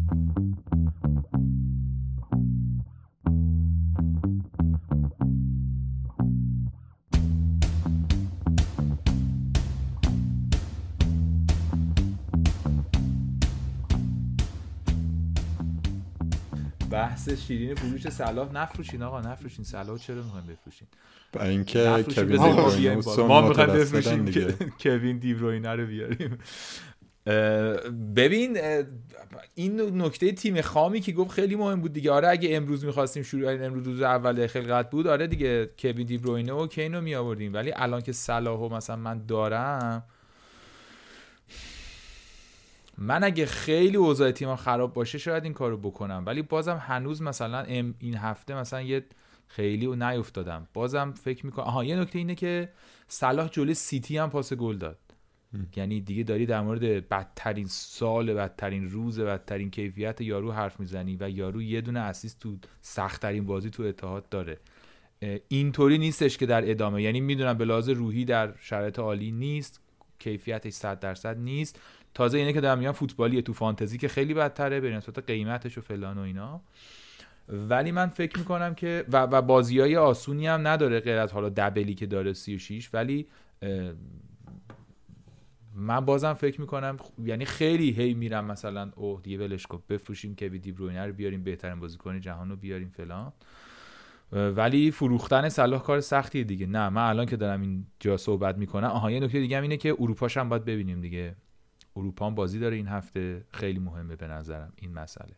بحث 17.28 17.46
شیرین 17.46 17.74
فروش 17.74 18.08
صلاح. 18.08 18.52
نفروشین 18.52 19.02
آقا 19.02 19.20
نفروشین. 19.20 19.64
صلاح 19.64 19.98
چرا 19.98 20.22
می‌خواین 20.22 20.46
بفروشین؟ 20.46 20.88
برای 21.32 21.50
اینکه 21.50 22.04
کوین 22.14 22.36
ما 23.18 23.48
می‌خوایم 23.48 23.72
بفروشیم. 23.72 24.24
کوین 24.82 25.18
دیبروینه 25.18 25.74
رو 25.74 25.86
بیاریم. 25.86 26.38
ببین 28.16 28.58
این 29.54 30.02
نکته 30.02 30.32
تیم 30.32 30.60
خامی 30.60 31.00
که 31.00 31.12
گفت 31.12 31.30
خیلی 31.30 31.56
مهم 31.56 31.80
بود 31.80 31.92
دیگه. 31.92 32.12
آره 32.12 32.28
اگه 32.28 32.56
امروز 32.56 32.84
می‌خواستیم 32.84 33.22
شروع 33.22 33.64
امروز 33.64 33.86
روز 33.86 34.02
اول 34.02 34.46
خلقت 34.46 34.90
بود 34.90 35.06
آره 35.06 35.26
دیگه 35.26 35.70
کوین 35.78 36.06
دیبروینه 36.06 36.52
و 36.52 36.66
کینو 36.66 37.00
می 37.00 37.14
آوردیم 37.14 37.54
ولی 37.54 37.72
الان 37.76 38.00
که 38.00 38.12
صلاح 38.12 38.72
مثلا 38.72 38.96
من 38.96 39.26
دارم 39.26 40.04
من 42.98 43.24
اگه 43.24 43.46
خیلی 43.46 43.96
اوضاع 43.96 44.30
تیم 44.30 44.56
خراب 44.56 44.92
باشه 44.94 45.18
شاید 45.18 45.44
این 45.44 45.52
کارو 45.52 45.76
بکنم. 45.76 46.22
ولی 46.26 46.42
بازم 46.42 46.76
هنوز 46.76 47.22
مثلا 47.22 47.62
این 47.98 48.16
هفته 48.16 48.54
مثلا 48.54 48.82
یه 48.82 49.04
خیلی 49.46 49.86
نیفتادم. 49.96 50.68
بازم 50.74 51.14
فکر 51.22 51.46
می‌کنم 51.46 51.64
آها 51.64 51.84
یه 51.84 51.96
نکته 51.96 52.18
اینه 52.18 52.34
که 52.34 52.68
صلاح 53.08 53.48
جلوی 53.48 53.74
سیتی 53.74 54.18
هم 54.18 54.30
پاس 54.30 54.52
گل 54.52 54.76
داد. 54.76 54.98
یعنی 55.76 56.00
دیگه 56.00 56.22
داری 56.22 56.46
در 56.46 56.60
مورد 56.60 57.08
بدترین 57.08 57.66
سال 57.66 58.34
بدترین 58.34 58.90
روز 58.90 59.20
بدترین 59.20 59.70
کیفیت 59.70 60.20
یارو 60.20 60.52
حرف 60.52 60.80
می‌زنی 60.80 61.16
و 61.20 61.30
یارو 61.30 61.62
یه 61.62 61.80
دونه 61.80 62.00
اسیست 62.00 62.40
تو 62.40 62.56
سختترین 62.80 63.46
بازی 63.46 63.70
تو 63.70 63.82
اتحاد 63.82 64.28
داره. 64.28 64.58
اینطوری 65.48 65.98
نیستش 65.98 66.38
که 66.38 66.46
در 66.46 66.70
ادامه 66.70 67.02
یعنی 67.02 67.20
می‌دونم 67.20 67.58
به 67.58 67.64
لحاظ 67.64 67.88
روحی 67.88 68.24
در 68.24 68.54
شرایط 68.60 68.98
عالی 68.98 69.30
نیست 69.30 69.80
کیفیتش 70.18 70.72
100 70.72 71.00
درصد 71.00 71.38
نیست. 71.38 71.80
تازه 72.16 72.38
اینه 72.38 72.52
که 72.52 72.60
دارم 72.60 72.78
میگم 72.78 72.92
فوتبالیه 72.92 73.42
تو 73.42 73.52
فانتزی 73.52 73.98
که 73.98 74.08
خیلی 74.08 74.34
بدتره 74.34 74.80
به 74.80 74.90
نسبت 74.90 75.18
قیمتش 75.18 75.78
و 75.78 75.80
فلان 75.80 76.18
و 76.18 76.20
اینا. 76.20 76.60
ولی 77.48 77.92
من 77.92 78.08
فکر 78.08 78.38
می‌کنم 78.38 78.74
که 78.74 79.04
و, 79.12 79.22
و 79.22 79.42
بازی 79.42 79.80
های 79.80 79.96
آسونی 79.96 80.46
هم 80.46 80.66
نداره 80.66 81.00
غیر 81.00 81.18
از 81.18 81.32
حالا 81.32 81.48
دبلی 81.48 81.94
که 81.94 82.06
داره 82.06 82.32
36 82.32 82.90
ولی 82.92 83.26
من 85.74 86.00
بازم 86.00 86.32
فکر 86.32 86.60
می‌کنم 86.60 86.96
یعنی 87.24 87.44
خیلی 87.44 87.90
هی 87.90 88.14
میرم 88.14 88.44
مثلا 88.44 88.92
اوه 88.96 89.22
دیگه 89.22 89.38
ولش 89.38 89.66
کن 89.66 89.82
بفروشیم 89.88 90.34
که 90.34 90.48
دی 90.48 90.72
بروینه 90.72 91.06
رو 91.06 91.12
بیاریم 91.12 91.44
بهترین 91.44 91.80
بازیکن 91.80 92.20
جهان 92.20 92.50
رو 92.50 92.56
بیاریم 92.56 92.88
فلان. 92.88 93.32
ولی 94.32 94.90
فروختن 94.90 95.48
صلاح 95.48 95.82
کار 95.82 96.00
سختیه 96.00 96.44
دیگه. 96.44 96.66
نه 96.66 96.88
من 96.88 97.08
الان 97.08 97.26
که 97.26 97.36
دارم 97.36 97.60
اینجا 97.60 98.16
صحبت 98.16 98.58
می‌کنم 98.58 98.88
آها 98.88 99.10
یه 99.10 99.20
نکته 99.20 99.40
دیگه 99.40 99.56
هم 99.56 99.62
اینه 99.62 99.76
که 99.76 99.96
اروپاش 100.00 100.36
هم 100.36 100.48
باید 100.48 100.64
ببینیم 100.64 101.00
دیگه. 101.00 101.36
اروپا 101.96 102.30
بازی 102.30 102.58
داره 102.58 102.76
این 102.76 102.88
هفته. 102.88 103.44
خیلی 103.52 103.78
مهمه 103.78 104.16
به 104.16 104.26
نظرم 104.26 104.72
این 104.76 104.92
مسئله. 104.92 105.32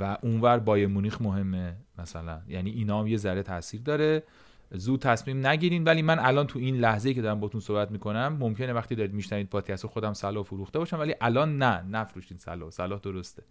و 0.00 0.18
اونور 0.22 0.58
بایر 0.58 0.86
مونیخ 0.86 1.22
مهمه 1.22 1.76
مثلا. 1.98 2.40
یعنی 2.48 2.70
اینا 2.70 3.00
هم 3.00 3.06
یه 3.06 3.16
ذره 3.16 3.42
تاثیر 3.42 3.80
داره. 3.80 4.22
زود 4.70 5.00
تصمیم 5.00 5.46
نگیرین. 5.46 5.84
ولی 5.84 6.02
من 6.02 6.18
الان 6.18 6.46
تو 6.46 6.58
این 6.58 6.76
لحظه 6.76 7.14
که 7.14 7.22
دارم 7.22 7.40
باتون 7.40 7.60
صحبت 7.60 7.90
می‌کنم 7.90 8.36
ممکنه 8.40 8.72
وقتی 8.72 8.94
دارید 8.94 9.14
میشنوید 9.14 9.48
پادکست 9.48 9.86
خودم 9.86 10.12
صلاح 10.12 10.44
فروخته 10.44 10.78
باشم 10.78 10.98
ولی 10.98 11.14
الان 11.20 11.58
نه. 11.58 11.82
نفروشین 11.90 12.38
صلاح. 12.38 12.70
صلاح 12.70 13.00
درسته. 13.00 13.42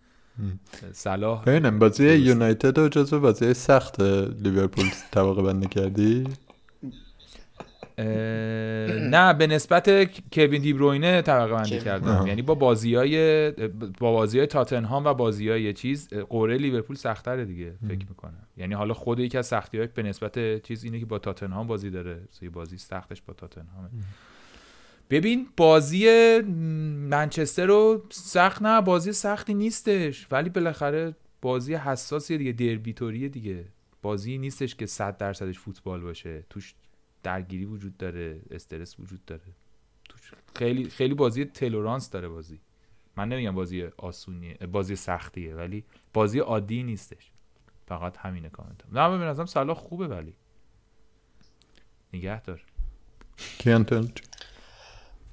صلاح 0.91 1.43
ببینم 1.43 1.79
بازی 1.79 2.13
یونایتد 2.13 2.79
و 2.79 2.89
جزو 2.89 3.19
بازی 3.19 3.53
سخت 3.53 4.01
لیورپول 4.41 4.85
طبقه 5.11 5.41
بندی 5.41 5.67
کردی؟ 5.67 6.23
نه 9.09 9.33
به 9.33 9.47
نسبت 9.47 9.89
کوین 10.33 10.61
دیبروینه 10.61 11.21
طبقه 11.21 11.53
بندی 11.53 11.79
کردم. 11.79 12.27
یعنی 12.27 12.41
با 12.41 12.55
بازی 12.55 12.95
های 12.95 13.51
با 13.99 14.11
بازی 14.11 14.37
های 14.37 14.47
تاتنهام 14.47 15.05
و 15.05 15.13
بازی 15.13 15.49
های 15.49 15.73
چیز 15.73 16.09
قوره 16.13 16.57
لیورپول 16.57 16.95
سختره 16.95 17.45
دیگه 17.45 17.73
فکر 17.87 18.05
می‌کنم. 18.09 18.47
یعنی 18.57 18.73
حالا 18.73 18.93
خود 18.93 19.19
یکی 19.19 19.37
از 19.37 19.47
سختی 19.47 19.77
های 19.77 19.87
به 19.87 20.03
نسبت 20.03 20.63
چیز 20.63 20.83
اینه 20.83 20.99
که 20.99 21.05
با 21.05 21.19
تاتنهام 21.19 21.67
بازی 21.67 21.89
داره. 21.89 22.19
بازی 22.53 22.77
سختش 22.77 23.21
با 23.21 23.33
تاتنهامه. 23.33 23.89
ببین 25.09 25.47
بازی 25.57 26.07
منچستر 27.09 27.65
رو 27.65 28.03
سخت 28.09 28.61
نه 28.61 28.81
بازی 28.81 29.13
سختی 29.13 29.53
نیستش. 29.53 30.27
ولی 30.31 30.49
بالاخره 30.49 31.15
بازی 31.41 31.73
حساسیه 31.73 32.37
دیگه 32.37 32.51
دربیتوریه 32.51 33.29
دیگه. 33.29 33.65
بازی 34.01 34.37
نیستش 34.37 34.75
که 34.75 34.85
100 34.85 35.17
درصدش 35.17 35.59
فوتبال 35.59 36.01
باشه. 36.01 36.43
توش 36.49 36.73
درگیری 37.23 37.65
وجود 37.65 37.97
داره 37.97 38.41
استرس 38.51 38.99
وجود 38.99 39.25
داره. 39.25 39.41
خیلی 40.55 40.89
خیلی 40.89 41.13
بازی 41.13 41.45
تلورانس 41.45 42.09
داره 42.09 42.27
بازی. 42.27 42.59
من 43.17 43.29
نمیگم 43.29 43.55
بازی 43.55 43.83
آسونیه 43.97 44.53
بازی 44.53 44.95
سختیه 44.95 45.55
ولی 45.55 45.83
بازی 46.13 46.39
عادی 46.39 46.83
نیستش. 46.83 47.31
فقط 47.87 48.17
همینه 48.17 48.49
کامنتم. 48.49 48.87
نه 48.91 49.07
من 49.07 49.19
به 49.19 49.25
نظرم 49.25 49.73
خوبه 49.73 50.07
ولی 50.07 50.33
نگه 52.13 52.41
دار 52.41 52.63
کیانتون 53.57 54.11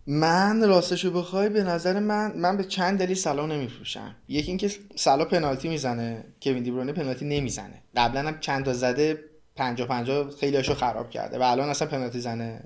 من 0.07 0.68
راستشو 0.68 1.11
بخوای 1.11 1.49
به 1.49 1.62
نظر 1.62 2.01
من 2.01 2.36
من 2.36 2.57
به 2.57 2.64
چند 2.64 2.99
دلیل 2.99 3.16
سلا 3.16 3.47
نمیفروشم. 3.47 4.16
یکی 4.28 4.49
اینکه 4.49 4.70
سلا 4.97 5.24
پنالتی 5.24 5.68
می‌زنه 5.68 6.24
کوین 6.43 6.62
دیبرونه 6.62 6.93
پنالتی 6.93 7.24
نمی‌زنه. 7.24 7.82
قبلا 7.97 8.28
هم 8.28 8.41
چند 8.41 8.64
تا 8.64 8.72
زده 8.72 9.24
50 9.59 9.89
50 9.89 10.31
خیلی 10.31 10.57
هاشو 10.57 10.75
خراب 10.75 11.11
کرده 11.11 11.39
و 11.39 11.43
الان 11.43 11.69
اصلا 11.69 11.89
پنالتی 11.89 12.21
زنه 12.21 12.65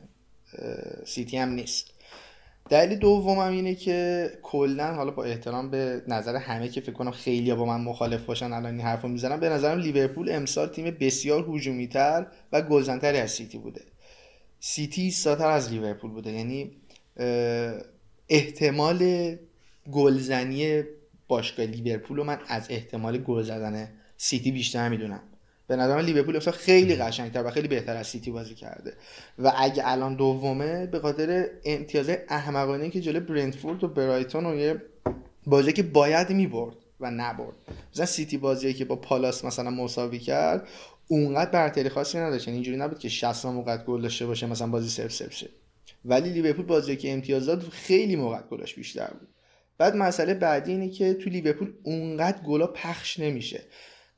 سیتی 1.05 1.37
هم 1.37 1.49
نیست. 1.49 1.91
دلیل 2.71 2.99
دومم 2.99 3.39
اینه 3.39 3.75
که 3.75 4.31
کلا 4.43 4.95
حالا 4.95 5.11
با 5.11 5.25
احترام 5.25 5.71
به 5.71 6.03
نظر 6.09 6.37
همه 6.37 6.69
که 6.69 6.81
فکر 6.81 6.93
کنم 6.93 7.11
خیلی 7.11 7.55
با 7.55 7.65
من 7.65 7.81
مخالف 7.81 8.25
باشن 8.25 8.53
الان 8.53 8.73
این 8.73 8.81
حرفو 8.81 9.09
می‌زنم 9.09 9.41
به 9.41 9.49
نظرم 9.49 9.79
لیورپول 9.79 10.31
امسال 10.33 10.69
تیم 10.69 10.97
بسیار 11.01 11.47
هجومی‌تر 11.51 12.27
و 12.53 12.63
گلزن‌تری 12.63 13.19
از 13.19 13.31
سیتی 13.31 13.59
بوده. 13.59 13.83
سیتی 14.61 15.03
ایستاتر 15.03 15.51
از 15.51 15.73
لیورپول 15.73 16.11
بوده 16.11 16.33
یعنی 16.33 16.71
احتمال 18.29 19.35
گلزنی 19.93 20.83
باشگاه 21.29 21.67
لیورپول 21.67 22.17
رو 22.17 22.25
من 22.25 22.39
از 22.49 22.67
احتمال 22.71 23.19
گل 23.19 23.43
زدن 23.43 23.89
سیتی 24.17 24.53
بیشتر 24.53 24.89
می‌دونم. 24.89 25.23
به 25.73 25.77
نظر 25.77 25.97
من 25.97 26.05
لیورپول 26.05 26.37
اصلا 26.37 26.53
خیلی 26.53 26.97
قشنگتر 26.97 27.47
و 27.47 27.51
خیلی 27.51 27.69
بهتر 27.69 27.97
از 27.97 28.07
سیتی 28.07 28.31
بازی 28.31 28.55
کرده. 28.55 28.93
و 29.39 29.53
اگه 29.57 29.83
الان 29.87 30.17
دومه 30.17 30.87
به 30.87 30.99
خاطر 30.99 31.49
امتیاز 31.65 32.11
احمقانه 32.29 32.91
که 32.91 33.01
جلوی 33.01 33.21
برنتفورد 33.21 33.85
و 33.85 33.89
برایتون 33.89 34.47
و 34.47 34.57
یه 34.57 34.83
بازی 35.47 35.73
که 35.73 35.83
باید 35.83 36.31
می‌برد 36.31 36.77
و 37.01 37.11
نبرد. 37.11 37.55
مثلا 37.93 38.07
سیتی 38.07 38.39
بازی 38.39 38.75
که 38.75 38.85
با 38.85 38.97
پالاس 38.97 39.45
مثلا 39.45 39.71
مساوی 39.71 40.19
کرد 40.19 40.69
اونقدر 41.09 41.51
برتری 41.51 41.89
خاصی 41.89 42.19
نداشت. 42.19 42.49
یعنی 42.49 42.57
اینجوری 42.57 42.77
نبود 42.77 42.99
که 42.99 43.09
60 43.09 43.47
موقعیت 43.47 43.77
گل 43.77 44.03
داشته 44.03 44.27
باشه 44.27 44.47
مثلا 44.47 44.67
بازی 44.67 44.89
صفر 44.89 45.13
صفر 45.13 45.33
شه. 45.33 45.49
ولی 46.05 46.31
لیورپول 46.31 46.65
بازی 46.65 46.97
که 46.97 47.13
امتیاز 47.13 47.47
داد 47.47 47.63
خیلی 47.63 48.17
موقعیت 48.17 48.41
گلش 48.51 48.75
بیشتر 48.75 49.11
بود. 49.21 49.29
بعد 49.79 49.97
مسئله 49.97 50.35
بعدی 50.35 50.73
اینه 50.73 50.89
که 50.89 51.15
تو 51.15 51.31
لیورپول 51.31 51.73
اونقدر 51.83 52.43
گلا 52.43 52.67
پخش 52.67 53.21
نمیشه. 53.21 53.63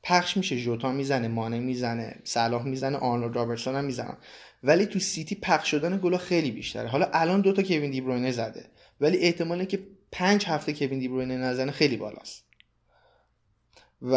پخش 0.07 0.37
میشه 0.37 0.61
جوتا 0.61 0.91
می‌زنه 0.91 1.27
مانه 1.27 1.59
می‌زنه 1.59 2.15
صلاح 2.23 2.63
می‌زنه 2.63 2.97
آرنولد 2.97 3.35
رابرتسون 3.35 3.75
هم 3.75 3.85
می‌زنن. 3.85 4.17
ولی 4.63 4.85
تو 4.85 4.99
سیتی 4.99 5.35
پخش 5.35 5.71
شدن 5.71 5.99
گلا 6.03 6.17
خیلی 6.17 6.51
بیشتره. 6.51 6.87
حالا 6.87 7.09
الان 7.13 7.41
دوتا 7.41 7.63
کوین 7.63 7.91
دیبروینه 7.91 8.31
زده 8.31 8.65
ولی 9.01 9.17
احتماله 9.17 9.65
که 9.65 9.79
پنج 10.11 10.45
هفته 10.45 10.73
کوین 10.73 10.99
دیبروینه 10.99 11.37
نزنه 11.37 11.71
خیلی 11.71 11.97
بالاست. 11.97 12.45
و 14.01 14.15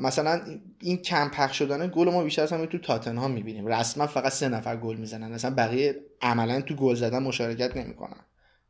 مثلا 0.00 0.60
این 0.80 0.96
کم 0.96 1.28
پخش 1.28 1.58
شدن 1.58 1.92
گل 1.94 2.10
ما 2.10 2.24
بیشتر 2.24 2.42
از 2.42 2.52
همه 2.52 2.66
تو 2.66 2.78
تاتنهام 2.78 3.30
می‌بینیم. 3.30 3.66
رسما 3.66 4.06
فقط 4.06 4.32
سه 4.32 4.48
نفر 4.48 4.76
گل 4.76 4.96
می‌زنن. 4.96 5.32
مثلا 5.32 5.54
بقیه 5.54 5.96
عملا 6.22 6.60
تو 6.60 6.74
گل 6.74 6.94
زدن 6.94 7.22
مشارکت 7.22 7.76
نمی‌کنن. 7.76 8.20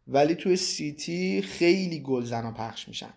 ولی 0.08 0.34
توی 0.34 0.56
سیتی 0.56 1.42
خیلی 1.42 2.00
گلزن 2.00 2.54
پخش 2.54 2.88
میشن. 2.88 3.10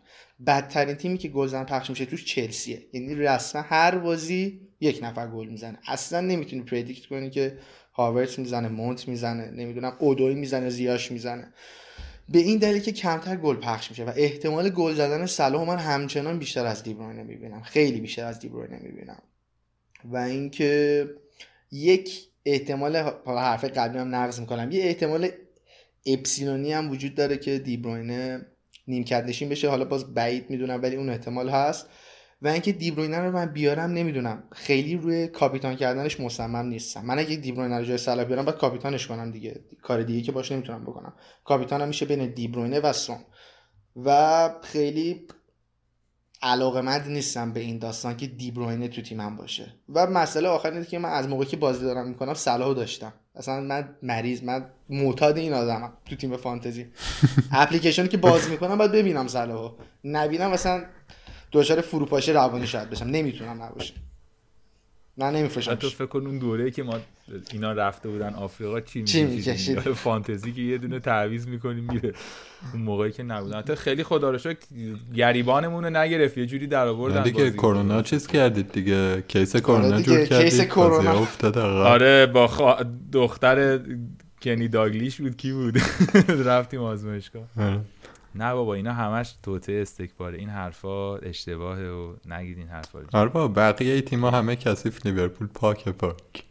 بدترین 0.47 0.95
تیمی 0.95 1.17
که 1.17 1.27
گلزن 1.27 1.63
پخش 1.63 1.89
میشه 1.89 2.05
توش 2.05 2.25
چلسیه. 2.25 2.85
یعنی 2.93 3.15
رسما 3.15 3.61
هر 3.61 3.97
بازی 3.97 4.61
یک 4.81 4.99
نفر 5.03 5.27
گل 5.27 5.47
می‌زنه. 5.47 5.77
اصلا 5.87 6.21
نمی‌تونی 6.21 6.61
پردیکت 6.61 7.05
کنی 7.05 7.29
که 7.29 7.57
هاورت 7.93 8.39
می‌زنه 8.39 8.67
مونت 8.67 9.07
می‌زنه 9.07 9.51
نمی‌دونم 9.51 9.95
اودوی 9.99 10.35
می‌زنه 10.35 10.69
زیاش 10.69 11.11
می‌زنه. 11.11 11.53
به 12.29 12.39
این 12.39 12.57
دلیل 12.57 12.81
که 12.81 12.91
کمتر 12.91 13.35
گل 13.35 13.55
پخش 13.55 13.89
میشه 13.89 14.03
و 14.03 14.11
احتمال 14.15 14.69
گل 14.69 14.93
زدن 14.93 15.25
صلاح 15.25 15.67
من 15.67 15.77
همچنان 15.77 16.39
بیشتر 16.39 16.65
از 16.65 16.83
دیبروینه 16.83 17.23
می‌بینم. 17.23 17.61
خیلی 17.61 17.99
بیشتر 17.99 18.25
از 18.25 18.39
دیبروینه 18.39 18.79
می‌بینم. 18.83 19.21
و 20.05 20.17
اینکه 20.17 21.05
یک 21.71 22.29
احتمال 22.45 22.95
حرف 23.25 23.63
قبلی 23.63 23.97
هم 23.97 24.15
نقض 24.15 24.39
می‌کنم 24.39 24.71
یه 24.71 24.83
احتمال 24.83 25.29
اپسیلونی 26.06 26.74
هم 26.74 26.91
وجود 26.91 27.16
داره 27.16 27.38
که 27.38 27.60
دیبروینه 27.60 28.45
نیمکت 28.88 29.24
نشین 29.24 29.50
بشه. 29.50 29.70
حالا 29.70 29.86
باز 29.86 30.14
بعید 30.14 30.50
می‌دونم 30.50 30.82
ولی 30.82 30.95
اون 30.95 31.10
احتمال 31.10 31.50
هست. 31.50 31.89
و 32.41 32.47
اینکه 32.47 32.72
دیبروینه 32.72 33.20
رو 33.20 33.32
من 33.32 33.45
بیارم 33.45 33.91
نمی‌دونم. 33.91 34.43
خیلی 34.52 34.95
روی 34.95 35.28
کاپیتان 35.28 35.76
کردنش 35.76 36.20
مصمم 36.20 36.68
نیستم. 36.68 37.06
من 37.06 37.20
اگه 37.20 37.36
دیبروینه 37.36 37.78
رو 37.78 37.86
جای 37.86 37.97
صلاح 37.97 38.26
بیارم 38.26 38.45
باید 38.45 38.58
کاپیتانش 38.58 39.08
کنم 39.08 39.32
دیگه. 39.32 39.64
کار 39.82 40.04
دیگه 40.04 40.22
که 40.22 40.32
باش 40.32 40.52
نمی‌تونم 40.52 40.84
بکنم. 40.84 41.14
کاپیتانم 41.43 41.88
میشه 41.88 42.06
بین 42.06 42.34
دیبروینه 42.34 42.80
و 42.80 42.93
سون. 42.93 43.18
و 44.06 44.50
خیلی 44.64 45.28
علاقمند 46.41 47.07
نیستم 47.07 47.53
به 47.53 47.59
این 47.59 47.77
داستان 47.77 48.17
که 48.17 48.27
دیبروینه 48.27 48.87
تو 48.87 49.01
تیمم 49.01 49.35
باشه. 49.35 49.73
و 49.93 50.07
مسئله 50.07 50.47
آخر 50.47 50.71
اینه 50.71 50.85
که 50.85 50.99
من 50.99 51.09
از 51.09 51.27
موقعی 51.27 51.45
که 51.45 51.57
بازی 51.57 51.85
دارم 51.85 52.07
می‌کنم 52.07 52.33
صلاحو 52.33 52.73
داشتم. 52.73 53.13
اصلا 53.35 53.61
من 53.61 53.95
مریض 54.03 54.43
من 54.43 54.65
معتاد 54.89 55.37
این 55.37 55.53
آدمم 55.53 55.93
تو 56.05 56.15
تیم 56.15 56.37
فانتزی. 56.37 56.87
اپلیکیشن 57.51 58.07
که 58.07 58.17
بازی 58.17 58.49
می‌کنم 58.51 58.77
باید 58.77 58.91
ببینم 58.91 59.27
صلاحو. 59.27 59.75
نبینم 60.03 60.51
مثلا 60.51 60.83
دچار 61.51 61.81
فروپاشی 61.81 62.33
روانی 62.33 62.67
شاید 62.67 62.89
بشم. 62.89 63.05
نمی‌تونم 63.05 63.63
نباشه. 63.63 63.93
نه 65.18 65.32
نمیفروشم 65.32 65.76
تو 65.76 65.89
فکر 65.89 66.05
کن 66.05 66.28
اون 66.28 66.39
دوره 66.39 66.72
که 66.72 66.84
ما 66.84 66.99
اینا 67.51 67.72
رفته 67.72 68.10
بودن 68.10 68.34
آفریقا 68.34 68.82
چی 68.82 69.03
چی 69.03 69.24
می‌کشید 69.24 69.80
فانتزی 70.03 70.51
که 70.51 70.62
یه 70.62 70.78
دونه 70.78 70.99
تعویض 70.99 71.47
می‌کنیم 71.47 71.88
میره. 71.91 72.14
اون 72.74 72.82
موقعی 72.82 73.12
که 73.12 73.24
نبودن. 73.24 73.57
حتی 73.57 73.76
خیلی 73.76 74.03
خدا 74.03 74.32
رو 74.32 74.38
شکر 74.38 74.57
گریبانمون 75.16 75.84
رو 75.84 75.89
نگرفت. 75.89 76.38
یه 76.38 76.45
جوری 76.45 76.68
در 76.68 76.88
آوردن 76.88 77.24
دیگه 77.24 77.51
کرونا 77.51 78.01
چیز 78.01 78.28
کردید 78.28 78.72
دیگه. 78.72 79.24
case 79.28 79.55
کرونا 79.55 79.88
آره 79.88 80.03
جور 80.03 80.26
کردید. 80.26 80.49
case 80.49 80.61
کرونا 80.62 81.20
افتاد 81.20 81.57
آره 81.57 82.26
با 82.26 82.47
خوا... 82.47 82.78
دختر 83.12 83.80
کنی 84.41 84.68
داگلیش 84.68 85.22
بود. 85.22 85.38
کی 85.38 85.51
بود؟ 85.51 85.78
رفتیم 86.45 86.82
آزمایشگاه. 86.82 87.43
آره. 87.57 87.80
نه 88.39 88.53
بابا 88.53 88.73
اینا 88.73 88.93
همش 88.93 89.35
توطئه 89.43 89.74
استکباره. 89.73 90.37
این 90.37 90.49
حرفا 90.49 91.17
اشتباهه 91.17 91.89
و 91.89 92.13
نگید 92.25 92.57
این 92.57 92.67
حرفا. 92.67 92.99
آره 93.13 93.29
بابا 93.29 93.47
بقیه 93.47 94.01
تیما 94.01 94.31
همه 94.31 94.55
کثیف 94.55 95.05
لیورپول 95.05 95.47
پاک 95.47 95.89
پاک. 95.89 96.43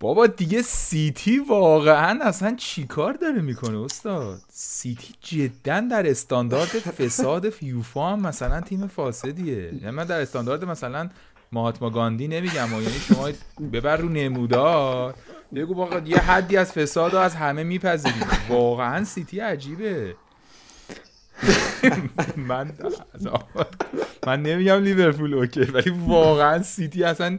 بابا 0.00 0.26
دیگه 0.26 0.62
سیتی 0.62 1.38
واقعا 1.38 2.18
اصلا 2.22 2.54
چیکار 2.56 3.12
داره 3.12 3.40
می‌کنه 3.40 3.78
استاد؟ 3.78 4.40
سیتی 4.48 5.14
جدا 5.20 5.80
در 5.80 6.10
استاندارد 6.10 6.68
فساد 6.98 7.50
یوفا 7.50 8.12
هم 8.12 8.20
مثلا 8.20 8.60
تیم 8.60 8.86
فاسدیه. 8.86 9.74
یعنی 9.74 9.90
من 9.90 10.04
در 10.04 10.20
استاندارد 10.20 10.64
مثلا 10.64 11.10
مهاتما 11.52 11.90
گاندی 11.90 12.28
نمیگم 12.28 12.74
و 12.74 12.82
یعنی 12.82 12.94
شما 12.94 13.28
ببر 13.72 13.96
رو 13.96 14.08
نمودار 14.08 15.14
بگو 15.54 15.74
واقعا 15.74 16.00
یه 16.06 16.18
حدی 16.18 16.56
از 16.56 16.72
فساد 16.72 17.12
رو 17.12 17.18
از 17.18 17.34
همه 17.34 17.62
میپذیرید 17.62 18.26
واقعا 18.48 19.04
سیتی 19.04 19.40
عجیبه. 19.40 20.14
من 22.48 22.72
من 24.26 24.42
نمیگم 24.42 24.82
لیورپول 24.82 25.34
okay 25.34 25.60
ولی 25.60 25.90
واقعا 26.06 26.62
سیتی 26.62 27.04
اصلا 27.04 27.38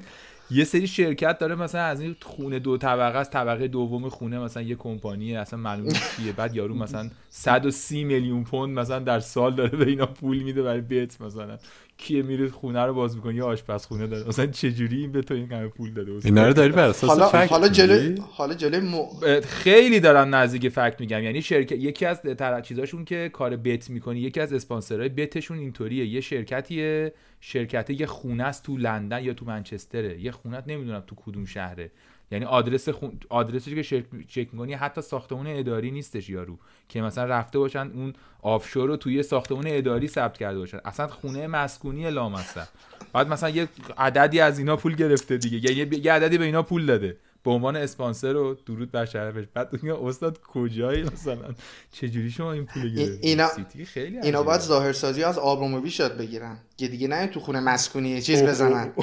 یه 0.51 0.63
سری 0.63 0.87
شرکت 0.87 1.37
داره 1.39 1.55
مثلا 1.55 1.81
از 1.81 2.01
این 2.01 2.15
خونه 2.21 2.59
دو 2.59 2.77
طبقه 2.77 3.17
است 3.17 3.31
طبقه 3.31 3.67
دوم 3.67 4.09
خونه 4.09 4.39
مثلا 4.39 4.63
یه 4.63 4.75
کمپانی 4.75 5.35
اصلا 5.35 5.59
معلوم 5.59 5.89
چیه 5.89 6.33
بعد 6.33 6.55
یارو 6.55 6.75
مثلا 6.75 7.09
130 7.29 8.03
میلیون 8.03 8.43
پوند 8.43 8.79
مثلا 8.79 8.99
در 8.99 9.19
سال 9.19 9.55
داره 9.55 9.77
به 9.77 9.87
اینا 9.87 10.05
پول 10.05 10.43
میده 10.43 10.63
برای 10.63 10.81
بیت 10.81 11.21
مثلا. 11.21 11.57
کیه 12.01 12.21
میره 12.21 12.49
خونه 12.49 12.85
رو 12.85 12.93
باز 12.93 13.15
می‌کنه 13.15 13.35
یا 13.35 13.45
آشپزخونه 13.45 14.07
داره. 14.07 14.27
مثلا 14.27 14.45
چه 14.45 14.71
جوری 14.71 14.97
این 14.97 15.11
به 15.11 15.21
تو 15.21 15.33
این 15.33 15.51
همه 15.51 15.67
پول 15.67 15.93
داده؟ 15.93 16.11
اینا 16.23 16.47
رو 16.47 16.53
داری 16.53 16.71
بر 16.71 16.89
اساس 16.89 17.09
حالا 17.09 17.27
فکت 17.27 17.51
حالا 17.51 17.67
جلوی؟ 17.67 18.15
حالا 18.31 18.53
جلوی 18.53 18.89
م... 18.89 19.41
خیلی 19.41 19.99
دارم 19.99 20.35
نزدیک 20.35 20.69
فکت 20.69 20.95
میگم. 20.99 21.23
یعنی 21.23 21.41
شرکت 21.41 21.71
یکی 21.71 22.05
از 22.05 22.21
تر... 22.21 22.61
چیزاشون 22.61 23.05
که 23.05 23.29
کار 23.33 23.55
بت 23.55 23.89
می‌کنی 23.89 24.19
یکی 24.19 24.39
از 24.39 24.53
اسپانسرهای 24.53 25.09
بتشون 25.09 25.57
اینطوریه. 25.57 26.05
یه 26.05 26.21
شرکتیه 26.21 27.13
شرکت 27.39 27.89
یه 27.89 28.05
خونه 28.05 28.43
است 28.43 28.63
تو 28.63 28.77
لندن 28.77 29.23
یا 29.23 29.33
تو 29.33 29.45
منچستره. 29.45 30.21
یه 30.21 30.31
خونه 30.31 30.63
نمی‌دونم 30.67 31.03
تو 31.07 31.15
کدوم 31.25 31.45
شهره. 31.45 31.91
یعنی 32.31 32.45
آدرس 32.45 32.89
خون... 32.89 33.19
آدرسش 33.29 33.75
که 33.75 33.81
شرک... 33.83 34.05
چک 34.27 34.47
می‌کنی 34.51 34.73
حتی 34.73 35.01
ساختمون 35.01 35.47
اداری 35.47 35.91
نیستش 35.91 36.29
یارو 36.29 36.57
که 36.89 37.01
مثلا 37.01 37.25
رفته 37.25 37.59
باشن 37.59 37.91
اون 37.93 38.13
آفشور 38.41 38.87
رو 38.87 38.97
توی 38.97 39.23
ساختمون 39.23 39.63
اداری 39.67 40.07
ثبت 40.07 40.37
کرده 40.37 40.59
باشن. 40.59 40.79
اصلا 40.85 41.07
خونه 41.07 41.47
مسکونی 41.47 42.11
لامصب 42.11 42.67
بعد 43.13 43.27
مثلا 43.27 43.49
یه 43.49 43.67
عددی 43.97 44.39
از 44.39 44.59
اینا 44.59 44.75
پول 44.75 44.95
گرفته 44.95 45.37
دیگه. 45.37 45.71
یعنی 45.71 45.95
یه 45.95 46.13
عددی 46.13 46.37
به 46.37 46.45
اینا 46.45 46.63
پول 46.63 46.85
داده. 46.85 47.17
به 47.43 47.51
عنوان 47.51 47.75
اسپانسر 47.75 48.35
و 48.35 48.57
درود 48.65 48.91
بر 48.91 49.05
شرفش. 49.05 49.45
بعد 49.53 49.69
میگه 49.73 49.95
استاد 50.03 50.41
کجایی 50.41 51.03
مثلا؟ 51.03 51.55
چه 51.91 52.09
جوری 52.09 52.31
شما 52.31 52.51
این 52.51 52.65
پول 52.65 52.95
گرفتید 52.95 53.19
اینا- 53.21 53.47
سیتی 53.47 53.85
خیلی 53.85 54.19
اینا. 54.19 54.43
باید 54.43 54.61
ظاهرسازی 54.61 55.23
از 55.23 55.37
آبروموبیش 55.37 55.99
یاد 55.99 56.17
بگیرن. 56.17 56.57
که 56.77 56.87
دیگه 56.87 57.07
نه 57.07 57.27
تو 57.27 57.39
خونه 57.39 57.59
مسکونی 57.59 58.21
چیز 58.21 58.43
بزنن. 58.43 58.93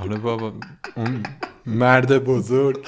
آره 0.00 0.16
بابا 0.16 0.52
اون 0.96 1.22
مرد 1.68 2.24
بزرگ 2.24 2.86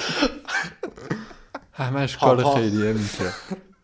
همش 1.73 2.17
کار. 2.17 2.55
خیریه 2.55 2.93
میشه 2.93 3.33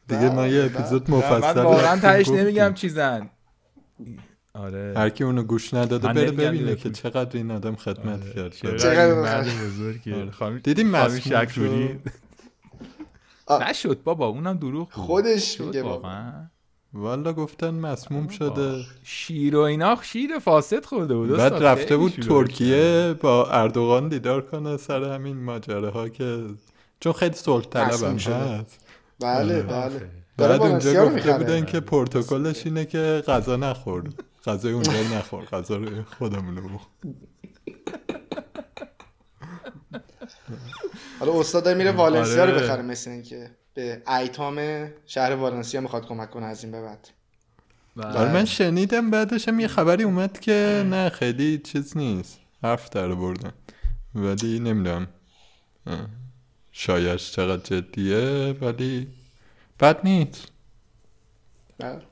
دیگه 0.08 0.30
ما 0.30 0.46
یه 0.46 0.64
اپیزود 0.64 1.10
مفصل 1.10 1.56
من 1.56 1.62
واقعا 1.62 1.96
تهش. 1.96 2.28
نمیگم 2.28 2.74
چیزن 2.74 3.30
آره 4.54 4.94
هر 4.96 5.08
کی 5.10 5.24
اونو 5.24 5.42
گوش 5.42 5.74
نداده 5.74 6.08
بره 6.08 6.30
ببینه. 6.30 6.76
که 6.76 6.90
چقدر 6.90 7.36
این 7.36 7.50
آدم 7.50 7.76
خدمت 7.76 8.22
آره. 8.22 8.32
کرد 8.32 8.52
چقدر. 8.78 9.14
مرد 9.14 9.46
بزرگیه 9.66 10.16
آره. 10.16 10.30
خانم 10.30 10.60
مسموم 10.90 11.44
شکوری. 11.44 12.00
نشد 13.70 14.02
بابا 14.04 14.26
اونم 14.26 14.56
دروغ. 14.58 14.92
خودش 14.92 15.60
میگه 15.60 15.82
بابا. 15.82 15.94
واقعا 15.94 16.32
والا 16.96 17.32
گفتن 17.32 17.70
مسموم 17.74 18.28
شده 18.28 18.84
شیر 19.02 19.56
و 19.56 19.60
اینا 19.60 19.98
شیر 20.02 20.38
فاسد 20.38 20.84
خورده 20.84 21.14
بود 21.14 21.36
بعد. 21.36 21.52
رفته 21.52 21.96
بود 21.96 22.12
ترکیه 22.12 23.14
با 23.20 23.46
اردوغان 23.46 24.08
دیدار 24.08 24.40
کنه 24.40 24.76
سر 24.76 25.04
همین 25.04 25.36
ماجراها 25.36 26.08
که 26.08 26.44
چون 27.00 27.12
خیلی 27.12 27.34
صلح 27.34 27.64
طلب. 27.64 28.18
هست 28.18 28.80
بله 29.20 29.62
آره. 29.62 29.62
بله 29.62 30.10
بعد 30.36 30.60
اونجا 30.60 31.06
گفته. 31.06 31.38
بودن 31.38 31.64
که 31.64 31.80
پروتکلش 31.80 32.66
اینه 32.66 32.84
که 32.84 33.22
غذا 33.28 33.56
نخور 33.56 34.02
غذای 34.46 34.72
اونجا 34.72 34.92
نخور 34.92 35.44
غذا 35.44 35.76
رو 35.76 36.02
خودمون 36.18 36.54
بخور 36.54 36.80
حالا 41.20 41.40
استاد 41.40 41.64
داره 41.64 41.78
میره 41.78 41.92
والنسیا 41.92 42.44
رو 42.44 42.52
آره. 42.52 42.62
بخره 42.62 42.82
مثل 42.82 43.10
اینکه 43.10 43.50
به 43.76 44.02
ایتام 44.08 44.88
شهر 45.06 45.32
والنسیا 45.34 45.80
می‌خواد 45.80 46.06
کمک 46.06 46.30
کنه 46.30 46.46
از 46.46 46.62
این 46.64 46.72
به 46.72 46.82
بعد. 46.82 47.08
بله. 47.96 48.18
آره 48.18 48.32
من 48.32 48.44
شنیدم 48.44 49.10
بعدش 49.10 49.48
هم 49.48 49.60
یه 49.60 49.68
خبری 49.68 50.02
اومد 50.02 50.40
که 50.40 50.86
نه 50.90 51.08
خیلی 51.08 51.58
چیز 51.58 51.96
نیست. 51.96 52.40
حرف 52.62 52.90
در 52.90 53.14
بردن 53.14 53.52
ولی 54.14 54.58
نمی‌دونم. 54.60 55.08
شایش 56.72 57.32
چقدر 57.32 57.62
جدیه 57.80 58.52
ولی 58.60 59.08
بد 59.80 60.00
نیست. 60.04 60.48
بله. 61.78 62.02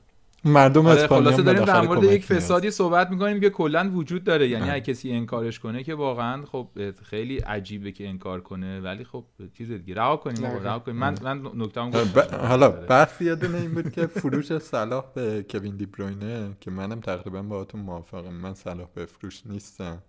مردم 0.45 0.85
آره 0.85 1.07
خلاصه 1.07 1.41
داریم 1.41 1.65
در 1.65 1.81
مورد 1.81 2.03
یک. 2.03 2.25
فسادی 2.25 2.71
صحبت 2.71 3.09
می‌کنیم 3.09 3.39
که 3.39 3.49
کلا 3.49 3.91
وجود 3.93 4.23
داره 4.23 4.47
یعنی. 4.47 4.69
اگه 4.69 4.81
کسی 4.81 5.11
انکارش 5.11 5.59
کنه 5.59 5.83
که 5.83 5.95
واقعا 5.95 6.45
خب 6.45 6.67
خیلی 7.03 7.37
عجیبه 7.37 7.91
که 7.91 8.07
انکار 8.07 8.41
کنه 8.41 8.81
ولی 8.81 9.03
خب 9.03 9.25
چیز 9.57 9.71
دیگه 9.71 9.95
رها 9.95 10.17
کنیم. 10.17 10.45
رها 10.45 10.79
کنیم 10.79 10.97
من 10.97 11.15
من 11.23 11.41
نکتهام 11.55 11.91
حالا 12.31 12.67
آره. 12.67 12.85
بحث 12.85 13.21
دونه 13.21 13.57
این 13.57 13.73
بود 13.73 13.91
که 13.91 14.07
فروش 14.07 14.57
صلاح 14.57 15.05
به 15.15 15.45
کوین 15.49 15.75
دی 15.75 15.85
بروینه 15.85 16.57
که 16.61 16.71
منم 16.71 16.99
تقریبا 16.99 17.41
باهاتون 17.41 17.81
موافقم 17.81 18.33
من 18.33 18.53
صلاح 18.53 18.87
بفروش 18.95 19.45
نیستم 19.45 20.01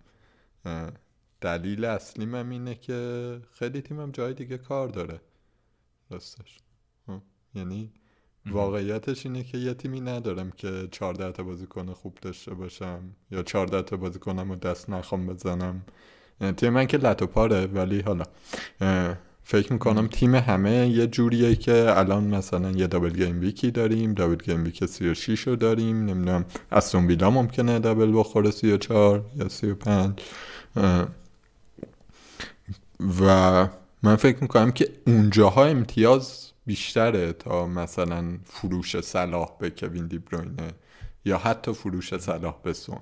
اه، 0.65 0.91
دلیل 1.41 1.85
اصلیم 1.85 2.35
هم 2.35 2.49
اینه 2.49 2.75
که 2.75 3.41
خیلی 3.51 3.81
تیمم 3.81 4.11
جای 4.11 4.33
دیگه 4.33 4.57
کار 4.57 4.87
داره 4.87 5.21
راستش 6.09 6.59
اه، 7.07 7.21
یعنی 7.55 7.91
واقعیتش 8.51 9.25
اینه 9.25 9.43
که 9.43 9.57
یه 9.57 9.73
تیمی 9.73 10.01
ندارم 10.01 10.51
که 10.51 10.87
14 10.91 11.31
تا 11.31 11.43
بازیکن 11.43 11.93
خوب 11.93 12.17
داشته 12.21 12.53
باشم 12.53 12.99
یا 13.31 13.43
14 13.43 13.81
تا 13.81 13.97
بازیکنم 13.97 14.49
رو 14.49 14.55
دست 14.55 14.89
نخوام 14.89 15.27
بزنم. 15.27 15.81
اه، 16.41 16.51
تیم 16.51 16.69
من 16.73 16.85
که 16.85 16.97
لط 16.97 17.21
و 17.21 17.27
پاره 17.27 17.65
ولی 17.65 18.01
حالا 18.01 18.23
فکر 19.43 19.73
می‌کنم 19.73 20.07
تیم 20.07 20.35
همه 20.35 20.87
یه 20.87 21.07
جوریه 21.07 21.55
که 21.55 21.97
الان 21.97 22.23
مثلا 22.23 22.71
یه 22.71 22.87
دابل 22.87 23.09
گیم 23.09 23.39
ویکی 23.39 23.71
داریم 23.71 24.13
دابل 24.13 24.35
گیم 24.35 24.63
ویک 24.63 24.85
36 24.85 25.47
رو 25.47 25.55
داریم 25.55 26.05
نمی‌دونم 26.05 26.45
استون 26.71 27.07
ویلا 27.07 27.29
ممکنه 27.29 27.79
دابل 27.79 28.19
بخوره 28.19 28.51
34 28.51 29.25
یا 29.35 29.49
35 29.49 30.19
اه، 30.75 31.07
و 33.21 33.67
من 34.03 34.15
فکر 34.15 34.37
می‌کنم 34.41 34.71
که 34.71 34.89
اونجاها 35.07 35.65
امتیاز 35.65 36.46
بیشتره 36.67 37.33
تا 37.33 37.67
مثلا 37.67 38.37
فروش 38.45 38.99
صلاح 39.01 39.57
به 39.59 39.69
کوین 39.69 40.07
دی 40.07 40.17
بروینه 40.17 40.71
یا 41.25 41.37
حتی 41.37 41.73
فروش 41.73 42.17
صلاح 42.17 42.61
به 42.63 42.73
سون. 42.73 42.99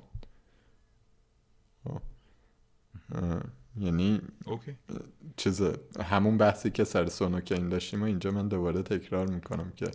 اه، 3.15 3.41
یعنی 3.79 4.21
اوکی. 4.45 4.75
چیز 5.37 5.61
همون 6.03 6.37
بحثی 6.37 6.69
که 6.69 6.83
سر 6.83 7.05
سونو 7.05 7.41
که 7.41 7.55
این 7.55 7.69
داشتیم 7.69 8.01
و 8.01 8.05
اینجا 8.05 8.31
من 8.31 8.47
دوباره 8.47 8.81
تکرار 8.81 9.27
می‌کنم 9.27 9.71
که 9.75 9.91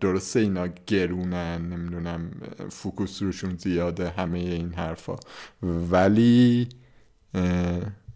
درسته 0.00 0.40
اینا 0.40 0.66
گرونن 0.66 1.68
نمی‌دونم 1.68 2.30
focus 2.70 3.22
روشون 3.22 3.56
زیاده 3.56 4.10
همه 4.10 4.38
این 4.38 4.74
حرفا. 4.74 5.16
ولی 5.90 6.68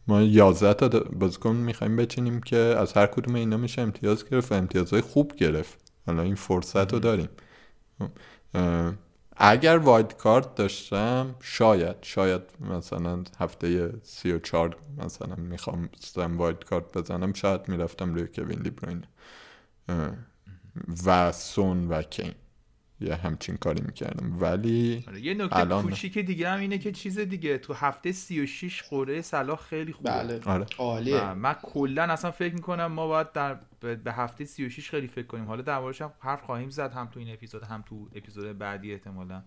ما 0.09 0.22
11 0.22 0.74
تا 0.74 1.00
بازیکن 1.00 1.56
می‌خوایم 1.56 1.96
بچینیم 1.96 2.40
که 2.40 2.56
از 2.56 2.92
هر 2.92 3.06
کدوم 3.06 3.34
اینا 3.34 3.56
میشه 3.56 3.82
امتیاز 3.82 4.28
گرفت 4.28 4.52
و 4.52 4.54
امتیازهای 4.54 5.02
خوب 5.02 5.36
گرفت. 5.36 5.92
حالا 6.06 6.22
این 6.22 6.34
فرصت 6.34 6.92
رو 6.92 6.98
داریم. 6.98 7.28
اگر 9.36 9.78
wild 9.78 10.16
card 10.16 10.55
داشتم 10.54 11.34
شاید 11.40 11.96
شاید 12.02 12.42
مثلا 12.61 13.24
هفته 13.38 13.92
سی 14.02 14.32
و 14.32 14.38
چار 14.38 14.76
مثلا 15.04 15.34
می‌خوام 15.36 15.88
wild 16.16 16.64
card 16.64 16.99
بزنم 16.98 17.32
شاید 17.32 17.68
می‌رفتم 17.68 18.14
روی 18.14 18.26
کوین 18.26 18.62
دی 18.62 18.70
بروینه. 18.70 19.09
اه، 19.88 20.11
و 21.06 21.32
سون 21.32 21.88
و 21.88 22.02
کین. 22.02 22.32
یه 23.01 23.14
همچین 23.14 23.57
کاری 23.57 23.82
می‌کردم. 23.86 24.40
ولی 24.40 25.05
آره، 25.09 25.20
یه 25.20 25.34
نکته 25.34 25.57
الان. 25.57 25.82
کوچیک 25.82 26.18
دیگه 26.18 26.49
هم 26.49 26.61
اینه 26.61 26.78
که 26.78 26.92
چیز 26.92 27.18
دیگه 27.18 27.59
تو 27.59 27.72
هفته 27.74 28.12
36 28.12 28.82
قرعه 28.82 29.22
صلاح 29.22 29.59
خیلی 29.59 29.92
خوبه. 29.92 30.11
بله 30.11 30.40
آره. 30.44 30.66
عالیه. 30.78 31.32
من 31.32 31.53
کلا 31.62 32.03
اصلا 32.03 32.30
فکر 32.30 32.55
می‌کنم 32.55 32.86
ما 32.86 33.07
باید 33.07 33.32
در 33.32 33.59
به 33.80 33.96
به 33.96 34.12
هفته 34.12 34.44
36 34.44 34.90
خیلی 34.90 35.07
فکر 35.09 35.26
کنیم. 35.26 35.44
حالا 35.44 35.62
دربارش 35.62 36.03
هم 36.03 36.12
حرف 36.20 36.42
خواهیم 36.42 36.70
زد 36.70 36.92
هم 36.92 37.07
تو 37.07 37.20
این 37.20 37.32
اپیزود 37.32 37.62
هم 37.62 37.84
تو 37.86 38.09
اپیزود 38.14 38.59
بعدی 38.59 38.92
احتمالا. 38.92 39.42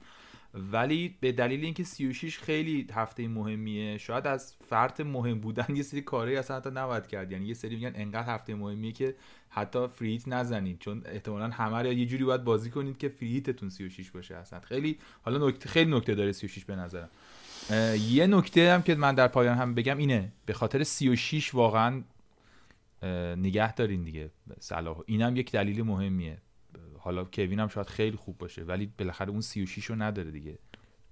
ولی 0.54 1.18
به 1.20 1.32
دلیل 1.32 1.64
اینکه 1.64 1.84
36 1.84 2.40
خیلی 2.40 2.88
هفته 2.94 3.28
مهمیه 3.28 3.98
شاید 3.98 4.28
از 4.28 4.56
فرط 4.70 5.02
مهم 5.02 5.40
بودن 5.40 5.76
یه 5.76 5.84
سری 5.84 6.02
کاری 6.02 6.36
اصلا 6.36 6.58
حتی 6.58 6.70
نباید 6.70 7.08
کرد. 7.08 7.32
یعنی 7.32 7.48
یه 7.48 7.54
سری 7.54 7.76
میگن 7.76 7.92
انقدر 7.96 8.34
هفته 8.34 8.56
مهمیه 8.56 8.92
که 8.92 9.16
حتی 9.50 9.88
فریت 9.88 10.28
نزنید. 10.28 10.80
چون 10.80 11.02
احتمالا 11.06 11.50
همه 11.50 11.78
رو 11.78 11.94
یه 11.94 12.06
جوری 12.06 12.24
باید 12.24 12.44
بازی 12.44 12.70
کنید 12.70 12.98
که 12.98 13.10
فریتتون 13.10 13.70
36 13.70 14.12
باشه 14.12 14.36
اصلا. 14.36 14.60
خیلی 14.60 14.98
حالا 15.22 15.48
نکته 15.48 15.70
خیلی 15.70 15.92
نکته 15.92 16.16
داره 16.16 16.32
36 16.32 16.66
به 16.66 16.76
نظرم. 16.76 17.10
یه 18.10 18.28
نکته 18.28 18.74
هم 18.74 18.82
که 18.82 18.96
من 18.96 19.16
در 19.16 19.28
پایان 19.28 19.58
هم 19.58 19.74
بگم 19.76 19.98
اینه 19.98 20.32
به 20.46 20.54
خاطر 20.54 20.84
36 20.84 21.56
واقعا 21.56 22.02
نگه 23.38 23.74
دارین 23.74 24.04
دیگه 24.04 24.30
صلاح. 24.60 25.00
اینم 25.06 25.36
یک 25.36 25.52
دلیل 25.52 25.84
مهمیه. 25.84 26.38
حالا 27.04 27.24
کوین 27.24 27.60
هم 27.60 27.68
شاید 27.68 27.88
خیلی 27.88 28.18
خوب 28.18 28.38
باشه 28.38 28.64
ولی 28.64 28.92
بالاخره 28.98 29.30
اون 29.30 29.42
36 29.42 29.86
رو 29.86 29.96
نداره 29.96 30.32
دیگه 30.32 30.60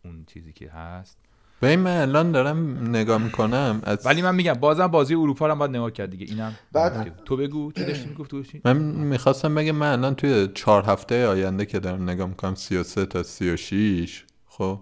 اون 0.05 0.25
چیزی 0.27 0.53
که 0.53 0.71
هست. 0.71 1.17
به 1.61 1.75
من 1.75 2.01
الان 2.01 2.31
دارم 2.31 2.89
نگاه 2.89 3.23
می‌کنم 3.23 3.81
از... 3.83 4.05
ولی 4.05 4.21
من 4.21 4.35
میگم 4.35 4.53
بازم 4.53 4.87
بازی 4.87 5.15
اروپا 5.15 5.45
رو 5.45 5.51
هم 5.51 5.59
باید 5.59 5.71
نگاه 5.71 5.91
کرد 5.91 6.09
دیگه. 6.09 6.25
اینم 6.25 6.55
بعد 6.71 7.23
تو 7.25 7.37
بگو 7.37 7.71
چی 7.71 7.85
داشتی 7.85 8.09
می‌گفت 8.09 8.29
تو 8.31 8.43
من 8.63 8.77
می‌خواستم 8.77 9.55
بگم 9.55 9.71
من 9.71 9.91
الان 9.91 10.15
توی 10.15 10.47
چهار 10.47 10.83
هفته 10.83 11.27
آینده 11.27 11.65
که 11.65 11.79
دارم 11.79 12.09
نگاه 12.09 12.27
می‌کنم 12.27 12.55
33 12.55 13.05
تا 13.05 13.23
36 13.23 14.25
خب 14.47 14.81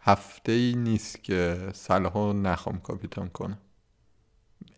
هفته 0.00 0.52
ای 0.52 0.74
نیست 0.74 1.24
که 1.24 1.58
صلاحو 1.72 2.32
نخوام 2.32 2.78
کاپیتان 2.78 3.28
کنم. 3.28 3.58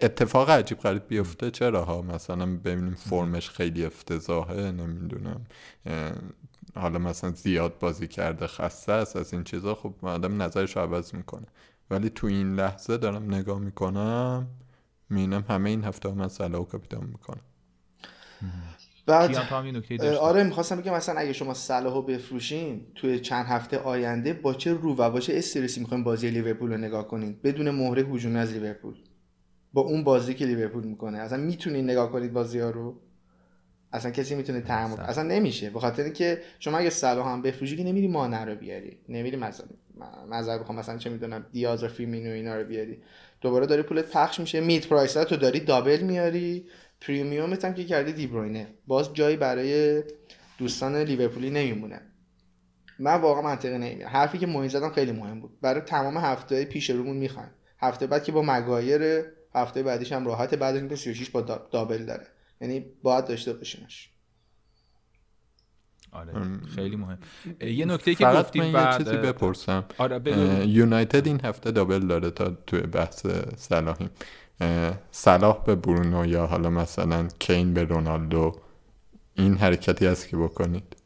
اتفاق 0.03 0.51
عجیب 0.51 0.79
غریب 0.79 1.03
بیفته. 1.09 1.51
چرا 1.51 1.85
ها؟ 1.85 2.03
مثلا 2.03 2.47
ببینیم 2.57 2.95
فرمش 2.95 3.51
خیلی 3.51 3.85
افتضاحه 3.85 4.71
نمی‌دونم. 4.71 5.41
حالا 6.75 6.99
مثلا 6.99 7.31
زیاد 7.31 7.79
بازی 7.79 8.09
کرده 8.09 8.47
خسته 8.47 8.93
است 8.93 9.17
از 9.17 9.33
این 9.33 9.45
چیزا. 9.45 9.75
خب 9.75 9.95
آدم 10.03 10.43
نظرش 10.43 10.77
عوض 10.77 11.15
می‌کنه. 11.15 11.47
ولی 11.91 12.11
تو 12.11 12.27
این 12.27 12.55
لحظه 12.55 12.97
دارم 12.97 13.35
نگاه 13.35 13.59
می‌کنم 13.59 14.47
می‌بینم 15.11 15.45
همه 15.49 15.71
این 15.71 15.85
هفته 15.85 16.13
من 16.13 16.29
صلاح 16.29 16.61
و 16.61 16.65
کاپیتان 16.65 17.07
می‌کنم. 17.07 17.41
بعد 19.07 19.37
آره 20.21 20.45
می‌خواستم 20.45 20.77
بگم 20.77 20.95
مثلا 20.95 21.21
اگه 21.21 21.33
شما 21.33 21.55
صلاحو 21.55 22.03
بفروشین 22.03 22.87
توی 22.95 23.21
چند 23.21 23.47
هفته 23.47 23.79
آینده 23.79 24.33
با 24.33 24.55
چه 24.55 24.73
رو 24.73 24.97
و 24.97 25.11
با 25.11 25.21
چه 25.21 25.39
استرسی 25.39 25.81
می‌خواین 25.81 26.05
بازی 26.05 26.31
لیورپول 26.31 26.73
رو 26.73 26.79
نگاه 26.79 27.09
کنید 27.09 27.43
بدون 27.43 27.71
مهره 27.71 28.03
هجومی 28.03 28.39
از 28.39 28.53
لیورپول. 28.53 28.95
با 29.73 29.81
اون 29.81 30.05
بازی 30.05 30.35
که 30.35 30.47
لیورپول 30.47 30.85
می‌کنه. 30.85 31.19
اصلا 31.19 31.39
می‌تونید 31.39 31.85
نگاه 31.85 32.13
کنید 32.13 32.33
بازی 32.33 32.59
ها 32.59 32.71
رو. 32.71 33.01
اصلا 33.93 34.11
کسی 34.11 34.35
می‌تونه 34.35 34.61
تحمل 34.61 35.01
اصلا 35.01 35.25
نمیشه. 35.25 35.71
به 35.71 35.81
خاطر 35.81 36.03
اینکه 36.03 36.43
شما 36.59 36.79
اگه 36.79 36.91
صلاح 36.91 37.29
هم 37.29 37.43
بفروشی 37.43 37.77
که 37.77 37.85
نمیری 37.85 38.09
مانع 38.09 38.45
رو 38.45 38.55
بیاری. 38.55 38.99
نمیری 39.09 39.37
مثلا 39.37 39.67
مثلا 40.31 40.59
بخوام 40.59 40.79
مثلا 40.79 40.99
چه 40.99 41.11
می‌دونم 41.11 41.47
دیاز 41.53 41.85
و 41.85 41.89
فیرمینو 41.89 42.31
اینا 42.31 42.57
رو 42.57 42.65
بیاری. 42.65 43.03
دوباره 43.41 43.67
داری 43.67 43.83
پولت 43.83 44.11
پخش 44.11 44.41
میشه. 44.41 44.61
mid 44.61 44.87
price 44.87 45.13
تو 45.13 45.37
داری 45.37 45.61
double 45.61 46.01
میاری. 46.01 46.67
premium 47.01 47.53
هم 47.53 47.75
که 47.75 47.85
کردی 47.85 48.13
دیبروینه 48.13 48.67
باز 48.87 49.15
جایی 49.15 49.37
برای 49.37 50.03
دوستان 50.59 50.97
لیورپولی 50.97 51.51
نمیمونه. 51.51 52.01
من 52.99 53.21
واقعا 53.21 53.43
منطقی 53.43 53.79
نمیاد 53.79 54.09
حرفی 54.09 54.39
که 54.39 54.47
موین 54.47 54.69
زدم 54.69 54.91
خیلی 54.91 55.13
مهم 55.13 55.41
بود. 55.41 55.61
برای 55.61 55.81
تمام 55.81 56.17
هفته 56.17 56.65
پیش 56.65 56.91
رومون 56.91 57.17
می‌خوایم. 57.17 57.51
هفته 57.79 58.07
بعد 58.07 58.25
که 58.25 58.33
با 58.33 58.43
مگایر 58.43 59.25
هفته 59.55 59.83
بعدیش 59.83 60.13
هم 60.13 60.27
راحت 60.27 60.55
بعد 60.55 60.77
اینکه 60.77 60.97
36 60.97 61.31
با 61.31 61.41
double 61.73 62.05
داره. 62.05 62.27
یعنی 62.61 62.85
باید 63.03 63.27
داشته 63.27 63.53
باشیمش. 63.53 64.11
آره 66.13 66.33
خیلی 66.75 66.97
مهم. 66.97 67.19
یه 67.61 67.85
نکته 67.85 68.15
که 68.15 68.25
گفتیم 68.25 68.73
بعد 68.73 69.01
یه 69.01 69.05
چیزی 69.05 69.17
بپرسم. 69.17 69.85
آره 69.99 70.67
یونایتد 70.67 71.27
این 71.27 71.41
هفته 71.45 71.71
دابل 71.71 72.07
داره 72.07 72.31
تا 72.31 72.51
توی 72.67 72.81
بحث 72.81 73.27
صلاحیم. 73.57 74.11
صلاح 75.11 75.65
به 75.65 75.75
برونو 75.75 76.27
یا 76.27 76.47
حالا 76.47 76.71
مثلا 76.71 77.29
کین 77.39 77.75
به 77.75 77.85
رونالدو 77.85 78.57
این 79.35 79.57
حرکتی 79.57 80.07
هست 80.07 80.29
که 80.29 80.37
بکنید. 80.37 80.97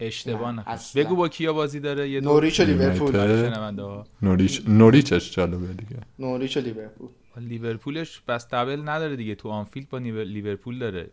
اشتباه 0.00 0.52
نه 0.52 0.64
بگو 0.94 1.16
با 1.16 1.28
کیا 1.28 1.52
بازی 1.52 1.80
داره 1.80 2.10
یه 2.10 2.20
نوریچ 2.20 2.60
و 2.60 2.62
لیورپول. 2.62 4.02
نوریچ 4.22 4.62
نوریچش 4.68 5.34
جالبه 5.34 5.66
دیگه. 5.66 5.96
نوریچ 6.18 6.56
و 6.56 6.60
لیورپول. 6.60 7.08
لیورپولش 7.40 8.20
بس 8.28 8.48
دبل 8.48 8.88
نداره 8.88 9.16
دیگه. 9.16 9.34
تو 9.34 9.48
آنفیلد 9.48 9.88
با 9.88 9.98
لیورپول 9.98 10.78
داره. 10.78 11.10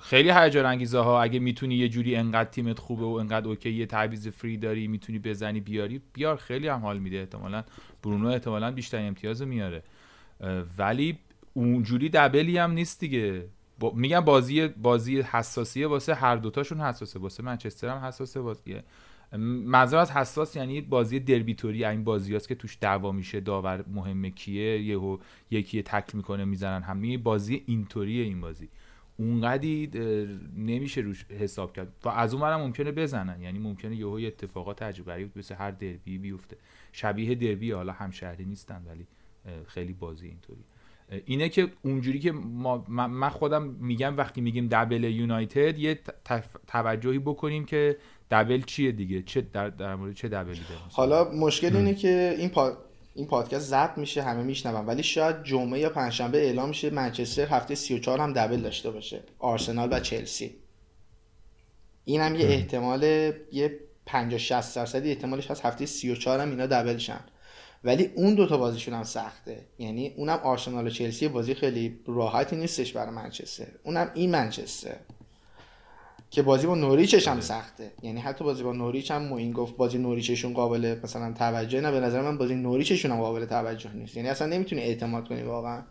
خیلی 0.00 0.30
هیجان 0.30 0.66
انگیزه 0.66 0.98
ها 0.98 1.22
اگه 1.22 1.38
می‌تونی 1.38 1.74
یه 1.74 1.88
جوری 1.88 2.16
انقدر 2.16 2.50
تیمت 2.50 2.78
خوبه 2.78 3.04
و 3.04 3.08
انقدر 3.08 3.48
اوکی 3.48 3.70
یه 3.70 3.86
تعویض 3.86 4.28
فری 4.28 4.56
داری 4.56 4.88
می‌تونی 4.88 5.18
بزنی 5.18 5.60
بیاری 5.60 6.00
بیار. 6.12 6.36
خیلی 6.36 6.68
هم 6.68 6.80
حال 6.80 6.98
میده. 6.98 7.18
احتمالا 7.18 7.64
برونو 8.02 8.28
احتمالا 8.28 8.70
بیشتر 8.70 8.98
امتیاز 8.98 9.42
میاره. 9.42 9.82
ولی 10.78 11.18
اونجوری 11.54 12.08
دبلی 12.08 12.58
هم 12.58 12.72
نیست 12.72 13.00
دیگه. 13.00 13.46
میگم 13.94 14.20
بازی 14.20 14.68
بازی 14.68 15.20
حساسیه 15.20 15.86
واسه 15.86 16.14
هر 16.14 16.36
دوتاشون 16.36 16.80
حساسه. 16.80 17.18
واسه 17.18 17.42
منچستر 17.42 17.88
هم 17.88 17.98
حساسه 17.98 18.40
بازیه. 18.40 18.84
منظور 19.38 19.98
از 19.98 20.10
حساس 20.10 20.56
یعنی 20.56 20.80
بازی 20.80 21.20
دربیتوری 21.20 21.84
این 21.84 22.04
بازی 22.04 22.36
هست 22.36 22.48
که 22.48 22.54
توش 22.54 22.78
دعوا 22.80 23.12
میشه 23.12 23.40
داور 23.40 23.84
مهمه 23.88 24.30
کیه 24.30 24.82
یهو 24.82 25.18
یکی 25.50 25.82
تکل 25.82 26.16
می‌کنه 26.16 26.44
می‌زنن 26.44 26.82
همه 26.82 27.18
بازی 27.18 27.62
اینطوریه 27.66 28.24
این 28.24 28.40
بازی. 28.40 28.68
اونقدی 29.16 29.90
نمیشه 30.56 31.00
روش 31.00 31.24
حساب 31.24 31.72
کرد. 31.72 31.92
و 32.04 32.08
از 32.08 32.34
اون 32.34 32.54
ممکنه 32.54 32.92
بزنن. 32.92 33.42
یعنی 33.42 33.58
ممکنه 33.58 33.96
یهو 33.96 34.20
اتفاقات 34.26 34.82
عجیب 34.82 35.06
غریب 35.06 35.38
مثل 35.38 35.54
هر 35.54 35.70
دربی 35.70 36.18
بیفته. 36.18 36.56
شبیه 36.92 37.34
دربی 37.34 37.70
حالا 37.70 37.92
همشهری 37.92 38.44
نیستن 38.44 38.84
ولی 38.88 39.06
خیلی 39.66 39.92
بازی 39.92 40.26
اینطوری 40.26 40.64
اینه 41.26 41.48
که 41.48 41.68
اونجوری 41.82 42.18
که 42.18 42.32
ما 42.32 42.84
من 42.88 43.28
خودم 43.28 43.62
میگم 43.62 44.16
وقتی 44.16 44.40
میگیم 44.40 44.68
دبل 44.68 45.04
یونایتد 45.04 45.78
یه 45.78 45.98
توجهی 46.66 47.18
بکنیم 47.18 47.64
که 47.64 47.96
دبل 48.30 48.62
چیه 48.62 48.92
دیگه؟ 48.92 49.22
چه 49.22 49.40
در, 49.40 49.68
در 49.68 49.94
مورد 49.94 50.14
چه 50.14 50.28
دبلی 50.28 50.60
حالا 50.90 51.30
مشکل 51.30 51.76
اینه 51.76 51.94
که 51.94 52.34
این 52.38 52.48
پا... 52.48 52.72
این 53.14 53.26
پادکست 53.26 53.70
ضبط 53.70 53.98
میشه 53.98 54.22
همه 54.22 54.42
میشنون 54.42 54.86
ولی 54.86 55.02
شاید 55.02 55.42
جمعه 55.42 55.80
یا 55.80 55.90
پنجشنبه 55.90 56.38
اعلام 56.38 56.68
میشه 56.68 56.90
منچستر 56.90 57.46
هفته 57.46 57.74
34 57.74 58.20
هم 58.20 58.32
دبل 58.32 58.60
داشته 58.60 58.90
باشه 58.90 59.22
آرسنال 59.38 59.88
و 59.92 60.00
چلسی. 60.00 60.56
این 62.04 62.20
هم 62.20 62.34
یه 62.34 62.46
احتمال 62.46 63.02
یه 63.52 63.78
50 64.06 64.38
60 64.38 64.76
درصدی 64.76 65.08
احتمالش 65.08 65.50
هست 65.50 65.66
هفته 65.66 65.86
34 65.86 66.40
هم 66.40 66.50
اینا 66.50 66.66
دبل 66.66 66.96
شن. 66.96 67.20
ولی 67.84 68.10
اون 68.14 68.34
دوتا 68.34 68.56
بازیشون 68.56 68.94
هم 68.94 69.02
سخته. 69.02 69.66
یعنی 69.78 70.14
اونم 70.16 70.38
آرسنال 70.42 70.86
و 70.86 70.90
چلسی 70.90 71.28
بازی 71.28 71.54
خیلی 71.54 72.00
راحتی 72.06 72.56
نیستش 72.56 72.92
برای 72.92 73.14
منچستر. 73.14 73.66
اونم 73.82 74.10
این 74.14 74.30
منچستر. 74.30 74.96
که 76.30 76.42
بازی 76.42 76.66
با 76.66 76.74
نوریچش 76.74 77.28
هم 77.28 77.40
سخته. 77.40 77.90
یعنی 78.02 78.20
حتی 78.20 78.44
بازی 78.44 78.62
با 78.62 78.72
نوریچ 78.72 79.10
هم 79.10 79.32
این 79.32 79.52
گفت 79.52 79.76
بازی 79.76 79.98
نوریچشون 79.98 80.52
قابل 80.52 80.96
مثلا 81.04 81.32
توجه 81.32 81.80
نه. 81.80 81.90
به 81.90 82.00
نظر 82.00 82.20
من 82.20 82.38
بازی 82.38 82.54
نوریچشون 82.54 83.10
هم 83.10 83.20
قابل 83.20 83.44
توجه 83.44 83.92
نیست. 83.94 84.16
یعنی 84.16 84.28
اصلا 84.28 84.46
نمی‌تونی 84.46 84.82
اعتماد 84.82 85.28
کنی 85.28 85.42
واقعا 85.42 85.82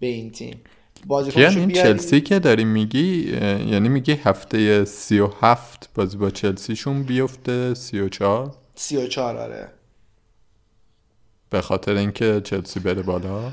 به 0.00 0.06
این 0.06 0.30
تیم. 0.30 0.60
بازی 1.06 1.40
این 1.40 1.70
چلسی 1.70 2.20
که 2.20 2.38
داری 2.38 2.64
میگی 2.64 3.32
یعنی 3.70 3.88
میگی 3.88 4.12
هفته 4.12 4.84
37 4.84 5.90
بازی 5.94 6.16
با 6.16 6.30
چلسیشون 6.30 7.02
بیفته 7.02 7.74
34 7.74 8.54
34 8.74 9.36
آره. 9.36 9.68
به 11.50 11.60
خاطر 11.60 11.94
اینکه 11.94 12.40
چلسی 12.44 12.80
بره 12.80 13.02
بالا؟ 13.02 13.52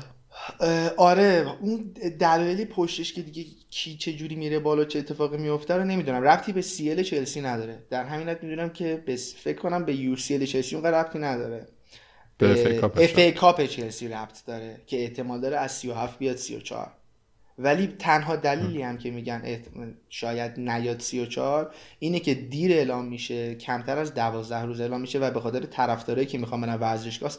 آره 0.96 1.46
اون 1.60 1.94
دلایلی 2.20 2.64
پشتش 2.64 3.12
که 3.12 3.22
دیگه 3.22 3.44
کی 3.70 3.96
چه 3.96 4.12
جوری 4.12 4.34
میره 4.34 4.58
بالا 4.58 4.84
چه 4.84 4.98
اتفاقی 4.98 5.36
میفته 5.36 5.74
رو 5.74 5.84
نمی‌دونم. 5.84 6.22
ربطی 6.22 6.52
به 6.52 6.62
سی 6.62 6.90
ال 6.90 7.02
چلسی 7.02 7.40
نداره. 7.40 7.82
در 7.90 8.04
همین 8.04 8.36
می‌دونم 8.42 8.68
که 8.68 9.04
بس 9.06 9.34
فکر 9.36 9.58
کنم 9.58 9.84
به 9.84 9.94
یو 9.94 10.16
سی 10.16 10.34
ال 10.34 10.44
چلسی 10.44 10.76
اون 10.76 10.84
ربطی 10.84 11.18
نداره. 11.18 11.66
به 12.38 12.84
اف 12.84 13.18
ای 13.18 13.32
کاپ 13.32 13.66
چلسی 13.66 14.08
ربط 14.08 14.44
داره 14.46 14.80
که 14.86 15.02
احتمال 15.02 15.40
داره 15.40 15.56
از 15.56 15.72
37 15.72 16.18
بیاد 16.18 16.36
34 16.36 16.92
ولی 17.58 17.86
تنها 17.98 18.36
دلیلی 18.36 18.82
هم. 18.82 18.98
که 18.98 19.10
میگن 19.10 19.42
شاید 20.08 20.60
نیاد 20.60 21.00
34 21.00 21.74
اینه 21.98 22.20
که 22.20 22.34
دیر 22.34 22.72
اعلام 22.72 23.04
میشه 23.04 23.54
کمتر 23.54 23.98
از 23.98 24.14
12 24.14 24.62
روز 24.62 24.80
اعلام 24.80 25.00
میشه 25.00 25.18
و 25.18 25.30
به 25.30 25.40
خاطر 25.40 25.60
طرفدارایی 25.60 26.26
که 26.26 26.38
می‌خوام 26.38 26.60
برن 26.60 26.74
ورزشگاه 26.74 27.32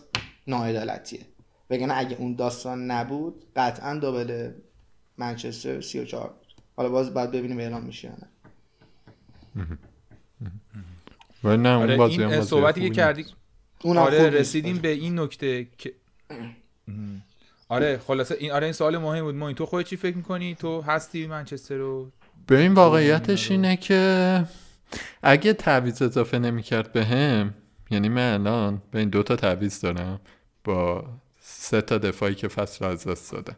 ناعدالتیه. 0.48 1.22
بگن 1.70 1.92
اگه 1.92 2.16
اون 2.20 2.36
داستان 2.36 2.92
نبود 2.92 3.46
قطعا 3.56 3.96
دابل 3.96 4.52
منچستر 5.18 5.82
34 5.82 6.34
حالا 6.76 6.90
باز 6.90 7.14
بعد 7.14 7.32
ببینیم 7.32 7.60
اعلام 7.60 7.84
میشه 7.84 8.10
نه. 8.10 8.28
نه 11.56 11.70
آره 11.70 12.00
این 12.00 12.42
صحبتی 12.42 12.82
که 12.82 12.90
کردی 12.90 13.26
آره 13.84 14.30
رسیدیم 14.30 14.78
به 14.78 14.88
این 14.88 15.20
نکته 15.20 15.68
که 15.78 15.94
آره 17.70 17.98
خلاصه 17.98 18.36
این 18.40 18.52
آره 18.52 18.64
این 18.64 18.74
سوال 18.74 18.98
مهم 18.98 19.24
بود. 19.24 19.36
ما 19.36 19.48
این 19.48 19.56
تو 19.56 19.66
خودت 19.66 19.88
چی 19.88 19.98
فکر 19.98 20.18
می‌کنی؟ 20.18 20.56
تو 20.56 20.82
هستی 20.82 21.28
منچستر 21.28 21.76
رو؟ 21.76 22.12
به 22.48 22.60
این 22.60 22.74
واقعیتش 22.74 23.52
اینه 23.52 23.78
که 23.78 24.44
اگه 25.24 25.54
تعویض 25.54 26.02
اضافه 26.02 26.40
نمی‌کرد 26.40 26.94
به 26.94 27.06
هم 27.06 27.54
یعنی 27.92 28.10
من 28.10 28.34
الان 28.34 28.82
به 28.92 29.00
این 29.00 29.10
دوتا 29.10 29.36
تعویض 29.36 29.80
دارم 29.80 30.20
با 30.66 31.06
سه 31.40 31.82
تا 31.82 31.98
دفاعی 31.98 32.36
که 32.36 32.48
فصل 32.48 32.86
از 32.86 33.08
دست 33.08 33.32
دادن 33.32 33.56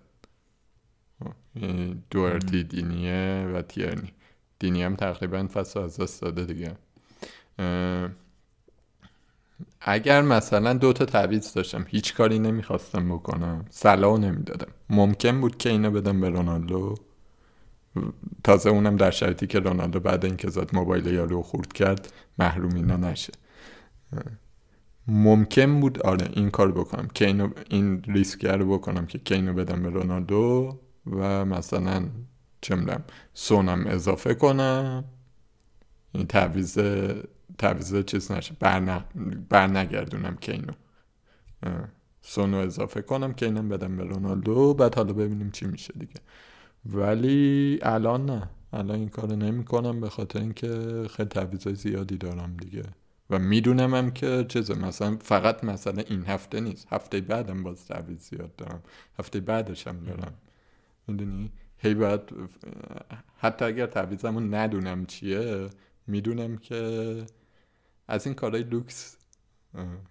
یعنی 1.55 2.03
دورتی 2.09 2.63
دینیه 2.63 3.51
و 3.55 3.61
تیرنی. 3.61 4.13
دینی 4.59 4.83
هم 4.83 4.95
تقریبا 4.95 5.47
فصل 5.53 5.79
از 5.79 5.99
دست 5.99 6.21
داده 6.21 6.45
دیگه. 6.45 6.75
اگر 9.81 10.21
مثلا 10.21 10.73
دو 10.73 10.93
تا 10.93 11.05
تعویض 11.05 11.53
داشتم 11.53 11.85
هیچ 11.87 12.15
کاری 12.15 12.39
نمی‌خواستم 12.39 13.09
بکنم. 13.09 13.65
سلاو 13.69 14.17
نمی‌دادم. 14.17 14.71
ممکن 14.89 15.41
بود 15.41 15.57
که 15.57 15.69
اینو 15.69 15.91
بدم 15.91 16.21
به 16.21 16.29
رونالدو. 16.29 16.95
تازه 18.43 18.69
اونم 18.69 18.95
در 18.95 19.11
شرطی 19.11 19.47
که 19.47 19.59
رونالدو 19.59 19.99
بعد 19.99 20.25
اینکه 20.25 20.49
زد 20.49 20.75
موبایل 20.75 21.05
یارو 21.05 21.41
خورد 21.41 21.73
کرد 21.73 22.13
محروم 22.39 22.75
اینا 22.75 22.97
نشه. 22.97 23.33
ممکن 25.07 25.79
بود 25.79 26.01
آره 26.01 26.29
این 26.33 26.49
کار 26.49 26.71
بکنم. 26.71 27.07
که 27.13 27.25
اینو 27.25 27.49
این 27.69 28.03
ریسک 28.03 28.45
رو 28.45 28.77
بکنم 28.77 29.05
که 29.05 29.17
کینو 29.17 29.53
بدم 29.53 29.83
به 29.83 29.89
رونالدو 29.89 30.79
و 31.05 31.45
مثلا 31.45 32.05
چه 32.61 32.75
می‌دونم 32.75 33.03
سونم 33.33 33.87
اضافه 33.87 34.33
کنم. 34.33 35.05
این 36.11 36.27
تعویز 36.27 36.77
تعویز 37.57 37.95
چیز 37.95 38.31
نشه. 38.31 38.55
بر, 39.49 39.67
نگردونم 39.67 40.37
کینو. 40.41 40.73
سونو 42.21 42.57
اضافه 42.57 43.01
کنم 43.01 43.33
که 43.33 43.49
بدم 43.49 43.97
به 43.97 44.03
رونالدو. 44.03 44.73
بعد 44.73 44.95
حالا 44.95 45.13
ببینیم 45.13 45.51
چی 45.51 45.65
میشه 45.65 45.93
دیگه. 45.99 46.21
ولی 46.85 47.79
الان 47.81 48.25
نه. 48.25 48.49
الان 48.73 48.99
این 48.99 49.09
کارو 49.09 49.35
نمی 49.35 49.65
کنم 49.65 50.01
به 50.01 50.09
خاطر 50.09 50.39
اینکه 50.39 51.03
خیلی 51.09 51.29
تعویض 51.29 51.67
زیادی 51.67 52.17
دارم 52.17 52.57
دیگه. 52.57 52.83
و 53.29 53.39
می‌دونم 53.39 53.95
هم 53.95 54.11
که 54.11 54.45
چیزه. 54.49 54.75
مثلا 54.75 55.17
فقط 55.21 55.63
مثلا 55.63 56.03
این 56.07 56.25
هفته 56.25 56.59
نیست. 56.59 56.87
هفته 56.89 57.21
بعدم 57.21 57.63
باز 57.63 57.85
تعویض 57.85 58.19
زیاد 58.19 58.55
دارم. 58.55 58.83
هفته 59.19 59.39
بعدش 59.39 59.87
هم 59.87 59.99
دارم. 59.99 60.33
می‌دونی؟ 61.07 61.51
هی 61.77 61.93
باید 61.93 62.21
حتی 63.37 63.65
اگر 63.65 63.85
تعویضمو 63.85 64.39
ندونم 64.39 65.05
چیه 65.05 65.69
می‌دونم 66.07 66.57
که 66.57 67.23
از 68.07 68.25
این 68.25 68.35
کارهای 68.35 68.63
لوکس 68.63 69.17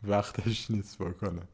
وقتش 0.05 0.71
نیست 0.71 0.99
بکنم 0.99 1.49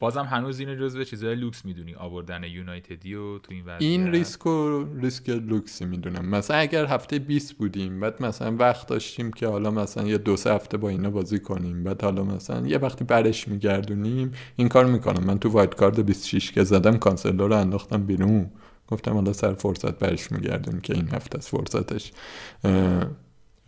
بازم 0.00 0.24
هنوز 0.24 0.60
اینو 0.60 0.74
جزو 0.74 1.04
چیزای 1.04 1.34
لوکس 1.34 1.64
می‌دونی 1.64 1.94
آوردن 1.94 2.44
یونایتدی 2.44 3.14
و 3.14 3.38
تو 3.38 3.54
این 3.54 3.64
وضعیت. 3.64 3.82
این 3.82 4.12
ریسک 4.12 4.46
و 4.46 4.84
ریسک 5.00 5.28
لوکسی 5.28 5.84
می‌دونم. 5.84 6.28
مثلا 6.28 6.56
اگر 6.56 6.86
هفته 6.86 7.18
20 7.18 7.54
بودیم 7.54 8.00
بعد 8.00 8.22
مثلا 8.22 8.56
وقت 8.56 8.86
داشتیم 8.86 9.32
که 9.32 9.46
حالا 9.46 9.70
مثلا 9.70 10.06
یه 10.06 10.18
دو 10.18 10.36
سه 10.36 10.54
هفته 10.54 10.76
با 10.76 10.88
اینا 10.88 11.10
بازی 11.10 11.38
کنیم 11.38 11.84
بعد 11.84 12.02
حالا 12.02 12.24
مثلا 12.24 12.66
یه 12.66 12.78
وقتی 12.78 13.04
برش 13.04 13.48
میگردونیم 13.48 14.32
این 14.56 14.68
کار 14.68 14.86
می‌کنم. 14.86 15.24
من 15.24 15.38
تو 15.38 15.48
wild 15.48 15.74
card 15.74 16.06
26 16.06 16.52
که 16.52 16.64
زدم 16.64 16.96
کانسلر 16.96 17.48
رو 17.48 17.56
انداختم 17.56 18.06
بیرون. 18.06 18.50
گفتم 18.88 19.12
حالا 19.12 19.32
سر 19.32 19.54
فرصت 19.54 19.98
برش 19.98 20.32
میگردیم 20.32 20.80
که 20.80 20.94
این 20.94 21.08
هفته 21.08 21.38
از 21.38 21.48
فرصتش 21.48 22.12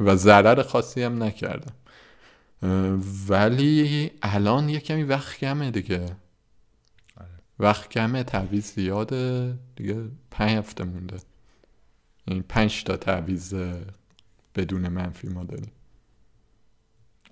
و 0.00 0.16
ضرر 0.16 0.62
خاصی 0.62 1.02
هم 1.02 1.22
نکردم. 1.22 1.72
ولی 3.28 4.10
الان 4.22 4.68
یه 4.68 4.80
کمی 4.80 5.02
وقت 5.02 5.36
کمه 5.36 5.70
دیگه. 5.70 6.16
آره. 7.16 7.28
وقت 7.58 7.90
کمه 7.90 8.22
تعویز 8.22 8.66
زیاده. 8.66 9.54
دیگه 9.76 10.04
پنج 10.30 10.50
هفته 10.50 10.84
مونده. 10.84 11.16
یعنی 12.26 12.44
پنج 12.48 12.84
تا 12.84 12.96
تعویز 12.96 13.54
بدون 14.54 14.88
منفی 14.88 15.28
ما 15.28 15.44
داریم. 15.44 15.72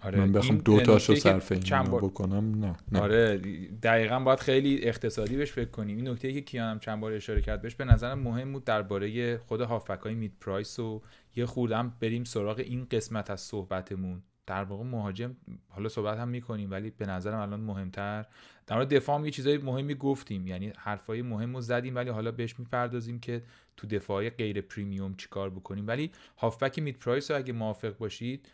آره 0.03 0.19
من 0.19 0.33
بخوام 0.33 0.59
دو 0.59 0.81
تاشو 0.81 1.15
صرف 1.15 1.53
این 1.53 1.85
بکنم 1.85 2.65
نه, 2.65 2.77
نه. 2.93 3.01
آره 3.01 3.39
دقیقا 3.83 4.21
باید 4.21 4.41
خیلی 4.41 4.85
اقتصادی 4.89 5.37
بهش 5.37 5.53
فکر 5.53 5.71
کنیم. 5.71 5.97
این 5.97 6.09
نکته 6.09 6.33
که 6.33 6.41
کیانم 6.41 6.79
چند 6.79 7.01
بار 7.01 7.13
اشاره 7.13 7.41
کرد 7.41 7.63
بهش 7.63 7.75
به 7.75 7.85
نظرم 7.85 8.19
مهم 8.19 8.53
بود 8.53 8.65
درباره 8.65 9.39
خود 9.39 9.61
هافبک 9.61 10.01
های 10.01 10.15
مید 10.15 10.33
پرایس 10.41 10.79
و 10.79 11.03
یه 11.37 11.47
خوردم 11.47 11.93
بریم 12.01 12.25
سراغ 12.25 12.59
این 12.59 12.87
قسمت 12.91 13.31
از 13.31 13.41
صحبتمون. 13.41 14.23
در 14.49 14.65
واقع 14.65 14.85
مهاجم 14.85 15.37
حالا 15.69 15.89
صحبت 15.89 16.19
هم 16.19 16.29
می‌کنیم 16.29 16.71
ولی 16.71 16.91
به 16.91 17.07
نظرم 17.07 17.41
الان 17.41 17.61
مهمتر. 17.61 18.27
در 18.67 18.77
مورد 18.77 18.95
دفاع 18.95 19.19
هم 19.19 19.25
یه 19.25 19.31
چیزای 19.31 19.59
مهمی 19.59 19.95
گفتیم 19.95 20.47
یعنی 20.47 20.73
حرفای 20.77 21.23
مهم 21.23 21.55
رو 21.55 21.61
زدیم 21.61 21.95
ولی 21.95 22.11
حالا 22.11 22.33
بهش 22.33 22.59
می‌پردازیم 22.59 23.21
که 23.21 23.43
تو 23.77 23.87
دفاع 23.87 24.31
غیر 24.31 24.61
پریمیوم 24.61 25.15
چیکار 25.15 25.51
بکنیم. 25.51 25.87
ولی 25.87 26.11
هافبک 26.39 26.79
مید 26.79 26.99
پرایس 26.99 27.31
اگه 27.31 27.53
موافق 27.53 27.97
باشید 27.97 28.49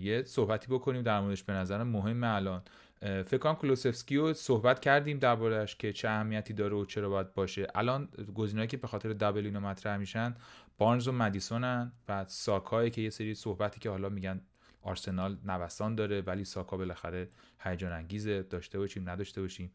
یه 0.00 0.22
صحبتی 0.26 0.66
بکنیم 0.66 1.02
در 1.02 1.20
موردش 1.20 1.42
به 1.42 1.52
نظرم 1.52 1.88
مهمه 1.88 2.26
الان. 2.26 2.62
فکر 3.00 3.38
کنم 3.38 3.54
کلوسفسکی 3.54 4.16
رو 4.16 4.32
صحبت 4.34 4.80
کردیم 4.80 5.18
دربارهش 5.18 5.76
که 5.76 5.92
چه 5.92 6.08
اهمیتی 6.08 6.54
داره 6.54 6.76
و 6.76 6.84
چرا 6.84 7.08
باید 7.08 7.34
باشه. 7.34 7.66
الان 7.74 8.08
گزینه‌ای 8.34 8.66
که 8.66 8.76
به 8.76 8.86
خاطر 8.86 9.12
دبل 9.12 9.44
اینو 9.44 9.60
مطرح 9.60 9.96
میشن 9.96 10.34
بارنز 10.78 11.08
و 11.08 11.12
مدیسونن 11.12 11.92
و 12.08 12.24
ساکای 12.28 12.90
که 12.90 13.02
یه 13.02 13.10
سری 13.10 13.34
صحبتی 13.34 13.80
که 13.80 13.90
حالا 13.90 14.08
میگن 14.08 14.40
آرسنال 14.86 15.36
نوسان 15.44 15.94
داره 15.94 16.20
ولی 16.20 16.44
ساکا 16.44 16.76
بالاخره 16.76 17.28
هیجان 17.60 17.92
انگیزه 17.92 18.42
داشته 18.42 18.78
باشیم 18.78 19.10
نداشته 19.10 19.40
باشیم. 19.40 19.72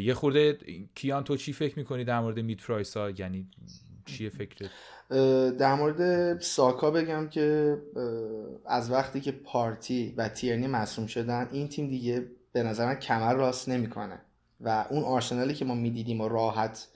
یه 0.00 0.14
خورده 0.14 0.58
کیان 0.94 1.24
تو 1.24 1.36
چی 1.36 1.52
فکر 1.52 1.78
می‌کنی 1.78 2.04
در 2.04 2.20
مورد 2.20 2.38
مید 2.38 2.58
پرایس 2.58 2.96
یعنی 2.96 3.48
چیه 4.04 4.28
فکرت؟ 4.28 4.70
در 5.58 5.74
مورد 5.74 6.40
ساکا 6.40 6.90
بگم 6.90 7.28
که 7.28 7.76
از 8.66 8.90
وقتی 8.90 9.20
که 9.20 9.32
پارتی 9.32 10.14
و 10.16 10.28
تیرنی 10.28 10.66
مصوم 10.66 11.06
شدن 11.06 11.48
این 11.52 11.68
تیم 11.68 11.88
دیگه 11.88 12.26
به 12.52 12.62
نظر 12.62 12.86
من 12.86 12.94
کمر 12.94 13.34
راست 13.34 13.68
نمی‌کنه. 13.68 14.20
و 14.60 14.86
اون 14.90 15.04
آرسنالی 15.04 15.54
که 15.54 15.64
ما 15.64 15.74
می‌دیدیم 15.74 16.20
و 16.20 16.28
راحت 16.28 16.88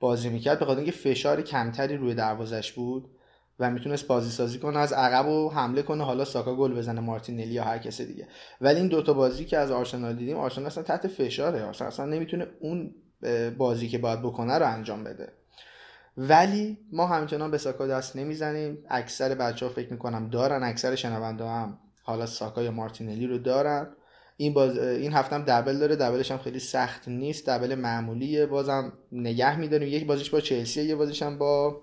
بازی 0.00 0.28
می‌کرد 0.28 0.58
به 0.58 0.64
خاطر 0.64 0.80
اینکه 0.80 0.96
فشار 0.96 1.42
کمتری 1.42 1.96
روی 1.96 2.14
دروازش 2.14 2.72
بود 2.72 3.08
و 3.60 3.70
می‌تونست 3.70 4.06
بازی 4.06 4.30
سازی 4.30 4.58
کنه 4.58 4.78
از 4.78 4.92
عقب 4.92 5.28
و 5.28 5.50
حمله 5.50 5.82
کنه. 5.82 6.04
حالا 6.04 6.24
ساکا 6.24 6.56
گل 6.56 6.74
بزنه 6.74 7.00
مارتینلی 7.00 7.52
یا 7.52 7.64
هر 7.64 7.78
کس 7.78 8.00
دیگه. 8.00 8.28
ولی 8.60 8.78
این 8.78 8.88
دوتا 8.88 9.12
بازی 9.12 9.44
که 9.44 9.58
از 9.58 9.70
آرسنال 9.70 10.16
دیدیم 10.16 10.36
آرسنال 10.36 10.66
اصلا 10.66 10.82
تحت 10.82 11.06
فشاره. 11.08 11.64
آرسنال 11.64 11.88
اصلا 11.88 12.06
نمی‌تونه 12.06 12.46
اون 12.60 12.94
بازی 13.58 13.88
که 13.88 13.98
باید 13.98 14.22
بکنه 14.22 14.58
رو 14.58 14.66
انجام 14.66 15.04
بده. 15.04 15.32
ولی 16.16 16.78
ما 16.92 17.06
همچنان 17.06 17.50
به 17.50 17.58
ساکا 17.58 17.86
دست 17.86 18.16
نمی‌زنیم. 18.16 18.78
اکثر 18.90 19.34
بچه 19.34 19.66
ها 19.66 19.72
فکر 19.72 19.92
می‌کنم 19.92 20.30
دارن 20.30 20.62
اکثر 20.62 20.94
شنونده 20.94 21.44
هم 21.44 21.78
حالا 22.02 22.26
ساکا 22.26 22.62
یا 22.62 22.70
مارتینلی 22.70 23.26
رو 23.26 23.38
دارن. 23.38 23.86
این 24.36 24.54
باز 24.54 24.78
این 24.78 25.12
هفته 25.12 25.36
هم 25.36 25.42
دبل 25.42 25.78
داره 25.78 25.96
دبلش 25.96 26.30
هم 26.30 26.38
خیلی 26.38 26.58
سخت 26.58 27.08
نیست 27.08 27.48
دبل 27.48 27.74
معمولیه. 27.74 28.46
بازم 28.46 28.92
نگه 29.12 29.58
میداریم. 29.58 29.88
یک 29.88 30.06
بازیش 30.06 30.30
با 30.30 30.40
چلسی 30.40 30.82
یه 30.82 30.94
بازیش 30.94 31.22
هم 31.22 31.38
با 31.38 31.80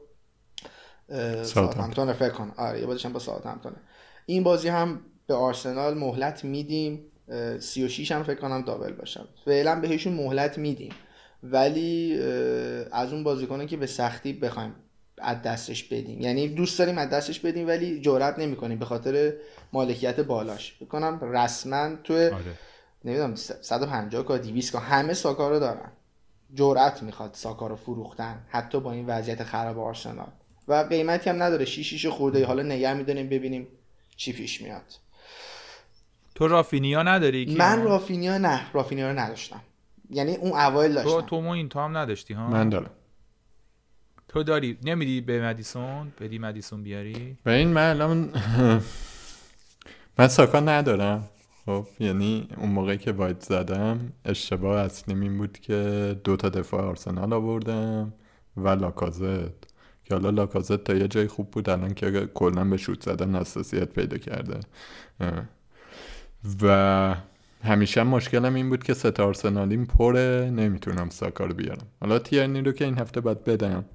ساوثهمپتون 1.43 2.14
فکر 2.14 2.30
کن. 2.30 2.51
آره 2.58 2.80
یه 2.80 2.86
بازیش 2.86 3.05
هم 3.05 3.14
با 3.14 3.20
ساوثهمپتون 3.20 3.74
این 4.26 4.43
بازی 4.43 4.68
هم 4.68 5.01
به 5.28 5.34
آرسنال 5.34 5.97
مهلت 5.97 6.43
میدیم. 6.43 6.99
36 7.60 8.12
هم 8.12 8.24
فکر 8.24 8.39
کنم 8.39 8.62
دابل 8.62 8.93
باشم. 8.93 9.28
فعلا 9.45 9.80
بهشون 9.82 10.14
مهلت 10.14 10.58
میدیم. 10.58 10.93
ولی 11.43 12.20
از 12.91 13.14
اون 13.14 13.24
بازیکنه 13.24 13.66
که 13.66 13.78
به 13.78 13.88
سختی 13.88 14.34
بخوایم 14.34 14.76
از 15.18 15.41
دستش 15.41 15.84
بدیم. 15.84 16.22
یعنی 16.22 16.47
دوست 16.47 16.80
داریم 16.80 16.97
از 16.97 17.10
دستش 17.10 17.39
بدیم 17.39 17.68
ولی 17.68 18.01
جرئت 18.01 18.39
نمی‌کنیم 18.39 18.80
به 18.80 18.86
خاطر 18.86 19.34
مالکیت 19.74 20.20
بالاش. 20.20 20.78
بکنم 20.82 21.20
رسما 21.22 21.95
تو 22.03 22.14
آره. 22.14 22.34
نمی‌دونم 23.05 23.36
150 23.36 24.24
کا 24.24 24.38
200 24.38 24.74
کا 24.74 24.80
همه 24.80 25.14
ساکا 25.14 25.49
رو 25.49 25.60
دارن. 25.60 25.91
جرأت 26.53 27.03
می‌خواد 27.03 27.34
ساکا 27.34 27.68
رو 27.68 27.76
فروختن. 27.76 28.45
حتی 28.49 28.80
با 28.80 28.91
این 28.91 29.05
وضعیت 29.05 29.43
خراب 29.43 29.80
آرسنال. 29.80 30.32
و 30.68 30.74
قیمتی 30.89 31.30
هم 31.30 31.43
نداره. 31.43 31.65
شیشیش 31.65 32.05
خورده. 32.05 32.45
حالا 32.45 32.63
نگه 32.63 32.93
می‌دونیم 32.93 33.30
ببینیم 33.30 33.68
چی 34.15 34.34
پیش 34.34 34.61
میاد. 34.61 34.99
تو 36.36 36.47
رافینیا 36.47 37.03
نداری 37.03 37.55
من 37.59 37.84
رافینیا 37.84 38.38
نه. 38.38 38.72
رافینیا 38.72 39.11
رو 39.11 39.20
نداشتم. 39.20 39.61
یعنی 40.09 40.36
اون 40.36 40.51
اوایل 40.51 40.93
داشتم. 40.93 41.09
تو 41.09 41.22
تو 41.22 41.36
این 41.36 41.70
تو 41.70 41.80
هم 41.80 41.97
نداشتی 41.97 42.34
ها؟ 42.34 42.47
من 42.49 42.70
دارم. 42.70 42.89
تو 44.28 44.43
داری. 44.43 44.78
نمیدی 44.84 45.22
به 45.22 45.41
مدیسون؟ 45.41 46.11
بدی 46.22 46.39
مدیسون 46.39 46.84
بیاری؟ 46.84 47.38
به 47.43 47.51
این 47.51 47.68
من 47.68 47.89
الان 47.89 48.34
من 50.18 50.28
ساکا 50.28 50.59
ندارم. 50.59 51.30
خب 51.65 51.88
یعنی 51.99 52.47
اون 52.57 52.70
موقعی 52.70 52.97
که 52.97 53.11
واید 53.11 53.41
زدم 53.41 54.13
اشتباه 54.26 54.82
اصلی 54.82 55.13
این 55.13 55.38
بود 55.38 55.59
که 55.59 56.15
دو 56.24 56.36
تا 56.36 56.49
دفاع 56.49 56.82
آرسنال 56.82 57.34
آوردم 57.34 58.13
و 58.57 58.70
لاکازت. 58.70 59.77
که 60.08 60.16
حالا 60.16 60.30
لاکازت 60.30 60.84
تا 60.84 60.93
یه 60.93 61.08
جای 61.08 61.28
خوب 61.28 61.51
بود 61.51 61.70
الان 61.70 61.93
که 61.93 62.30
کلا 62.34 62.64
به 62.64 62.78
شوت 62.78 63.03
زدن 63.03 63.36
حساسیت 63.36 63.89
پیدا 63.89 64.18
کرده. 64.18 64.60
و 66.62 67.16
همیشه 67.64 68.03
مشکلم 68.03 68.55
این 68.55 68.70
بود 68.70 68.84
که 68.84 68.93
ستا 68.93 69.26
آرسنالیم 69.26 69.86
پره 69.86 70.51
نمی‌تونم 70.53 71.10
ساکا 71.10 71.45
رو 71.45 71.53
بیارم. 71.53 71.88
حالا 72.01 72.20
تیرنی 72.20 72.62
رو 72.62 72.72
که 72.72 72.86
این 72.86 72.97
هفته 72.97 73.22
باید 73.22 73.43
بدم. 73.43 73.86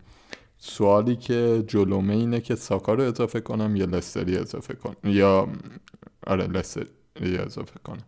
سوالی 0.59 1.17
که 1.17 1.65
جلومه 1.67 2.15
اینه 2.15 2.41
که 2.41 2.55
ساکا 2.55 2.95
رو 2.95 3.03
اضافه 3.03 3.41
کنم 3.41 3.77
یا 3.77 3.85
لستری 3.85 4.37
اضافه 4.37 4.75
کنم؟ 4.75 4.97
یا 5.05 5.49
آره 6.27 6.47
لستری 6.47 7.39
اضافه 7.39 7.81
کنم. 7.85 8.05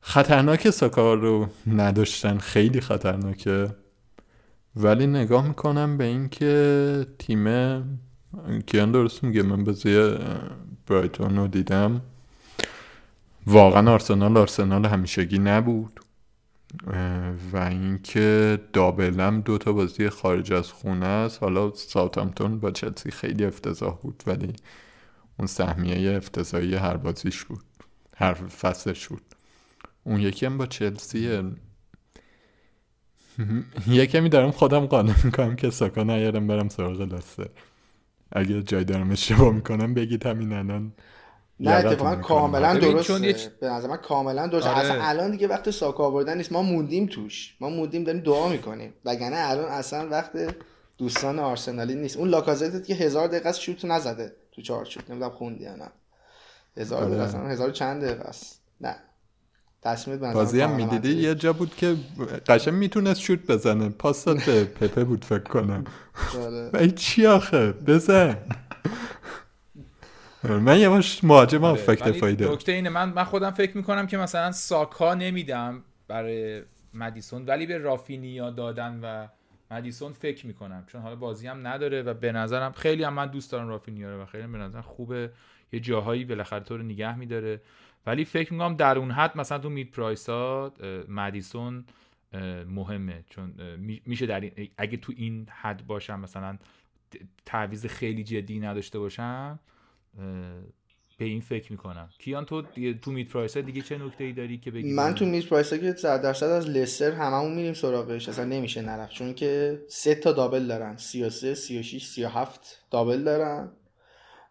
خطرناک 0.00 0.70
ساکا 0.70 1.14
رو 1.14 1.48
نداشتن. 1.66 2.38
خیلی 2.38 2.80
خطرناکه. 2.80 3.68
ولی 4.76 5.06
نگاه 5.06 5.48
می‌کنم 5.48 5.96
به 5.96 6.04
اینکه 6.04 7.06
تیم 7.18 7.44
کیان 8.66 8.92
درست 8.92 9.24
میگه؟ 9.24 9.42
من 9.42 9.64
بازی 9.64 10.14
برایتون 10.86 11.36
رو 11.36 11.46
دیدم. 11.48 12.02
واقعا 13.46 13.92
آرسنال 13.92 14.36
آرسنال 14.36 14.86
همیشگی 14.86 15.38
نبود. 15.38 16.00
و 17.52 17.56
اینکه 17.56 18.58
دابلم 18.72 19.40
دو 19.40 19.58
تا 19.58 19.72
بازی 19.72 20.08
خارج 20.08 20.52
از 20.52 20.72
خونه 20.72 21.06
است. 21.06 21.42
حالا 21.42 21.72
ساوثهامپتون 21.74 22.60
با 22.60 22.70
چلسی 22.70 23.10
خیلی 23.10 23.44
افتضاح 23.44 23.98
بود 24.02 24.22
ولی 24.26 24.52
اون 25.38 25.46
سهمیه 25.46 26.16
افتضاحی 26.16 26.74
هر 26.74 26.96
بازیش 26.96 27.44
بود 27.44 27.64
هر 28.16 28.34
فصلش 28.34 29.08
بود. 29.08 29.22
اون 30.04 30.20
یکی 30.20 30.46
هم 30.46 30.58
با 30.58 30.66
چلسی 30.66 31.42
یکمی 33.88 34.28
دارم 34.28 34.50
خودم 34.50 34.86
قانع 34.86 35.14
می‌کنم 35.24 35.56
که 35.56 35.70
ساکا 35.70 36.02
نیارم 36.02 36.46
برم 36.46 36.68
سراغ 36.68 37.00
لستر 37.00 37.48
اگه 38.32 38.62
جای 38.62 38.84
دارم 38.84 39.10
اشتباه 39.10 39.54
می‌کنم 39.54 39.94
بگید 39.94 40.26
همین 40.26 40.52
الان 40.52 40.92
نه 41.60 41.70
اتفاقا 41.70 42.16
کاملا 42.16 42.74
درسته 42.74 43.50
به 43.60 43.68
نظر 43.68 43.88
من 43.88 43.96
کاملا 43.96 44.46
درسته 44.46 44.70
آره. 44.70 44.78
اصلا 44.78 45.02
الان 45.02 45.30
دیگه 45.30 45.48
وقت 45.48 45.70
ساکا 45.70 46.04
آوردن 46.06 46.36
نیست. 46.36 46.52
ما 46.52 46.62
موندیم 46.62 47.06
توش. 47.06 47.56
ما 47.60 47.68
موندیم 47.68 48.04
داریم 48.04 48.20
دعا 48.20 48.48
می‌کنیم. 48.48 48.94
وگرنه 49.04 49.36
الان 49.36 49.64
اصلا 49.64 50.08
وقت 50.08 50.32
دوستان 50.98 51.38
آرسنالی 51.38 51.94
نیست. 51.94 52.16
اون 52.16 52.28
لاکازت 52.28 52.86
که 52.86 52.94
هزار 52.94 53.28
دقیقه 53.28 53.48
از 53.48 53.60
شوت 53.60 53.84
نزده 53.84 54.32
تو 54.52 54.62
چارچوب 54.62 55.02
نمی‌دونم 55.10 55.30
خوندی 55.30 55.64
یا 55.64 55.76
نه. 55.76 55.88
هزار 56.76 56.98
آره. 56.98 57.08
دقیقه 57.08 57.24
اصلا 57.24 57.48
هزار 57.48 57.70
چند 57.70 58.04
دقیقه 58.04 58.22
است. 58.22 58.60
نه. 58.80 58.96
تصمیم 59.84 60.18
بازی 60.32 60.60
هم 60.60 60.70
می‌دیدی؟ 60.70 61.14
یه 61.14 61.34
جا 61.34 61.52
بود 61.52 61.76
که 61.76 61.96
قشنگ 62.48 62.74
می‌تونست 62.74 63.20
شوت 63.20 63.46
بزنه. 63.46 63.88
پاس 63.88 64.28
به 64.28 64.64
پپه 64.64 65.04
بود 65.04 65.24
فکر 65.24 65.42
کنم. 65.42 65.84
آره. 66.42 66.90
چی 67.02 67.26
آخه؟ 67.26 67.72
بزن. 67.72 68.36
من 70.44 70.78
یه 70.78 70.88
باش 70.88 71.24
مهاجم 71.24 71.64
آره. 71.64 71.80
فکر 71.80 72.12
فایده. 72.12 72.52
نکته 72.52 72.72
اینه 72.72 72.88
من 72.88 73.12
من 73.12 73.24
خودم 73.24 73.50
فکر 73.50 73.76
می‌کنم 73.76 74.06
که 74.06 74.16
مثلا 74.16 74.52
ساکا 74.52 75.14
نمیدم 75.14 75.82
برای 76.08 76.62
مدیسون 76.94 77.46
ولی 77.46 77.66
به 77.66 77.78
رافینیا 77.78 78.50
دادن 78.50 79.00
و 79.02 79.26
مدیسون 79.70 80.12
فکر 80.12 80.46
می‌کنم. 80.46 80.84
چون 80.86 81.00
حالا 81.00 81.16
بازی 81.16 81.46
هم 81.46 81.66
نداره 81.66 82.02
و 82.02 82.14
به 82.14 82.32
نظرم 82.32 82.72
خیلی 82.72 83.04
هم 83.04 83.14
من 83.14 83.26
دوست 83.26 83.52
دارم 83.52 83.68
رافینیا 83.68 84.14
رو 84.16 84.22
و 84.22 84.26
خیلی 84.26 84.46
به 84.46 84.58
نظرم 84.58 84.82
خوبه. 84.82 85.30
یه 85.72 85.80
جاهایی 85.80 86.24
بالاخره 86.24 86.60
تو 86.60 86.76
رو 86.76 86.82
نگه 86.82 87.18
میداره. 87.18 87.60
ولی 88.06 88.24
فکر 88.24 88.52
می‌کنم 88.52 88.76
در 88.76 88.98
اون 88.98 89.10
حد 89.10 89.38
مثلا 89.38 89.58
تو 89.58 89.70
مید 89.70 89.90
پرایس 89.90 90.28
ها 90.28 90.72
مدیسون 91.08 91.84
مهمه. 92.68 93.24
چون 93.30 93.54
میشه 94.06 94.26
در 94.26 94.40
این 94.40 94.68
اگه 94.78 94.96
تو 94.96 95.12
این 95.16 95.46
حد 95.50 95.86
باشم 95.86 96.20
مثلا 96.20 96.58
تعویض 97.46 97.86
خیلی 97.86 98.24
جدی 98.24 98.60
نداشته 98.60 98.98
باشم 98.98 99.60
به 101.18 101.24
این 101.24 101.40
فکر 101.40 101.72
می‌کنم. 101.72 102.08
کیان 102.18 102.44
تو 102.44 102.62
تو 103.02 103.12
mid 103.12 103.28
price 103.28 103.56
دیگه 103.56 103.82
چه 103.82 103.98
نکته 103.98 104.24
ای 104.24 104.32
داری 104.32 104.58
که 104.58 104.70
بگی؟ 104.70 104.92
من 104.92 105.14
تو 105.14 105.26
mid 105.26 105.46
price 105.46 105.74
که 105.74 105.92
100 105.92 106.22
درصد 106.22 106.46
از 106.46 106.68
لستر 106.68 107.10
هممون 107.10 107.54
میریم 107.54 107.74
سراغش. 107.74 108.28
اصلا 108.28 108.44
نمیشه 108.44 108.82
نرفت. 108.82 109.12
چون 109.12 109.34
که 109.34 109.82
سه 109.88 110.14
تا 110.14 110.32
double 110.32 110.66
دارن. 110.66 110.96
33 110.96 111.54
36 111.54 112.06
37 112.06 112.84
double 112.90 113.24
دارن. 113.24 113.72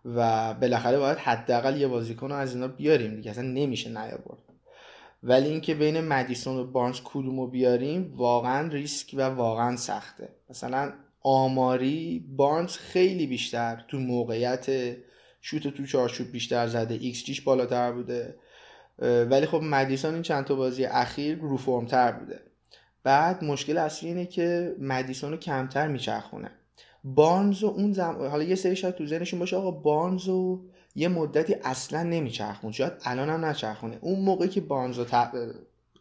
و 0.06 0.54
بالاخره 0.54 1.00
باید 1.00 1.18
حداقل 1.18 1.78
یه 1.78 1.88
بازیکن 1.88 2.30
رو 2.30 2.36
از 2.36 2.56
اینا 2.56 2.68
بیاریم 2.68 3.16
دیگه 3.16 3.32
اصلا 3.32 3.44
نمیشه 3.44 3.90
نیاورد. 3.90 4.40
ولی 5.24 5.50
اینکه 5.50 5.76
بین 5.76 6.02
مدیسون 6.02 6.58
و 6.58 6.72
بارنز 6.72 7.00
کدومو 7.04 7.48
بیاریم 7.48 8.14
واقعا 8.16 8.68
ریسک 8.68 9.16
و 9.18 9.22
واقعا 9.22 9.76
سخته. 9.76 10.30
مثلا 10.50 10.94
آماری 11.22 12.26
بارنز 12.36 12.78
خیلی 12.78 13.28
بیشتر 13.28 13.86
تو 13.88 14.00
موقعیت 14.00 14.96
شوت 15.42 15.68
تو 15.68 15.86
چارچوب 15.86 16.32
بیشتر 16.32 16.68
زده 16.68 16.94
ایکس 16.94 17.24
جیش 17.24 17.42
بالاتر 17.42 17.92
بوده. 17.92 18.36
ولی 19.00 19.46
خب 19.46 19.62
مدیسون 19.64 20.14
این 20.14 20.24
چند 20.24 20.46
تا 20.46 20.56
بازی 20.56 20.86
اخیر 20.86 21.38
رو 21.38 21.58
فرم 21.58 21.86
تر 21.86 22.12
بوده. 22.12 22.40
بعد 23.04 23.44
مشکل 23.44 23.78
اصلی 23.78 24.10
اینه 24.10 24.26
که 24.26 24.76
مدیسون 24.80 25.32
رو 25.32 25.38
کمتر 25.38 25.88
میچرخونه. 25.88 26.52
بارنز 27.04 27.64
و 27.64 27.68
اون 27.68 27.94
زم... 27.94 28.18
حالا 28.32 28.44
یه 28.44 28.56
سری 28.56 28.76
شاید 28.76 28.96
تو 28.96 29.06
ذهنشون 29.06 29.40
باشه 29.40 29.56
آقا 29.56 29.72
بارنز 29.72 30.28
و 30.28 30.62
یه 30.96 31.08
مدتی 31.08 31.56
اصلا 31.64 32.04
نمیچرخون. 32.04 32.72
شاید 32.72 32.94
الان 33.04 33.30
هم 33.30 33.46
نچرخونه. 33.46 33.98
اون 34.02 34.20
موقعی 34.20 34.50
که 34.50 34.62
بارنز 34.62 34.98
رو 34.98 35.06
ت... 35.06 35.32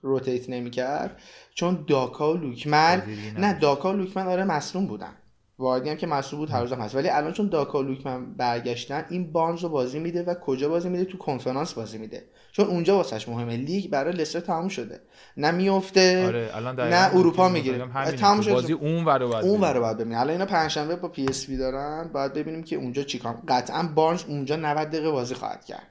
rotate 0.02 0.50
نمی‌کرد 0.50 1.20
چون 1.54 1.84
داکا 1.86 2.34
و 2.34 2.36
لوکمن 2.36 3.02
نه 3.38 3.58
داکا 3.58 3.92
و 3.92 3.96
لوکمن 3.96 4.26
آره 4.26 4.44
مصدوم 4.44 4.86
بودن. 4.86 5.16
واردی 5.62 5.90
هم 5.90 5.96
که 5.96 6.06
مصدوم 6.06 6.38
بود 6.38 6.50
هر 6.50 6.66
هست. 6.66 6.94
ولی 6.94 7.08
الان 7.08 7.32
چون 7.32 7.48
داکا 7.48 7.80
لوکمن 7.80 8.34
برگشتن 8.34 9.04
این 9.08 9.32
بارنز 9.32 9.62
رو 9.62 9.68
بازی 9.68 9.98
میده 9.98 10.22
و 10.22 10.34
کجا 10.34 10.68
بازی 10.68 10.88
میده؟ 10.88 11.04
تو 11.04 11.18
کنفرانس 11.18 11.72
بازی 11.72 11.98
میده. 11.98 12.24
چون 12.52 12.66
اونجا 12.66 12.96
واسش 12.96 13.28
مهمه. 13.28 13.56
لیگ 13.56 13.90
برای 13.90 14.12
لستر 14.12 14.40
تموم 14.40 14.68
شده. 14.68 15.00
نه 15.36 15.50
میفته 15.50 16.26
آره 16.26 16.50
الان 16.54 16.80
نه 16.80 17.10
اروپا 17.14 17.48
می‌گیره. 17.48 17.88
تموم 18.16 18.40
شده. 18.40 18.52
بازی 18.52 18.72
اون 18.72 19.04
ور 19.04 19.26
بعد 19.26 19.44
اون 19.44 19.60
ور 19.60 19.80
بعد 19.80 19.96
ببینیم. 19.96 20.18
الان 20.18 20.30
اینا 20.30 20.46
پنجشنبه 20.46 20.96
با 20.96 21.08
PSV 21.08 21.56
دارن. 21.56 22.10
بعد 22.14 22.34
ببینیم 22.34 22.62
که 22.62 22.76
اونجا 22.76 23.02
چیکار 23.02 23.38
قطعا 23.48 23.82
بارنز 23.82 24.24
اونجا 24.24 24.56
90 24.56 24.88
دقیقه 24.88 25.10
بازی 25.10 25.34
خواهد 25.34 25.64
کرد. 25.64 25.86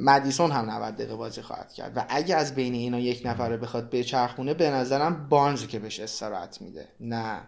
مدیسون 0.00 0.50
هم 0.50 0.70
90 0.70 0.94
دقیقه 0.94 1.14
بازی 1.14 1.42
خواهد 1.42 1.72
کرد. 1.72 1.92
و 1.96 2.04
اگه 2.08 2.36
از 2.36 2.54
بین 2.54 2.74
اینا 2.74 2.98
یک 2.98 3.22
نفره 3.24 3.56
بخواد 3.56 3.90
بچرخونه 3.90 4.54
به 4.54 4.70
نظرم 4.70 5.28
بارنز 5.28 5.66
که 5.66 5.78
بهش 5.78 6.00
استراحت 6.00 6.62
میده. 6.62 6.88
نه. 7.00 7.40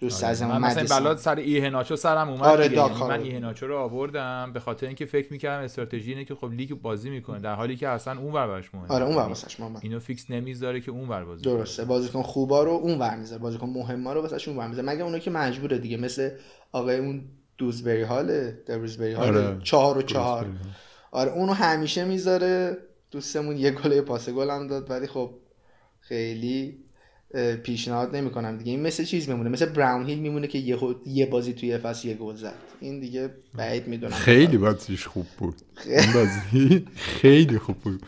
دوست 0.00 0.24
آره. 0.24 0.46
من 0.46 0.60
مثلا 0.60 1.00
بلاد 1.00 1.18
سر 1.18 1.36
ایهناچو 1.36 1.96
سرم 1.96 2.28
اومد 2.28 2.42
آره 2.42 2.72
یعنی 2.72 3.00
من 3.00 3.20
ایهناچو 3.20 3.66
رو 3.66 3.78
آوردم. 3.78 4.50
به 4.52 4.60
خاطر 4.60 4.86
اینکه 4.86 5.06
فکر 5.06 5.32
می‌کردم 5.32 5.64
استراتژی 5.64 6.12
اینه 6.12 6.24
که 6.24 6.34
خب 6.34 6.52
لیگ 6.52 6.74
بازی 6.74 7.10
می‌کنه. 7.10 7.38
در 7.38 7.54
حالی 7.54 7.76
که 7.76 7.88
اصلا 7.88 8.20
اون 8.20 8.32
ور 8.32 8.46
براش 8.46 8.74
مهمه. 8.74 8.88
آره 8.88 9.04
اون 9.04 9.16
ور 9.16 9.22
واسش 9.22 9.60
مهمه. 9.60 9.78
اینو 9.82 10.00
فیکس 10.00 10.30
نمی‌ذاره 10.30 10.80
که 10.80 10.90
اون 10.90 11.08
ور 11.08 11.24
بازی 11.24 11.44
درسته. 11.44 11.84
بازیکن 11.84 12.22
خوبا 12.22 12.62
رو 12.62 12.70
اون 12.70 12.98
ور 12.98 13.16
می‌ذاره. 13.16 13.42
بازیکن 13.42 13.66
مهما 13.66 14.12
رو 14.12 14.22
واسش 14.22 14.48
اون 14.48 14.56
ور 14.56 14.68
می‌ذاره. 14.68 14.88
مگه 14.88 15.02
اونایی 15.02 15.22
که 15.22 15.30
مجبوره 15.30 15.78
دیگه. 15.78 15.96
مثل 15.96 16.30
آقای 16.72 16.98
اون 16.98 17.24
دوزبری 17.58 18.02
هال 18.02 18.50
دوزبری 18.50 19.12
هال 19.12 19.36
آره. 19.36 19.58
چهار 19.62 19.98
و 19.98 20.02
چهار. 20.02 20.46
آره 21.10 21.32
اونو 21.32 21.52
همیشه 21.52 22.04
می‌ذاره. 22.04 22.76
دوستمون 23.10 23.56
یه 23.56 23.70
گل 23.70 24.00
پاس 24.00 24.28
گل 24.28 24.50
هم 24.50 24.66
داد. 24.66 24.90
ولی 24.90 25.06
خب 25.06 25.30
خیلی 26.00 26.78
پیشنهاد 27.62 28.16
نمی‌کنم 28.16 28.56
دیگه. 28.56 28.72
این 28.72 28.82
مثل 28.82 29.04
چیز 29.04 29.28
میمونه. 29.28 29.48
مثل 29.50 29.66
براون 29.66 30.06
هیل 30.06 30.18
میمونه 30.18 30.46
که 30.46 30.58
یه, 30.58 30.78
یه 31.06 31.26
بازی 31.26 31.52
توی 31.52 31.78
فصل 31.78 32.08
یه 32.08 32.14
گل 32.14 32.34
زد. 32.34 32.54
این 32.80 33.00
دیگه 33.00 33.30
بعید 33.54 33.88
می‌دونم. 33.88 34.12
خیلی 34.12 34.58
بازیش 34.58 35.06
خوب 35.06 35.26
بود. 35.38 35.56
این 35.86 36.12
بازی 36.14 36.86
خیلی 36.94 37.58
خوب 37.58 37.76
بود. 37.76 38.02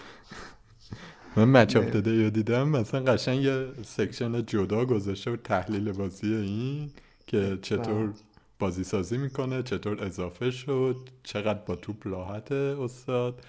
من 1.37 1.45
Match 1.45 1.77
of 1.77 1.91
the 1.91 2.11
Day 2.11 2.31
دیدم. 2.31 2.69
مثلا 2.69 3.01
قشنگ 3.01 3.43
یه 3.43 3.67
section 3.85 4.47
جدا 4.47 4.85
گذاشته 4.85 5.31
و 5.31 5.37
تحلیل 5.37 5.93
بازی 5.93 6.35
این 6.35 6.91
که 7.27 7.59
چطور 7.63 8.13
بازی 8.59 8.85
سازی 8.85 9.19
می‌کنه 9.19 9.63
چطور 9.63 10.05
اضافه 10.05 10.51
شد 10.51 10.97
چقدر 11.23 11.59
با 11.67 11.77
توپ 11.77 11.97
راحت 12.05 12.53
استاد. 12.53 13.41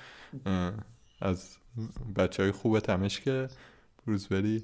از 1.22 1.58
بچه 2.16 2.44
های 2.44 2.52
خوب 2.52 2.80
تمش 2.80 3.20
که 3.20 3.48
روزبری 4.06 4.64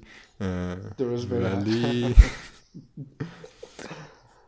ولی 1.30 2.14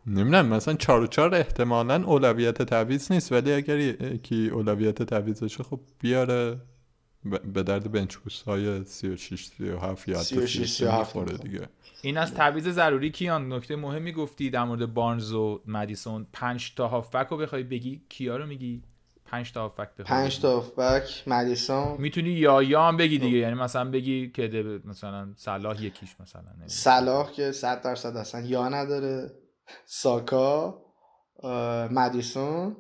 نمی‌دونم 0.06 0.46
مثلا 0.46 0.74
چار 0.74 1.02
و 1.02 1.06
چار 1.06 1.34
احتمالا 1.34 2.04
اولویت 2.04 2.62
تعویض 2.62 3.12
نیست 3.12 3.32
ولی 3.32 3.52
اگر 3.52 3.78
یکی 3.78 4.48
اولویت 4.48 5.02
تعویضشه 5.02 5.62
خب 5.62 5.80
بیاره 5.98 6.60
به 7.24 7.62
درد 7.62 7.92
بنچ 7.92 8.16
های 8.46 8.84
36 8.84 9.46
37 9.46 10.08
یا 10.08 10.22
36 10.22 10.82
دیگه. 11.42 11.68
این 12.02 12.18
از 12.18 12.34
تعویض 12.34 12.68
ضروری 12.68 13.10
کیان؟ 13.10 13.52
نکته 13.52 13.76
مهمی 13.76 14.12
گفتی 14.12 14.50
در 14.50 14.64
مورد 14.64 14.94
بارنز 14.94 15.32
و 15.32 15.62
مدیسون. 15.66 16.26
5 16.32 16.74
تا 16.74 16.88
هافبک 16.88 17.28
رو 17.28 17.36
بخوای 17.36 17.62
بگی؟ 17.62 18.02
کیا 18.08 18.36
رو 18.36 18.46
میگی؟ 18.46 18.82
5 19.30 19.52
تا 19.52 19.62
هافبک 19.62 19.96
بخوای 19.96 20.20
5 20.22 20.40
تا 20.40 20.60
هافبک 20.60 21.22
مدیسون. 21.26 21.96
می‌تونی 21.98 22.30
یا 22.30 22.62
یا 22.62 22.82
هم 22.82 22.96
بگی 22.96 23.18
دیگه 23.18 23.38
یعنی 23.38 23.54
مثلا 23.54 23.90
بگی 23.90 24.30
که 24.30 24.80
مثلا 24.84 25.32
صلاح 25.36 25.84
یکیش 25.84 26.16
مثلا 26.20 26.42
صلاح 26.66 27.32
که 27.32 27.52
100 27.52 27.82
درصد 27.82 28.16
اصلا 28.16 28.40
یا 28.40 28.68
نداره. 28.68 29.30
ساکا 29.86 30.82
مدیسون 31.90 32.76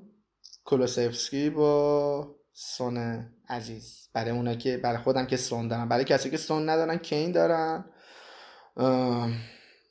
کولوسفسکی 0.64 1.50
با 1.50 2.36
سون 2.52 3.26
عزیز. 3.48 4.08
برای 4.12 4.30
اونا 4.30 4.54
که 4.54 4.76
برای 4.76 4.98
خودم 4.98 5.26
که 5.26 5.36
سون 5.36 5.68
دارن 5.68 5.88
برای 5.88 6.04
کسی 6.04 6.30
که 6.30 6.36
سون 6.36 6.68
ندارن 6.68 6.96
کین 6.96 7.32
دارن. 7.32 7.84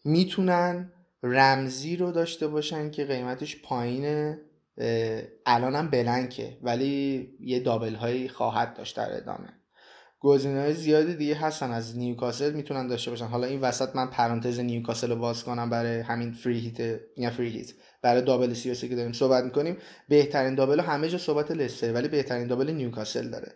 می‌تونن 0.05 0.93
رمزی 1.23 1.95
رو 1.95 2.11
داشته 2.11 2.47
باشن 2.47 2.91
که 2.91 3.05
قیمتش 3.05 3.61
پایینه. 3.61 4.41
الانم 5.45 5.89
بلنکه 5.89 6.57
ولی 6.61 7.27
یه 7.39 7.59
دابل 7.59 7.95
هایی 7.95 8.29
خواهد 8.29 8.73
داشت 8.73 8.97
در 8.97 9.17
ادامه. 9.17 9.53
گزینه 10.21 10.61
های 10.61 10.73
زیادی 10.73 11.15
دیگه 11.15 11.35
هستن 11.35 11.71
از 11.71 11.97
نیوکاسل 11.97 12.53
می‌تونن 12.53 12.87
داشته 12.87 13.11
باشن. 13.11 13.25
حالا 13.25 13.47
این 13.47 13.61
وسط 13.61 13.95
من 13.95 14.07
پرانتز 14.07 14.59
نیوکاسل 14.59 15.09
رو 15.09 15.15
باز 15.15 15.43
کنم 15.43 15.69
برای 15.69 15.99
همین 15.99 16.31
فری 16.31 16.59
هیت 16.59 16.99
یا 17.17 17.29
فری 17.29 17.49
هیت 17.49 17.71
برای 18.01 18.21
دابل 18.21 18.53
سیاسی 18.53 18.89
که 18.89 18.95
داریم 18.95 19.11
صحبت 19.11 19.43
می‌کنیم. 19.43 19.77
بهترین 20.09 20.55
دابل 20.55 20.79
همه 20.79 21.09
جا 21.09 21.17
صحبت 21.17 21.51
لستر 21.51 21.93
ولی 21.93 22.07
بهترین 22.07 22.47
دابل 22.47 22.71
نیوکاسل 22.71 23.29
داره. 23.29 23.51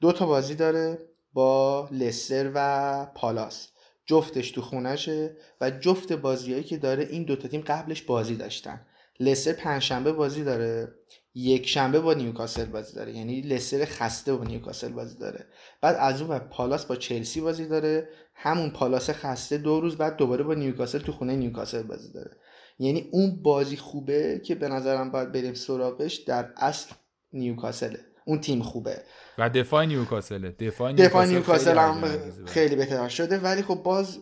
دو 0.00 0.12
تا 0.12 0.26
بازی 0.26 0.54
داره 0.54 0.98
با 1.32 1.88
لستر 1.92 2.50
و 2.54 3.06
پالاس. 3.14 3.68
جفتش 4.06 4.50
تو 4.50 4.62
خونشه 4.62 5.36
و 5.60 5.70
جفت 5.70 6.12
بازیایی 6.12 6.64
که 6.64 6.76
داره 6.76 7.04
این 7.04 7.24
دوتا 7.24 7.48
تیم 7.48 7.60
قبلش 7.60 8.02
بازی 8.02 8.36
داشتن. 8.36 8.80
لستر 9.20 9.52
پنجشنبه 9.52 10.12
بازی 10.12 10.44
داره. 10.44 10.94
یک 11.34 11.68
شنبه 11.68 12.00
با 12.00 12.14
نیوکاسل 12.14 12.64
بازی 12.64 12.96
داره. 12.96 13.16
یعنی 13.16 13.40
لستر 13.40 13.84
خسته 13.84 14.34
با 14.34 14.44
نیوکاسل 14.44 14.88
بازی 14.88 15.18
داره. 15.18 15.46
بعد 15.80 15.96
از 16.00 16.22
اون 16.22 16.38
پالاس 16.38 16.86
با 16.86 16.96
چلسی 16.96 17.40
بازی 17.40 17.68
داره. 17.68 18.08
همون 18.34 18.70
پالاس 18.70 19.10
خسته 19.10 19.58
دو 19.58 19.80
روز 19.80 19.96
بعد 19.96 20.16
دوباره 20.16 20.44
با 20.44 20.54
نیوکاسل 20.54 20.98
تو 20.98 21.12
خونه 21.12 21.36
نیوکاسل 21.36 21.82
بازی 21.82 22.12
داره. 22.12 22.36
یعنی 22.78 23.08
اون 23.12 23.42
بازی 23.42 23.76
خوبه 23.76 24.40
که 24.44 24.54
به 24.54 24.68
نظرم 24.68 25.10
باید 25.10 25.32
بریم 25.32 25.54
سراغش 25.54 26.16
در 26.16 26.52
اصل 26.56 26.94
نیوکاسله. 27.32 27.98
اون 28.24 28.40
تیم 28.40 28.62
خوبه. 28.62 29.02
و 29.38 29.50
دفاع 29.50 29.84
نیوکاسله. 29.84 30.50
دفاع 30.50 30.92
نیوکاسل, 30.92 31.30
نیوکاسل 31.30 31.78
هم 31.78 32.04
خیلی 32.46 32.76
بهتر 32.76 33.08
شده. 33.08 33.38
ولی 33.38 33.62
خب 33.62 33.74
باز 33.74 34.18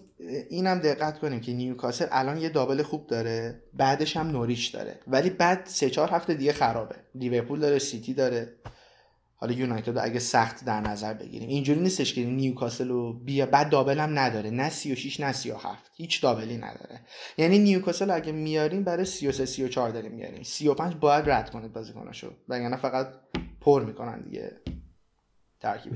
اینم 0.50 0.78
دقت 0.78 1.18
کنیم 1.18 1.40
که 1.40 1.52
نیوکاسل 1.52 2.06
الان 2.10 2.38
یه 2.38 2.48
دابل 2.48 2.82
خوب 2.82 3.06
داره 3.06 3.62
بعدش 3.74 4.16
هم 4.16 4.26
نوریچ 4.26 4.72
داره. 4.72 5.00
ولی 5.06 5.30
بعد 5.30 5.62
سه 5.64 5.90
چهار 5.90 6.10
هفته 6.10 6.34
دیگه 6.34 6.52
خرابه. 6.52 6.94
لیورپول 7.14 7.60
داره 7.60 7.78
سیتی 7.78 8.14
داره. 8.14 8.52
حالا 9.36 9.52
یونایتد 9.52 9.98
اگه 9.98 10.18
سخت 10.18 10.64
در 10.64 10.80
نظر 10.80 11.14
بگیریم. 11.14 11.48
اینجوری 11.48 11.80
نیستش 11.80 12.14
که 12.14 12.24
نیوکاسل 12.24 12.88
رو 12.88 13.12
بیا 13.12 13.46
بعد 13.46 13.70
دابل 13.70 13.98
هم 13.98 14.18
نداره. 14.18 14.50
نه 14.50 14.68
36 14.68 15.20
نه 15.20 15.32
37 15.32 15.90
هیچ 15.94 16.22
دابلی 16.22 16.56
نداره. 16.56 17.00
یعنی 17.38 17.58
نیوکاسل 17.58 18.10
اگه 18.10 18.32
میاریم 18.32 18.84
برای 18.84 19.04
33 19.04 19.46
34 19.46 19.90
داریم 19.90 20.12
میاریم. 20.12 20.42
35 20.42 20.94
باید 20.94 21.30
رد 21.30 21.50
کنید 21.50 21.72
بازیکناشو. 21.72 22.32
وگرنه 22.48 22.76
فقط 22.76 23.08
پر 23.60 23.84
می‌کنن 23.84 24.20
دیگه. 24.20 24.52
ترکیب. 25.60 25.92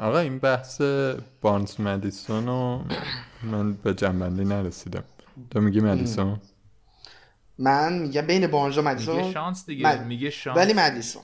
آقا 0.00 0.18
این 0.18 0.38
بحث 0.38 0.80
بارنز 1.40 1.80
مدیسون 1.80 2.46
رو 2.46 2.84
من 3.42 3.72
به 3.72 3.94
جنبندی 3.94 4.44
نرسیدم. 4.44 5.04
تو 5.50 5.60
میگی 5.60 5.80
مدیسون؟ 5.80 6.40
من 7.58 7.98
میگم 7.98 8.22
بین 8.22 8.46
بارنز 8.46 8.78
و 8.78 8.82
مدیسون. 8.82 9.16
میگه 9.16 9.32
شانس 9.32 9.66
دیگه 9.66 10.04
میگه 10.04 10.30
شانس. 10.30 10.56
ولی 10.56 10.72
مدیسون 10.72 11.22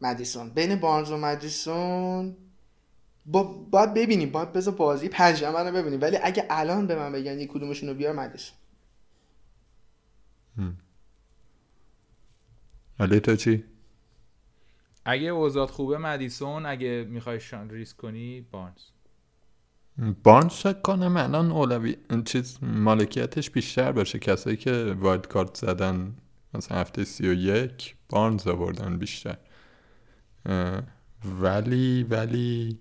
مدیسون. 0.00 0.50
بین 0.50 0.76
بارنز 0.76 1.10
و 1.10 1.16
مدیسون 1.16 2.36
با 3.26 3.42
باید 3.42 3.94
ببینیم 3.94 4.30
باید 4.30 4.52
بذار 4.52 4.74
بازی 4.74 5.08
پنجشنبه 5.08 5.62
رو 5.62 5.72
ببینیم. 5.72 6.00
ولی 6.00 6.18
اگه 6.22 6.46
الان 6.50 6.86
به 6.86 6.96
من 6.96 7.12
بگن 7.12 7.38
یک 7.38 7.50
کدومشون 7.52 7.88
رو 7.88 7.94
بیار 7.94 8.12
مدیسون. 8.12 8.56
علی 13.00 13.20
تو 13.20 13.36
چی؟ 13.36 13.64
اگه 15.04 15.28
اوضاع 15.28 15.66
خوبه 15.66 15.98
مدیسون 15.98 16.66
اگه 16.66 17.06
می‌خوای 17.10 17.40
شان 17.40 17.70
ریسک 17.70 17.96
کنی 17.96 18.40
بارنز. 18.40 18.82
بارنز 20.22 20.52
فکر 20.52 20.80
کنم 20.80 21.16
الان 21.16 21.50
اولوی 21.50 21.96
چیز 22.24 22.58
مالکیتش 22.62 23.50
بیشتر 23.50 23.92
باشه. 23.92 24.18
کسایی 24.18 24.56
که 24.56 24.96
wild 25.00 25.26
card 25.26 25.56
زدن 25.56 26.16
مثلا 26.54 26.78
هفته 26.78 27.04
سی 27.04 27.28
و 27.28 27.32
یک 27.32 27.96
بارنز 28.08 28.46
آوردن 28.46 28.98
بیشتر. 28.98 29.36
ولی 31.40 32.02
ولی 32.02 32.78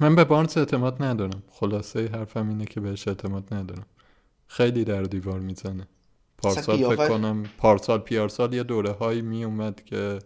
من 0.00 0.14
به 0.14 0.24
بارنز 0.24 0.58
اعتماد 0.58 1.02
ندارم. 1.02 1.42
خلاصه 1.50 2.08
حرفم 2.08 2.48
اینه 2.48 2.64
که 2.64 2.80
بهش 2.80 3.08
اعتماد 3.08 3.54
ندارم. 3.54 3.86
خیلی 4.46 4.84
در 4.84 5.02
دیوار 5.02 5.40
می‌زنه. 5.40 5.86
پارسال 6.38 6.76
فکر 6.76 7.08
کنم 7.08 7.42
پارسال 7.58 7.98
پیارسال 7.98 8.54
یه 8.54 8.62
دوره 8.62 8.92
هایی 8.92 9.22
می 9.22 9.44
اومد 9.44 9.84
که 9.84 10.18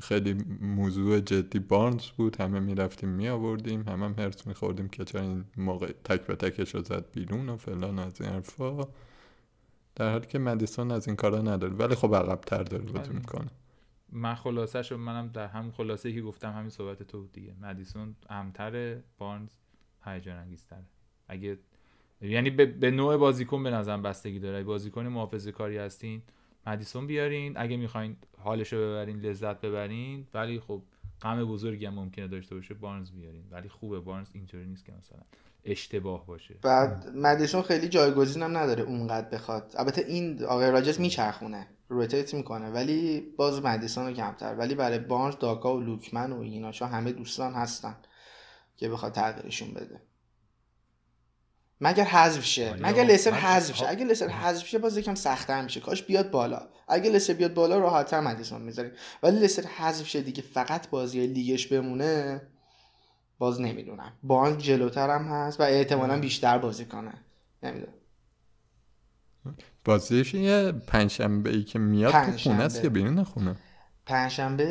خیلی 0.00 0.44
موضوع 0.60 1.20
جدی 1.20 1.58
بارنز 1.58 2.06
بود. 2.06 2.40
همه 2.40 2.60
می‌رفتیم 2.60 3.08
می 3.08 3.28
آوردیم 3.28 3.88
همه 3.88 4.04
هم 4.04 4.14
هرس 4.18 4.46
می 4.46 4.54
خوردیم 4.54 4.88
که 4.88 5.04
چرا 5.04 5.20
این 5.20 5.44
موقع 5.56 5.92
تک 6.04 6.20
به 6.20 6.36
تکش 6.36 6.74
رو 6.74 6.82
زد 6.82 7.04
بیرون 7.12 7.48
و 7.48 7.56
فلان 7.56 7.98
از 7.98 8.20
این 8.20 8.30
حرفا. 8.30 8.88
در 9.94 10.10
حالی 10.10 10.26
که 10.26 10.38
مدیسون 10.38 10.90
از 10.90 11.06
این 11.06 11.16
کارا 11.16 11.42
نداره 11.42 11.72
ولی 11.72 11.94
خب 11.94 12.14
عقب 12.14 12.40
داره 12.40 12.78
بازی 12.78 13.08
بله. 13.08 13.18
می‌کنه. 13.18 13.50
من 14.12 14.34
خلاصه 14.34 14.82
شو 14.82 14.96
منم 14.96 15.28
در 15.28 15.46
همین 15.46 15.70
خلاصه 15.72 16.12
که 16.12 16.22
گفتم 16.22 16.52
همین 16.52 16.70
صحبت 16.70 17.02
تو 17.02 17.26
دیگه. 17.26 17.54
مدیسون 17.60 18.16
امتره 18.30 19.04
بارنز 19.18 19.50
هیجان 20.04 20.36
انگیزتره 20.36 20.86
اگه 21.28 21.58
یعنی 22.22 22.50
به, 22.50 22.66
به 22.66 22.90
نوع 22.90 23.16
بازیکن 23.16 23.62
به 23.62 23.70
نظرم 23.70 24.02
بستگی 24.02 24.38
داره. 24.38 24.62
بازیکن 24.62 25.06
محافظه 25.06 25.52
کاری 25.52 25.78
هستین 25.78 26.22
مدیسون 26.66 27.06
بیارین. 27.06 27.52
اگه 27.56 27.76
می‌خواین 27.76 28.16
حالشو 28.38 28.76
ببرین 28.76 29.20
لذت 29.20 29.60
ببرین. 29.60 30.26
ولی 30.34 30.60
خب 30.60 30.82
غم 31.22 31.44
بزرگی 31.44 31.86
هم 31.86 31.94
ممکنه 31.94 32.28
داشته 32.28 32.54
باشه 32.54 32.74
بارنز 32.74 33.10
بیارین. 33.10 33.44
ولی 33.50 33.68
خوبه 33.68 34.00
بارنز 34.00 34.28
اینطوری 34.32 34.66
نیست 34.66 34.84
که 34.84 34.92
مثلا 34.92 35.20
اشتباه 35.64 36.26
باشه. 36.26 36.54
بعد 36.62 37.12
مدیسون 37.16 37.62
خیلی 37.62 37.88
جایگزین 37.88 38.42
هم 38.42 38.56
نداره 38.56 38.82
اونقدر 38.82 39.28
بخواد. 39.28 39.72
البته 39.76 40.04
این 40.08 40.44
آقای 40.44 40.70
راجز 40.70 41.00
میچرخونه 41.00 41.66
روتیت 41.88 42.34
می‌کنه. 42.34 42.70
ولی 42.70 43.20
باز 43.36 43.62
مدیسون 43.62 44.06
رو 44.06 44.12
کمتر. 44.12 44.54
ولی 44.54 44.74
برای 44.74 44.98
بارنز 44.98 45.38
داکا 45.38 45.76
و 45.76 45.80
لوکمن 45.80 46.32
و 46.32 46.40
ایناشا 46.40 46.86
همه 46.86 47.12
دوستان 47.12 47.54
هستن 47.54 47.96
که 48.76 48.88
بخواد 48.88 49.12
تغییرشون 49.12 49.74
بده. 49.74 50.00
مگر 51.84 52.04
حذف 52.04 52.44
شه. 52.44 52.74
مگر 52.82 53.04
لسر 53.04 53.30
حذف 53.30 53.76
شه. 53.76 53.88
اگه 53.88 54.04
لسر 54.04 54.28
حذف 54.28 54.66
شه 54.66 54.78
باز 54.78 54.98
یکم 54.98 55.14
سختتر 55.14 55.62
میشه. 55.62 55.80
کاش 55.80 56.02
بیاد 56.02 56.30
بالا. 56.30 56.68
اگه 56.88 57.10
لسر 57.10 57.32
بیاد 57.32 57.54
بالا 57.54 57.78
راحتتر 57.78 58.20
مدیسون 58.20 58.62
می‌ذاریم 58.62 58.92
ولی 59.22 59.38
لسر 59.40 59.62
حذف 59.62 60.06
شه 60.06 60.20
دیگه 60.20 60.42
فقط 60.42 60.90
بازی 60.90 61.26
لیگش 61.26 61.66
بمونه 61.66 62.42
باز 63.38 63.60
نمی‌دونم. 63.60 64.12
بانک 64.22 64.58
جلوتر 64.58 65.10
هم 65.10 65.24
هست 65.24 65.60
و 65.60 65.62
احتمالا 65.62 66.20
بیشتر 66.20 66.58
بازی 66.58 66.84
کنه. 66.84 67.12
نمی‌دونم. 67.62 67.94
بازیش 69.84 70.34
یه 70.34 70.72
پنجشنبه 70.72 71.50
ای 71.50 71.62
که 71.62 71.78
میاد 71.78 72.12
تو 72.12 72.38
خونه 72.38 72.62
است 72.62 72.84
یا 72.84 72.90
بیرون 72.90 73.24
خونه؟ 73.24 73.56
پنجشنبه 74.06 74.64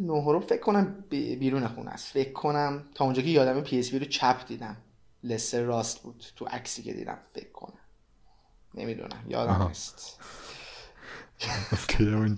نه 0.00 0.24
رو 0.32 0.40
فکر 0.40 0.60
کنم 0.60 1.04
بیرون 1.10 1.68
خونه 1.68 1.90
است. 1.90 2.06
فکر 2.06 2.32
کنم 2.32 2.84
تا 2.94 3.04
اونجا 3.04 3.22
که 3.22 3.28
یادم 3.28 3.60
پی 3.60 3.78
اس 3.78 3.94
رو 3.94 4.00
چپ 4.00 4.46
دیدم. 4.48 4.76
لسه 5.24 5.62
راست 5.62 6.02
بود. 6.02 6.24
تو 6.36 6.44
عکسی 6.44 6.82
که 6.82 6.92
دیدم 6.92 7.18
فکر 7.34 7.52
کنم. 7.52 7.78
نمی‌دونم. 8.74 9.24
یادم 9.28 9.66
نیست. 9.68 10.20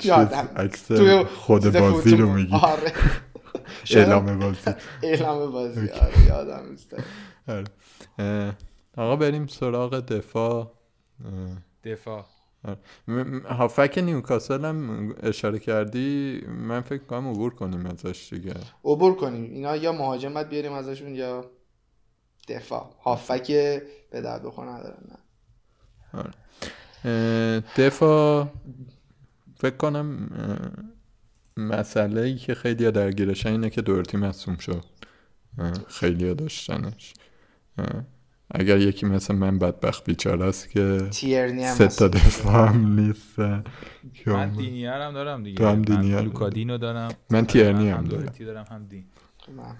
یادم. 0.05 0.48
عکس 0.57 0.93
خود 1.36 1.78
بازی 1.78 2.16
رو 2.16 2.32
میگی. 2.32 2.55
آره. 2.55 2.93
اعلام 3.90 4.39
بازی. 4.39 4.70
اعلام 5.02 5.52
بازی. 5.52 5.89
آره 5.89 6.27
یادم 6.27 6.70
نیست. 6.70 6.94
آره. 7.48 8.55
آقا 8.97 9.16
بریم 9.16 9.47
سراغ 9.47 10.01
دفاع. 10.01 10.73
دفاع. 11.85 12.24
آره. 12.65 12.78
هافک 13.48 13.98
نیوکاسل 14.05 14.65
هم 14.65 15.15
اشاره 15.23 15.59
کردی. 15.59 16.40
من 16.48 16.81
فکر 16.81 17.05
کنم 17.05 17.28
عبور 17.31 17.55
کنیم 17.55 17.86
ازش 17.86 18.28
دیگه. 18.32 18.55
عبور 18.85 19.16
کنیم. 19.16 19.51
اینا 19.52 19.77
یا 19.77 19.93
مهاجمت 19.93 20.48
بیاریم 20.48 20.73
ازشون 20.73 21.15
یا 21.15 21.51
دفاع. 22.51 22.90
هافک 23.02 23.47
به 24.10 24.20
درد 24.20 24.43
بخور 24.43 24.66
ندارن 24.66 24.97
آره. 26.12 26.31
دفاع 27.77 28.48
فکر 29.56 29.77
کنم 29.77 30.31
مسئله 31.56 32.20
ای 32.20 32.36
که 32.36 32.55
خیلی 32.55 32.90
درگیرش 32.90 33.47
اینه 33.47 33.70
که 33.70 33.82
دورتی 33.82 34.16
مصوم 34.16 34.56
شد. 34.56 34.85
خیلی 35.89 36.35
داشتنش. 36.35 37.14
اگر 38.55 38.78
یکی 38.78 39.06
مثل 39.06 39.35
من 39.35 39.59
بدبخت 39.59 40.05
بیچاره 40.05 40.44
است 40.44 40.70
که 40.70 41.09
سه 41.10 41.89
تا 41.89 42.09
دفاع 42.09 42.68
هم 42.68 43.01
نیست. 43.01 43.39
من 44.27 44.51
دینیار 44.51 45.01
هم 45.01 45.14
دارم 45.14 45.43
دیگه. 45.43 45.59
تو 45.59 45.66
هم 45.66 45.82
دینیار 45.82 46.22
لوکادینو 46.22 46.78
دارم. 46.78 47.10
من 47.31 47.47
تیرنی 47.47 47.90
هم 47.90 48.05
دارم. 48.05 48.32
دارم 48.39 48.66
هم 48.70 48.86
دین. 48.86 49.05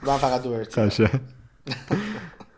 من 0.02 0.16
فقط 0.16 0.42
دورتی 0.42 1.05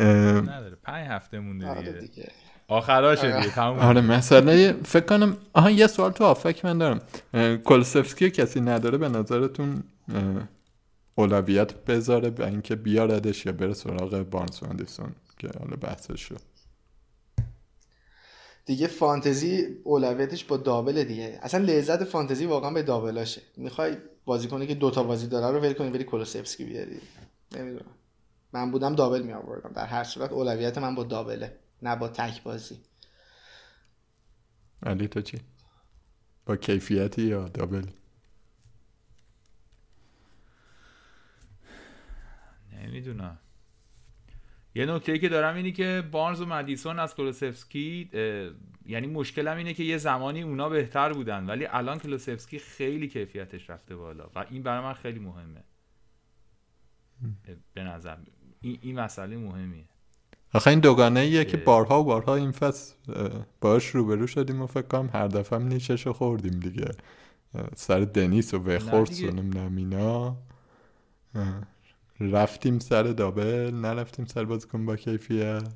نداره. 0.00 0.76
پنج 0.82 1.06
هفته 1.08 1.38
مونده 1.38 1.66
آره 1.66 1.92
دیگه. 1.92 2.32
آخراشه 2.68 3.40
دیگه 3.40 3.54
تموم 3.54 3.78
آره 3.78 4.00
مسئله 4.00 4.72
فکر 4.72 5.06
کنم 5.06 5.36
آها 5.52 5.70
یه 5.70 5.86
سوال 5.86 6.12
تو 6.12 6.24
آفک 6.24 6.64
من 6.64 6.78
دارم. 6.78 7.00
کولسفسکی 7.56 8.30
کسی 8.30 8.60
نداره 8.60 8.98
به 8.98 9.08
نظرتون 9.08 9.82
اولویت 11.14 11.84
بذاره 11.84 12.30
به 12.30 12.46
اینکه 12.46 12.76
بیاردش 12.76 13.46
یا 13.46 13.52
بره 13.52 13.74
سراغ 13.74 14.22
بارنز 14.22 14.62
مدیسون 14.62 15.12
که 15.38 15.48
حالا 15.58 15.76
بحثش 15.76 16.20
شد 16.20 16.40
دیگه 18.66 18.86
فانتزی 18.86 19.66
اولویتش 19.84 20.44
با 20.44 20.56
دابل 20.56 21.04
دیگه. 21.04 21.38
اصلا 21.42 21.64
لذت 21.64 22.04
فانتزی 22.04 22.46
واقعا 22.46 22.70
به 22.70 22.82
دابلاشه. 22.82 23.42
می‌خوای 23.56 23.96
بازی 24.24 24.48
کنی 24.48 24.66
که 24.66 24.74
دوتا 24.74 25.02
بازی 25.02 25.26
داره 25.26 25.56
رو 25.56 25.60
ول 25.62 25.72
کنی 25.72 25.90
بری 25.90 26.04
کلوسفسکی 26.04 26.64
بیاری. 26.64 27.00
نمی‌دونم. 27.56 27.97
من 28.52 28.70
بودم 28.70 28.94
دابل 28.94 29.22
می 29.22 29.32
آوردم. 29.32 29.72
در 29.72 29.86
هر 29.86 30.04
صورت 30.04 30.32
اولویت 30.32 30.78
من 30.78 30.94
با 30.94 31.04
دابله 31.04 31.58
نه 31.82 31.96
با 31.96 32.08
تک 32.08 32.42
بازی. 32.42 32.80
علی 34.82 35.08
تو 35.08 35.20
چی؟ 35.20 35.40
با 36.46 36.56
کیفیتی 36.56 37.22
یا 37.22 37.48
دابل؟ 37.48 37.86
نمی‌دونم. 42.72 43.38
یه 44.74 44.86
نکته 44.86 45.18
که 45.18 45.28
دارم 45.28 45.56
اینی 45.56 45.72
که 45.72 46.08
بارنز 46.10 46.40
و 46.40 46.46
مدیسون 46.46 46.98
از 46.98 47.14
کلوسفسکی 47.14 48.10
یعنی 48.86 49.06
مشکلم 49.06 49.56
اینه 49.56 49.74
که 49.74 49.82
یه 49.82 49.98
زمانی 49.98 50.42
اونا 50.42 50.68
بهتر 50.68 51.12
بودن 51.12 51.46
ولی 51.46 51.66
الان 51.66 51.98
کلوسفسکی 51.98 52.58
خیلی 52.58 53.08
کیفیتش 53.08 53.70
رفته 53.70 53.96
بالا 53.96 54.30
و 54.34 54.46
این 54.50 54.62
برای 54.62 54.84
من 54.84 54.92
خیلی 54.92 55.18
مهمه. 55.18 55.64
به 57.74 57.82
نظر 57.82 58.16
این, 58.60 58.78
این 58.82 59.00
مسئله 59.00 59.36
مهمیه. 59.36 59.84
آخه 60.54 60.70
این 60.70 60.80
دوگانه 60.80 61.20
ایه 61.20 61.44
که 61.44 61.56
بارها 61.56 62.00
و 62.00 62.04
بارها 62.04 62.34
این 62.34 62.50
فصل 62.50 62.94
باش 63.60 63.86
روبرو 63.86 64.26
شدیم 64.26 64.62
و 64.62 64.66
فکر 64.66 64.86
کنم 64.86 65.10
هر 65.12 65.28
دفعه 65.28 65.58
هم 65.58 65.66
نیشش 65.66 66.08
خوردیم 66.08 66.60
دیگه. 66.60 66.90
سر 67.76 68.00
دنیس 68.00 68.54
و 68.54 68.58
وخورس 68.58 69.22
و 69.22 69.30
نمینا 69.30 70.36
رفتیم 72.20 72.78
سر 72.78 73.02
دابل 73.02 73.74
نرفتیم 73.74 74.24
سر 74.24 74.44
بازیکن 74.44 74.86
با 74.86 74.96
کیفیت. 74.96 75.68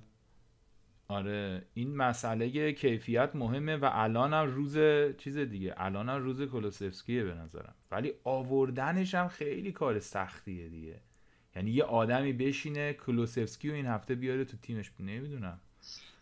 آره 1.08 1.62
این 1.74 1.96
مسئله 1.96 2.72
کیفیت 2.72 3.30
مهمه 3.34 3.76
و 3.76 3.90
الان 3.92 4.32
هم 4.32 4.46
روز 4.46 4.78
چیز 5.18 5.38
دیگه 5.38 5.74
الان 5.76 6.08
هم 6.08 6.22
روز 6.22 6.42
کلوسفسکیه 6.42 7.24
به 7.24 7.34
نظرم. 7.34 7.74
ولی 7.90 8.12
آوردنش 8.24 9.14
هم 9.14 9.28
خیلی 9.28 9.72
کار 9.72 10.00
سختیه 10.00 10.68
دیگه. 10.68 11.00
یعنی 11.56 11.70
یه 11.70 11.84
آدمی 11.84 12.32
بشینه 12.32 12.92
کلوسفسکی 12.92 13.70
و 13.70 13.72
این 13.72 13.86
هفته 13.86 14.14
بیاره 14.14 14.44
تو 14.44 14.56
تیمش. 14.62 14.90
نمی‌دونم. 15.00 15.60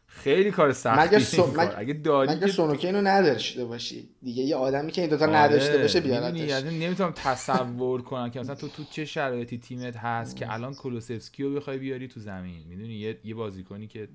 خیلی 0.06 0.50
کار 0.50 0.72
سختی. 0.72 1.08
مگه, 1.08 1.18
سو... 1.18 1.46
مگه... 1.46 1.78
اگه 1.78 1.92
داری 1.92 2.30
مگه 2.30 2.46
سونوکین 2.46 2.94
رو 2.94 3.00
نداشته 3.00 3.64
باشی؟ 3.64 4.08
دیگه 4.22 4.42
یه 4.42 4.56
آدمی 4.56 4.92
که 4.92 5.00
این 5.00 5.10
دوتا 5.10 5.24
آره. 5.26 5.36
نداشته 5.36 5.78
باشه 5.78 6.00
بیارتش. 6.00 6.40
یعنی 6.40 6.78
نمی‌تونم 6.78 7.12
تصور 7.16 8.02
کنم 8.02 8.30
که 8.30 8.40
مثلا 8.40 8.54
تو 8.54 8.68
تو 8.68 8.84
چه 8.90 9.04
شرایطی 9.04 9.58
تیمت 9.58 9.96
هست 9.96 10.36
که 10.36 10.52
الان 10.52 10.74
کلوسفسکی 10.74 11.42
رو 11.42 11.54
بخوای 11.54 11.78
بیاری 11.78 12.08
تو 12.08 12.20
زمین. 12.20 12.66
می‌دونی؟ 12.68 12.94
یه 12.94 13.18
یه 13.24 13.34
بازیکنی 13.34 13.86
که 13.86 14.08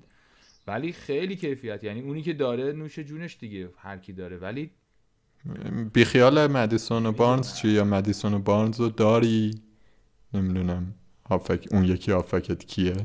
ولی 0.66 0.92
خیلی 0.92 1.36
کیفیت. 1.36 1.84
یعنی 1.84 2.00
اونی 2.00 2.22
که 2.22 2.32
داره 2.32 2.72
نوش 2.72 2.98
جونش 2.98 3.36
دیگه 3.40 3.68
هر 3.78 3.98
کی 3.98 4.12
داره. 4.12 4.36
ولی 4.36 4.70
بیخیال 5.92 6.46
مدیسون 6.46 7.06
و 7.06 7.12
بارنز 7.12 7.54
چی؟ 7.54 7.68
یا 7.68 7.84
مدیسون 7.84 8.34
و 8.34 8.38
بارنز 8.38 8.80
رو 8.80 8.88
داری؟ 8.88 9.50
نمی‌دونم. 10.34 10.94
هافک 11.28 11.68
اون 11.70 11.84
یکی 11.84 12.12
هافکت 12.12 12.64
کیه؟ 12.64 12.96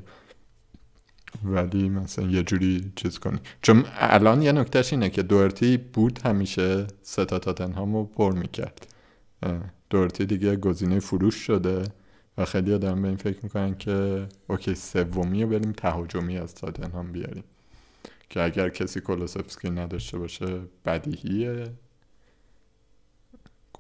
ولی 1.44 1.90
مثلا 1.90 2.28
یه 2.28 2.44
جوری 2.44 2.92
چیز 2.96 3.20
کنی. 3.20 3.40
چون 3.62 3.86
الان 3.94 4.42
یه 4.42 4.52
نکتهش 4.52 4.94
اینه 4.94 5.10
که 5.10 5.24
دورتی 5.24 5.78
بود 5.78 6.20
همیشه 6.26 6.88
ستا 7.02 7.40
تاتنهامو 7.40 8.06
پر 8.06 8.32
می‌کرد. 8.32 8.88
دورتی 9.90 10.26
دیگه 10.26 10.56
گزینه 10.56 11.00
فروش 11.00 11.36
شده 11.36 11.84
و 12.38 12.46
خیلی 12.46 12.78
دارم 12.78 13.02
به 13.02 13.08
این 13.08 13.18
فکر 13.18 13.40
می‌کنن 13.44 13.76
که 13.78 14.28
اوکی 14.48 14.76
سومی 14.76 15.44
رو 15.44 15.50
بریم 15.50 15.72
تهاجمی 15.72 16.38
از 16.38 16.56
تاتنهام 16.56 17.12
بیاریم. 17.12 17.44
که 18.30 18.42
اگر 18.42 18.70
کسی 18.70 19.02
کلوسفسکی 19.02 19.70
نداشته 19.70 20.18
باشه 20.18 20.60
بدیهیه. 20.86 21.68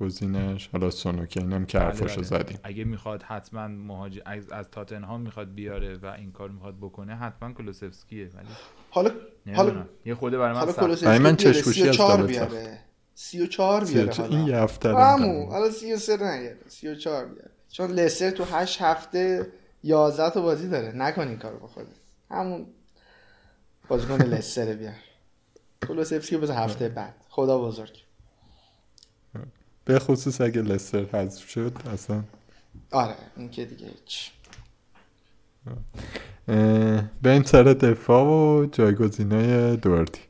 گزینش. 0.01 0.69
حالا 0.73 0.89
سونوکین 0.89 1.53
هم 1.53 1.65
که 1.65 1.77
بله، 1.77 1.87
حرفاشو 1.87 2.15
بله. 2.15 2.23
زدیم. 2.23 2.59
اگه 2.63 2.83
می‌خواد 2.83 3.23
حتما 3.23 3.67
مهاجم 3.67 4.21
از, 4.25 4.49
از 4.49 4.69
تاتنهام 4.69 5.21
می‌خواد 5.21 5.53
بیاره 5.53 5.97
و 5.97 6.05
این 6.05 6.31
کار 6.31 6.49
می‌خواد 6.49 6.77
بکنه 6.77 7.15
حتما 7.15 7.53
کلوسفسکیه 7.53 8.29
ولی 8.33 8.47
حالا 8.89 9.11
حالا 9.55 9.85
یه 10.05 10.15
خوده 10.15 10.37
برای 10.37 10.53
من 10.53 10.73
حالا 10.73 11.19
من 11.19 11.35
چشوشی 11.35 11.89
از 11.89 11.97
بیاره. 12.27 12.79
34 13.15 13.85
بیاره 13.85 14.13
حالا. 14.13 14.37
این 14.37 14.47
یه 14.47 14.57
هفته 14.57 14.95
همون 14.95 15.49
حالا 15.49 15.69
33 15.69 16.17
نیاره 16.17 16.57
34 16.67 17.25
بیاره. 17.25 17.51
چون 17.69 17.91
لستر 17.91 18.31
تو 18.31 18.43
8 18.43 18.81
هفته 18.81 19.51
11 19.83 20.29
تا 20.29 20.41
بازی 20.41 20.69
داره. 20.69 20.91
نکن 20.95 21.27
این 21.27 21.37
کارو 21.37 21.59
بخواد 21.59 21.87
همون 22.31 22.65
بازیکن 23.87 24.21
لستر 24.21 24.73
بیار. 24.73 24.93
کلوسفسکی 25.87 26.37
بذار 26.37 26.57
هفته 26.57 26.89
بعد. 26.89 27.15
خدا 27.29 27.59
بزرگ. 27.59 28.03
به 29.85 29.99
خصوص 29.99 30.41
اگه 30.41 30.61
لستر 30.61 31.05
حذف 31.13 31.49
شد 31.49 31.73
اصلا. 31.93 32.23
آره 32.91 33.15
این 33.37 33.49
که 33.49 33.65
دیگه 33.65 33.87
هیچ. 33.87 34.31
بریم 37.21 37.43
سر 37.43 37.63
دفاع 37.63 38.25
و 38.25 38.65
جایگزینای 38.65 39.77
دورتی 39.77 40.21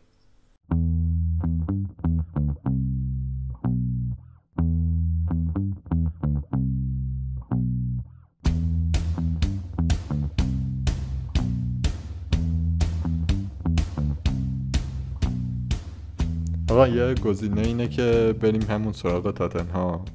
آقا 16.72 16.88
یه 16.88 17.14
گزینه 17.14 17.62
اینه 17.62 17.88
که 17.88 18.36
بریم 18.42 18.62
همون 18.62 18.94
سراغ 18.94 19.34
تاتنها 19.34 20.06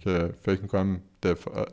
که 0.00 0.34
فکر 0.42 0.62
می‌کنم 0.62 1.00
دفاع 1.22 1.68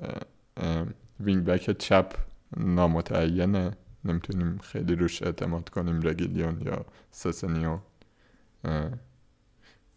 wing 1.20 1.44
back 1.44 1.78
چپ 1.78 2.14
نامتعینه. 2.58 3.72
نمی‌تونیم 4.06 4.58
خیلی 4.58 4.96
روش 4.96 5.24
اعتماد 5.24 5.70
کنیم 5.70 6.02
رگیلون 6.08 6.62
یا 6.62 6.86
سسنیون 7.12 7.80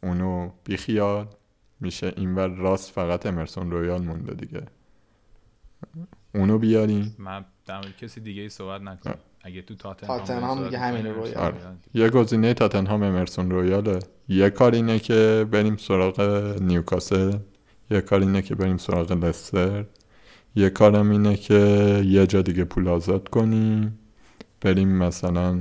اونو 0.02 0.50
بیخیال 0.64 1.26
میشه 1.80 2.12
اینور 2.16 2.48
راست 2.48 2.90
فقط 2.90 3.26
امرسون 3.26 3.70
رویال 3.70 4.02
مونده 4.02 4.34
دیگه. 4.34 4.62
اونو 6.34 6.58
بیاریم. 6.58 7.16
من 7.18 7.44
در 7.66 7.82
کسی 7.82 8.20
دیگه 8.20 8.42
ای 8.42 8.48
صحبت 8.48 8.80
نکنم. 8.80 9.18
اگه 9.44 9.62
تو 9.62 9.74
تاتنهام 9.74 10.64
دیگه 10.64 10.78
همین 10.78 11.06
رویال. 11.06 11.36
آره. 11.36 11.56
یه 11.94 12.10
گزینه 12.10 12.54
تاتنهام 12.54 13.02
امرسون 13.02 13.50
رویاله. 13.50 13.98
یه 14.28 14.50
کار 14.50 14.74
اینه 14.74 14.98
که 14.98 15.46
بریم 15.50 15.76
سراغ 15.76 16.20
نیوکاسل. 16.60 17.32
یه 17.90 18.00
کار 18.00 18.20
اینه 18.20 18.42
که 18.42 18.54
بریم 18.54 18.76
سراغ 18.76 19.12
لستر. 19.12 19.84
یه 20.56 20.70
کارم 20.70 21.10
اینه 21.10 21.36
که 21.36 21.54
یه 22.06 22.26
جا 22.26 22.42
دیگه 22.42 22.64
پول 22.64 22.88
آزاد 22.88 23.28
کنیم. 23.28 23.98
بریم 24.60 24.88
مثلا 24.88 25.60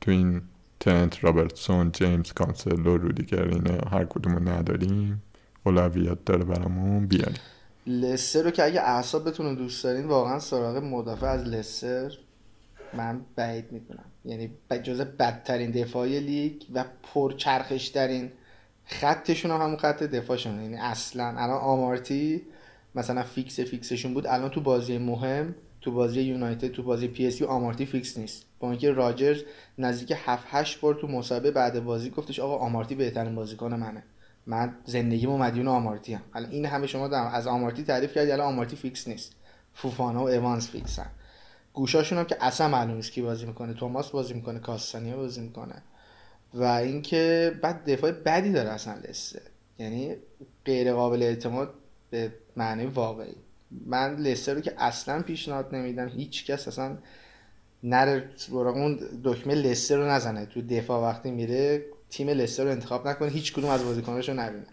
تو 0.00 0.10
این 0.10 0.42
ترنت 0.80 1.24
رابرتسون 1.24 1.92
جیمز 1.92 2.32
کانسلو 2.32 2.96
رودیگر 2.96 3.48
اینا 3.48 3.78
هر 3.90 4.04
کدومو 4.04 4.38
نداریم. 4.38 5.22
اولویت 5.64 6.24
داره 6.24 6.44
برامون 6.44 7.06
بیاریم. 7.06 7.38
لستر 7.86 8.42
رو 8.42 8.50
که 8.50 8.64
اگه 8.64 8.80
اعصابتون 8.80 9.54
دوست 9.54 9.84
دارین 9.84 10.06
واقعا 10.06 10.38
سراغ 10.38 10.76
مدافع 10.76 11.26
از 11.26 11.44
لستر 11.44 12.12
من 12.94 13.20
بعید 13.36 13.72
می‌کنم 13.72 14.04
یعنی 14.24 14.50
جز 14.82 15.00
بدترین 15.00 15.70
دفاعی 15.70 16.20
لیگ 16.20 16.62
و 16.74 16.84
پرچرخشترین 17.02 18.32
خطشون 18.84 19.50
هم 19.50 19.60
همون 19.60 19.76
خط 19.76 20.02
دفاعشون. 20.02 20.62
یعنی 20.62 20.76
اصلا 20.76 21.24
الان 21.24 21.60
آمارتی 21.60 22.42
مثلا 22.94 23.22
فیکس 23.22 23.60
فیکسشون 23.60 24.14
بود. 24.14 24.26
الان 24.26 24.50
تو 24.50 24.60
بازی 24.60 24.98
مهم 24.98 25.54
تو 25.80 25.92
بازی 25.92 26.20
یونایتد 26.20 26.68
تو 26.68 26.82
بازی 26.82 27.08
پی 27.08 27.26
اس 27.26 27.31
وی 27.31 27.42
آمارتی 27.42 27.86
فیکس 27.86 28.18
نیست. 28.18 28.46
با 28.58 28.70
اینکه 28.70 28.90
راجرز 28.90 29.42
نزدیک 29.78 30.12
7 30.16 30.46
8 30.50 30.80
بار 30.80 30.94
تو 30.94 31.06
مسابقه 31.06 31.50
بعد 31.50 31.84
بازی 31.84 32.10
گفتش 32.10 32.40
آقا 32.40 32.56
آمارتی 32.56 32.94
بهترین 32.94 33.34
بازیکن 33.34 33.74
منه. 33.74 34.02
من 34.46 34.76
زندگیمو 34.84 35.38
مدیون 35.38 35.68
آمارتی 35.68 36.14
هم 36.14 36.22
الان 36.34 36.50
این 36.50 36.66
همه 36.66 36.86
شما 36.86 37.08
دارم 37.08 37.26
از 37.34 37.46
آمارتی 37.46 37.82
تعریف 37.82 38.14
کردی 38.14 38.32
الان 38.32 38.46
آمارتی 38.46 38.76
فیکس 38.76 39.08
نیست. 39.08 39.36
فوفانا 39.74 40.20
و 40.20 40.28
ایوانز 40.28 40.68
فیکسن. 40.68 41.06
گوشاشون 41.72 42.18
هم 42.18 42.24
که 42.24 42.36
اصلا 42.40 42.68
معلوم 42.68 42.94
نیست 42.94 43.12
کی 43.12 43.22
بازی 43.22 43.46
می‌کنه. 43.46 43.74
توماس 43.74 44.10
بازی 44.10 44.34
می‌کنه 44.34 44.58
کاستانیا 44.58 45.16
بازی 45.16 45.40
می‌کنه. 45.40 45.82
و 46.54 46.64
اینکه 46.64 47.52
بعد 47.62 47.90
دفاع 47.90 48.10
بدی 48.10 48.52
داره 48.52 48.68
اصلا 48.68 48.94
لسه 49.08 49.42
یعنی 49.78 50.16
غیر 50.64 50.92
قابل 50.92 51.22
اعتماد 51.22 51.74
به 52.10 52.32
معنی 52.56 52.86
واقعی. 52.86 53.34
من 53.86 54.16
لستر 54.16 54.54
رو 54.54 54.60
که 54.60 54.74
اصلا 54.78 55.22
پیشنهاد 55.22 55.74
نمیدم. 55.74 56.08
هیچ 56.08 56.46
کس 56.46 56.68
اصلا 56.68 56.98
نره 57.82 58.30
اون 58.50 58.98
دکمه 59.24 59.54
لستر 59.54 59.96
رو 59.96 60.04
نزنه. 60.04 60.46
تو 60.46 60.62
دفاع 60.62 61.02
وقتی 61.02 61.30
میره 61.30 61.84
تیم 62.10 62.28
لستر 62.28 62.64
رو 62.64 62.70
انتخاب 62.70 63.08
نکنه. 63.08 63.28
هیچ 63.28 63.52
کدوم 63.52 63.70
از 63.70 63.84
بازیکناش 63.84 64.28
رو 64.28 64.34
نبینه. 64.34 64.66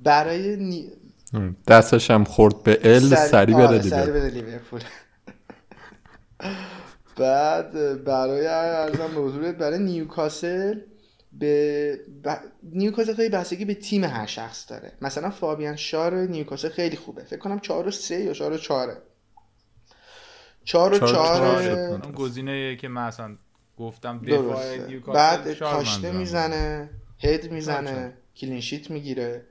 برای 0.00 0.56
نی... 0.56 0.90
دستش 1.68 2.10
هم 2.10 2.24
خورد 2.24 2.62
به 2.62 2.80
ال 2.82 3.14
سری 3.14 3.54
بره 3.54 3.66
آره، 3.66 3.82
سری 3.82 4.12
بره 4.12 4.30
لیورپول. 4.30 4.80
بعد 7.16 8.04
برای 8.04 8.46
ارزم 8.46 9.14
به 9.14 9.20
حضورت 9.20 9.54
برای 9.54 9.78
نیوکاسل 9.78 10.80
به 11.32 11.98
ب... 12.24 12.36
نیوکاسل 12.62 13.14
خیلی 13.14 13.28
بستگی 13.28 13.64
به 13.64 13.74
تیم 13.74 14.04
هر 14.04 14.26
شخص 14.26 14.70
داره. 14.70 14.92
مثلا 15.02 15.30
فابیان 15.30 15.76
شار 15.76 16.14
نیوکاسل 16.14 16.68
خیلی 16.68 16.96
خوبه. 16.96 17.24
فکر 17.24 17.38
کنم 17.38 17.58
4 17.58 17.88
و 17.88 17.90
3 17.90 18.14
یا 18.14 18.32
4 18.32 18.52
و 18.52 18.56
4 18.56 19.02
4 20.64 20.94
و 20.94 20.98
4 20.98 22.12
گزینه 22.12 22.76
که 22.76 22.88
من 22.88 23.06
اصلا 23.06 23.36
گفتم 23.76 24.18
دفاع 24.18 24.76
نیوکاسل 24.76 25.14
بعد 25.14 25.58
کاشته 25.58 26.12
می‌زنه 26.12 26.90
هد 27.20 27.52
می‌زنه 27.52 28.12
clean 28.36 28.63
sheet 28.63 28.90
می‌گیره. 28.90 29.46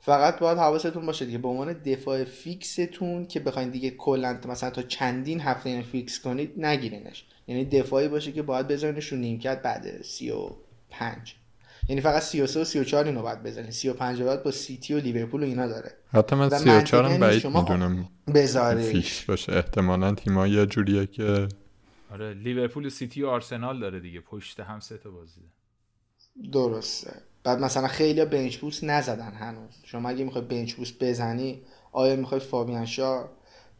فقط 0.00 0.38
باید 0.38 0.58
حواستون 0.58 1.06
باشه 1.06 1.24
دیگه. 1.24 1.38
به 1.38 1.48
عنوان 1.48 1.72
دفاع 1.72 2.24
فیکستون 2.24 3.26
که 3.26 3.40
بخواین 3.40 3.70
دیگه 3.70 3.90
کلا 3.90 4.40
مثلا 4.48 4.70
تا 4.70 4.82
چندین 4.82 5.40
هفته 5.40 5.70
این 5.70 5.82
فیکس 5.82 6.20
کنید 6.20 6.64
نگیرینش. 6.64 7.24
یعنی 7.46 7.64
دفاعی 7.64 8.08
باشه 8.08 8.32
که 8.32 8.42
باید 8.42 8.68
بذارینش 8.68 9.06
رو 9.06 9.18
نیمکت 9.18 9.62
بعد 9.62 10.02
35 10.02 11.34
یعنی 11.88 12.00
فقط 12.00 12.22
33 12.22 12.60
و 12.60 12.64
34 12.64 13.04
اینو 13.04 13.22
باید 13.22 13.42
بزنین. 13.42 13.70
35 13.70 14.22
بعد 14.22 14.42
با 14.42 14.50
سیتی 14.50 14.94
و 14.94 14.98
لیورپول 14.98 15.42
و 15.42 15.46
اینا 15.46 15.66
داره. 15.66 15.92
حتی 16.12 16.36
من 16.36 16.48
34 16.48 17.04
هم 17.04 17.20
بعید 17.20 17.46
می‌دونم 17.46 18.08
فیکس 18.82 19.24
باشه. 19.24 19.52
احتمالاً 19.52 20.14
تیم‌ها 20.14 20.46
یه 20.46 20.66
جوریه 20.66 21.06
که 21.06 21.48
آره 22.10 22.34
لیورپول 22.34 22.86
و 22.86 22.90
سیتی 22.90 23.22
و 23.22 23.28
آرسنال 23.28 23.80
داره 23.80 24.00
دیگه. 24.00 24.20
پشت 24.20 24.60
هم 24.60 24.80
سه 24.80 24.98
تا 24.98 25.10
بازی 25.10 25.40
درسته. 26.52 27.12
بعد 27.44 27.60
مثلا 27.60 27.88
خیلی 27.88 28.24
بنچ 28.24 28.56
بوست 28.56 28.84
نزدن 28.84 29.32
هنوز. 29.32 29.74
شما 29.84 30.08
اگه 30.08 30.24
می‌خوای 30.24 30.44
بنچ 30.44 30.74
بوست 30.74 31.04
بزنی 31.04 31.62
آیا 31.92 32.16
می‌خوای 32.16 32.40
فابیان 32.40 32.86
شا 32.86 33.28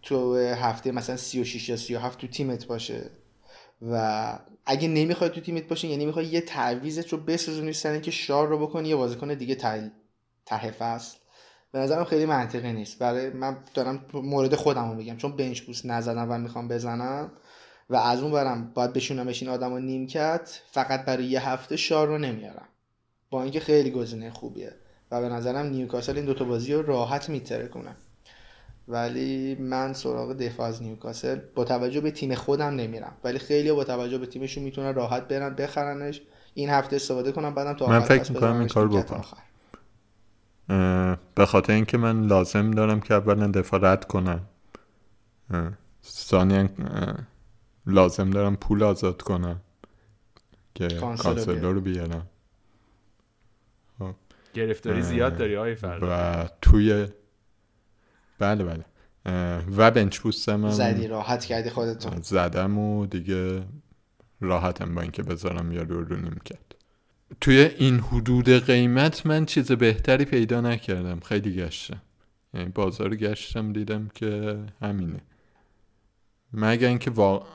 تو 0.02 0.36
هفته 0.36 0.92
مثلا 0.92 1.16
36 1.16 1.68
یا 1.68 1.76
37 1.76 2.18
تو 2.18 2.26
تیمت 2.26 2.66
باشه؟ 2.66 3.10
و 3.82 4.38
اگه 4.66 4.88
نمی‌خوای 4.88 5.30
تو 5.30 5.40
تیمت 5.40 5.68
باشه 5.68 5.88
یعنی 5.88 6.06
می‌خوای 6.06 6.26
یه 6.26 6.40
تعویزت 6.40 7.08
رو 7.08 7.18
بسازونی 7.18 7.72
سر 7.72 7.98
که 7.98 8.10
شار 8.10 8.48
رو 8.48 8.66
بکنی 8.66 8.88
یه 8.88 8.96
بازیکن 8.96 9.34
دیگه 9.34 9.54
ته 10.46 10.70
فصل. 10.70 11.18
به 11.72 11.78
نظرم 11.78 12.04
خیلی 12.04 12.26
منطقی 12.26 12.72
نیست. 12.72 12.98
برای 12.98 13.30
من 13.30 13.56
دارم 13.74 14.04
مورد 14.14 14.54
خودم 14.54 14.88
رو 14.90 14.94
میگم. 14.94 15.16
چون 15.16 15.36
بنچ 15.36 15.60
بوست 15.60 15.86
نزدم 15.86 16.26
و 16.30 16.38
می‌خوام 16.38 16.68
بزنم 16.68 17.32
و 17.90 17.96
از 17.96 18.22
اون 18.22 18.32
برم 18.32 18.70
باید 18.74 18.92
بشونمش 18.92 19.42
این 19.42 19.50
آدم 19.52 19.70
رو 19.70 19.78
نیمکت 19.78 20.60
فقط 20.70 21.04
برای 21.04 21.24
یه 21.24 21.48
هفته 21.48 21.76
شار 21.76 22.06
رو 22.06 22.18
نمیارم. 22.18 22.68
با 23.30 23.42
اینکه 23.42 23.60
خیلی 23.60 23.90
گزینه 23.90 24.30
خوبیه 24.30 24.72
و 25.10 25.20
به 25.20 25.28
نظرم 25.28 25.66
نیوکاسل 25.66 26.16
این 26.16 26.24
دوتا 26.24 26.44
بازی 26.44 26.72
رو 26.72 26.82
راحت 26.82 27.28
میتره 27.28 27.68
کنه. 27.68 27.96
ولی 28.88 29.54
من 29.54 29.92
سراغ 29.92 30.32
دفاع 30.32 30.66
از 30.66 30.82
نیوکاسل 30.82 31.40
با 31.54 31.64
توجه 31.64 32.00
به 32.00 32.10
تیم 32.10 32.34
خودم 32.34 32.74
نمیرم. 32.74 33.12
ولی 33.24 33.38
خیلی 33.38 33.72
با 33.72 33.84
توجه 33.84 34.18
به 34.18 34.26
تیمشون 34.26 34.64
می‌تونن 34.64 34.94
راحت 34.94 35.28
برن 35.28 35.54
بخرنش. 35.54 36.22
این 36.54 36.70
هفته 36.70 36.96
استفاده 36.96 37.32
کنم 37.32 37.54
بعدم 37.54 37.72
تا 37.72 37.86
من 37.86 38.00
فکر 38.00 38.32
می‌کنم 38.32 38.58
این 38.58 38.68
کار 38.68 38.88
بکنم. 38.88 39.24
به 41.34 41.46
خاطر 41.46 41.72
اینکه 41.72 41.98
من 41.98 42.26
لازم 42.26 42.70
دارم 42.70 43.00
که 43.00 43.14
اولا 43.14 43.46
دفاع 43.46 43.80
رد 43.82 44.04
کنم. 44.04 44.40
ثانیا 46.04 46.68
لازم 47.86 48.30
دارم 48.30 48.56
پول 48.56 48.82
آزاد 48.82 49.22
کنم 49.22 49.60
که 50.74 50.88
کانسلو 50.88 51.72
رو 51.72 51.80
بیارم. 51.80 52.26
گرفتاری 54.54 55.02
زیاد 55.02 55.36
داری 55.36 55.56
آقای 55.56 55.76
و 56.02 56.48
توی 56.62 57.06
بله 58.38 58.64
بله. 58.64 58.84
و 59.76 59.90
بنچ 59.90 60.18
بوستم 60.18 60.70
زدی 60.70 61.06
راحت 61.06 61.44
کردی 61.44 61.70
خودتون 61.70 62.22
زدم 62.22 62.78
و 62.78 63.06
دیگه 63.06 63.62
راحتم 64.40 64.94
با 64.94 65.02
اینکه 65.02 65.22
بذارم 65.22 65.72
یا 65.72 65.82
رو 65.82 66.04
رو 66.04 66.16
کرد. 66.44 66.74
توی 67.40 67.70
این 67.78 67.98
حدود 67.98 68.48
قیمت 68.48 69.26
من 69.26 69.46
چیز 69.46 69.72
بهتری 69.72 70.24
پیدا 70.24 70.60
نکردم. 70.60 71.20
خیلی 71.20 71.56
گشتم. 71.56 72.02
یعنی 72.54 72.68
بازار 72.68 73.16
گشتم 73.16 73.72
دیدم 73.72 74.08
که 74.14 74.58
همینه. 74.82 75.20
مگه 76.52 76.88
اینکه 76.88 77.10
وا... 77.10 77.46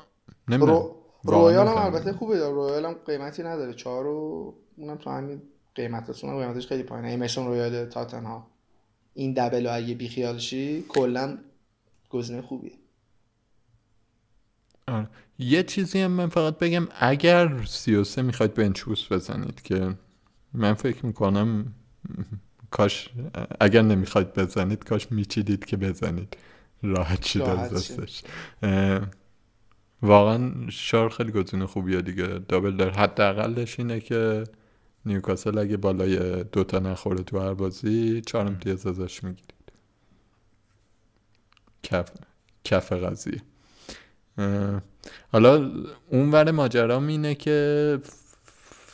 رو... 0.48 0.96
رویال 1.24 1.68
هم 1.68 1.78
البته 1.78 2.14
خوبه. 2.14 2.50
رویال 2.50 2.86
هم 2.86 2.94
قیمتی 3.06 3.44
نداره. 3.44 3.74
چهار 3.74 4.08
و 4.08 4.54
اونم 4.78 4.98
تو 4.98 5.10
همین 5.10 5.42
قیمتشون 5.76 6.30
هم 6.30 6.40
قیمتش 6.40 6.68
خیلی 6.68 6.84
پایینه. 6.84 7.08
امرسون 7.08 7.48
رویال 7.48 7.92
ها 8.14 8.48
این 9.14 9.34
double 9.34 9.68
اگه 9.68 9.94
بیخیالشی 9.94 10.86
کلا 10.88 11.38
گزینه 12.10 12.42
خوبیه. 12.42 12.72
آره. 14.88 15.08
یه 15.40 15.64
چیزی 15.64 16.00
هم 16.00 16.12
من 16.12 16.30
فقط 16.30 16.58
بگم 16.58 16.88
اگر 17.00 17.66
33 17.66 18.22
می‌خواید 18.22 18.54
bench 18.54 18.83
boost 18.83 19.12
بزنید 19.12 19.62
که 19.62 19.96
من 20.54 20.74
فکر 20.74 21.06
می‌کنم 21.06 21.74
کاش 22.72 23.10
اگر 23.60 23.82
نمی‌خواید 23.82 24.34
بزنید 24.34 24.84
کاش 24.84 25.12
میچیدید 25.12 25.66
که 25.66 25.78
بزنید. 25.78 26.38
راحت 26.84 27.24
شد 27.24 27.42
از 27.42 27.74
دستش. 27.74 28.24
واقعا 30.02 30.70
شار 30.70 31.10
خیلی 31.10 31.32
گزینه 31.32 31.68
خوبیه 31.68 32.02
دیگه. 32.02 32.28
دابل 32.28 32.76
دار 32.76 32.92
حداقلش 32.92 33.80
اینه 33.80 34.00
که 34.00 34.44
نیوکاسل 35.06 35.58
اگه 35.58 35.78
بالای 35.78 36.44
دوتا 36.44 36.80
نخوره 36.80 37.24
تو 37.24 37.40
هر 37.40 37.54
بازی 37.54 38.22
چهار 38.22 38.48
امتیاز 38.48 38.88
ازش 38.88 39.24
می‌گیرید. 39.24 39.72
کف 41.84 42.12
کف 42.64 42.92
قضیه. 42.92 43.42
حالا 45.32 45.72
اون 46.10 46.32
ور 46.32 46.52
ماجرام 46.52 47.08
اینه 47.08 47.36
که 47.36 48.00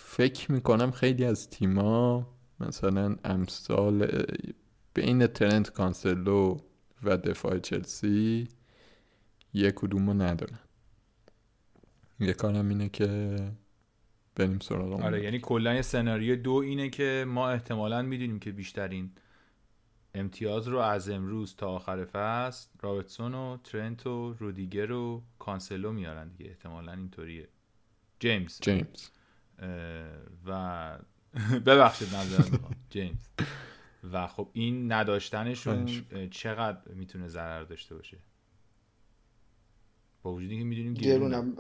فکر 0.06 0.52
می‌کنم 0.52 0.92
خیلی 0.92 1.26
از 1.26 1.50
تیما 1.50 2.28
مثلا 2.60 3.16
امثال 3.24 4.24
بین 4.94 5.28
ترنت 5.28 5.70
کانسلو 5.70 6.58
و 7.04 7.18
دفاع 7.18 7.60
چلسی 7.60 8.48
یه 9.54 9.72
کدومو 9.72 10.14
ندارن. 10.14 10.60
یه 12.20 12.34
کارم 12.34 12.70
اینه 12.70 12.90
که 12.90 13.38
بریم 14.36 14.60
سراغ 14.60 15.02
آره 15.02 15.24
یعنی 15.24 15.40
کلا 15.40 15.82
سناریو 15.82 16.36
دو 16.36 16.52
اینه 16.52 16.90
که 16.90 17.26
ما 17.28 17.50
احتمالا 17.50 18.02
می‌دونیم 18.02 18.40
که 18.40 18.52
بیشترین 18.52 19.12
امتیاز 20.16 20.68
رو 20.68 20.78
از 20.78 21.10
امروز 21.10 21.56
تا 21.56 21.70
آخر 21.70 22.06
فصل 22.06 22.70
رابرتسون 22.82 23.36
و 23.36 23.58
ترنت 23.64 24.08
و 24.08 24.34
رودیگر 24.34 24.92
و 24.92 25.24
کانسلو 25.40 25.92
میارن 25.92 26.30
دیگه. 26.30 26.50
احتمالا 26.50 26.92
اینطوریه. 26.92 27.48
جیمز. 28.20 28.60
جیمز. 28.62 29.10
و 30.46 30.98
ببخشید 31.66 32.16
نظر 32.16 32.58
جیمز. 32.90 33.30
و 34.12 34.28
خب 34.28 34.50
این 34.54 34.92
نداشتنشون 34.92 35.86
چقدر 36.32 36.92
می‌تونه 36.94 37.28
ضرر 37.28 37.64
داشته 37.64 37.96
باشه؟ 37.96 38.18
با 40.24 40.34
وجودی 40.34 40.58
که 40.58 40.64
می‌دونیم 40.64 40.94
گرونم. 40.94 41.58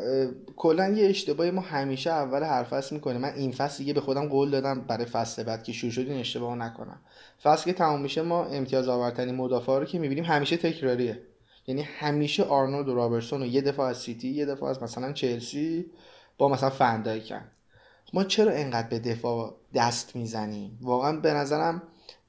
کلا 0.55 0.89
یه 0.89 1.09
اشتباهی 1.09 1.51
ما 1.51 1.61
همیشه 1.61 2.09
اول 2.09 2.43
هر 2.43 2.63
فصل 2.63 2.95
می‌کنیم. 2.95 3.21
من 3.21 3.33
این 3.33 3.51
فصل 3.51 3.77
دیگه 3.77 3.93
به 3.93 4.01
خودم 4.01 4.27
قول 4.29 4.49
دادم 4.49 4.81
برای 4.81 5.05
فصل 5.05 5.43
بعد 5.43 5.63
که 5.63 5.71
شروع 5.71 5.91
شد 5.91 6.09
اشتباه 6.09 6.55
نکنم. 6.55 6.99
فصل 7.43 7.65
که 7.65 7.73
تمام 7.73 8.01
میشه 8.01 8.21
ما 8.21 8.45
امتیاز 8.45 8.87
آورترین 8.87 9.35
مدافع 9.35 9.79
رو 9.79 9.85
که 9.85 9.99
می‌بینیم 9.99 10.23
همیشه 10.23 10.57
تکراریه. 10.57 11.21
یعنی 11.67 11.81
همیشه 11.81 12.43
آرنولد 12.43 12.89
و 12.89 12.95
رابرتسون 12.95 13.41
و 13.41 13.45
یه 13.45 13.61
دفاع 13.61 13.89
از 13.89 13.97
سیتی 13.97 14.27
یه 14.27 14.45
دفاع 14.45 14.69
از 14.69 14.83
مثلا 14.83 15.11
چلسی 15.11 15.85
با 16.37 16.49
مثلا 16.49 16.69
فندایکن. 16.69 17.41
ما 18.13 18.23
چرا 18.23 18.51
انقدر 18.51 18.87
به 18.87 18.99
دفاع 18.99 19.55
دست 19.73 20.15
می‌زنیم؟ 20.15 20.77
واقعا 20.81 21.19
به 21.19 21.33
نظرم 21.33 21.83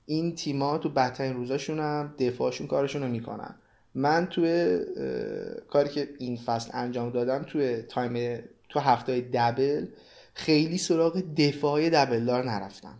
این 0.07 0.35
تیما 0.35 0.79
تو 0.79 0.89
بدترین 0.89 1.35
روزاشون 1.35 1.79
هم 1.79 2.15
دفاعشون 2.19 2.67
کارشون 2.67 3.03
رو 3.03 3.09
می‌کنن. 3.09 3.55
من 3.95 4.27
توی 4.27 4.79
کاری 5.71 5.89
که 5.89 6.09
این 6.19 6.37
فصل 6.37 6.71
انجام 6.75 7.11
دادم 7.11 7.43
توی 7.43 7.83
time 7.83 8.43
تو 8.69 8.81
هفته 8.81 9.21
double 9.21 9.87
خیلی 10.35 10.79
سراغ 10.79 11.23
دفاع 11.37 11.91
double 11.91 12.25
دار 12.25 12.45
نرفتم. 12.45 12.99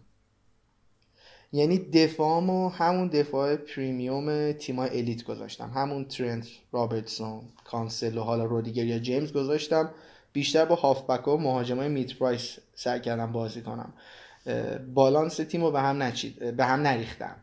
یعنی 1.53 1.79
دفاعمو 1.79 2.69
همون 2.69 3.09
دفاع 3.09 3.57
premium 3.57 4.53
تیمای 4.53 4.99
elite 4.99 5.25
گذاشتم. 5.25 5.71
همون 5.75 6.05
ترنت 6.05 6.47
رابرتسون 6.73 7.41
کانسلو 7.65 8.19
و 8.19 8.23
حالا 8.23 8.45
رودیگر 8.45 8.85
یا 8.85 8.99
جیمز 8.99 9.33
گذاشتم. 9.33 9.91
بیشتر 10.33 10.65
با 10.65 10.75
هافبک 10.75 11.29
و 11.29 11.37
مهاجمای 11.37 11.89
mid 11.89 12.15
price 12.15 12.59
سعی 12.75 13.01
کردم 13.01 13.33
بازی 13.33 13.63
کنم. 13.63 13.93
بالانس 14.95 15.37
تیم 15.37 15.65
رو 15.65 15.71
به 15.71 15.81
هم 15.81 16.03
نچید 16.03 16.57
به 16.57 16.65
هم 16.65 16.81
نریختم. 16.81 17.37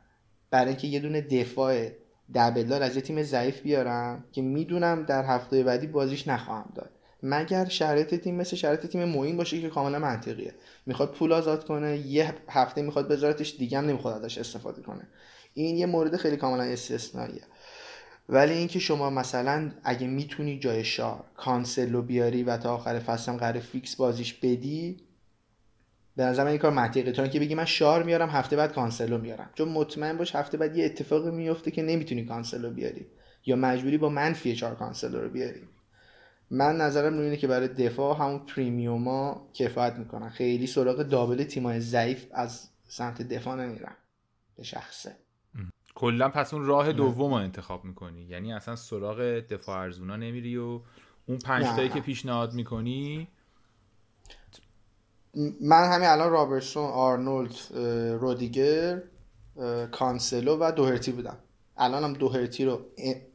برای 0.52 0.68
اینکه 0.68 0.88
یه 0.88 1.00
دونه 1.00 1.22
دفاع 1.22 1.88
double 2.36 2.72
دار 2.72 2.84
از 2.84 2.96
یه 2.96 3.02
تیم 3.02 3.24
ضعیف 3.24 3.62
بیارم 3.62 4.24
که 4.32 4.42
می‌دونم 4.42 5.04
در 5.04 5.26
هفته 5.26 5.64
بعدی 5.64 5.88
بازیش 5.88 6.28
نخواهم 6.28 6.70
داد. 6.76 6.90
مگر 7.24 7.66
شرایط 7.66 8.16
تیم 8.16 8.36
مثل 8.36 8.56
شرایط 8.56 8.86
تیم 8.86 9.04
موین 9.04 9.38
باشه 9.38 9.62
که 9.62 9.70
کاملا 9.70 10.00
منطقیه. 10.00 10.54
می‌خواد 10.86 11.12
پول 11.12 11.34
آزاد 11.34 11.66
کنه 11.66 11.98
یه 11.98 12.34
هفته 12.50 12.82
می‌خواد 12.82 13.08
بذارتش 13.08 13.56
دیگه 13.58 13.78
هم 13.78 13.86
نمی‌خواد 13.86 14.24
ازش 14.24 14.38
استفاده 14.38 14.82
کنه. 14.82 15.08
این 15.54 15.78
یه 15.78 15.86
مورد 15.86 16.18
خیلی 16.18 16.38
کاملا 16.38 16.64
استثنائیه. 16.64 17.42
ولی 18.30 18.54
اینکه 18.54 18.80
شما 18.80 19.10
مثلا 19.10 19.72
اگه 19.84 20.08
می‌تونی 20.08 20.60
جای 20.60 20.84
شار 20.84 21.24
کانسلو 21.38 22.02
بیاری 22.02 22.44
و 22.44 22.58
تا 22.58 22.74
آخر 22.76 23.00
فصل 23.00 23.32
هم 23.32 23.38
قرار 23.38 23.60
فیکس 23.60 23.96
بازیش 23.96 24.34
بدی 24.34 24.98
به 26.20 26.26
نظر 26.26 26.44
من 26.44 26.50
این 26.50 26.60
کار 26.60 26.72
منطقی 26.72 27.12
تو 27.12 27.28
که 27.28 27.40
بگی 27.40 27.56
من 27.56 27.66
شار 27.66 28.04
میارم 28.04 28.30
هفته 28.30 28.56
بعد 28.56 28.74
کانسلو 28.74 29.18
میارم. 29.18 29.50
چون 29.56 29.70
مطمئن 29.70 30.18
باش 30.18 30.36
هفته 30.36 30.58
بعد 30.58 30.78
یه 30.78 30.86
اتفاقی 30.86 31.32
میفته 31.32 31.72
که 31.72 31.82
نمی‌تونی 31.82 32.26
کانسلو 32.26 32.70
بیاری. 32.70 33.06
یا 33.46 33.56
مجبوری 33.56 33.98
با 33.98 34.10
منفی 34.10 34.56
چهار 34.56 34.76
کانسلو 34.76 35.22
رو 35.22 35.30
بیاری. 35.30 35.62
من 36.52 36.78
نظرم 36.78 37.18
رو 37.18 37.24
اینه 37.24 37.38
که 37.38 37.48
برای 37.48 37.68
دفاع 37.68 38.18
همون 38.20 38.40
premium 38.40 39.36
ا 39.36 39.50
کفایت 39.54 39.94
می‌کنن. 39.94 40.30
خیلی 40.30 40.68
سراغ 40.68 41.04
double 41.04 41.44
تیمای 41.44 41.80
ضعیف 41.80 42.26
از 42.32 42.70
سمت 42.88 43.22
دفاع 43.22 43.56
نمیرن. 43.56 43.96
به 44.58 44.64
شخصه. 44.64 45.16
کلا 45.96 46.30
پس 46.30 46.54
اون 46.54 46.66
راه 46.66 46.94
دوم 46.94 47.30
رو 47.30 47.38
انتخاب 47.38 47.86
می‌کنی. 47.86 48.22
یعنی 48.22 48.54
اصلا 48.54 48.76
سراغ 48.76 49.22
دفاع 49.40 49.78
ارزونا 49.78 50.16
نمیری 50.16 50.58
و 50.58 50.82
اون 51.26 51.38
پنج 51.46 51.66
تایی 51.66 51.90
که 51.90 52.00
پیشنهاد 52.00 52.54
می‌کنی 52.54 53.28
من 55.62 55.92
همین 55.92 56.08
الان 56.08 56.32
رابرتسون 56.32 56.84
آرنولد 56.84 57.54
رودیگر 58.22 59.02
کانسلو 59.92 60.58
و 60.60 60.72
دوهرتی 60.72 61.12
بودم. 61.12 61.38
الان 61.78 62.04
هم 62.04 62.14
دوهرتی 62.14 62.66
رو 62.66 62.80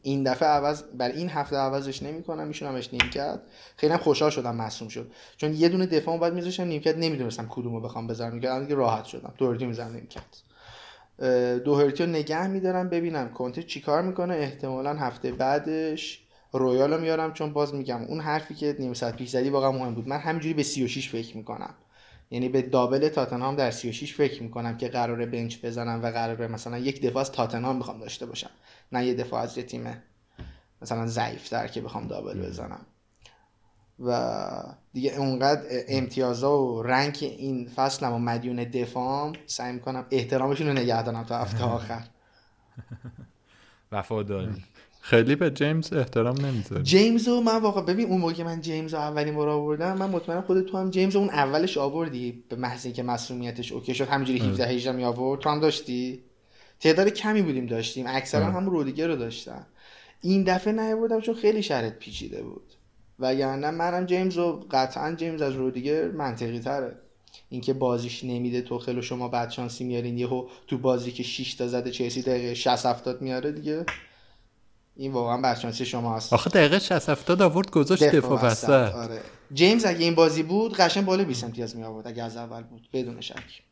این 0.03 0.23
دفعه 0.23 0.49
عوض 0.49 0.83
بر 0.83 1.09
این 1.09 1.29
هفته 1.29 1.57
عوضش 1.57 2.03
نمی‌کنم 2.03 2.47
میشونمش 2.47 2.93
نیم 2.93 3.11
کرد 3.11 3.43
خیلی 3.77 3.93
هم 3.93 3.99
خوشحال 3.99 4.31
شدم 4.31 4.57
مصوم 4.57 4.89
شد. 4.89 5.11
چون 5.37 5.55
یه 5.55 5.69
دونه 5.69 5.87
دفاع 5.87 6.19
بعد 6.19 6.35
میذاشتم 6.35 6.65
نیم 6.65 6.81
کرد 6.81 6.99
نمی‌دونستم 6.99 7.47
کدومو 7.51 7.81
بخوام 7.81 8.07
بذارم. 8.07 8.35
میگم 8.35 8.63
دیگه 8.63 8.75
راحت 8.75 9.05
شدم. 9.05 9.35
دوهرتی 9.39 9.67
می‌ذارم 9.67 9.93
نیم 9.93 10.07
کرد 10.07 10.37
دوهرتی 11.65 12.05
رو 12.05 12.11
نگه 12.11 12.47
میدارم 12.47 12.89
ببینم 12.89 13.29
کنته 13.29 13.63
چیکار 13.63 14.03
می‌کنه. 14.03 14.35
احتمالا 14.35 14.95
هفته 14.95 15.33
بعدش 15.33 16.21
رویال 16.53 16.93
رو 16.93 17.01
میارم 17.01 17.33
چون 17.33 17.53
باز 17.53 17.75
میگم 17.75 18.03
اون 18.03 18.21
حرفی 18.21 18.55
که 18.55 18.77
نیم 18.79 18.95
ساعت 18.95 19.17
پیش 19.17 19.31
زدی 19.31 19.51
واقعا 19.51 19.73
مهم 19.73 19.95
بود. 19.95 20.09
من 20.09 20.19
همینجوری 20.19 20.55
به 20.55 20.63
36 20.63 21.09
فکر 21.09 21.37
می‌کنم. 21.37 21.75
یعنی 22.31 22.49
به 22.49 22.63
دابل 22.63 23.09
تاتنهام 23.09 23.57
در 23.57 23.71
36 23.71 24.15
فکر 24.15 24.43
می‌کنم 24.43 24.77
که 24.77 24.89
قراره 24.89 25.27
بنچ 25.27 25.65
بزنم 25.65 26.03
و 26.03 26.11
قراره 26.11 26.49
مثلا 26.49 26.79
یک 26.79 27.03
دفاع 27.03 27.21
از 27.21 27.33
تاتنهام 27.33 27.77
می‌خوام 27.77 27.99
داشته 27.99 28.27
باشم. 28.27 28.51
نه 28.93 29.07
یه 29.07 29.15
دفاع 29.15 29.43
از 29.43 29.59
یه 29.59 29.65
تیم 29.65 30.03
مثلا 30.83 31.07
ضعیفتر 31.07 31.67
که 31.67 31.81
بخوام 31.81 32.09
دابل 32.09 32.47
بزنم. 32.47 32.87
و 34.01 34.41
دیگه 34.93 35.19
اونقدر 35.19 35.63
امتیازا 35.89 36.59
و 36.59 36.83
رنگ 36.83 37.19
این 37.21 37.69
فصلم 37.69 38.13
و 38.13 38.19
مدیون 38.19 38.57
دفاعم 38.57 39.33
سعی 39.47 39.73
می‌کنم 39.73 40.07
احترامشون 40.11 40.67
رو 40.67 40.73
نگه 40.73 41.03
دارم 41.03 41.25
تا 41.25 41.39
هفته 41.39 41.65
آخر. 41.65 42.03
وفاداری. 43.93 44.65
خیلی 45.07 45.37
به 45.37 45.51
جیمز 45.51 45.93
احترام 45.93 46.47
نمی‌ذاری 46.47 46.83
جیمز 46.83 47.29
رو 47.29 47.41
من 47.41 47.61
واقعا 47.61 47.83
ببین 47.83 48.07
اون 48.07 48.21
موقع 48.21 48.33
که 48.33 48.45
من 48.45 48.61
جیمز 48.61 48.95
رو 48.95 49.01
اولین 49.01 49.35
بار 49.35 49.49
آوردم 49.49 49.97
من 49.97 50.11
مطمئنم 50.11 50.43
خود 50.43 50.67
تو 50.67 50.79
هم 50.79 50.91
جیمز 50.91 51.15
رو 51.15 51.21
اون 51.21 51.31
اولش 51.31 51.79
آوردی 51.79 52.45
به 52.49 52.57
محض 52.57 52.87
اینکه 52.87 53.03
مسئولیتش 53.03 53.73
اوکی 53.73 53.95
شد. 53.95 54.09
همینجوری 54.09 54.39
17 54.39 54.67
18 54.67 54.93
می 54.93 55.05
آورد. 55.05 55.41
تو 55.41 55.51
هم 55.51 55.61
داشتی؟ 55.61 56.21
تعداد 56.81 57.09
کمی 57.09 57.43
بودیم 57.43 57.67
داشتیم. 57.67 58.05
اکثرا 58.09 58.47
هم 58.47 58.71
رودیگر 58.71 59.09
رو 59.09 59.17
داشتن. 59.17 59.67
این 60.21 60.43
دفعه 60.43 60.73
نیاوردم 60.73 61.21
چون 61.21 61.35
خیلی 61.35 61.63
شرط 61.63 61.93
پیچیده 61.93 62.43
بود. 62.43 62.73
وگرنه 63.19 63.71
منم 63.71 64.07
جیمز 64.07 64.37
رو 64.37 64.67
قطعا 64.71 65.15
جیمز 65.15 65.43
از 65.43 65.55
رودیگر 65.55 66.11
منطقی 66.11 66.61
تره. 66.61 66.97
اینکه 67.49 67.73
بازیش 67.73 68.25
نمیده 68.25 68.63
تو 68.63 68.79
خیلی 68.79 69.03
شما 69.03 69.29
بعد 69.29 69.51
شانسی 69.51 69.85
میارین 69.85 70.19
یهو 70.19 70.47
تو 70.67 70.79
بازی 70.79 71.13
که 71.13 71.23
6 71.23 71.55
تا 71.55 71.69
زده 71.69 71.91
چلسی 71.91 72.23
دقیقه 72.23 72.55
60 72.55 72.87
70 72.87 73.23
میاره 73.23 73.53
دیگه. 73.53 73.85
این 74.97 75.13
واقعا 75.13 75.41
بچانسی 75.41 75.87
شما 75.87 76.17
هست 76.17 76.33
آخه 76.33 76.51
دقیقه 76.51 76.79
60 76.79 77.09
70 77.09 77.43
آورد 77.43 77.71
گذاشت 77.71 78.05
دفاع 78.05 78.45
وسط 78.45 78.71
آره. 78.71 79.21
جیمز 79.53 79.85
اگه 79.85 80.05
این 80.05 80.15
بازی 80.15 80.43
بود 80.43 80.77
قشنگ 80.77 81.05
بالا 81.05 81.25
20 81.25 81.45
امتیاز 81.45 81.77
می 81.77 81.85
آورد 81.85 82.07
اگه 82.07 82.23
از 82.23 82.37
اول 82.37 82.63
بود 82.63 82.89
بدون 82.93 83.21
شک. 83.21 83.63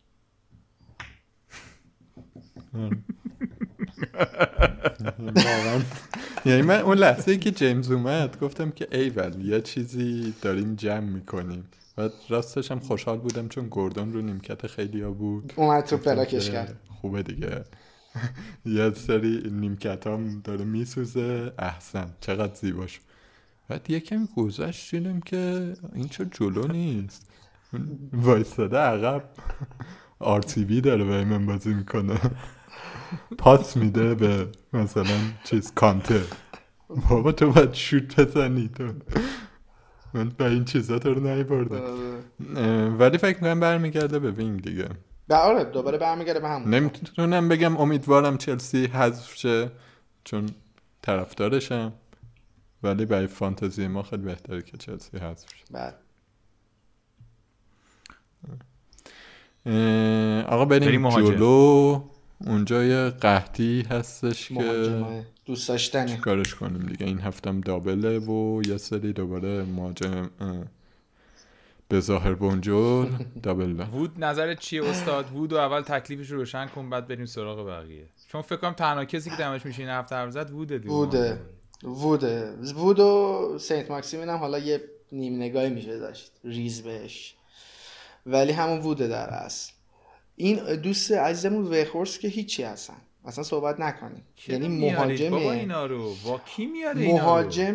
یعنی 6.47 6.63
من 6.63 6.81
اون 6.81 6.99
لحظه 6.99 7.39
که 7.39 7.51
جیمز 7.51 7.91
اومد 7.91 8.41
گفتم 8.41 8.71
که 8.71 8.89
ایول 8.93 9.45
یه 9.45 9.61
چیزی 9.61 10.35
داریم 10.43 10.75
جمع 10.75 11.01
می‌کنیم. 11.01 11.65
و 11.99 12.11
راستش 12.29 12.71
هم 12.71 12.81
خوشحال 12.81 13.19
بودم 13.19 13.49
چون 13.49 13.69
گردون 13.71 14.13
رو 14.13 14.23
نیمکت 14.23 14.67
خیلی 14.67 15.03
ها 15.03 15.11
بود. 15.11 15.53
اومد 15.57 15.85
تو 15.85 15.97
پلاکش 15.97 16.51
کرد. 16.51 16.81
خوبه 17.01 17.23
دیگه. 17.23 17.65
یه 18.65 18.93
سری 18.95 19.51
نیمکت 19.51 20.07
هم 20.07 20.41
داره 20.45 20.65
میسوزه. 20.65 21.53
احسن. 21.59 22.07
چقدر 22.21 22.55
زیباش. 22.55 23.01
بعد 23.69 23.91
یه 23.91 24.01
کمی 24.01 24.29
گذشت 24.37 24.95
دیدم 24.95 25.21
که 25.21 25.73
این 25.95 26.09
چه 26.09 26.25
جلو 26.25 26.67
نیست. 26.67 27.31
وایستاده 28.13 28.77
عقب. 28.77 29.25
آرتیوی 30.19 30.81
داره 30.81 31.05
به 31.05 31.25
من 31.25 31.47
بازی 31.47 31.75
می‌کنه. 31.75 32.21
پاس 33.39 33.77
میده 33.77 34.15
به 34.15 34.49
مثلا 34.73 35.17
چیز 35.45 35.73
کانته 35.75 36.25
بابا 37.09 37.33
تو 37.33 37.53
باید 37.53 37.75
شوت 37.75 38.21
بزنی. 38.21 38.69
تو. 38.69 38.93
من 40.15 40.29
به 40.29 40.45
این 40.45 40.65
چیزا 40.65 40.99
تو 40.99 41.15
رو 41.15 41.37
نیبردم 41.37 41.77
آره. 41.77 42.89
ولی 42.89 43.19
فکر 43.19 43.37
می‌کنم 43.37 43.61
برمیگرده 43.61 44.19
به 44.19 44.31
وینگ 44.31 44.63
دیگه. 44.63 44.89
آره 45.31 45.65
دوباره 45.65 45.99
برمیگرده 45.99 46.41
به 46.41 46.49
همون 46.49 46.75
نمی‌تونم 46.75 47.49
بگم 47.49 47.77
امیدوارم 47.77 48.39
چلسی 48.39 48.87
حذف 48.87 49.35
شه 49.37 49.71
چون 50.25 50.49
طرفدارشم. 51.03 51.93
ولی 52.83 53.05
برای 53.05 53.27
فانتزی 53.27 53.87
ما 53.87 54.03
خیلی 54.03 54.23
بهتره 54.23 54.63
که 54.63 54.77
چلسی 54.77 55.19
حذف 55.19 55.49
شه. 55.55 55.65
بله. 55.71 55.95
آقا 60.43 60.65
بریم, 60.65 61.11
جلو. 61.11 62.03
اونجا 62.47 62.85
یه 62.85 63.11
قحطی 63.11 63.87
هستش 63.91 64.49
که 64.49 65.05
دوست 65.45 65.69
داشتنی 65.69 66.17
کارش 66.17 66.55
کنیم 66.55 66.83
دیگه؟ 66.83 67.07
این 67.07 67.21
هفتم 67.21 67.61
دابله 67.61 68.19
و 68.19 68.63
یه 68.67 68.77
سری 68.77 69.13
دوباره 69.13 69.63
مهاجم 69.63 70.31
به 71.93 72.01
ظاهر 72.01 72.35
بونجور 72.35 73.09
دابل 73.43 73.81
وود 73.81 74.25
نظر 74.25 74.55
چیه 74.55 74.85
استاد؟ 74.85 75.33
وود 75.33 75.53
و 75.53 75.57
اول 75.57 75.81
تکلیفش 75.81 76.31
رو 76.31 76.39
روشن 76.39 76.67
کن 76.67 76.91
بعد 76.91 77.09
بریم 77.09 77.27
سراغ 77.27 77.67
بقیه. 77.67 78.07
چون 78.29 78.43
فکر 78.43 78.57
کنم 78.57 78.73
تنها 78.73 79.05
کسی 79.05 79.31
که 79.31 79.37
دمش 79.37 79.67
میشه 79.67 79.83
این 79.83 79.91
هفته 79.91 80.17
حرف 80.17 80.31
زد 80.31 80.51
ووده 80.51 80.79
دیگه. 80.79 80.95
ووده. 80.95 81.41
ووده. 81.83 82.53
وود 82.53 83.01
و 83.01 83.59
سنت 83.59 83.91
ماکسیمین 83.91 84.29
هم 84.29 84.37
حالا 84.37 84.59
یه 84.59 84.81
نیم 85.13 85.37
نگاهی 85.37 85.71
میشه 85.71 85.99
داشت 85.99 86.33
ریز 86.45 86.83
بهش. 86.83 87.35
ولی 88.27 88.53
همون 88.53 88.79
ووده 88.79 89.09
در 89.09 89.29
اصل. 89.31 89.73
این 90.37 90.77
دوست 90.77 91.13
عزیزمون 91.13 91.67
ویخورس 91.67 92.19
که 92.19 92.29
هیچی 92.29 92.63
هستن. 92.63 92.97
اصلا 93.25 93.45
صحبت 93.45 93.81
نکنیم. 93.81 94.23
یعنی 94.49 94.69
مهاجم 94.69 95.31
بابا 95.31 95.53
اینا 95.53 95.87
رو. 95.87 96.15
با 96.25 96.41
کی 96.47 96.67
میاره 96.67 97.09
مهاجم 97.09 97.75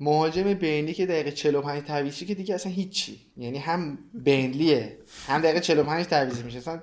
مهاجم 0.00 0.54
بینلی 0.54 0.94
که 0.94 1.06
دقیقه 1.06 1.30
45 1.30 1.82
تعویضی 1.84 2.26
که 2.26 2.34
دیگه 2.34 2.54
اصلا 2.54 2.72
هیچی. 2.72 3.20
یعنی 3.36 3.58
هم 3.58 3.98
بینلیه 4.14 4.98
هم 5.26 5.40
دقیقه 5.40 5.60
45 5.60 6.06
تعویض 6.06 6.42
میشه. 6.42 6.58
اصلا 6.58 6.82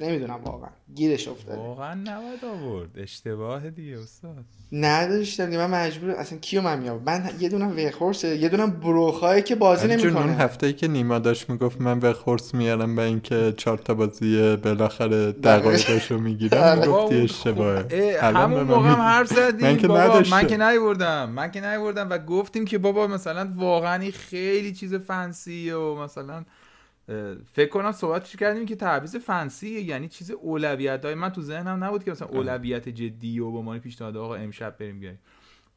نمی‌دونم 0.00 0.40
واقعا. 0.44 0.70
گیرش 0.94 1.28
افتاده. 1.28 1.58
واقعا 1.58 1.94
نباید 1.94 2.44
آورد. 2.44 2.88
اشتباه 2.96 3.70
دیگه 3.70 3.98
استاد. 3.98 4.44
نداشتم 4.72 5.48
من 5.48 5.70
مجبور 5.70 6.10
اصلا 6.10 6.38
کیو 6.38 6.62
من 6.62 6.78
میام 6.78 7.02
من 7.06 7.30
یه 7.40 7.48
دونم 7.48 7.76
ویخورس 7.76 8.24
یه 8.24 8.48
دونم 8.48 8.70
بروخای 8.70 9.42
که 9.42 9.54
بازی 9.54 9.88
نمی‌کنه. 9.88 10.20
اون 10.20 10.28
هفته 10.28 10.66
ای 10.66 10.72
که 10.72 10.88
نیما 10.88 11.18
داشت 11.18 11.50
می‌گفت 11.50 11.80
من 11.80 11.98
ویخورس 11.98 12.54
میارم 12.54 12.96
به 12.96 13.02
اینکه 13.02 13.54
چهار 13.56 13.78
تا 13.78 13.94
بازی 13.94 14.56
بالاخره 14.56 15.32
دقایقشو 15.32 16.18
می‌گیرم 16.18 16.62
آره. 16.62 16.86
گفتی 16.86 17.16
اشتباهه. 17.16 18.18
همون 18.22 18.62
موقع 18.62 18.88
هم 18.88 19.00
حرف 19.00 19.28
زدیم 19.28 19.66
من 19.66 19.76
که 19.76 19.88
بابا. 19.88 20.22
من 20.30 20.46
که 20.46 20.56
نیوردم 20.56 21.30
من 21.30 21.50
که 21.50 21.60
نیوردم 21.60 22.10
و 22.10 22.18
گفتیم 22.18 22.64
که 22.64 22.78
بابا 22.78 23.06
مثلا 23.06 23.52
واقعا 23.56 24.10
خیلی 24.10 24.72
چیز 24.72 24.94
فنسی 24.94 25.70
و 25.70 25.94
مثلا 25.94 26.44
فکر 27.52 27.68
کنم 27.68 27.92
صحبت 27.92 28.24
کردیم 28.28 28.66
که 28.66 28.76
تعویض 28.76 29.16
فنسی 29.16 29.80
یعنی 29.80 30.08
چیز 30.08 30.30
اولویت 30.30 31.04
های 31.04 31.14
من 31.14 31.28
تو 31.32 31.42
ذهنم 31.42 31.84
نبود 31.84 32.04
که 32.04 32.10
مثلا 32.10 32.28
اولویت 32.28 32.88
جدی 32.88 33.40
و 33.40 33.50
با 33.50 33.62
ما 33.62 33.78
پیشنهاد 33.78 34.16
آقا 34.16 34.34
امشب 34.34 34.78
بریم 34.78 35.00
بیایم 35.00 35.18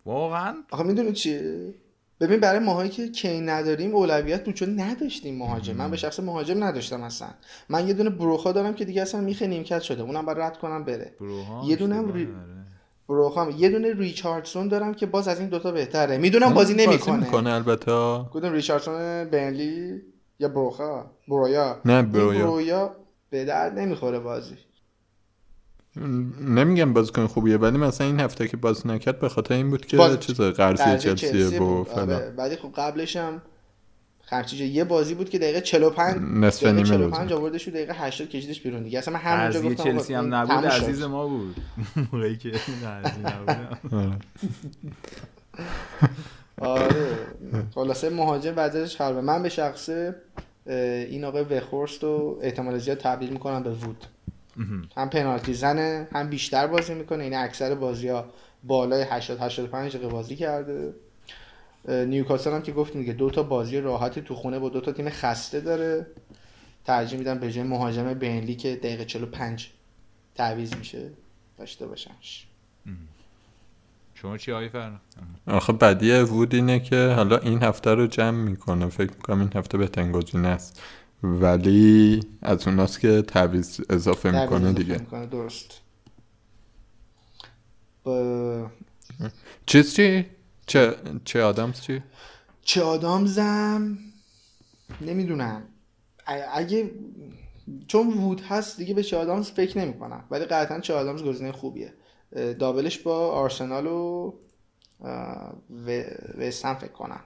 واقعا 0.06 0.56
آقا 0.72 0.84
می‌دونی 0.84 1.14
چیه 1.14 1.74
ببین 2.20 2.40
برای 2.40 2.60
ماهایی 2.60 2.90
که 2.90 3.10
کی 3.10 3.42
نداریم 3.42 3.96
اولویت 3.96 4.44
بود 4.44 4.54
چون 4.54 4.80
نداشتیم 4.80 5.38
مهاجم. 5.38 5.76
من 5.76 5.92
به 5.92 5.98
شخص 5.98 6.20
مهاجم 6.20 6.64
نداشتم 6.64 7.02
اصلا. 7.02 7.28
من 7.70 7.88
یه 7.88 7.94
دونه 7.94 8.10
بروخا 8.10 8.52
دارم 8.52 8.74
که 8.74 8.86
دیگه 8.86 9.02
اصلا 9.02 9.22
میخه 9.22 9.48
نیمکت 9.48 9.82
شده. 9.82 10.02
اونم 10.02 10.26
باید 10.26 10.40
رد 10.40 10.58
کنم 10.58 10.84
بره. 10.84 11.14
یه 11.66 11.76
دونه 11.76 12.14
ری... 12.14 12.28
بروخا 13.10 13.50
یه 13.50 13.70
دونه 13.70 13.94
ریچاردسون 13.94 14.68
دارم 14.68 14.94
که 14.94 15.06
باز 15.06 15.28
از 15.28 15.40
این 15.40 15.50
دوتا 15.50 15.72
بهتره. 15.72 16.18
می‌دونم 16.18 16.54
بازی 16.54 16.74
نمی‌کنه. 16.74 17.54
البته. 17.54 18.26
کدوم 18.32 18.52
ریچاردسون 18.54 19.26
بنلی 19.26 20.02
یا 20.40 20.48
بروخا؟ 20.48 21.06
برویا. 21.28 21.80
نه 21.86 22.02
برویا. 22.02 22.46
برویا 22.48 22.96
به 23.30 23.46
درد 23.46 23.80
نمی‌خوره 23.80 24.20
بازی. 24.20 24.56
نمیگم 26.42 26.94
بازیکن 26.94 27.28
خوبیه 27.28 27.58
ولی 27.58 27.78
مثلا 27.78 28.08
این 28.08 28.20
هفته 28.20 28.48
که 28.48 28.58
باز 28.58 28.88
نکرد 28.88 29.20
به 29.20 29.30
خاطر 29.30 29.54
این 29.54 29.70
بود 29.70 29.86
که 29.86 29.98
باز- 29.98 30.20
چیز 30.20 30.42
قرضی 30.42 30.98
چلسیه 31.00 31.48
و 31.62 31.66
بود. 31.78 31.88
فلان. 31.88 32.12
آره. 32.12 32.34
ولی 32.38 32.56
خب 32.56 32.72
قبلش 32.76 33.16
هم 33.16 33.42
خرچیجه 34.22 34.66
یه 34.66 34.84
بازی 34.84 35.14
بود 35.16 35.30
که 35.30 35.40
دقیقه 35.40 35.62
45 35.62 36.22
نصف 36.22 36.64
دقیقه 36.64 36.76
نیمه 36.76 36.88
45 36.90 37.30
بود 37.34 37.40
آوردش 37.42 37.68
و 37.68 37.72
دقیقه 37.72 37.94
80 37.94 38.30
کشیدش 38.30 38.62
بیرون 38.62 38.84
دیگه. 38.84 39.00
اصلا 39.00 39.14
من 39.14 39.20
همونجا 39.20 39.62
گفتم 39.62 39.84
چلسی 39.84 40.14
هم 40.14 40.34
نبود. 40.34 40.66
عزیز 40.66 41.02
ما 41.04 41.28
بود. 41.28 41.56
موقعی 42.14 42.38
که 42.38 42.50
قضیه 42.52 43.36
نبود. 43.38 44.24
آره. 46.58 47.18
خلاصه 47.76 48.10
مهاجم 48.10 48.54
وضعش 48.56 48.96
خرابه. 48.96 49.22
من 49.22 49.44
به 49.44 49.50
شخصه 49.50 50.16
این 51.10 51.26
آقای 51.26 51.44
وخورست 51.44 52.04
رو 52.04 52.40
احتمال 52.42 52.78
زیاد 52.78 52.98
تبدیل 52.98 53.30
می‌کنم 53.30 53.64
به 53.64 53.70
وود. 53.70 54.06
هم 54.98 55.10
پنالتی 55.10 55.54
زنه 55.54 56.08
هم 56.12 56.30
بیشتر 56.30 56.68
بازی 56.68 56.94
می‌کنه. 56.94 57.24
این 57.24 57.36
اکثر 57.36 57.76
بازی 57.76 58.08
ها 58.08 58.26
بالای 58.64 59.02
80 59.10 59.38
85 59.42 59.96
دقیقه 59.96 60.12
بازی 60.12 60.36
کرده. 60.36 60.94
نیوکاسل 61.88 62.52
هم 62.52 62.62
که 62.62 62.72
گفتیم 62.72 63.02
دیگه 63.02 63.14
دو 63.14 63.30
تا 63.30 63.44
بازی 63.44 63.80
راحتی 63.80 64.22
تو 64.22 64.36
خونه 64.36 64.60
با 64.60 64.70
دو 64.70 64.82
تا 64.82 64.92
تیم 64.92 65.10
خسته 65.10 65.60
داره. 65.60 66.08
ترجیح 66.86 67.20
میدم 67.20 67.40
به 67.40 67.52
جای 67.52 67.64
مهاجم 67.64 68.14
بینلی 68.14 68.56
که 68.56 68.76
دقیقه 68.76 69.06
45 69.06 69.72
تعویض 70.36 70.76
میشه 70.76 71.10
داشته 71.58 71.88
باشمش 71.88 72.48
شما 74.24 74.38
چی 74.38 74.52
آقای 74.52 74.70
فرنا 74.70 75.00
آخه 75.48 75.74
بدی 75.74 76.12
وود 76.12 76.56
اینه 76.56 76.80
که 76.80 77.14
حالا 77.16 77.38
این 77.38 77.64
هفته 77.64 77.94
رو 77.94 78.08
جمع 78.08 78.32
می‌کنه. 78.50 78.90
فکر 78.90 79.10
می‌کنم 79.10 79.40
این 79.40 79.50
هفته 79.56 79.78
بهترین 79.78 80.12
گزینه 80.12 80.48
است. 80.48 80.82
ولی 81.24 82.20
از 82.42 82.68
اوناست 82.68 83.00
که 83.00 83.22
تعویض 83.22 83.82
اضافه 83.90 84.32
می‌کنه 84.32 84.56
اضافه 84.56 84.74
دیگه. 84.74 84.98
می‌کنه، 84.98 85.26
درست. 85.26 85.82
با 88.04 88.72
چیز 89.66 89.96
چی؟ 89.96 90.26
چه, 90.66 90.96
چه 91.26 91.44
آدمز 91.44 91.82
چی؟ 91.82 92.04
چه 92.62 92.82
آدامزم؟ 92.82 93.98
نمی‌دونم. 95.02 95.62
ا- 96.28 96.32
اگه 96.54 96.92
چون 97.88 98.14
وود 98.14 98.42
هست 98.42 98.78
دیگه 98.78 98.94
به 98.94 99.04
چه 99.04 99.18
آدامز 99.18 99.52
فکر 99.52 99.78
نمی 99.78 99.94
کنم 99.94 100.24
ولی 100.32 100.46
قطعا 100.46 100.80
چه 100.80 100.94
آدامز 100.94 101.24
گزینه 101.24 101.52
خوبیه. 101.52 101.94
دابلش 102.34 103.00
با 103.00 103.32
آرسنال 103.32 103.88
و 103.88 104.34
وستهم 106.38 106.76
فکر 106.76 106.92
کنم. 106.92 107.24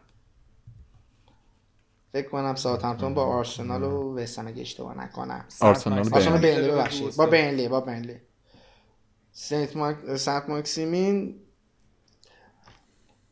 فکر 2.14 2.30
کنم 2.30 2.56
ساوثهمپتون 2.56 3.14
با 3.14 3.26
آرسنال 3.26 3.84
و 3.84 4.18
وستهم 4.18 4.48
اگه 4.48 4.62
اشتباه 4.62 4.98
نکنم. 4.98 5.46
آرسنال 5.62 6.40
بینلی. 6.40 6.68
ببخشید. 6.68 7.16
با. 7.16 7.26
بینلی 7.26 7.68
با 7.68 7.82
بینلی 7.82 8.16
سنت 9.32 9.76
ماک... 9.76 10.16
سنت 10.16 10.50
ماکسیمین 10.50 11.36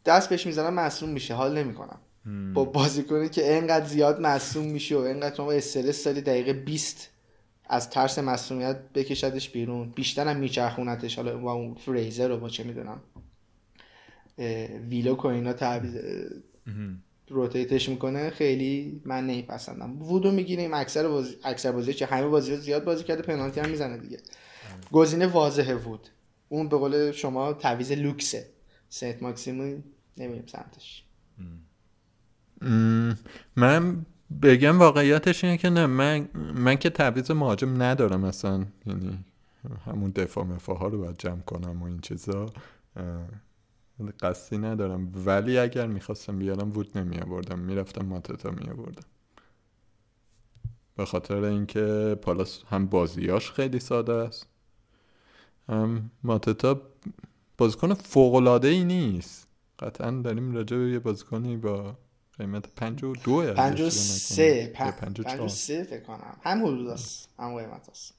دست 0.06 0.30
بهش 0.30 0.46
می‌زنم 0.46 0.74
مصوم 0.74 1.10
میشه. 1.10 1.34
حال 1.34 1.58
نمی‌کنم. 1.58 2.00
با 2.54 2.66
بازیکنی 2.66 3.30
که 3.30 3.58
انقدر 3.58 3.86
زیاد 3.86 4.22
مصوم 4.22 4.66
میشه 4.66 4.98
و 4.98 5.00
انقدر 5.00 5.36
شما 5.36 5.52
استرس 5.52 6.04
داری 6.04 6.22
دقیقه 6.22 6.54
20 6.54 7.10
از 7.70 7.90
ترس 7.90 8.20
مصومیت 8.20 8.78
بکشدش 8.94 9.50
بیرون. 9.50 9.90
بیشتر 9.90 10.28
هم 10.28 10.38
میچرخونتش. 10.38 11.16
حالا 11.16 11.38
با 11.38 11.54
اون 11.54 11.74
فریزر 11.74 12.28
رو 12.28 12.38
با 12.38 12.50
چه 12.50 12.64
می‌دونم 12.64 13.02
ویلوک 14.90 15.26
و 15.26 15.28
اینا 15.28 15.54
تعویض 15.54 15.98
روتیتش 17.30 17.90
می‌کنه. 17.90 18.30
خیلی 18.30 19.02
من 19.06 19.28
نمیپسندم. 19.28 20.02
وودو 20.02 20.32
می‌گیریم. 20.32 20.74
اکثر 20.74 21.08
بازی 21.08 21.36
اکثر 21.44 21.72
بازی 21.72 21.94
چه 21.94 22.06
همه 22.06 22.28
بازی 22.28 22.52
رو 22.52 22.58
زیاد 22.58 22.84
بازی 22.84 23.04
کرده 23.04 23.22
پنالتی 23.22 23.60
هم 23.60 23.70
می‌زنه 23.70 23.98
دیگه. 23.98 24.18
گزینه 24.92 25.28
واضحه 25.28 25.76
وود. 25.76 26.08
اون 26.50 26.70
به 26.70 26.78
قول 26.78 27.12
شما 27.12 27.54
تعویض 27.54 27.92
لوکسه. 27.92 28.50
سنت 28.90 29.24
ماکسیمون 29.24 29.84
نمیریم 30.18 30.46
سمتش. 30.46 31.04
من 33.56 34.06
بگم 34.42 34.80
واقعیتش 34.80 35.44
اینه 35.44 35.58
که 35.58 35.70
نه 35.70 35.86
من 35.86 36.28
من 36.56 36.76
که 36.76 36.90
تعویض 36.90 37.32
مهاجم 37.32 37.82
ندارم 37.82 38.24
اصلا. 38.24 38.66
یعنی 38.86 39.26
همون 39.86 40.12
دفاع 40.12 40.44
مفاه 40.44 40.78
ها 40.78 40.88
رو 40.88 40.98
باید 40.98 41.18
جمع 41.18 41.42
کنم 41.42 41.82
و 41.82 41.86
این 41.86 42.00
چیزا 42.00 42.46
قصدی 44.20 44.58
ندارم. 44.58 45.12
ولی 45.26 45.58
اگر 45.58 45.88
می‌خواستم 45.88 46.40
بیارم 46.40 46.72
وود 46.72 46.98
نمی 46.98 47.18
آوردم 47.18 47.60
می‌رفتم 47.60 48.06
ماتتا 48.06 48.52
می 48.52 48.70
آوردم 48.70 49.06
به 50.96 51.06
خاطر 51.06 51.44
اینکه 51.44 52.18
پالاس 52.22 52.64
هم 52.70 52.86
بازیاش 52.86 53.52
خیلی 53.52 53.80
ساده 53.80 54.14
است. 54.14 54.48
هم 55.70 56.12
ماتتا 56.24 56.82
بازیکن 57.58 57.94
فوق 57.94 58.36
العاده 58.36 58.68
ای 58.68 58.84
نیست. 58.84 59.48
قطعا 59.80 60.12
داریم 60.12 60.56
راجع 60.56 60.78
به 60.78 60.90
یه 60.90 61.00
بازیکنی 61.00 61.58
با 61.58 61.98
قیمت 62.38 62.68
52 62.76 63.32
اگه 63.34 63.54
پنج 63.54 63.82
و 63.82 63.86
اشتباه 63.86 64.08
سه 64.10 64.72
نکنم. 64.74 64.86
یا 64.86 64.92
پنج 64.92 64.94
پنج 64.94 65.20
و 65.20 65.24
پنج 65.24 65.34
و 65.34 65.36
چهار. 65.38 65.48
سه 65.48 65.84
فکر 65.84 66.04
کنم. 66.04 66.38
هم 66.44 66.66
حدود 66.66 66.88
است. 66.88 67.30
هم 67.40 67.58
قیمت 67.58 67.90
است. 67.90 68.14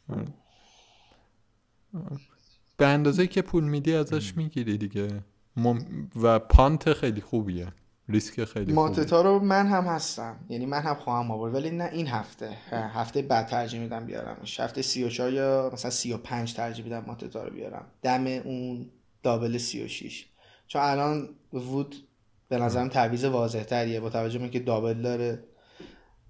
به 2.76 2.86
اندازه 2.86 3.26
که 3.26 3.43
پول 3.43 3.64
میدی 3.64 3.94
ازش 3.94 4.36
می‌گیری 4.36 4.78
دیگه. 4.78 5.24
مم... 5.56 6.10
و 6.16 6.38
پانت 6.38 6.93
خیلی 6.93 7.20
خوبیه. 7.20 7.66
ریسک 8.09 8.44
خیلی 8.44 8.72
ماتتا 8.72 9.22
رو 9.22 9.38
من 9.38 9.66
هم 9.66 9.84
هستم. 9.84 10.36
یعنی 10.48 10.66
من 10.66 10.80
هم 10.82 10.94
خواهم 10.94 11.30
آورد. 11.30 11.55
ولی 11.55 11.70
نه 11.70 11.84
این 11.84 12.06
هفته. 12.06 12.59
هفته 12.70 13.22
بعد 13.22 13.47
ترجیح 13.47 13.80
میدم 13.80 14.06
بیارمش. 14.06 14.60
هفته 14.60 14.82
34 14.82 15.32
یا 15.32 15.70
مثلا 15.72 15.90
35 15.90 16.55
ترجیح 16.55 16.84
میدم 16.84 17.05
ماتتا 17.06 17.44
رو 17.44 17.51
بیارم. 17.51 17.86
دم 18.02 18.26
اون 18.26 18.90
دابل 19.22 19.59
36 19.59 20.26
چون 20.66 20.82
الان 20.82 21.28
وود 21.52 22.06
به 22.48 22.59
نظرم 22.59 22.89
تعویض 22.89 23.24
واضح 23.24 23.62
تریه 23.62 24.01
با 24.01 24.10
توجه 24.10 24.39
به 24.39 24.43
اینکه 24.43 24.60
دابل 24.60 24.94
داره. 24.94 25.44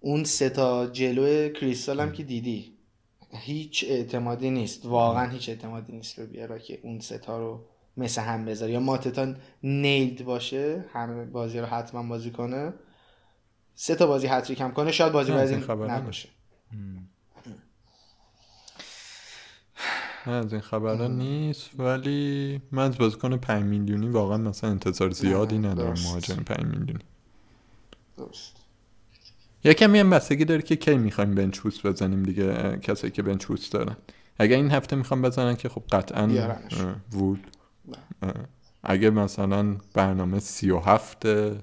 اون 0.00 0.24
سه 0.24 0.48
تا 0.48 0.86
جلو 0.86 1.48
کریستال 1.48 2.00
هم 2.00 2.12
که 2.12 2.22
دیدی 2.22 2.72
هیچ 3.32 3.84
اعتمادی 3.88 4.50
نیست. 4.50 4.86
واقعا 4.86 5.30
هیچ 5.30 5.48
اعتمادی 5.48 5.92
نیست 5.92 6.18
رو 6.18 6.26
بیاره 6.26 6.58
که 6.58 6.80
اون 6.82 7.00
ستا 7.00 7.38
رو 7.38 7.64
مثل 7.96 8.22
هم 8.22 8.44
بذاره. 8.44 8.72
یا 8.72 8.80
ماتتا 8.80 9.34
نیلد 9.62 10.24
باشه 10.24 10.84
همه 10.92 11.24
بازی 11.24 11.58
رو 11.58 11.66
حتما 11.66 12.02
بازی 12.02 12.30
کنه. 12.30 12.72
سه 13.74 13.94
تا 13.94 14.06
بازی 14.06 14.26
هتریک 14.26 14.60
هم 14.60 14.72
کنه 14.72 14.92
شاید 14.92 15.12
بازی 15.12 15.32
خبرها 15.60 15.98
نباشه. 15.98 16.28
نه 20.26 20.32
از 20.32 20.52
این 20.52 20.62
خبرها 20.62 21.06
نیست 21.06 21.70
ولی 21.78 22.60
من 22.72 22.82
از 22.82 22.98
بازیکن 22.98 23.36
5 23.36 23.64
میلیونی 23.64 24.08
واقعا 24.08 24.36
مثلا 24.36 24.70
انتظار 24.70 25.10
زیادی 25.10 25.58
ندارم. 25.58 25.92
مهاجم 26.04 26.34
5 26.34 26.64
میلیونی. 26.64 27.04
درست. 28.16 28.56
یکم 29.64 29.94
هم 29.94 30.10
بستگی 30.10 30.44
داره 30.44 30.62
که 30.62 30.76
کی 30.76 30.94
می‌خوایم 30.96 31.34
بنچ 31.34 31.58
بوست 31.58 31.86
بزنیم 31.86 32.22
دیگه 32.22 32.78
کسایی 32.82 33.10
که 33.10 33.22
بنچ 33.22 33.44
بوست 33.46 33.72
دارن. 33.72 33.96
اگر 34.38 34.56
این 34.56 34.70
هفته 34.70 34.96
می‌خوام 34.96 35.22
بزنن 35.22 35.56
که 35.56 35.68
خب 35.68 35.82
قطعا 35.92 36.56
وود 37.12 37.46
اگه 38.82 39.10
مثلا 39.10 39.76
برنامه 39.94 40.38
37 40.38 41.26
اه، 41.26 41.56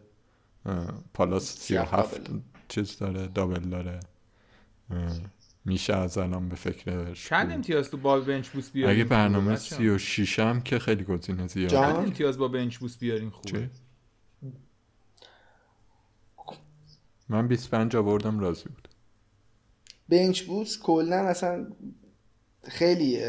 پالاس 1.13 1.57
سیاه 1.57 1.85
37 1.85 2.23
دابل. 2.23 2.39
چیز 2.67 2.97
داره 2.97 3.27
دابل 3.27 3.59
داره. 3.59 3.99
میشه 5.65 5.93
از 5.93 6.17
الان 6.17 6.49
به 6.49 6.55
فکرش 6.55 7.27
چند. 7.27 7.51
امتیاز 7.51 7.89
تو 7.89 7.97
با 7.97 8.19
بنچ 8.19 8.49
بوست 8.49 8.73
بیاریم 8.73 8.95
اگه 8.95 9.03
برنامه 9.03 9.55
خوبه 9.55 9.55
بچه‌ها؟ 9.55 9.97
36 9.97 10.39
هم 10.39 10.61
که 10.61 10.79
خیلی 10.79 11.03
گزینه 11.03 11.47
زیاده؟ 11.47 11.75
چند 11.75 11.95
امتیاز 11.95 12.37
با 12.37 12.47
بنچ 12.47 12.77
بوست 12.77 12.99
بیاریم 12.99 13.29
خوبه 13.29 13.49
چی؟ 13.49 13.69
من 17.29 17.47
25 17.47 17.95
آوردم 17.95 18.39
راضی 18.39 18.69
بود 18.69 18.87
بنچ 20.09 20.41
بوست 20.41 20.81
کلا 20.81 21.15
اصلا 21.15 21.67
خیلی 22.63 23.19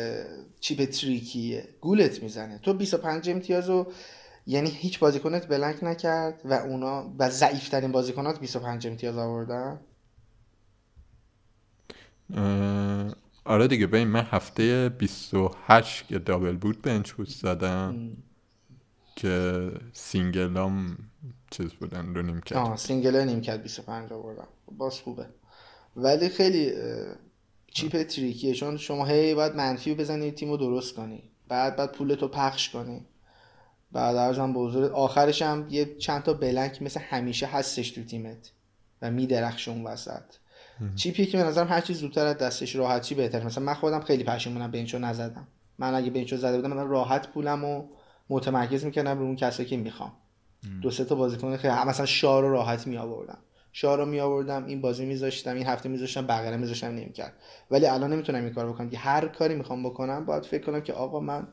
چیپ 0.61 0.85
تریکیه 0.85 1.69
گولت 1.81 2.23
می‌زنه 2.23 2.59
تو 2.59 2.75
25 2.75 3.31
امتیاز 3.31 3.69
رو 3.69 3.93
یعنی 4.47 4.71
هیچ 4.71 4.99
بازیکنت 4.99 5.49
بلنک 5.49 5.85
نکرد 5.85 6.41
و 6.45 6.53
اونا 6.53 7.15
و 7.19 7.31
ضعیفترین 7.31 7.93
بازیکنات 7.93 8.41
25 8.41 8.87
امتیاز 8.87 9.19
آوردن 9.19 9.81
آره 13.45 13.69
دیگه 13.69 13.87
ببین 13.87 14.09
من 14.09 14.27
هفته 14.31 14.89
28 14.89 16.07
که 16.07 16.19
دابل 16.19 16.57
بود 16.57 16.83
بنچ 16.83 17.13
بوست 17.13 17.41
زدم 17.41 18.17
که 19.17 19.71
single 19.93 20.84
ام 20.84 20.99
چیز 21.51 21.73
بودن 21.73 22.15
رو 22.15 22.23
نیمکت. 22.23 22.59
آه 22.59 22.77
single 22.77 23.17
نیمکت 23.17 23.63
25 23.63 24.13
آوردم. 24.13 24.49
باز 24.79 25.01
خوبه. 25.01 25.27
ولی 25.97 26.29
خیلی 26.29 26.73
chip 27.67 28.03
tricky 28.03 28.47
ه 28.47 28.55
چون 28.55 28.77
شما 28.77 29.07
هی 29.07 29.35
باید 29.35 29.55
منفی 29.55 29.95
بزنی 29.95 30.31
تیم 30.31 30.51
رو 30.51 30.57
درست 30.57 30.95
کنی. 30.95 31.23
بعد 31.49 31.77
بعد 31.77 31.93
پولتو 31.93 32.29
پخش 32.29 32.71
کنی. 32.71 33.07
بعد 33.93 34.17
عرضم 34.17 34.53
به 34.53 34.61
حضور 34.61 34.93
آخرش 34.93 35.43
هم 35.43 35.67
یه 35.71 35.95
چند 35.95 36.23
تا 36.23 36.35
blank 36.35 36.83
مثل 36.83 37.01
همیشه 37.01 37.47
هستش 37.47 37.91
تو 37.91 38.05
تیمت 38.05 38.53
و 39.03 39.11
میدرخشه 39.11 39.71
اون 39.71 39.85
وسط. 39.85 40.23
chip 40.97 41.21
ی 41.21 41.27
که 41.27 41.39
به 41.39 41.45
نظرم 41.45 41.69
هر 41.69 41.81
چی 41.81 41.95
زودتر 41.95 42.27
از 42.27 42.39
دستش 42.39 42.77
راحت 42.77 42.96
شی 42.96 43.15
بهتر 43.15 43.45
مثلا 43.45 43.65
من 43.65 43.75
خودم 43.75 44.01
خیلی 44.01 44.25
پشیمونم 44.25 44.71
bench 44.71 44.79
و 44.79 44.99
نزدم. 44.99 45.49
من 45.79 45.95
اگه 45.95 46.11
بنچو 46.11 46.37
زده 46.37 46.57
بودم 46.57 46.73
من 46.73 46.89
راحت 46.89 47.29
پولم 47.29 47.65
و 47.65 47.89
متمرکز 48.29 48.85
می‌کردم 48.85 49.19
رو 49.19 49.25
اون 49.25 49.37
کسایی 49.37 49.69
که 49.69 49.77
می‌خوام. 49.77 50.13
دو 50.83 50.91
سه 50.91 51.05
تا 51.05 51.15
بازیکن 51.15 51.57
خیلی 51.57 51.75
مثلا 51.75 52.07
شاه 52.07 52.41
رو 52.41 52.51
راحت 52.53 52.87
می 52.87 52.97
آوردم 52.97 53.39
شاه 53.73 53.97
رو 53.97 54.07
می 54.07 54.21
آوردم 54.21 54.65
این 54.65 54.81
بازی 54.81 55.07
میذاشتم 55.07 55.55
این 55.55 55.67
هفته 55.67 55.89
میذاشتم 55.89 56.27
بقیه 56.27 56.57
میذاشتم 56.57 56.87
نمی‌کرد. 56.87 57.33
ولی 57.71 57.87
الان 57.87 58.13
نمی‌تونم 58.13 58.45
این 58.45 58.55
کار 58.55 58.73
بکنم 58.73 58.91
که 58.91 58.99
هر 58.99 59.29
کاری 59.29 59.55
می‌خوام 59.55 59.83
بکنم 59.83 60.25
باید 60.25 60.45
فکر 60.45 60.67
کنم 60.67 60.81
که 60.81 60.93
آقا 60.93 61.21
من 61.21 61.47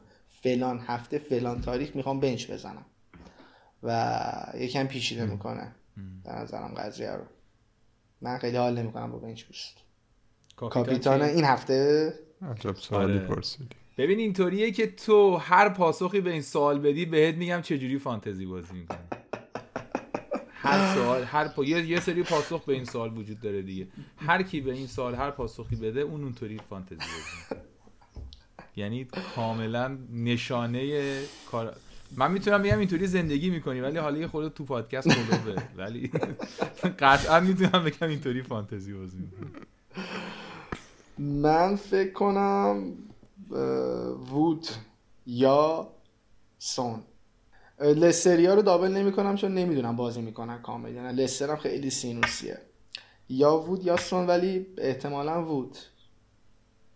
فلان 0.43 0.79
هفته 0.79 1.19
فلان 1.19 1.61
تاریخ 1.61 1.95
می‌خوام 1.95 2.19
بنچ 2.19 2.51
بزنم. 2.51 2.85
و 3.83 4.27
یکم 4.57 4.87
پیچیده 4.87 5.25
می‌کنه. 5.25 5.75
به 6.23 6.31
نظرم 6.31 6.73
قضیه 6.77 7.11
رو. 7.11 7.23
من 8.21 8.37
خیلی 8.37 8.57
حال 8.57 8.77
نمی‌کنم 8.77 9.11
با 9.11 9.17
بنچ 9.17 9.43
بوست. 9.43 9.77
کاپیتان 10.55 11.21
این 11.21 11.45
هفته؟ 11.45 12.13
عجب 12.41 12.75
سوالی 12.75 13.17
آره. 13.17 13.27
پرسیدی. 13.27 13.75
ببین 13.97 14.19
اینطوریه 14.19 14.71
که 14.71 14.87
تو 14.87 15.35
هر 15.35 15.69
پاسخی 15.69 16.21
به 16.21 16.31
این 16.31 16.41
سوال 16.41 16.79
بدی 16.79 17.05
بهت 17.05 17.35
میگم 17.35 17.61
چجوری 17.61 17.99
فانتزی 17.99 18.45
بازی 18.45 18.73
می‌کنی. 18.73 18.97
هر 20.53 20.95
سوال 20.95 21.23
هر 21.23 21.47
پا... 21.47 21.63
یه... 21.63 21.85
یه 21.85 21.99
سری 21.99 22.23
پاسخ 22.23 22.65
به 22.65 22.73
این 22.73 22.85
سوال 22.85 23.17
وجود 23.17 23.41
داره 23.41 23.61
دیگه. 23.61 23.87
هر 24.17 24.43
کی 24.43 24.61
به 24.61 24.71
این 24.71 24.87
سوال 24.87 25.15
هر 25.15 25.31
پاسخی 25.31 25.75
بده 25.75 25.99
اون 25.99 26.23
اونطوری 26.23 26.59
فانتزی 26.69 26.95
بازی 26.95 27.37
می‌کنه. 27.39 27.61
یعنی 28.75 29.07
کاملا 29.35 29.97
نشانه 30.13 31.19
کار 31.51 31.75
من 32.17 32.31
می‌تونم 32.31 32.63
بگم 32.63 32.79
اینطوری 32.79 33.07
زندگی 33.07 33.49
می‌کنی 33.49 33.81
ولی 33.81 33.97
حالا 33.97 34.17
یه 34.17 34.27
خورده 34.27 34.49
تو 34.49 34.65
پادکست 34.65 35.07
قلوبه 35.07 35.61
ولی 35.77 36.11
قطعا 36.99 37.39
می‌تونم 37.39 37.83
بگم 37.83 38.07
اینطوری 38.09 38.43
فانتزی 38.43 38.93
بازی 38.93 39.17
من 41.17 41.75
فکر 41.75 42.13
کنم 42.13 42.93
وود 44.31 44.67
یا 45.25 45.87
سون. 46.57 47.03
لستریا 47.79 48.53
رو 48.53 48.61
دابل 48.61 48.91
نمی 48.91 49.11
کنم 49.11 49.35
چون 49.35 49.53
نمی‌دونم 49.53 49.95
بازی 49.95 50.21
می‌کنن 50.21 50.61
کامل 50.61 50.93
یعنی 50.93 51.23
لستر 51.23 51.49
هم 51.49 51.55
خیلی 51.55 51.89
سینوسیه. 51.89 52.57
یا 53.29 53.57
وود 53.57 53.85
یا 53.85 53.97
سون 53.97 54.27
ولی 54.27 54.67
احتمالا 54.77 55.45
وود. 55.45 55.77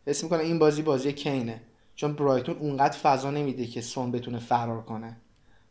حس 0.08 0.24
می‌کنم 0.24 0.40
این 0.40 0.60
بازی 0.60 0.82
بازی 0.82 1.14
کینه. 1.14 1.62
چون 1.96 2.14
برایتون 2.14 2.56
اونقدر 2.58 2.98
فضا 2.98 3.32
نمیده 3.32 3.66
که 3.66 3.82
سون 3.82 4.12
بتونه 4.12 4.40
فرار 4.40 4.82
کنه. 4.82 5.18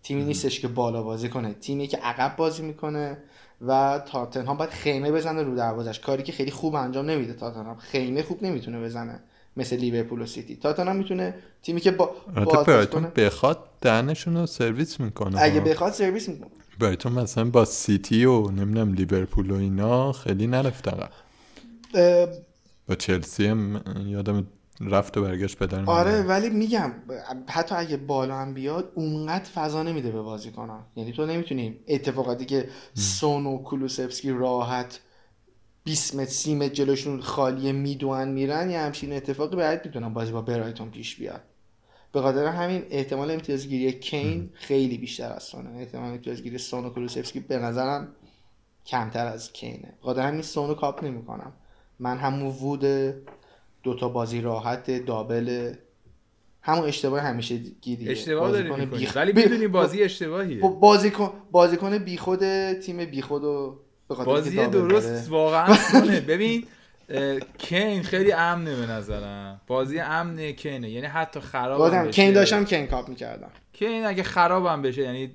تیمی 0.02 0.24
نیستش 0.24 0.60
که 0.60 0.68
بالا 0.68 1.02
بازی 1.02 1.28
کنه. 1.28 1.55
تیمی 1.55 1.86
که 1.86 1.96
عقب 1.96 2.36
بازی 2.36 2.62
می‌کنه 2.62 3.18
و 3.66 4.02
تاتنهام 4.06 4.56
باید 4.56 4.70
خیمه 4.70 5.12
بزنه 5.12 5.42
رو 5.42 5.56
دروازش. 5.56 6.01
کاری 6.01 6.22
که 6.22 6.32
خیلی 6.32 6.51
خوب 6.51 6.74
انجام 6.74 7.10
نمیده 7.10 7.32
تاتنهام. 7.32 7.76
خیمه 7.76 8.22
خوب 8.22 8.42
نمی‌تونه 8.42 8.80
بزنه 8.80 9.20
مثل 9.56 9.76
لیورپول 9.76 10.22
و 10.22 10.26
سیتی. 10.26 10.56
تاتنهام 10.56 10.96
می‌تونه 10.96 11.34
تیمی 11.62 11.80
که 11.80 11.90
با 11.90 12.10
برایتون 12.66 13.02
بخواد 13.16 13.59
دهنشون 13.80 14.36
رو 14.36 14.46
سرویس 14.46 15.01
می‌کنه. 15.01 15.42
اگه 15.42 15.60
بخواد 15.60 15.92
سرویس 15.92 16.28
می‌کنه. 16.28 16.51
برایتون 16.78 17.12
مثلا 17.12 17.44
با 17.44 17.64
سیتی 17.64 18.24
و 18.24 18.51
نمی‌دونم 18.51 18.92
لیورپول 18.92 19.51
و 19.51 19.55
اینا 19.55 20.12
خیلی 20.12 20.46
نرفت 20.46 20.88
با 22.88 22.94
چلسی 22.98 23.46
هم 23.46 23.82
یادم 24.06 24.46
رفت 24.80 25.16
و 25.16 25.22
برگشت 25.22 25.59
پدر 25.59 25.84
آره 25.84 26.22
ولی 26.22 26.51
میگم 26.51 26.92
حتی 27.48 27.74
اگه 27.74 27.96
بالا 27.96 28.36
هم 28.36 28.55
بیاد 28.55 28.92
اونقدر 28.94 29.44
فضا 29.44 29.82
نمیده 29.82 30.10
به 30.10 30.22
بازی 30.22 30.51
کنن 30.51 30.80
یعنی 30.96 31.12
تو 31.12 31.26
نمی‌تونی 31.26 31.80
اتفاقاتی 31.88 32.44
که 32.44 32.68
سون 32.94 33.46
و 33.46 33.62
کولوسفسکی 33.62 34.30
راحت 34.30 35.01
20 35.84 36.14
متر 36.14 36.30
30 36.30 36.55
متر 36.55 36.74
جلوشون 36.74 37.20
خالیه 37.20 37.72
می‌دونن 37.72 38.28
میرن 38.28 38.70
یه 38.70 38.78
همچین 38.78 39.12
اتفاقی 39.12 39.56
باید 39.56 39.80
می‌تونن 39.84 40.14
بازی 40.14 40.32
با 40.32 40.42
برایتون 40.42 40.90
پیش 40.90 41.16
بیاد. 41.16 41.40
به 42.12 42.20
خاطر 42.20 42.46
همین 42.46 42.82
احتمال 42.90 43.30
امتیازگیری 43.30 43.92
کین 43.92 44.51
خیلی 44.55 44.98
بیشتر 44.98 45.32
از 45.32 45.42
سونه. 45.42 45.78
احتمال 45.78 46.10
امتیازگیری 46.10 46.59
سون 46.59 46.84
و 46.84 46.90
کولوسفسکی 46.90 47.40
به 47.40 47.59
نظرم 47.59 48.09
کمتر 48.86 49.26
از 49.26 49.52
کینه. 49.52 49.94
به 50.01 50.05
خاطر 50.05 50.20
همین 50.20 50.42
سون 50.42 50.68
رو 50.68 50.74
کاپ 50.74 51.05
نمی‌کنم. 51.05 51.52
من 51.98 52.18
همون 52.18 52.46
وود 52.46 52.84
دوتا 53.85 54.09
بازی 54.09 54.40
راحت 54.40 54.90
دابل. 55.05 55.74
همون 56.62 56.85
اشتباه 56.89 57.20
همیشه 57.20 57.56
دیگه. 57.56 58.11
اشتباه 58.11 58.51
داری 58.52 58.70
می‌کنی. 58.70 59.09
ولی 59.15 59.32
می‌دونی 59.32 59.69
بازی 59.78 60.02
اشتباهیه. 60.02 60.61
با- 60.61 60.69
بازیکن 60.69 61.32
بازیکن 61.51 61.98
بیخود 61.98 62.73
تیم 62.73 63.05
بیخود 63.05 63.44
و 63.44 63.78
بازی 64.09 64.66
درست 64.66 65.09
داره. 65.09 65.28
واقعا 65.28 65.74
سونه 65.74 66.20
ببین 66.31 66.65
کین 67.59 68.02
خیلی 68.02 68.32
امنه 68.32 68.77
به 68.77 68.86
نظرم. 68.86 69.61
بازی 69.66 69.98
امنه 69.98 70.52
کینه. 70.52 70.90
یعنی 70.90 71.06
حتی 71.06 71.40
خراب 71.40 71.78
بازم 71.78 72.11
کین 72.11 72.32
داشتم 72.32 72.65
کین 72.65 72.86
کاپ 72.86 73.09
می‌کردم. 73.09 73.51
کین 73.73 74.05
اگه 74.06 74.23
خرابم 74.23 74.82
بشه 74.82 75.02
یعنی 75.02 75.27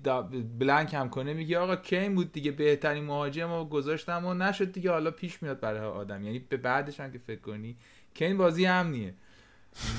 بلنک 0.60 0.94
هم 0.94 1.10
کنه 1.10 1.34
میگه 1.34 1.58
آقا 1.58 1.76
کین 1.76 2.16
بود 2.16 2.32
دیگه 2.32 2.52
بهترین 2.52 3.04
مهاجم 3.04 3.54
رو 3.54 3.66
گذاشتم 3.66 4.26
و 4.26 4.34
نشد 4.34 4.72
دیگه. 4.72 4.92
حالا 4.92 5.12
پیش 5.12 5.44
میاد 5.44 5.60
برای 5.60 5.80
آدم. 5.80 6.24
یعنی 6.24 6.40
به 6.40 6.58
بعدش 6.58 7.00
هم 7.00 7.12
که 7.12 7.18
فکر 7.18 7.42
کنی 7.42 7.78
کین 8.14 8.38
بازی 8.38 8.66
امنیه. 8.66 9.14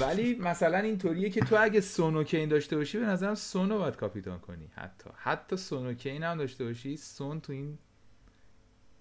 ولی 0.01 0.35
مثلا 0.35 0.79
اینطوریه 0.79 1.31
که 1.31 1.41
تو 1.41 1.57
اگه 1.61 1.81
سونو 1.81 2.25
کین 2.25 2.49
داشته 2.49 2.77
باشی 2.77 2.99
به 2.99 3.07
نظرم 3.07 3.35
سونو 3.35 3.79
باید 3.79 3.97
کاپیتان 3.97 4.39
کنی. 4.39 4.71
حتی 4.75 5.11
حتی 5.17 5.57
سونو 5.57 5.95
کین 5.95 6.23
هم 6.23 6.39
داشته 6.39 6.65
باشی 6.65 6.97
سون 6.97 7.41
تو 7.41 7.53
این 7.53 7.79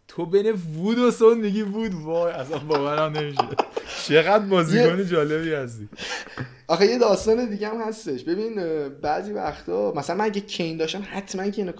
تو 0.09 0.25
بین 0.25 0.51
وود 0.51 0.99
و 0.99 1.11
سون 1.11 1.37
میگی 1.37 1.61
وود 1.61 1.93
وای 1.93 2.33
اصلا 2.33 2.57
باورم 2.57 3.17
نمیشه. 3.17 3.47
چقدر 4.07 4.45
بازیکن 4.45 5.05
جالبی 5.05 5.53
هستی. 5.53 5.89
آخه 6.67 6.85
یه 6.85 6.97
داستان 6.97 7.49
دیگه 7.49 7.67
هم 7.67 7.81
هستش. 7.81 8.23
ببین 8.23 8.55
بعضی 8.89 9.31
وقتا 9.31 9.93
مثلا 9.95 10.15
من 10.15 10.25
اگه 10.25 10.41
کین 10.41 10.77
داشتم 10.77 11.03
حتما 11.11 11.49
کین 11.49 11.67
رو 11.67 11.73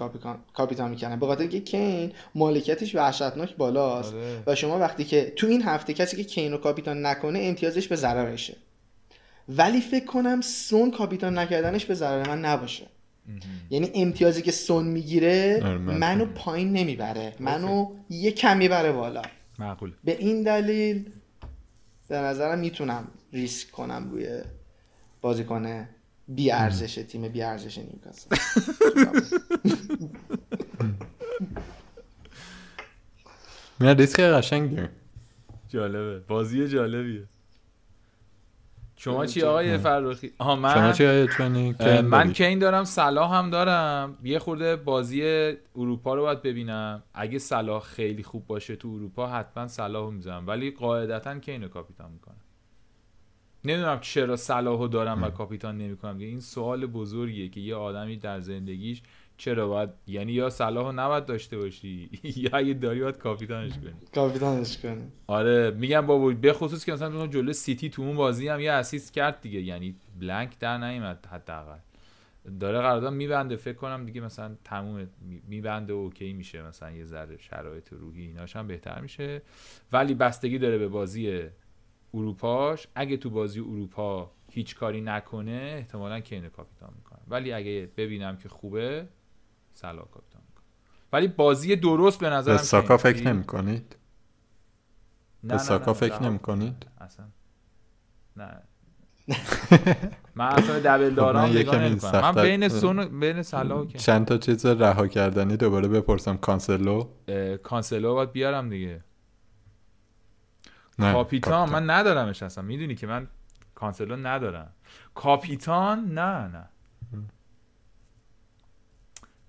کاپیتان 0.54 0.90
می‌کنم 0.90 1.18
به 1.18 1.26
خاطر 1.26 1.40
اینکه 1.40 1.60
کین 1.60 2.12
مالکیتش 2.34 2.94
وحشتناک 2.94 3.56
بالاست 3.56 4.14
آره. 4.14 4.42
و 4.46 4.54
شما 4.54 4.78
وقتی 4.78 5.04
که 5.04 5.32
تو 5.36 5.46
این 5.46 5.62
هفته 5.62 5.94
کسی 5.94 6.16
که 6.16 6.24
کین 6.24 6.52
رو 6.52 6.58
کاپیتان 6.58 7.06
نکنه 7.06 7.38
امتیازش 7.42 7.88
به 7.88 7.96
ضررشه. 7.96 8.56
ولی 9.48 9.80
فکر 9.80 10.04
کنم 10.04 10.40
سون 10.40 10.90
کاپیتان 10.90 11.38
نکردنش 11.38 11.84
به 11.84 11.94
ضرر 11.94 12.28
من 12.28 12.44
نباشه. 12.44 12.86
یعنی 13.70 13.90
امتیازی 13.94 14.42
که 14.42 14.52
سون 14.52 14.86
می‌گیره 14.86 15.60
آره، 15.64 15.78
من 15.78 15.96
منو. 15.98 16.26
پایین 16.26 16.72
نمی‌بره. 16.72 17.34
منو 17.40 17.86
یه 18.10 18.30
کم 18.30 18.56
می‌بره 18.56 18.92
بالا. 18.92 19.22
معقول 19.58 19.92
به 20.04 20.16
این 20.18 20.42
دلیل 20.42 21.10
به 22.08 22.16
نظرم 22.16 22.58
می‌تونم 22.58 23.08
ریسک 23.32 23.70
کنم 23.70 24.10
روی 24.10 24.40
بازیکن 25.20 25.88
بی 26.28 26.50
ارزش 26.50 26.94
تیم 26.94 27.28
بی 27.28 27.42
ارزش 27.42 27.78
نیوکاسل. 27.78 28.36
نه 33.80 33.94
ریسک 33.94 34.20
قشنگی. 34.20 34.82
جالبه. 35.68 36.18
بازی 36.18 36.68
جالبیه. 36.68 37.24
شما 39.02 39.26
چی. 39.26 39.42
آقای 39.42 39.78
فرخی؟ 39.78 40.32
آها 40.38 40.54
شما 40.54 40.62
من 40.62 40.92
چی 40.92 41.06
آیه 41.06 41.26
چونی 41.26 41.74
اه، 41.80 42.00
من 42.00 42.32
کین 42.32 42.58
دارم 42.58 42.84
صلاح 42.84 43.34
هم 43.34 43.50
دارم. 43.50 44.18
یه 44.22 44.38
خورده 44.38 44.76
بازی 44.76 45.22
اروپا 45.76 46.14
رو 46.14 46.22
باید 46.22 46.42
ببینم. 46.42 47.02
اگه 47.14 47.38
صلاح 47.38 47.82
خیلی 47.82 48.22
خوب 48.22 48.46
باشه 48.46 48.76
تو 48.76 48.88
اروپا 48.88 49.26
حتما 49.26 49.66
صلاح 49.66 50.04
رو 50.04 50.10
می‌زنم 50.10 50.46
ولی 50.46 50.70
قاعدتا 50.70 51.38
کین 51.38 51.62
رو 51.62 51.68
کاپیتان 51.68 52.12
می‌کنم. 52.12 52.40
نمی‌دونم 53.64 54.00
چرا 54.00 54.36
صلاح 54.36 54.78
رو 54.78 54.88
دارم 54.88 55.22
و 55.22 55.30
کاپیتان 55.30 55.78
نمی‌کنم. 55.78 56.18
این 56.18 56.40
سوال 56.40 56.86
بزرگیه 56.86 57.48
که 57.48 57.60
یه 57.60 57.74
آدمی 57.74 58.16
در 58.16 58.40
زندگیش 58.40 59.02
چرا 59.40 59.68
باید 59.68 59.90
یعنی 60.06 60.32
یا 60.32 60.50
صلاح 60.50 60.86
رو 60.86 60.92
نباید 60.92 61.26
داشته 61.26 61.58
باشی 61.58 62.10
یا 62.36 62.50
اگه 62.52 62.74
داری 62.74 63.00
باید 63.00 63.18
کاپیتانش 63.18 63.72
کنی. 63.72 63.92
کاپیتانش 64.14 64.78
کنی. 64.78 65.02
آره 65.26 65.70
میگم 65.70 66.06
بابا 66.06 66.30
به 66.30 66.52
خصوص 66.52 66.84
که 66.84 66.92
مثلا 66.92 67.26
جلو 67.26 67.52
سیتی 67.52 67.90
تو 67.90 68.02
اون 68.02 68.16
بازی 68.16 68.48
هم 68.48 68.60
یه 68.60 68.72
assist 68.72 69.12
کرد 69.12 69.40
دیگه 69.40 69.60
یعنی 69.60 69.94
blank 70.20 70.58
در 70.58 70.78
نیومد 70.78 71.26
حداقل. 71.30 71.78
داره 72.60 72.78
قرارداد 72.78 73.12
میبنده 73.12 73.56
فکر 73.56 73.76
کنم 73.76 74.06
دیگه 74.06 74.20
مثلا 74.20 74.56
تموم 74.64 75.08
میبنده 75.48 75.92
و 75.92 75.96
OK 75.96 76.32
میشه 76.32 76.62
مثلا 76.62 76.90
یه 76.90 77.04
ذره 77.04 77.36
شرایط 77.38 77.92
روحی 77.92 78.22
ایناش 78.22 78.56
هم 78.56 78.66
بهتر 78.66 79.00
میشه. 79.00 79.42
ولی 79.92 80.14
بستگی 80.14 80.58
داره 80.58 80.78
به 80.78 80.88
بازی 80.88 81.42
اروپاش. 82.14 82.88
اگه 82.94 83.16
تو 83.16 83.30
بازی 83.30 83.60
اروپا 83.60 84.30
هیچ 84.50 84.76
کاری 84.76 85.00
نکنه 85.00 85.74
احتمالا 85.76 86.20
کین 86.20 86.48
کاپیتان 86.48 86.90
می‌کنم 86.96 87.20
ولی 87.28 87.52
اگه 87.52 87.88
ببینم 87.96 88.36
که 88.36 88.48
خوبه 88.48 89.06
صلاح 89.80 90.02
کاپیتان 90.02 90.42
می‌کنم 90.48 90.64
ولی 91.12 91.28
بازی 91.28 91.76
درست 91.76 92.20
به 92.20 92.30
نظرم 92.30 92.56
ساکا. 92.56 92.96
فکر 92.96 93.26
نمی 93.32 93.44
کنید؟ 93.44 93.96
نه، 95.44 95.52
به 95.52 95.58
ساکا 95.58 95.94
فکر 95.94 96.22
نمی 96.22 96.38
کن. 96.38 96.54
کنید؟ 96.54 96.86
اصلا 97.00 97.26
نه 98.36 98.62
من 100.34 100.46
اصلا 100.46 100.78
double 100.78 101.14
دارم 101.14 101.46
خب 101.46 101.74
من 101.74 101.84
نمی‌کنم. 101.84 102.20
من 102.20 102.42
بین 102.42 102.68
سون 102.68 103.20
بین 103.20 103.42
صلاح 103.42 103.86
کین. 103.86 104.00
چند 104.00 104.26
تا 104.26 104.38
چیز 104.38 104.66
رها 104.66 105.08
کردنی 105.08 105.56
دوباره 105.56 105.88
بپرسم 105.88 106.36
کانسلو 106.36 107.08
کانسلو 107.62 108.14
باید 108.14 108.32
بیارم 108.32 108.68
دیگه 108.70 109.04
نه 110.98 111.12
کاپیتان 111.12 111.70
من 111.70 111.90
ندارمش 111.90 112.42
اصلا 112.42 112.64
می‌دونی 112.64 112.94
که 112.94 113.06
من 113.06 113.28
کانسلو 113.74 114.16
ندارم 114.16 114.72
کاپیتان 115.14 116.04
نه 116.04 116.48
نه 116.48 116.68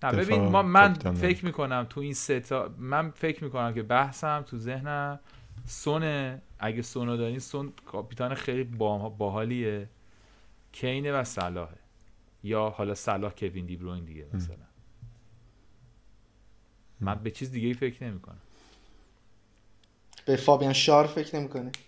نه 0.03 0.11
ببین 0.11 0.41
ما 0.49 0.61
من 0.63 0.93
فکر 0.93 1.45
می‌کنم 1.45 1.87
تو 1.89 1.99
این 2.01 2.13
سه 2.13 2.39
تا 2.39 2.75
من 2.77 3.11
فکر 3.11 3.43
می‌کنم 3.43 3.73
که 3.73 3.83
بحثم 3.83 4.41
تو 4.41 4.57
ذهنم 4.57 5.19
سونه. 5.65 6.41
اگه 6.59 6.81
سونو 6.81 7.17
دارین 7.17 7.39
سون 7.39 7.73
کاپیتان 7.85 8.33
خیلی 8.35 8.63
با- 8.63 9.09
باحالیه. 9.09 9.89
کینه 10.71 11.11
و 11.11 11.23
صلاحه. 11.23 11.77
یا 12.43 12.69
حالا 12.69 12.95
صلاح 12.95 13.31
کوین 13.33 13.65
دی 13.65 13.75
بروین 13.75 14.05
دیگه 14.05 14.25
مثلا. 14.33 14.55
من 16.99 17.15
به 17.15 17.31
چیز 17.31 17.51
دیگه 17.51 17.67
ای 17.67 17.73
فکر 17.73 18.03
نمی‌کنم. 18.03 18.37
به 20.25 20.35
فابیان 20.35 20.73
شار 20.73 21.07
فکر 21.07 21.35
نمی‌کنه 21.35 21.71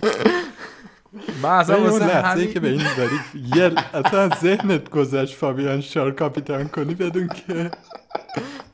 من 1.42 1.50
اصلا 1.50 1.76
اون 1.90 2.02
لحظه 2.02 2.46
که 2.46 2.60
به 2.60 2.68
این 2.68 2.86
داری 2.96 3.16
یه 3.56 3.74
اصلا 3.94 4.20
از 4.20 4.30
ذهنت 4.40 4.90
گذشت 4.90 5.34
فابیان 5.36 5.80
شار 5.80 6.10
کاپیتان 6.10 6.68
کنی 6.68 6.94
بدون 6.94 7.28
که. 7.28 7.70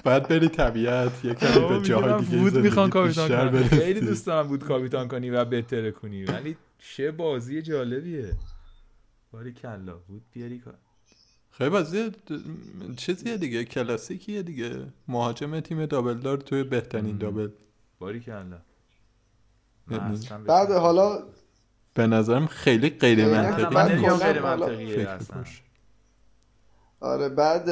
باید 0.05 0.29
بری 0.29 0.49
طبیعت 0.49 1.25
یه 1.25 1.35
کمی 1.35 1.69
به 1.69 1.81
جاهای 1.81 2.25
دیگه 2.25 2.39
بود 2.39 2.57
می‌خوان 2.57 2.91
کاپیتان 2.91 3.29
کنم 3.29 3.51
برسی. 3.51 3.77
خیلی 3.77 4.01
دوست 4.01 4.27
دارم 4.27 4.49
بود 4.49 4.65
کاپیتان 4.65 5.09
کنی 5.09 5.31
و 5.31 5.45
بهتره 5.45 5.91
کنی. 5.91 6.25
ولی 6.25 6.57
چه 6.79 7.11
بازی 7.11 7.63
جالبیه. 7.63 8.33
باری 9.33 9.53
کلا 9.53 9.97
بود 10.09 10.23
بیاری 10.33 10.59
کار. 10.59 10.75
خیلی 11.51 11.71
بازی 11.71 12.11
چیزیه 12.97 13.37
دیگه 13.37 13.65
کلاسیکیه 13.65 14.43
دیگه. 14.43 14.87
مهاجم 15.09 15.61
تیم 15.61 15.87
دابل 15.87 16.15
دار 16.15 16.37
توی 16.37 16.65
بهترین 16.65 17.19
دابل. 17.19 17.49
باری 17.99 18.21
کلا. 18.21 18.61
یعنی 19.91 20.19
بعد. 20.47 20.71
حالا 20.71 21.19
به 21.97 22.07
نظرم 22.07 22.47
خیلی 22.47 22.91
غیر 22.91 23.27
منطقیه. 23.27 25.09
آره 27.01 27.29
بعد 27.29 27.71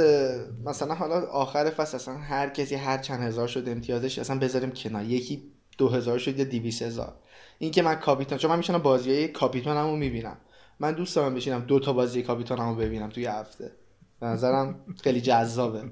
مثلا 0.65 0.95
حالا 0.95 1.21
آخر 1.27 1.71
فصل 1.71 1.97
اصلا 1.97 2.15
هر 2.15 2.49
کسی 2.49 2.75
هر 2.75 2.99
چند 2.99 3.23
هزار 3.23 3.49
شد 3.49 3.69
امتیازش 3.69 4.19
اصلا 4.19 4.39
بذاریم 4.39 4.71
کنار. 4.71 5.05
یکی 5.05 5.43
دو 5.79 5.89
هزار 5.89 6.19
شد 6.19 6.39
یا 6.39 6.45
دیویس 6.45 6.83
هزار. 6.83 7.15
این 7.59 7.71
که 7.71 7.83
من 7.83 7.95
کاپیتان 7.95 8.39
چون 8.39 8.51
من 8.51 8.57
میشنم 8.57 8.79
بازی 8.79 9.11
های 9.11 9.29
کاپیتانمو 9.29 9.97
می‌بینم. 9.97 10.37
من 10.81 10.93
دوست 10.93 11.17
دارم 11.17 11.35
بشینم 11.35 11.61
دو 11.61 11.81
تا 11.81 11.93
بازی 11.93 12.23
کاپیتانمو 12.23 12.75
ببینم 12.75 13.09
توی 13.09 13.27
هفته. 13.27 13.73
به 14.21 14.27
نظرم 14.27 14.75
خیلی 15.03 15.21
جذابه. 15.21 15.83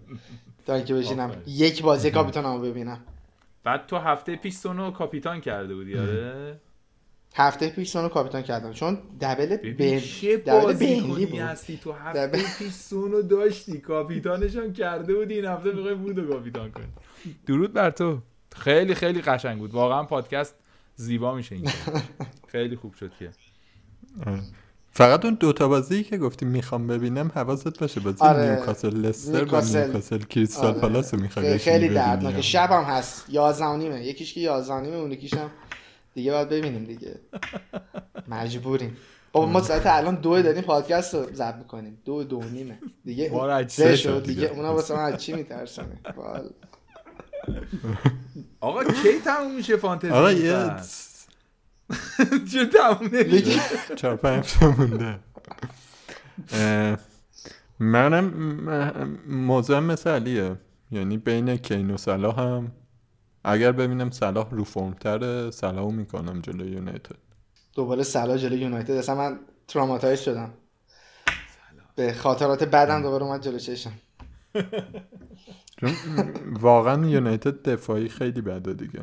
تا 0.67 0.75
اینکه 0.75 0.95
بشینم. 0.95 1.43
یک 1.47 1.83
بازی 1.83 2.11
کاپیتانمو 2.11 2.59
ببینم. 2.59 3.05
بعد 3.65 3.87
تو 3.87 3.97
هفته 3.97 4.37
پیش 4.37 4.55
سونو 4.55 4.91
کاپیتان 4.91 5.41
کرده 5.41 5.75
بودی 5.75 5.99
آره؟ 5.99 6.61
هفته 7.35 7.69
پیش 7.69 7.91
سونو 7.91 8.09
کاپیتان 8.09 8.43
کردم 8.43 8.73
چون 8.73 8.99
double 9.21 9.57
چه 10.01 10.37
double 10.37 10.73
کنی 11.01 11.27
بود. 11.27 11.39
هستی؟ 11.41 11.77
تو 11.85 11.93
هفته 11.93 12.27
double- 12.27 12.43
پیش 12.59 12.73
سونو 12.73 13.23
داشتی. 13.23 13.79
کاپیتانش 13.79 14.57
هم 14.57 14.73
کرده 14.73 15.15
بودی 15.15 15.35
این 15.35 15.45
هفته 15.45 15.73
می‌خوای 15.73 15.95
بودو 15.95 16.27
کاپیتان 16.33 16.71
کنی. 16.71 16.87
درود 17.47 17.73
بر 17.73 17.91
تو. 17.91 18.19
خیلی 18.57 18.95
خیلی 18.95 19.21
قشنگ 19.21 19.59
بود. 19.59 19.75
واقعا 19.75 20.05
پادکست 20.05 20.55
زیبا 20.97 21.35
میشه 21.35 21.55
این 21.55 21.71
خیلی 22.49 22.77
خوب 22.77 22.95
شد 22.95 23.11
که. 23.19 23.31
فقط 24.95 25.25
اون 25.25 25.35
دوتا 25.35 25.69
بازی 25.69 26.05
که 26.05 26.19
گفتی 26.19 26.47
می‌خوام 26.47 26.87
ببینم 26.87 27.33
حواست 27.35 27.81
باشه. 27.81 28.01
بازی 28.01 28.25
آره. 28.25 28.51
نیوکاسل 28.51 28.97
لستر 28.97 29.33
و 29.33 29.37
نیوکاسل. 29.37 29.85
نیوکاسل 29.85 30.19
کریستال 30.19 30.67
آره. 30.71 30.81
پالاس 30.81 31.15
رو 31.15 31.21
می‌خوای 31.21 31.59
خیلی. 31.59 31.89
دردناکه. 31.89 32.43
شب 32.43 32.71
هم 32.71 32.83
هست. 32.83 33.27
یازده 33.29 33.65
و 33.65 33.77
نیمه. 33.77 34.07
یکیش 34.07 34.35
که 34.35 34.41
یازده 34.41 34.75
و 34.75 34.81
نیمه 34.81 34.97
اون 34.97 35.13
یکیش 35.13 35.35
هم 35.35 35.51
دیگه 36.15 36.33
باید 36.33 36.49
ببینیم 36.49 36.85
دیگه. 36.85 37.21
مجبوریم. 38.29 38.97
بابا 39.33 39.47
ما 39.47 39.63
ساعت 39.63 39.83
الان 39.87 40.15
دو 40.15 40.43
داریم 40.43 40.63
پادکست 40.63 41.15
رو 41.15 41.27
ضبط 41.35 41.55
می‌کنیم. 41.55 41.99
دو 42.05 42.25
دو 42.25 42.43
نیمه. 42.43 42.79
دیگه 43.05 43.31
سه 43.69 43.97
شد 43.97 44.25
دیگه. 44.27 44.47
اونا 44.47 44.75
واسه 44.75 44.95
من 44.95 45.13
از 45.13 45.23
چی 45.23 45.33
میترسونه؟ 45.33 45.99
آقا 48.61 48.85
کی 48.85 49.19
تموم 49.25 49.55
میشه 49.55 49.77
فانتزی 49.77 50.13
آقا 50.13 50.33
یه؟ 50.33 50.53
چه 52.53 52.67
تموم 52.67 53.11
نمیشه. 53.13 53.61
چهار 53.97 54.17
پنج 54.17 54.55
مونده. 54.79 55.19
منم 57.79 58.25
م- 58.25 59.19
موضوعم 59.35 59.85
مثل 59.85 60.11
علیه. 60.11 60.57
یعنی 60.91 61.19
بین 61.19 61.57
کین 61.57 61.91
و 61.91 61.97
صلاح 61.97 62.41
هم 62.41 62.73
اگر 63.45 63.73
ببینم 63.73 64.11
صلاح 64.11 64.51
رو 64.51 64.65
فرمتره 64.65 65.51
صلاحو 65.51 65.91
می‌کنم 65.91 66.41
جلوی 66.41 66.71
یونایتد. 66.71 67.17
دوباره 67.75 68.03
سلا 68.03 68.37
جلوی 68.37 68.61
یونایتد. 68.61 68.91
اصلا 68.91 69.15
من 69.15 69.39
تراماتایز 69.69 70.21
شدم. 70.21 70.55
به 71.97 72.13
خاطرات 72.13 72.65
بعدم 72.65 73.03
دوباره 73.03 73.25
اومد 73.25 73.43
جلو 73.43 73.59
چشم. 73.59 73.93
واقعا 76.53 77.07
یونایتد 77.07 77.63
دفاعی 77.63 78.09
خیلی 78.09 78.41
بده 78.41 78.75
دیگه. 78.75 79.01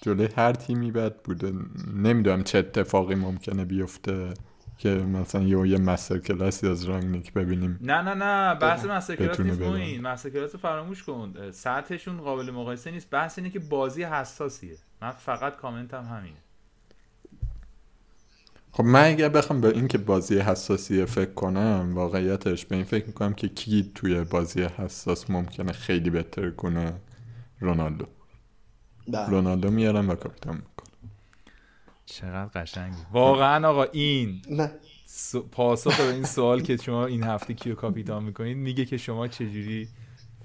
جلوی 0.00 0.28
هر 0.36 0.52
تیمی 0.52 0.90
بد 0.90 1.22
بوده. 1.22 1.52
نمی‌دونم 1.94 2.44
چه 2.44 2.58
اتفاقی 2.58 3.14
ممکنه 3.14 3.64
بیفته. 3.64 4.34
که 4.78 4.88
مثلا 4.88 5.42
یه 5.42 5.68
یه 5.68 5.78
مستر 5.78 6.18
کلاسی 6.18 6.68
از 6.68 6.84
رانگنیک 6.84 7.32
ببینیم. 7.32 7.78
نه 7.80 8.02
نه 8.02 8.14
نه 8.14 8.54
بحث. 8.54 8.84
مستر 8.84 9.16
کلاس 9.16 9.40
نیست. 9.40 9.60
این 9.60 10.00
مستر 10.00 10.30
کلاس 10.30 10.52
رو 10.52 10.60
فراموش 10.60 11.02
کن. 11.02 11.34
سطحشون 11.50 12.16
قابل 12.16 12.50
مقایسه 12.50 12.90
نیست. 12.90 13.10
بحث 13.10 13.38
اینه 13.38 13.50
که 13.50 13.58
بازی 13.58 14.02
حساسیه. 14.02 14.76
من 15.02 15.10
فقط 15.10 15.56
کامنتم 15.56 16.04
همینه. 16.04 16.36
خب 18.72 18.84
من 18.84 19.04
اگر 19.04 19.28
بخوام 19.28 19.60
به 19.60 19.68
این 19.68 19.88
که 19.88 19.98
بازی 19.98 20.38
حساسیه 20.38 21.04
فکر 21.04 21.32
کنم 21.32 21.92
واقعیتش 21.94 22.66
به 22.66 22.76
این 22.76 22.84
فکر 22.84 23.06
می‌کنم 23.06 23.34
که 23.34 23.48
کی 23.48 23.92
توی 23.94 24.24
بازی 24.24 24.62
حساس 24.62 25.30
ممکنه 25.30 25.72
خیلی 25.72 26.10
بهتر 26.10 26.50
کنه؟ 26.50 26.92
رونالدو. 27.60 28.06
بله. 29.08 29.28
رونالدو 29.28 29.70
میارم 29.70 30.08
و 30.08 30.14
کاپیتان. 30.14 30.54
می‌کنم 30.54 30.75
چقدر 32.06 32.62
قشنگی. 32.62 32.96
واقعا 33.12 33.68
آقا 33.68 33.82
این 33.84 34.42
نه. 34.50 34.70
س- 35.06 35.36
پاسخ 35.36 36.00
به 36.00 36.14
این 36.14 36.24
سوال 36.24 36.62
که 36.62 36.76
شما 36.76 37.06
این 37.06 37.22
هفته 37.22 37.54
کیو 37.54 37.74
کاپیتان 37.74 38.24
می‌کنید 38.24 38.56
میگه 38.56 38.84
که 38.84 38.96
شما 38.96 39.28
چجوری 39.28 39.88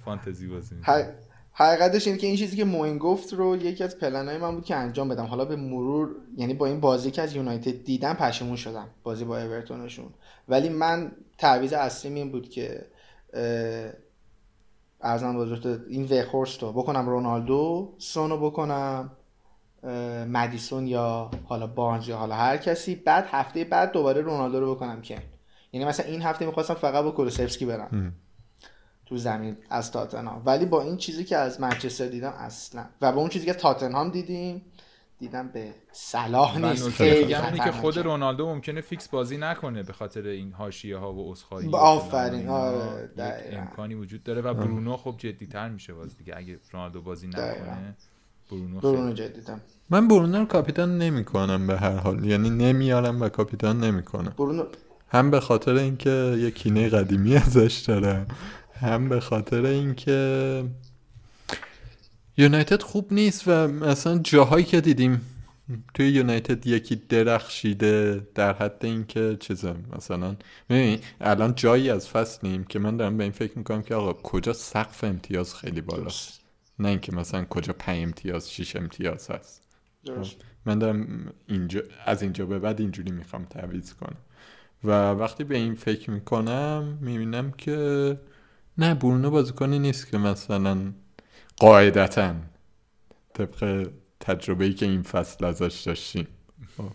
فانتزی 0.06 0.48
بازی 0.48 0.76
می‌کنید. 0.76 1.06
حقیقتش 1.54 2.08
اینه 2.08 2.20
که 2.20 2.28
این 2.28 2.36
چیزی 2.36 2.58
که 2.58 2.66
موین 2.66 2.98
گفت 2.98 3.34
رو 3.34 3.56
یکی 3.56 3.84
از 3.84 3.98
پلنهای 3.98 4.38
من 4.38 4.56
بود 4.56 4.66
که 4.66 4.76
انجام 4.76 5.10
بدم. 5.10 5.26
حالا 5.26 5.46
به 5.46 5.56
مرور 5.56 6.16
یعنی 6.38 6.54
با 6.54 6.66
این 6.66 6.80
بازی 6.80 7.12
که 7.12 7.22
از 7.22 7.36
یونایتد 7.36 7.84
دیدم 7.84 8.14
پشیمون 8.14 8.56
شدم 8.56 8.88
بازی 9.04 9.26
با 9.26 9.40
اورتونشون. 9.40 10.10
ولی 10.48 10.70
من 10.70 11.12
تعویض 11.38 11.74
اصلیم 11.74 12.16
این 12.16 12.32
بود 12.32 12.50
که 12.50 12.86
ارزم 15.02 15.38
بزرگت 15.38 15.82
این 15.90 16.04
ویخورست 16.04 16.64
رو 16.64 16.72
بکنم 16.72 17.10
رونالدو 17.10 17.94
سونو 17.98 18.38
بکنم. 18.38 19.12
مدیسون 20.28 20.88
یا 20.88 21.32
حالا 21.44 21.68
بارنز 21.68 22.08
یا 22.08 22.18
حالا 22.18 22.36
هر 22.36 22.58
کسی 22.58 22.95
بعد 22.95 23.28
هفته 23.32 23.64
بعد 23.64 23.91
دوباره 23.91 24.22
رونالدو 24.22 24.60
رو 24.60 24.76
بکنم 24.76 25.02
کین 25.02 25.20
یعنی 25.72 25.86
مثلا 25.86 26.06
این 26.06 26.22
هفته 26.22 26.45
می‌خواستم 26.45 26.74
فقط 26.74 27.03
با 27.03 27.12
کولوسفسکی 27.12 27.66
برم. 27.66 28.14
تو 29.06 29.18
زمین 29.18 29.58
از 29.70 29.91
تاتنهام 29.91 30.41
ولی 30.45 30.66
با 30.66 30.82
این 30.82 30.98
چیزی 30.98 31.24
که 31.24 31.38
از 31.38 31.62
منچستر 31.62 32.08
دیدم 32.08 32.34
اصلا 32.38 32.86
و 33.02 33.12
با 33.12 33.20
اون 33.22 33.30
چیزی 33.30 33.45
که 33.45 33.53
تاتنهام 33.53 34.10
دیدیم 34.10 34.62
دیدم 35.20 35.48
به 35.48 35.74
صلاح 35.91 36.58
نیست 36.58 36.90
خیلی 36.90 37.36
اینه 37.36 37.60
که 37.64 37.72
خود. 37.72 37.98
رونالدو 37.98 38.45
ممکنه 38.45 38.82
فیکس 38.82 39.08
بازی 39.08 39.38
نکنه 39.38 39.84
به 39.84 39.94
خاطر 39.94 40.28
این 40.28 40.53
حاشیه 40.53 40.98
ها 40.98 41.14
و 41.14 41.36
و 41.52 41.76
آفرین،. 41.76 42.48
آره،. 42.48 43.10
امکانی 43.52 43.94
وجود 43.94 44.24
داره 44.24 44.41
و 44.41 44.53
برونو 44.53 44.98
خب 44.98 45.16
جدی 45.18 45.48
تر 45.48 45.70
میشه 45.70 45.94
باز 45.94 46.18
دیگه 46.18 46.38
اگه 46.38 46.60
رونالدو 46.72 47.02
بازی 47.02 47.30
دقیقاً. 47.30 47.66
نکنه 47.66 47.95
برونو 48.52 48.80
برونو 48.80 49.14
جدیدم. 49.14 49.61
من 49.90 50.07
برونو 50.07 50.38
رو 50.38 50.45
کاپیتان 50.45 50.98
نمی‌کنم 50.98 51.68
به 51.68 51.78
هر 51.78 51.98
حال. 51.98 52.26
یعنی 52.26 52.49
نمیارم 52.49 53.22
و 53.22 53.30
کاپیتان 53.30 53.80
نمی‌کنم. 53.80 54.34
برونو 54.38 54.64
هم 55.10 55.32
به 55.32 55.40
خاطر 55.40 55.73
اینکه 55.73 56.38
یه 56.40 56.52
کینه 56.52 56.90
قدیمی 56.90 57.36
ازش 57.36 57.84
دارم 57.88 58.28
هم 58.73 59.10
به 59.10 59.19
خاطر 59.19 59.65
اینکه 59.65 60.64
یونایتد 62.38 62.82
خوب 62.82 63.14
نیست 63.14 63.44
و 63.48 63.68
مثلا 63.68 64.18
جاهایی 64.18 64.65
که 64.65 64.82
دیدیم 64.82 65.22
توی 65.94 66.10
یونایتد 66.10 66.68
یکی 66.68 66.95
درخشیده 66.95 68.28
در 68.36 68.53
حد 68.53 68.78
اینکه 68.84 69.38
چیزه. 69.40 69.73
مثلا 69.98 70.36
ببین 70.69 70.99
الان 71.22 71.56
جایی 71.56 71.90
از 71.90 72.10
فصلیم 72.10 72.64
که 72.64 72.80
من 72.80 72.98
دارم 72.98 73.18
به 73.18 73.23
این 73.23 73.32
فکر 73.32 73.57
می‌کنم 73.57 73.82
که 73.82 73.95
آقا 73.95 74.14
کجا 74.14 74.53
سقف 74.53 75.03
امتیاز 75.03 75.56
خیلی 75.56 75.82
بالاست؟ 75.82 76.40
نه 76.82 76.90
اینکه 76.90 77.16
مثلا 77.16 77.45
کجا 77.45 77.74
پنج 77.74 78.03
امتیاز 78.03 78.52
شیش 78.52 78.76
امتیاز 78.76 79.32
هست 79.32 79.64
درست 80.06 80.36
من 80.66 80.80
دارم 80.80 81.34
اینجا 81.48 81.82
از 82.06 82.22
اینجا 82.22 82.45
به 82.45 82.60
بعد 82.60 82.82
اینجوری 82.82 83.12
می‌خوام 83.12 83.45
تعویض 83.45 83.94
کنم 83.94 84.18
و 84.84 85.12
وقتی 85.12 85.44
به 85.44 85.58
این 85.58 85.76
فکر 85.76 86.12
می‌کنم 86.12 86.98
می‌بینم 87.02 87.52
که 87.52 88.20
نه 88.78 88.94
برونو 88.94 89.32
بازیکنی 89.32 89.80
نیست 89.80 90.12
که 90.12 90.18
مثلا 90.18 90.94
قاعدتا 91.58 92.36
طبق 93.34 93.90
تجربه 94.20 94.66
ای 94.66 94.74
که 94.74 94.86
این 94.86 95.03
فصل 95.03 95.45
ازش 95.45 95.82
داشتیم 95.86 96.28
خب. 96.78 96.91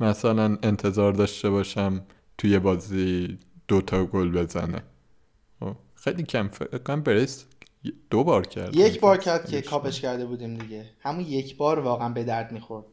مثلا 0.00 0.58
انتظار 0.62 1.12
داشته 1.12 1.50
باشم 1.50 2.02
توی 2.38 2.58
بازی 2.58 3.38
دوتا 3.68 4.04
گل 4.04 4.30
بزنه 4.30 4.82
خب. 5.60 5.76
خیلی 5.94 6.22
کم 6.22 6.48
فکر 6.48 6.78
کنم 6.78 7.02
بریس 7.02 7.46
دو 8.10 8.24
بار 8.24 8.46
کرد. 8.46 8.76
یک 8.76 9.00
بار 9.00 9.16
کرد 9.16 9.46
که 9.46 9.62
کاپش 9.62 10.00
کرده 10.00 10.26
بودیم 10.26 10.56
دیگه. 10.58 10.84
همون 11.00 11.20
یک 11.20 11.56
بار 11.56 11.78
واقعا 11.78 12.08
به 12.08 12.24
درد 12.24 12.52
می‌خورد. 12.52 12.84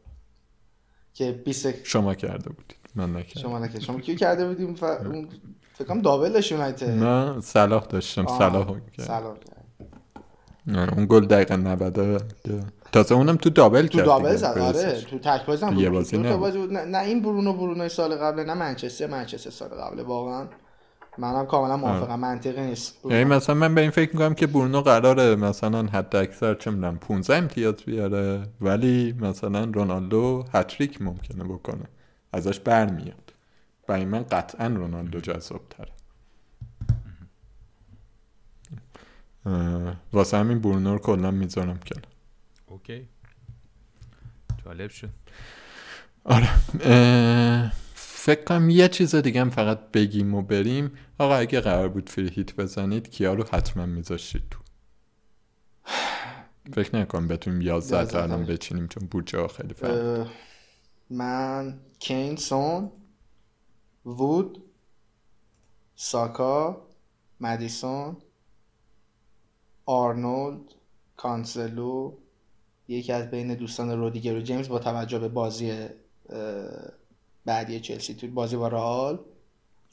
که 1.14 1.32
20 1.32 1.84
شما 1.84 2.14
کرده 2.14 2.50
بودید. 2.50 2.76
من 2.96 3.16
نکردم. 3.16 3.42
شما 3.42 3.60
نکرد 3.60 3.82
شما 3.82 4.00
کیو 4.00 4.16
کرده 4.16 4.48
بودیم؟ 4.48 4.76
ف... 4.76 4.84
اون 4.84 5.30
فکر 5.74 5.88
کنم 5.88 6.02
دابل 6.02 6.30
داشت 6.34 6.52
یونایتد. 6.52 6.90
من 6.90 7.42
صلاح 7.42 7.86
داشتم. 7.86 8.28
صلاح 8.28 8.68
کرد. 8.98 9.08
صلاح 9.08 9.36
کرد. 9.38 9.64
آره، 10.78 10.94
اون 10.94 11.06
گل 11.10 11.26
دقیقا 11.26 11.56
90 11.56 12.24
تازه 12.92 13.16
اونم 13.16 13.36
تو 13.36 13.50
دابل 13.50 13.88
تو 13.88 14.02
دابل 14.02 14.36
زد 14.36 14.58
آره. 14.58 15.02
تو 15.02 15.20
تک 15.20 15.46
بازی 15.46 15.66
هم 15.66 15.76
بود. 16.40 16.74
نه, 16.74 16.86
نه 16.86 16.98
این 16.98 17.22
برونو 17.22 17.54
برونو 17.54 17.90
سال 17.90 18.16
قبل 18.16 18.44
نه 18.44 18.54
منچستر. 18.54 19.08
منچستر 19.08 19.50
سال 19.50 19.70
قبل 19.70 20.00
واقعا. 20.02 20.48
منم 21.18 21.46
کاملا 21.46 21.78
موافقم 21.78 22.20
منطقی 22.20 22.62
نیست. 22.62 23.06
یعنی 23.06 23.24
مثلا 23.24 23.56
من 23.56 23.76
به 23.76 23.82
این 23.82 23.90
فکر 23.90 24.12
می‌کنم 24.14 24.34
که 24.34 24.48
برونو 24.48 24.82
قراره 24.82 25.36
مثلا 25.36 25.84
حد 25.84 26.16
اکثر 26.16 26.56
چه 26.56 26.72
می‌دونم 26.72 26.98
15 26.98 27.36
امتیاز 27.38 27.76
بیاره 27.76 28.44
ولی 28.62 29.14
مثلا 29.20 29.64
رونالدو 29.64 30.46
هتریک 30.54 31.02
ممکنه 31.02 31.44
بکنه. 31.44 31.86
ازش 32.34 32.60
برمیاد. 32.60 33.34
برای 33.88 34.06
من 34.06 34.24
قطعا 34.24 34.68
رونالدو 34.68 35.20
جذاب 35.20 35.62
تره 35.70 35.92
واسه 40.14 40.38
همین 40.38 40.60
برونو 40.60 40.94
رو 40.94 41.00
کلا 41.00 41.32
می‌ذارم 41.32 41.80
کنار. 41.86 42.08
اوکی. 42.68 43.08
جالب 44.66 44.90
شد. 44.90 45.10
آره. 46.24 46.50
اه، 46.82 47.74
فکر 48.26 48.44
کنم 48.44 48.70
یه 48.70 48.88
چیز 48.88 49.16
دیگه 49.16 49.42
هم 49.42 49.50
فقط 49.50 49.92
بگیم 49.92 50.34
و 50.34 50.42
بریم. 50.42 50.92
آقا 51.18 51.36
اگه 51.36 51.62
قرار 51.62 51.90
بود 51.90 52.10
فری 52.10 52.30
هیت 52.30 52.56
بزنید 52.56 53.10
کیا 53.10 53.34
رو 53.34 53.44
حتما 53.52 53.86
میذاشتید 53.86 54.44
تو؟ 54.52 54.60
فکر 56.74 56.96
نکنم 56.96 57.28
بتونیم 57.28 57.62
11 57.62 58.06
تا 58.06 58.24
الان. 58.24 58.46
بچینیم 58.46 58.88
چون 58.88 59.08
بودجه 59.08 59.40
ها 59.40 59.48
خیلی 59.48 59.74
فرق 59.74 60.28
من 61.10 61.80
کین 62.00 62.36
سون 62.36 62.92
وود 64.06 64.64
ساکا 65.96 66.88
مدیسون 67.40 68.18
آرنولد 69.86 70.62
کانسلو 71.18 72.14
یکی 72.88 73.12
از 73.12 73.32
بین 73.32 73.56
دوستان 73.56 73.92
رودیگر 73.92 74.34
و 74.34 74.42
جیمز 74.42 74.70
با 74.70 74.80
توجه 74.80 75.20
به 75.20 75.28
بازی 75.28 75.88
بعدی 77.46 77.80
چلسی 77.80 78.14
توی 78.14 78.30
بازی 78.30 78.56
با 78.56 78.68
رئال. 78.68 79.20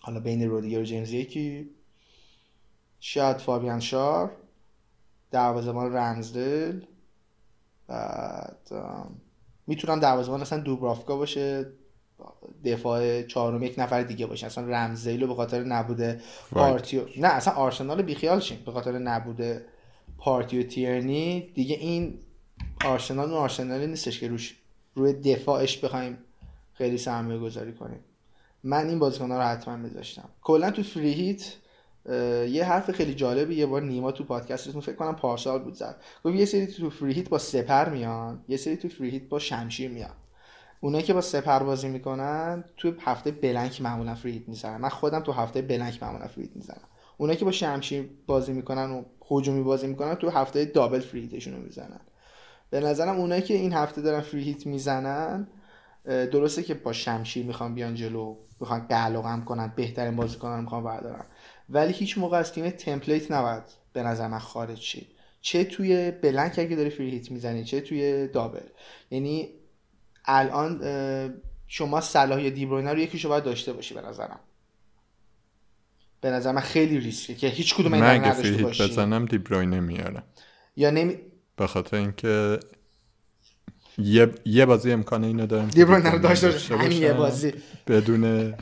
حالا 0.00 0.20
بین 0.20 0.50
رودیگر 0.50 0.78
و 0.78 0.84
جیمز 0.84 1.12
یکی. 1.12 1.70
شاید 3.00 3.36
فابیان 3.36 3.80
شار. 3.80 4.36
دروازه‌بان 5.30 5.96
رمزدل 5.96 6.80
بعد 7.86 8.68
می‌تونم 9.66 10.00
دروازه‌بان 10.00 10.40
اصلا 10.40 10.58
دوبرافکا 10.58 11.16
باشه. 11.16 11.72
دفاع 12.64 13.22
چهارم 13.22 13.62
یک 13.62 13.74
نفر 13.78 14.02
دیگه 14.02 14.26
باشه. 14.26 14.46
اصلا 14.46 14.64
رمزدیل 14.64 15.20
رو 15.20 15.26
به 15.26 15.34
خاطر 15.34 15.64
نبوده 15.64 16.20
پارتیو 16.50 17.02
نه 17.16 17.28
اصلا 17.28 17.54
آرسنال 17.54 18.02
بیخیال 18.02 18.40
شیم. 18.40 18.62
به 18.66 18.72
خاطر 18.72 18.98
نبوده 18.98 19.64
پارتیو 20.18 20.62
تیرنی. 20.62 21.40
دیگه 21.54 21.76
این 21.76 22.18
آرسنال 22.84 23.28
اون 23.28 23.38
آرسنالی 23.38 23.86
نیستش 23.86 24.20
که 24.20 24.28
روش 24.28 24.56
روی 24.94 25.12
دفاعش 25.12 25.78
بخوایم 25.78 26.18
خیلی 26.80 26.98
سرمایه 26.98 27.38
گذاری 27.38 27.72
کنیم. 27.72 28.00
من 28.64 28.88
این 28.88 28.98
بازیکن‌ها 28.98 29.38
رو 29.38 29.44
حتما 29.44 29.76
میذاشتم. 29.76 30.28
کلا 30.42 30.70
تو 30.70 30.82
free 30.82 31.12
hit 31.12 31.54
یه 32.48 32.64
حرف 32.64 32.90
خیلی 32.90 33.14
جالبی 33.14 33.54
یه 33.54 33.66
بار 33.66 33.82
نیما 33.82 34.12
تو 34.12 34.24
پادکستتون 34.24 34.80
فکر 34.80 34.94
کنم 34.94 35.16
پارسال 35.16 35.58
بود 35.62 35.74
زد. 35.74 35.96
گفت 36.24 36.34
یه 36.34 36.44
سری 36.44 36.66
تو 36.66 36.90
free 36.90 37.12
hit 37.12 37.28
با 37.28 37.38
سپر 37.38 37.88
میان 37.88 38.44
یه 38.48 38.56
سری 38.56 38.76
تو 38.76 38.88
free 38.88 39.10
hit 39.10 39.28
با 39.28 39.38
شمشیر 39.38 39.90
میان. 39.90 40.14
اونایی 40.80 41.04
که 41.04 41.14
با 41.14 41.20
سپر 41.20 41.58
بازی 41.58 41.88
می‌کنن 41.88 42.64
تو 42.76 42.92
هفته 43.00 43.30
blank 43.30 43.82
معمولا 43.82 44.14
free 44.14 44.32
hit 44.32 44.48
می‌زنن. 44.48 44.76
من 44.76 44.88
خودم 44.88 45.20
تو 45.20 45.32
هفته 45.32 45.62
blank 45.62 46.02
معمولا 46.02 46.26
free 46.26 46.42
hit 46.42 46.56
می‌زنم. 46.56 46.88
اونایی 47.16 47.38
که 47.38 47.44
با 47.44 47.52
شمشیر 47.52 48.10
بازی 48.26 48.52
می‌کنن 48.52 48.90
و 48.90 49.02
هجومی 49.30 49.62
بازی 49.62 49.86
می‌کنن 49.86 50.14
تو 50.14 50.30
هفته 50.30 50.64
دابل 50.64 51.00
فری 51.00 51.20
هیتشون 51.20 51.54
رو 51.54 51.62
می‌زنن. 51.62 52.00
به 52.70 52.80
نظرم 52.80 53.18
اونایی 53.18 53.42
که 53.42 53.54
این 53.54 53.72
هفته 53.72 54.02
دارن 54.02 54.20
فری 54.20 54.42
هیت 54.42 54.66
می‌زنن 54.66 55.48
درسته 56.04 56.62
که 56.62 56.74
با 56.74 56.92
شمشیر 56.92 57.46
می‌خوان 57.46 57.74
بیان 57.74 57.94
جلو 57.94 58.36
می‌خوان 58.60 58.80
قلقم 58.80 59.44
کنن 59.44 59.72
بهترین 59.76 60.16
بازیکنان 60.16 60.56
رو 60.56 60.62
می‌خوان 60.62 60.84
بردارن. 60.84 61.24
ولی 61.68 61.92
هیچ 61.92 62.18
موقع 62.18 62.38
از 62.38 62.52
تیم 62.52 62.70
تمپلیت 62.70 63.30
نباید 63.30 63.62
به 63.92 64.02
نظر 64.02 64.28
من 64.28 64.38
خارج 64.38 64.78
شید 64.78 65.06
چه 65.40 65.64
توی 65.64 66.10
بلنک 66.10 66.58
اگه 66.58 66.76
داری 66.76 66.90
فری 66.90 67.10
هیت 67.10 67.30
می‌زنی 67.30 67.64
چه 67.64 67.80
توی 67.80 68.28
دابل. 68.28 68.66
یعنی 69.10 69.48
الان 70.24 70.80
شما 71.66 72.00
صلاح 72.00 72.42
یا 72.42 72.50
دیبروینه 72.50 72.92
رو 72.92 72.98
یکیشو 72.98 73.28
باید 73.28 73.44
داشته 73.44 73.72
باشی 73.72 73.94
به 73.94 74.00
نظرم. 74.00 74.40
به 76.20 76.30
نظر 76.30 76.52
من 76.52 76.60
خیلی 76.60 77.00
ریسکه 77.00 77.34
که 77.34 77.48
هیچ 77.48 77.74
کدوم 77.74 77.92
من 77.92 77.94
اینا 77.94 78.08
اگه 78.08 78.32
نداشته 78.32 78.62
باشی. 78.62 78.88
بزنم 78.88 79.26
دیبروینه 79.26 79.80
میارم. 79.80 80.22
یا 80.76 80.90
نمی 80.90 81.18
به 81.56 81.66
خاطر 81.66 81.96
اینکه 81.96 82.58
یه, 84.02 84.28
یه 84.44 84.66
بازی 84.66 84.92
امکان 84.92 85.24
اینو 85.24 85.46
رو 85.46 85.66
دیبروینه 85.66 86.18
داشته 86.18 86.50
باشی 86.50 86.74
همین 86.74 87.02
یه 87.02 87.12
بازی. 87.12 87.52
بدون 87.86 88.54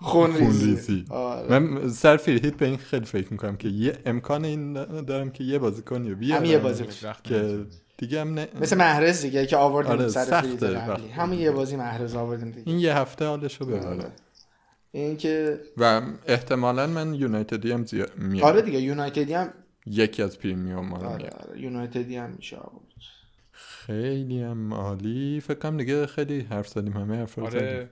خون 0.00 0.36
ریزی 0.36 0.44
خونریزی. 0.44 1.04
آره. 1.10 1.58
من 1.58 1.88
سر 1.88 2.20
هیت 2.26 2.56
به 2.56 2.66
این 2.66 2.76
خیلی 2.76 3.04
فکر 3.04 3.26
می‌کنم 3.30 3.56
که 3.56 3.68
یه 3.68 3.98
امکان 4.06 4.44
این 4.44 4.72
دارم 5.02 5.30
که 5.30 5.44
یه 5.44 5.58
بازیکنی 5.58 6.10
رو 6.10 6.16
بیارم 6.16 6.38
همین 6.38 6.50
یه 6.50 6.58
بازی 6.58 6.84
که. 7.24 7.66
دیگه 7.98 8.20
هم 8.20 8.34
نه 8.34 8.48
مثل 8.60 8.76
محرز 8.76 9.22
دیگه 9.22 9.46
که 9.46 9.56
آوردیم 9.56 9.92
آره، 9.92 10.08
سر. 10.08 10.44
همون 11.16 11.38
یه 11.38 11.50
بازی 11.50 11.76
محرز 11.76 12.14
آوردیم 12.14 12.50
دیگه. 12.50 12.68
این 12.68 12.78
یه 12.78 12.96
هفته 12.96 13.24
حالشو 13.26 13.66
ببره. 13.66 13.86
آره. 13.86 14.12
این 14.92 15.16
که 15.16 15.60
و 15.76 16.02
احتمالا 16.26 16.86
من 16.86 17.14
یونایتدی 17.14 17.72
هم 17.72 17.86
زیاد 17.86 18.12
میارم 18.18 18.46
آره 18.48 18.62
دیگه 18.62 18.80
یونایتدی 18.80 19.34
هم 19.34 19.48
یکی 19.86 20.22
از 20.22 20.38
پریمیوم 20.38 20.92
آره 20.92 21.06
آره 21.06 21.60
یونایتدی 21.60 22.16
هم 22.16 22.30
میشه 22.30 22.56
آورد. 22.56 22.87
خیلی 23.88 24.42
هم 24.42 24.74
عالی. 24.74 25.40
فکر 25.40 25.58
کنم 25.58 25.76
دیگه 25.76 26.06
خیلی 26.06 26.40
حرف 26.40 26.68
زدیم 26.68 26.92
همه 26.92 27.16
حرف 27.16 27.34
رو 27.34 27.50
زدیم. 27.50 27.62
آره 27.62 27.90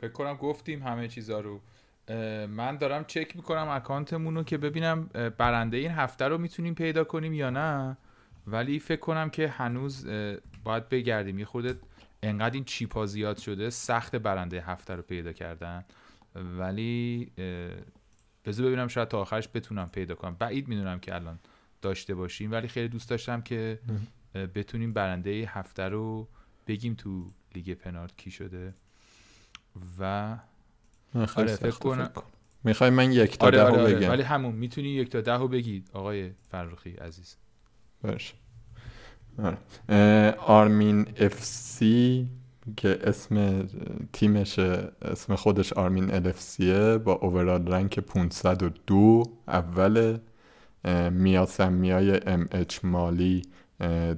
فکر 0.00 0.12
کنم 0.12 0.34
گفتیم 0.34 0.82
همه 0.82 1.08
چیزا 1.08 1.40
رو. 1.40 1.60
من 2.46 2.76
دارم 2.76 3.04
چک 3.04 3.36
می‌کنم 3.36 3.68
اکانتمون 3.68 4.34
رو 4.34 4.42
که 4.42 4.58
ببینم 4.58 5.10
برنده 5.38 5.76
این 5.76 5.90
هفته 5.90 6.24
رو 6.24 6.38
می‌تونیم 6.38 6.74
پیدا 6.74 7.04
کنیم 7.04 7.32
یا 7.32 7.50
نه. 7.50 7.96
ولی 8.46 8.78
فکر 8.78 9.00
کنم 9.00 9.30
که 9.30 9.48
هنوز 9.48 10.06
باید 10.64 10.88
بگردیم. 10.88 11.38
یه 11.38 11.44
خودت 11.44 11.76
انقدر 12.22 12.54
این 12.54 12.64
چیپا 12.64 13.06
زیاد 13.06 13.36
شده 13.36 13.70
سخت 13.70 14.16
برنده 14.16 14.60
هفته 14.60 14.94
رو 14.94 15.02
پیدا 15.02 15.32
کردن. 15.32 15.84
ولی 16.34 17.32
بذار 18.44 18.66
ببینم 18.66 18.88
شاید 18.88 19.08
تا 19.08 19.20
آخرش 19.20 19.48
بتونم 19.54 19.88
پیدا 19.88 20.14
کنم. 20.14 20.36
بعید 20.38 20.68
می‌دونم 20.68 21.00
که 21.00 21.14
الان 21.14 21.38
داشته 21.82 22.14
باشیم. 22.14 22.52
ولی 22.52 22.68
خیلی 22.68 22.88
دوست 22.88 23.10
داشتم 23.10 23.40
که 23.40 23.78
بتونیم 24.46 24.92
برنده 24.92 25.30
هفته 25.48 25.82
رو 25.82 26.28
بگیم 26.66 26.94
تو 26.94 27.30
لیگ 27.54 27.74
پنارت 27.74 28.16
کی 28.16 28.30
شده. 28.30 28.74
و 29.98 30.36
خیلی 31.14 31.26
آره، 31.36 31.56
فکر 31.56 31.70
کنم- 31.70 32.10
می‌خوای 32.64 32.90
من 32.90 33.12
یک 33.12 33.38
تا 33.38 33.46
آره 33.46 33.58
ده 33.58 33.64
آره, 33.64 33.82
آره. 33.82 33.94
بگم؟ 33.94 34.10
ولی 34.10 34.22
همون 34.22 34.54
می‌تونی 34.54 34.88
یک 34.88 35.10
تا 35.10 35.20
ده 35.20 35.32
رو 35.32 35.48
بگید 35.48 35.90
آقای 35.92 36.30
فرخی 36.50 36.90
عزیز. 36.90 37.36
باشه. 38.02 38.34
آره. 39.38 40.34
آرمین 40.38 41.06
اف 41.16 41.44
سی 41.44 42.28
که 42.76 42.98
اسم 43.02 43.66
تیمش 44.12 44.58
اسم 44.58 45.34
خودش 45.36 45.72
آرمین 45.72 46.14
الفسیه 46.14 46.98
با 46.98 47.12
اوورال 47.12 47.66
رنک 47.72 48.00
502 48.00 49.22
اول 49.48 50.18
میاسمیای 51.12 52.20
ام 52.26 52.48
اچ 52.52 52.78
مالی 52.84 53.42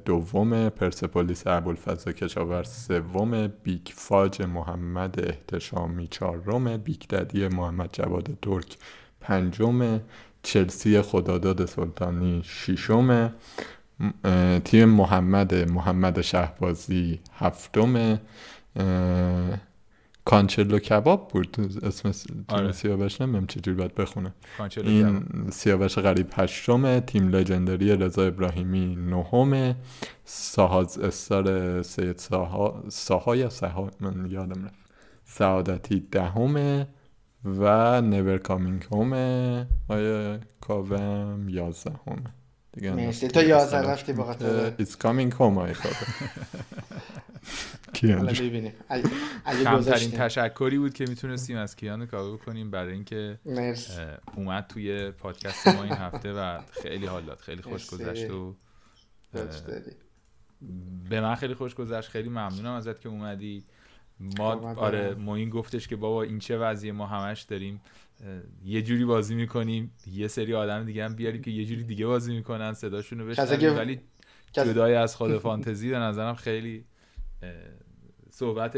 دوم 0.05 0.69
پرسپولیس 0.69 1.47
ابوالفضل 1.47 2.12
کشاورز 2.12 2.69
سوم 2.69 3.47
بیگ 3.47 3.87
فاج 3.95 4.43
محمد 4.43 5.20
احتشامی 5.20 6.07
چهارم 6.07 6.77
بیگ 6.77 7.01
ددی 7.11 7.49
محمد 7.49 7.89
جواد 7.93 8.39
ترک 8.43 8.77
پنجم 9.20 10.01
چلسی 10.43 11.01
خداداد 11.01 11.66
سلطانی 11.66 12.43
ششم 12.45 13.35
تیم 14.65 14.89
محمد 14.89 15.55
محمد 15.55 16.20
شهبازی 16.20 17.20
هفتم 17.39 18.20
کانچلو 20.25 20.79
کباب 20.79 21.29
بود. 21.29 21.57
اسم 21.83 22.11
تیم 22.11 22.45
آره. 22.49 22.73
سیاوش 22.73 23.21
نمیم 23.21 23.47
چجوری 23.47 23.77
باید 23.77 23.95
بخونه. 23.95 24.35
کانچلو 24.59 24.89
این. 24.89 25.25
سیاوش 25.51 25.99
غریب 25.99 26.27
هشتمه 26.33 27.01
تیم 27.01 27.29
لژندری 27.29 27.97
رضا 27.97 28.23
ابراهیمی 28.23 28.97
نهمه. 28.97 29.77
ساهاز 30.25 30.99
استار 30.99 31.83
سید 31.83 32.19
ساها 32.19 32.85
ساها 32.89 33.37
یا 33.37 33.49
سها 33.49 33.91
من 34.01 34.27
یادم 34.31 34.65
رفت. 34.65 34.75
سعادتی 35.25 36.01
دهمه 36.13 36.87
و 37.45 38.01
نور 38.01 38.39
کامینگ 38.39 38.87
هومه 38.93 39.67
آیا 39.89 40.39
کاوم 40.61 41.49
یازدهمه؟ 41.49 42.35
دیگه 42.73 42.93
مرسی. 42.93 43.29
تا 43.29 43.43
یازده 43.43 43.79
رفتی 43.79 44.15
It's 44.79 44.93
coming 44.97 45.35
home 45.35 45.41
آیا 45.41 45.75
کاوم 45.75 46.31
کیان 47.93 48.19
حالا 48.19 48.33
جون. 48.33 48.49
ببینیم 48.49 48.73
اگه 48.89 49.05
اگه 49.45 49.65
کمترین 49.65 50.11
تشکری 50.11 50.79
بود 50.79 50.95
که 50.95 51.05
می‌تونستیم 51.09 51.57
از 51.57 51.77
کیان 51.77 52.07
کاوه 52.07 52.39
کنیم 52.39 52.71
برای 52.71 52.93
اینکه 52.93 53.39
اومد 54.37 54.67
توی 54.67 55.11
پادکست 55.11 55.69
ما 55.69 55.83
این 55.83 55.93
هفته 55.93 56.33
و 56.33 56.61
خیلی 56.83 57.07
حال 57.07 57.23
داد 57.25 57.39
خیلی 57.39 57.63
خوش. 57.63 57.91
گذشت 57.91 58.31
و. 58.31 58.57
به 61.11 61.21
من 61.21 61.35
خیلی 61.35 61.55
خوش 61.55 61.75
گذشت 61.75 62.09
خیلی 62.09 62.29
ممنونم 62.29 62.73
ازت 62.73 63.01
که 63.01 63.09
اومدی 63.09 63.65
ما 64.39 64.75
آره. 64.75 65.15
موین 65.15 65.51
گفتش 65.51 65.89
که 65.89 65.97
بابا 65.97 66.23
این 66.23 66.39
چه 66.39 66.59
وضعیه 66.59 66.93
ما 66.93 67.07
همش 67.07 67.43
داریم 67.43 67.81
یه 68.65 68.83
جوری 68.83 69.05
بازی 69.05 69.35
می‌کنیم. 69.35 69.93
یه 70.07 70.29
سری 70.29 70.55
آدم 70.55 70.85
دیگه 70.85 71.05
هم 71.05 71.15
بیاریم 71.15 71.43
که 71.43 71.51
یه 71.51 71.65
جوری 71.65 71.85
دیگه 71.85 72.07
بازی 72.07 72.35
می‌کنن 72.35 72.73
صداشون 72.73 73.19
رو 73.19 73.27
بشنویم. 73.27 73.77
ولی 73.77 74.01
جدای 74.53 74.95
از 74.95 75.17
خود 75.17 75.39
فانتزی 75.39 75.91
به 75.91 75.99
نظرم 75.99 76.35
خیلی 76.35 76.85
صحبت 78.31 78.77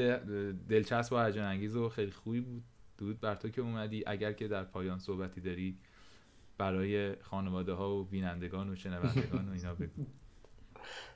دلچسب 0.68 1.12
و 1.12 1.24
هیجان 1.24 1.44
انگیز 1.44 1.76
و 1.76 1.88
خیلی 1.88 2.10
خوبی 2.10 2.40
بود. 2.40 2.62
درود 2.98 3.20
بر 3.20 3.34
تو 3.34 3.48
که 3.48 3.60
اومدی. 3.60 4.04
اگر 4.06 4.32
که 4.32 4.48
در 4.48 4.64
پایان 4.64 4.98
صحبتی 4.98 5.40
داری 5.40 5.78
برای 6.58 7.16
خانواده 7.20 7.72
ها 7.72 7.96
و 7.96 8.04
بینندگان 8.04 8.70
و 8.70 8.76
شنوندگان 8.76 9.48
و 9.48 9.52
اینا 9.52 9.74
بگو. 9.74 10.06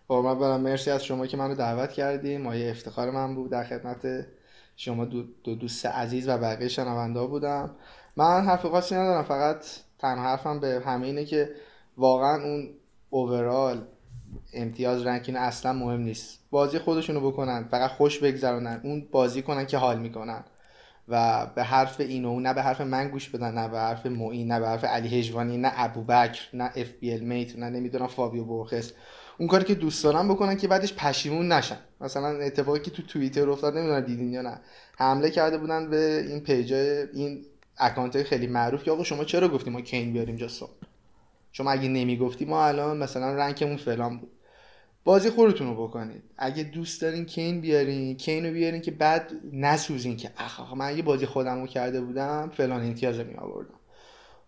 قربونت 0.09 0.39
برم. 0.39 0.61
مرسی 0.61 0.91
از 0.91 1.05
شما 1.05 1.27
که 1.27 1.37
منو 1.37 1.55
دعوت 1.55 1.93
کردین 1.93 2.43
مایه 2.43 2.71
افتخار 2.71 3.11
من 3.11 3.35
بود. 3.35 3.51
در 3.51 3.65
خدمت 3.65 4.27
شما 4.77 5.05
دو, 5.05 5.23
دو 5.45 5.55
دوست 5.55 5.87
عزیز 5.87 6.29
و 6.29 6.39
بقیه 6.39 6.69
شنونده 6.69 7.27
بودم. 7.27 7.77
من 8.17 8.45
حرف 8.45 8.67
خاصی 8.67 8.95
ندارم 8.95 9.25
فقط 9.25 9.67
تنها 9.99 10.25
حرفم 10.25 10.61
به 10.61 10.83
همه 10.87 11.07
اینه 11.07 11.25
که 11.25 11.51
واقعا 11.97 12.43
اون 12.43 12.71
overall 13.11 13.87
امتیاز 14.53 15.07
ranking 15.07 15.39
اصلا 15.39 15.73
مهم 15.73 16.01
نیست. 16.01 16.39
بازی 16.51 16.79
خودشونو 16.79 17.21
بکنن 17.21 17.69
فقط 17.71 17.91
خوش 17.91 18.19
بگذرونن 18.19 18.81
اون 18.85 19.09
بازی 19.11 19.43
کنن 19.43 19.67
که 19.67 19.79
حال 19.79 19.99
می‌کنن. 19.99 20.45
و 21.09 21.47
به 21.55 21.63
حرف 21.63 22.01
این 22.01 22.25
و 22.25 22.41
نه 22.41 22.55
به 22.55 22.63
حرف 22.63 22.81
من 22.81 23.09
گوش 23.09 23.29
بدن 23.29 23.55
نه 23.55 23.69
به 23.69 23.79
حرف 23.79 24.07
معین 24.07 24.53
نه 24.53 24.61
به 24.61 24.69
حرف 24.69 24.85
علی 24.85 25.19
هجوانی 25.19 25.57
نه 25.57 25.73
ابوبکر 25.75 26.57
نه 26.57 26.65
FPL 26.65 27.21
Mate 27.21 27.59
نه 27.59 27.71
نمی‌دونم 27.71 28.07
فابیو 28.07 28.45
بورخس 28.45 28.93
اون 29.39 29.49
کاری 29.49 29.65
که 29.65 29.75
دوست 29.75 30.05
دارن 30.05 30.29
بکنن 30.29 30.57
که 30.57 30.69
بعدش 30.69 30.95
پشیمون 30.95 31.53
نشن. 31.53 31.79
مثلا 32.01 32.29
اتفاقی 32.29 32.81
که 32.81 32.91
تو 32.91 33.03
توییتر 33.03 33.51
افتاد 33.51 33.77
نمی‌دونم 33.77 34.01
دیدین 34.01 34.33
یا 34.33 34.43
نه. 34.43 34.61
حمله 34.99 35.31
کرده 35.31 35.59
بودن 35.59 35.91
به 35.91 36.25
این 36.29 36.41
پیجای 36.41 37.07
این 37.13 37.45
اکانت 37.79 38.23
خیلی 38.23 38.47
معروف 38.47 38.83
که 38.83 38.91
آقا 38.91 39.05
شما 39.05 39.25
چرا 39.25 39.49
گفتیم 39.49 39.73
ما 39.73 39.81
کین 39.81 40.13
بیاریم 40.13 40.37
جاسو 40.37 40.69
شما 41.53 41.71
اگه 41.71 41.89
نمی‌گفتی 41.89 42.45
ما 42.45 42.67
الان 42.67 42.97
مثلا 42.97 43.35
رنکمون 43.35 43.77
فلان 43.77 44.19
بود. 44.19 44.31
بازی 45.05 45.31
خودتون 45.31 45.67
رو 45.67 45.87
بکنید. 45.87 46.23
اگه 46.39 46.63
دوست 46.63 47.03
دارین 47.03 47.25
کین 47.25 47.61
بیارین 47.61 48.17
کین 48.17 48.47
رو 48.47 48.53
بیارین 48.53 48.81
که 48.81 48.91
بعد 48.91 49.33
نسوزین 49.53 50.17
که 50.17 50.31
اخ 50.37 50.61
آخ 50.61 50.73
من 50.73 50.97
یه 50.97 51.03
بازی 51.03 51.27
خودم 51.27 51.61
رو 51.61 51.67
کرده 51.67 52.01
بودم 52.01 52.51
فلان 52.57 52.85
امتیاز 52.87 53.19
می 53.19 53.35
آوردم 53.35 53.75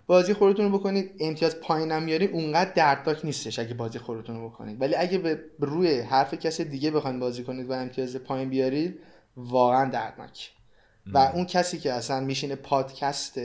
بازی 0.07 0.35
خودتون 0.35 0.73
رو 0.73 0.79
بکنید. 0.79 1.11
امتیاز 1.21 1.61
پایینم 1.61 2.03
میارین 2.03 2.33
اونقدر 2.33 2.73
دردناک 2.73 3.25
نیستش 3.25 3.59
اگه 3.59 3.75
بازی 3.75 3.99
خودتون 3.99 4.37
رو 4.37 4.49
بکنید. 4.49 4.81
ولی 4.81 4.95
اگه 4.95 5.19
به 5.19 5.41
روی 5.59 6.01
حرف 6.01 6.35
کسی 6.35 6.65
دیگه 6.65 6.91
بخواید 6.91 7.21
بازی 7.21 7.45
کنید 7.45 7.71
و 7.71 7.73
امتیاز 7.73 8.17
پایین 8.17 8.49
بیارید 8.49 9.01
واقعا 9.37 9.91
دردناک. 9.91 10.53
و 11.13 11.19
اون 11.19 11.45
کسی 11.45 11.79
که 11.79 11.93
اصلا 11.93 12.21
میشینه 12.21 12.55
پادکست 12.55 13.41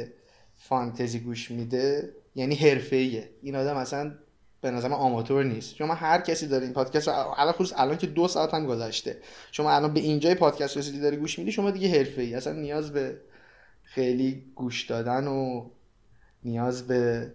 فانتزی 0.55 1.19
گوش 1.19 1.51
میده 1.51 2.13
یعنی 2.35 2.55
حرفه‌ایه. 2.55 3.29
این 3.41 3.55
آدم 3.55 3.77
اصلا 3.77 4.15
به 4.61 4.71
نظر 4.71 4.87
من 4.87 4.95
آماتور 4.95 5.43
نیست. 5.43 5.75
شما 5.75 5.93
هر 5.93 6.21
کسی 6.21 6.47
داره 6.47 6.63
این 6.63 6.73
پادکست 6.73 7.07
الان 7.07 7.53
خصوص 7.53 7.73
الان 7.77 7.97
که 7.97 8.07
دو 8.07 8.27
ساعت 8.27 8.53
هم 8.53 8.65
گذشته. 8.65 9.17
شما 9.51 9.71
الان 9.71 9.93
به 9.93 9.99
اینجای 9.99 10.35
پادکست 10.35 10.77
رسیدی 10.77 10.99
داری 10.99 11.17
گوش 11.17 11.39
میدی 11.39 11.51
شما 11.51 11.71
دیگه 11.71 11.87
حرفه‌ای. 11.87 12.35
اصلا 12.35 12.53
نیاز 12.53 12.93
به 12.93 13.21
خیلی 13.83 14.45
گوش 14.55 14.85
دادن 14.85 15.27
و 15.27 15.69
نیاز 16.43 16.87
به 16.87 17.31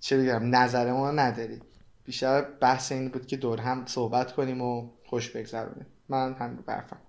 چه 0.00 0.18
بگم 0.18 0.56
نظر 0.56 0.92
ما 0.92 1.10
نداری. 1.10 1.60
بیشتر 2.04 2.42
بحث 2.42 2.92
این 2.92 3.08
بود 3.08 3.26
که 3.26 3.36
دور 3.36 3.60
هم 3.60 3.86
صحبت 3.86 4.32
کنیم 4.32 4.60
و 4.62 4.90
خوش 5.04 5.30
بگذرونیم. 5.30 5.86
من 6.08 6.32
هم 6.32 6.56
برفم. 6.66 7.00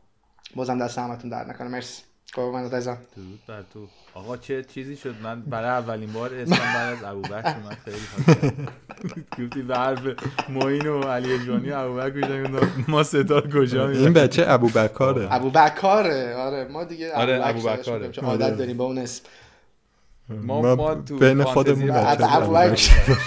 بازم 0.56 0.80
دست 0.80 0.98
همتون 0.99 1.30
در 1.30 1.45
نکنه. 1.45 1.68
مرسی. 1.68 2.03
قربونت 2.34 2.74
عزیزم 2.74 2.98
درود 3.15 3.40
بر 3.48 3.64
تو. 3.74 3.88
آقا 4.14 4.38
چه 4.38 4.64
چیزی 4.64 4.95
شد؟ 4.95 5.15
من 5.24 5.41
برای 5.41 5.69
اولین 5.69 6.14
بار 6.14 6.36
اسمم 6.36 6.57
بعد 6.57 6.98
از 6.98 7.03
ابوبکر 7.03 7.56
اومد. 7.57 7.78
خیلی. 7.86 9.48
گفتی 9.48 9.61
به 9.61 9.78
حرف 9.78 9.99
معین 10.49 10.88
و 10.88 11.03
علی 11.03 11.34
اجوانی 11.34 11.72
ابوبکر 11.72 12.48
گوشم 12.48 12.86
ما 12.88 13.03
ستا 13.03 13.40
رو 13.40 13.61
کجا 13.61 13.90
این؟ 13.90 14.14
بچه 14.14 14.44
ابوبکاره. 14.48 15.28
ابو 15.32 15.49
بکاره 15.49 16.36
آره 16.36 16.68
ما 16.68 16.84
دیگه 16.84 17.14
آره، 17.14 17.40
ابوبکر 17.48 18.11
چون 18.11 18.26
عادت 18.26 18.45
آره. 18.45 18.56
داریم 18.56 18.78
به 18.78 18.84
اون 18.84 18.98
اسم. 18.98 19.24
ما 20.30 20.76
ما 20.76 20.95
تو 20.95 21.18
بین 21.18 21.44
خودمون 21.44 21.90
ابوبکر. 21.90 23.18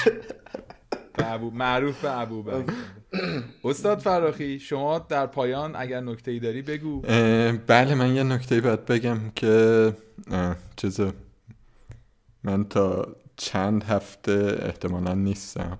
به 1.16 1.32
ابو 1.32 1.50
معروف 1.50 2.00
به 2.00 2.18
ابوبکر. 2.20 2.72
استاد 3.64 3.98
فراخی 3.98 4.58
شما 4.58 4.98
در 4.98 5.26
پایان 5.26 5.76
اگر 5.76 6.00
نکته 6.00 6.30
ای 6.30 6.38
داری 6.38 6.62
بگو. 6.62 7.00
بله 7.66 7.94
من 7.94 8.14
یه 8.14 8.22
نکته 8.22 8.60
باید 8.60 8.84
بگم 8.84 9.18
که 9.36 9.92
چیز 10.76 11.00
من 12.44 12.64
تا 12.64 13.16
چند 13.36 13.84
هفته 13.84 14.58
احتمالا 14.62 15.14
نیستم. 15.14 15.78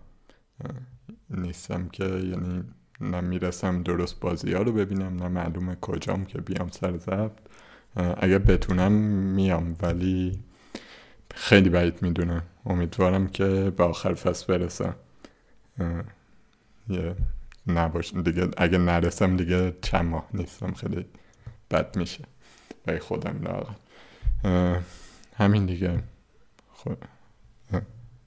نیستم 1.31 1.89
که 1.89 2.05
یعنی 2.05 2.65
نه 3.01 3.21
می‌رسم 3.21 3.83
درست 3.83 4.21
بازی 4.21 4.53
ها 4.53 4.63
رو 4.63 4.73
ببینم 4.73 5.23
نه 5.23 5.29
معلومه 5.29 5.77
کجام 5.81 6.25
که 6.25 6.41
بیام 6.41 6.69
سر 6.69 6.97
ضبط. 6.97 7.33
اگه 7.97 8.39
بتونم 8.39 8.93
میام 9.33 9.77
ولی 9.83 10.41
خیلی 11.35 11.69
بعید 11.69 12.03
می‌دونم. 12.03 12.43
امیدوارم 12.67 13.29
که 13.29 13.73
به 13.77 13.85
آخر 13.85 14.15
فصل 14.15 14.47
برسم. 14.47 14.95
یه 16.91 17.17
نباش 17.67 18.15
دیگه 18.15 18.49
اگه 18.57 18.79
نرسم 18.79 19.37
دیگه 19.37 19.75
چند 19.83 20.05
ماه 20.05 20.29
نیستم 20.35 20.73
خیلی 20.73 21.07
بد 21.71 21.97
میشه. 21.97 22.25
برای 22.85 22.99
خودم 22.99 23.41
لاغر 23.43 23.75
همین 25.37 25.67
دیگه. 25.67 26.03
خب. 26.73 26.97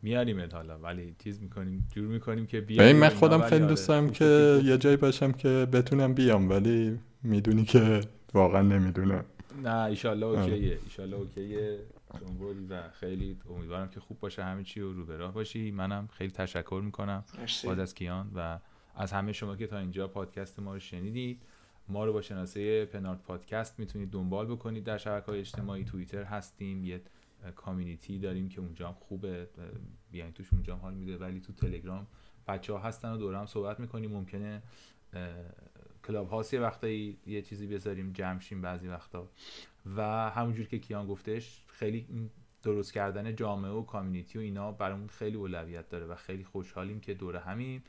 میاریمت 0.02 0.54
حالا 0.54 0.78
ولی 0.80 1.16
چیز 1.24 1.42
می‌کنیم 1.42 1.88
جور 1.96 2.08
می‌کنیم 2.08 2.46
که 2.46 2.62
بیایم. 2.62 2.96
من 2.96 3.10
خودم 3.10 3.42
خیلی 3.42 3.64
آره، 3.64 3.70
دوست 3.70 3.88
دارم 3.88 4.10
که 4.10 4.62
یه 4.64 4.78
جایی 4.78 4.98
باشم 4.98 5.32
که 5.32 5.68
بتونم 5.72 6.14
بیام 6.14 6.50
ولی 6.50 7.00
می‌دونی 7.24 7.66
که 7.66 8.02
واقعا 8.34 8.62
نمی‌دونم. 8.62 9.26
نه 9.64 9.76
ایشالله. 9.76 10.26
اوکیه 10.26 10.80
ایشالله 10.84 11.16
اوکیه. 11.16 11.80
جنبوری 12.20 12.66
و 12.66 12.90
خیلی 12.90 13.38
امیدوارم 13.50 13.90
که 13.90 14.00
خوب 14.00 14.20
باشه 14.20 14.44
همه 14.44 14.64
چی 14.64 14.80
و 14.80 14.94
رو 14.94 15.06
به 15.06 15.18
راه 15.18 15.34
باشی. 15.34 15.72
منم 15.72 16.08
خیلی 16.08 16.32
تشکر 16.32 16.82
می‌کنم 16.86 17.24
مرسی. 17.40 17.68
باز 17.68 17.80
از 17.80 17.96
کیان 17.96 18.32
و 18.36 18.60
از 18.96 19.12
همه 19.12 19.32
شما 19.32 19.56
که 19.56 19.68
تا 19.68 19.78
اینجا 19.78 20.08
پادکست 20.08 20.60
ما 20.60 20.74
رو 20.74 20.80
شنیدید. 20.80 21.42
ما 21.88 22.06
رو 22.06 22.14
با 22.14 22.22
شناسه 22.22 22.86
پنارت 22.86 23.24
پادکست 23.24 23.80
می‌تونید 23.80 24.12
دنبال 24.12 24.46
بکنید. 24.46 24.84
در 24.84 24.98
شبکه 24.98 25.26
های 25.26 25.40
اجتماعی 25.40 25.84
توییتر 25.84 26.24
هستیم 26.24 26.86
یه 26.86 27.02
کامیونیتی 27.56 28.20
داریم 28.20 28.50
که 28.50 28.62
اونجا 28.62 28.88
هم 28.88 28.94
خوبه. 28.94 29.48
بیاین 30.12 30.32
توش 30.32 30.54
اونجا 30.54 30.76
هم 30.76 30.82
حال 30.82 30.94
میده. 30.94 31.18
ولی 31.18 31.40
تو 31.40 31.54
تلگرام 31.54 32.08
بچه 32.48 32.74
ها 32.74 32.80
هستن 32.80 33.12
و 33.12 33.18
دور 33.18 33.36
هم 33.36 33.46
صحبت 33.46 33.80
می‌کنیم. 33.80 34.12
ممکنه 34.12 34.62
کلاب 36.08 36.30
هاست 36.30 36.54
یه 36.54 36.60
وقتایی 36.60 37.18
یه 37.26 37.42
چیزی 37.42 37.68
بذاریم 37.68 38.12
جمع 38.12 38.40
شیم 38.40 38.62
بعضی 38.62 38.88
وقتا. 38.88 39.30
و 39.96 40.02
همونجور 40.30 40.66
که 40.66 40.80
کیان 40.80 41.08
گفتش 41.08 41.64
خیلی 41.74 42.30
درست 42.64 42.94
کردن 42.94 43.36
جامعه 43.36 43.72
و 43.72 43.84
کامیونیتی 43.84 44.40
و 44.40 44.42
اینا 44.42 44.72
برامون 44.72 45.08
خیلی 45.08 45.38
اولویت 45.38 45.90
داره 45.90 46.06
و 46.06 46.16
خیلی 46.16 46.44
خوشحالیم 46.44 47.00
که 47.00 47.14
دور 47.14 47.36
همیم 47.36 47.84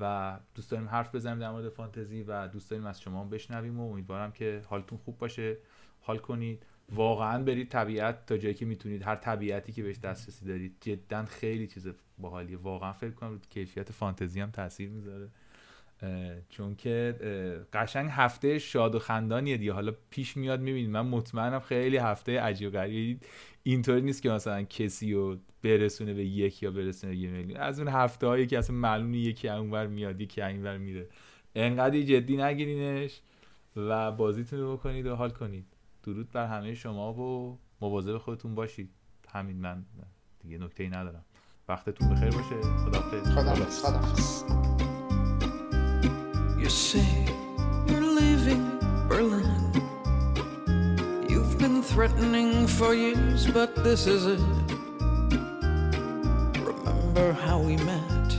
و 0.00 0.38
دوست 0.54 0.70
داریم 0.70 0.88
حرف 0.88 1.14
بزنیم 1.14 1.38
در 1.38 1.50
مورد 1.50 1.68
فانتزی 1.68 2.22
و 2.22 2.48
دوست 2.48 2.70
داریم 2.70 2.86
از 2.86 3.00
شما 3.00 3.24
بشنویم 3.24 3.80
و 3.80 3.90
امیدوارم 3.90 4.32
که 4.32 4.62
حالتون 4.68 4.98
خوب 4.98 5.18
باشه. 5.18 5.56
حال 6.00 6.18
کنید. 6.18 6.66
واقعا 6.92 7.42
برید 7.42 7.68
طبیعت 7.68 8.26
تا 8.26 8.36
جایی 8.36 8.54
که 8.54 8.64
می‌تونید. 8.64 9.02
هر 9.02 9.16
طبیعتی 9.16 9.72
که 9.72 9.82
بهش 9.82 9.98
دسترسی 9.98 10.46
دارید. 10.46 10.76
جدا 10.80 11.24
خیلی 11.24 11.66
چیز 11.66 11.88
باحالیه. 12.18 12.56
واقعا 12.56 12.92
فکر 12.92 13.10
کنم 13.10 13.40
کیفیت 13.50 13.92
فانتزی 13.92 14.40
هم 14.40 14.50
تاثیر 14.50 14.88
می‌ذاره. 14.90 15.28
چون 16.48 16.74
که 16.74 17.14
قشنگ 17.72 18.10
هفته 18.10 18.58
شاد 18.58 18.94
و 18.94 18.98
خندانیه 18.98 19.56
دیگه. 19.56 19.72
حالا 19.72 19.92
پیش 20.10 20.36
میاد 20.36 20.60
می‌بینید 20.60 20.90
من 20.90 21.06
مطمئنم 21.06 21.60
خیلی 21.60 21.96
هفته 21.96 22.40
عجیب 22.40 22.72
غریبی 22.72 23.20
اینطوری 23.62 24.00
نیست 24.00 24.22
که 24.22 24.30
مثلا 24.30 24.62
کسی 24.62 25.12
رو 25.12 25.36
برسونه 25.62 26.14
به 26.14 26.24
یک 26.24 26.62
یا 26.62 26.70
برسونه 26.70 27.12
به 27.12 27.18
یه 27.18 27.30
میلیون. 27.30 27.60
از 27.60 27.78
اون 27.78 27.88
هفته 27.88 28.26
هایی 28.26 28.46
که 28.46 28.58
اصلا 28.58 28.76
معلومی 28.76 29.18
یکی 29.18 29.48
اونور 29.48 29.86
میاد 29.86 30.20
یکی 30.20 30.42
اینور 30.42 30.78
میره. 30.78 31.08
انقدر 31.54 32.00
جدی 32.00 32.36
نگیرینش 32.36 33.20
و 33.76 34.12
بازیتون 34.12 34.60
رو 34.60 34.76
بکنید 34.76 35.06
و 35.06 35.14
حال 35.14 35.30
کنید. 35.30 35.66
درود 36.02 36.30
بر 36.30 36.46
همه 36.46 36.74
شما 36.74 37.12
و 37.12 37.58
مواظب 37.80 38.18
خودتون 38.18 38.54
باشید. 38.54 38.90
همین 39.28 39.56
من 39.56 39.84
دیگه 40.40 40.58
نکته 40.58 40.82
ای 40.82 40.90
ندارم. 40.90 41.24
وقتتون 41.68 42.10
بخیر 42.10 42.30
باشه. 42.30 42.60
خداحافظ. 43.34 44.44
You 44.48 44.71
say 46.72 47.26
you're 47.86 48.00
leaving 48.00 48.78
Berlin. 49.06 49.72
You've 51.28 51.58
been 51.58 51.82
threatening 51.82 52.66
for 52.66 52.94
years, 52.94 53.46
but 53.46 53.84
this 53.84 54.06
is 54.06 54.24
it. 54.24 54.40
Remember 56.64 57.32
how 57.32 57.58
we 57.58 57.76
met 57.76 58.36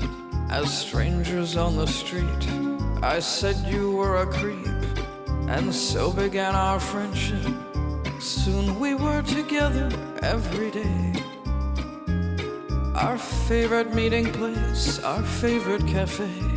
as 0.49 0.75
strangers 0.75 1.55
on 1.55 1.77
the 1.77 1.85
street? 1.85 2.43
I 3.03 3.19
said 3.19 3.55
you 3.71 3.91
were 3.91 4.17
a 4.23 4.25
creep, 4.25 4.65
and 5.47 5.73
so 5.73 6.11
began 6.11 6.55
our 6.55 6.79
friendship. 6.79 7.53
Soon 8.19 8.79
we 8.79 8.95
were 8.95 9.21
together 9.21 9.89
every 10.23 10.71
day. 10.71 11.13
Our 12.95 13.19
favorite 13.19 13.93
meeting 13.93 14.31
place, 14.33 14.97
our 15.03 15.21
favorite 15.21 15.85
cafe. 15.85 16.52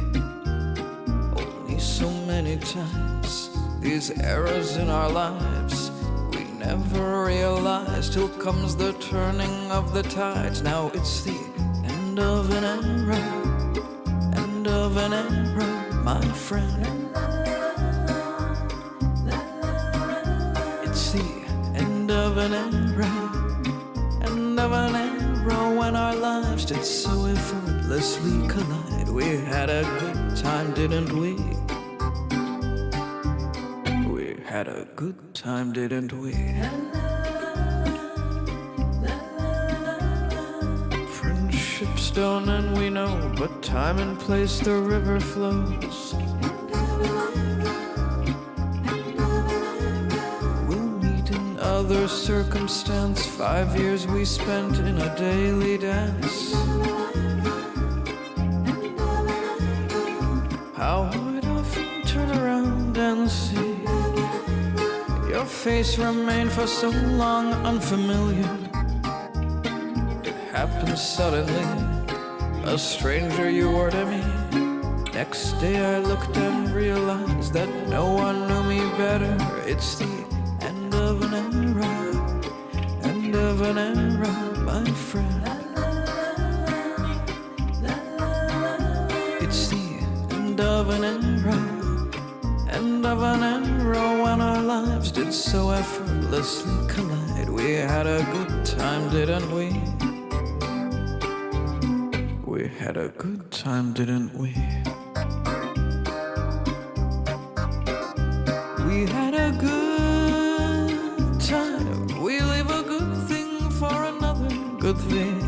Many 2.36 2.58
times 2.58 3.48
these 3.80 4.10
errors 4.10 4.76
in 4.76 4.90
our 4.90 5.08
lives 5.08 5.90
we 6.32 6.44
never 6.58 7.24
realize 7.24 8.10
till 8.10 8.28
comes 8.28 8.76
the 8.76 8.92
turning 9.00 9.70
of 9.70 9.94
the 9.94 10.02
tides. 10.02 10.60
Now 10.60 10.90
it's 10.92 11.22
the 11.22 11.38
end 11.86 12.18
of 12.18 12.50
an 12.50 12.64
era, 12.64 13.16
end 14.36 14.68
of 14.68 14.98
an 14.98 15.14
era, 15.14 16.02
my 16.04 16.20
friend. 16.46 17.08
It's 20.84 21.12
the 21.12 21.24
end 21.74 22.10
of 22.10 22.36
an 22.36 22.52
era, 22.52 23.12
end 24.28 24.60
of 24.60 24.72
an 24.72 24.94
era 24.94 25.74
when 25.74 25.96
our 25.96 26.14
lives 26.14 26.66
did 26.66 26.84
so 26.84 27.24
effortlessly 27.24 28.46
collide. 28.46 29.08
We 29.08 29.38
had 29.38 29.70
a 29.70 29.84
good 30.00 30.36
time, 30.36 30.74
didn't 30.74 31.18
we? 31.18 31.38
Had 34.56 34.68
a 34.68 34.86
good 34.96 35.34
time, 35.34 35.74
didn't 35.74 36.14
we? 36.14 36.32
Friendship's 41.08 42.10
done 42.10 42.48
and 42.48 42.78
we 42.78 42.88
know, 42.88 43.34
but 43.36 43.62
time 43.62 43.98
and 43.98 44.18
place 44.18 44.58
the 44.60 44.74
river 44.74 45.20
flows. 45.20 46.14
We'll 50.66 50.90
meet 51.04 51.30
in 51.30 51.58
other 51.60 52.08
circumstance. 52.08 53.26
Five 53.26 53.78
years 53.78 54.06
we 54.06 54.24
spent 54.24 54.78
in 54.78 54.96
a 54.96 55.14
daily 55.18 55.76
dance. 55.76 56.65
Face 65.76 65.98
remain 65.98 66.48
for 66.48 66.66
so 66.66 66.88
long 66.88 67.52
unfamiliar. 67.70 68.56
It 70.24 70.34
happened 70.50 70.98
suddenly, 70.98 71.68
a 72.64 72.78
stranger 72.78 73.50
you 73.50 73.70
were 73.70 73.90
to 73.90 74.04
me. 74.06 74.22
Next 75.12 75.52
day 75.60 75.76
I 75.96 75.98
looked 75.98 76.34
and 76.38 76.70
realized 76.74 77.52
that 77.52 77.68
no 77.88 78.04
one 78.10 78.48
knew 78.48 78.62
me 78.72 78.80
better. 78.96 79.36
It's 79.66 79.98
the 79.98 80.15
so 95.46 95.70
effortlessly 95.70 96.88
collide. 96.88 97.48
We 97.48 97.74
had 97.74 98.04
a 98.08 98.20
good 98.32 98.64
time, 98.64 99.08
didn't 99.10 99.48
we? 99.54 99.68
We 102.44 102.66
had 102.66 102.96
a 102.96 103.10
good 103.10 103.48
time, 103.52 103.92
didn't 103.92 104.34
we? 104.34 104.48
We 108.88 109.06
had 109.06 109.34
a 109.34 109.52
good 109.66 111.40
time. 111.40 112.06
We 112.20 112.40
leave 112.40 112.70
a 112.70 112.82
good 112.82 113.14
thing 113.28 113.70
for 113.70 113.96
another 114.02 114.50
good 114.80 114.98
thing. 114.98 115.38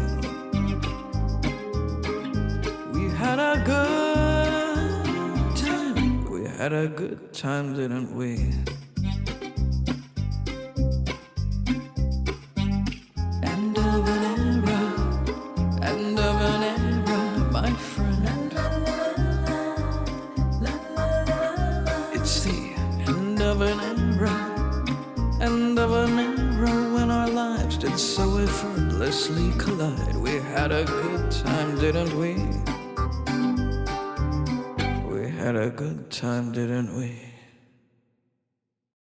We 2.93 3.11
had 3.11 3.41
a 3.41 3.61
good 3.67 5.57
time. 5.57 6.31
We 6.31 6.45
had 6.47 6.73
a 6.73 6.87
good 6.87 7.33
time, 7.33 7.75
didn't 7.75 8.15
we? 8.15 8.55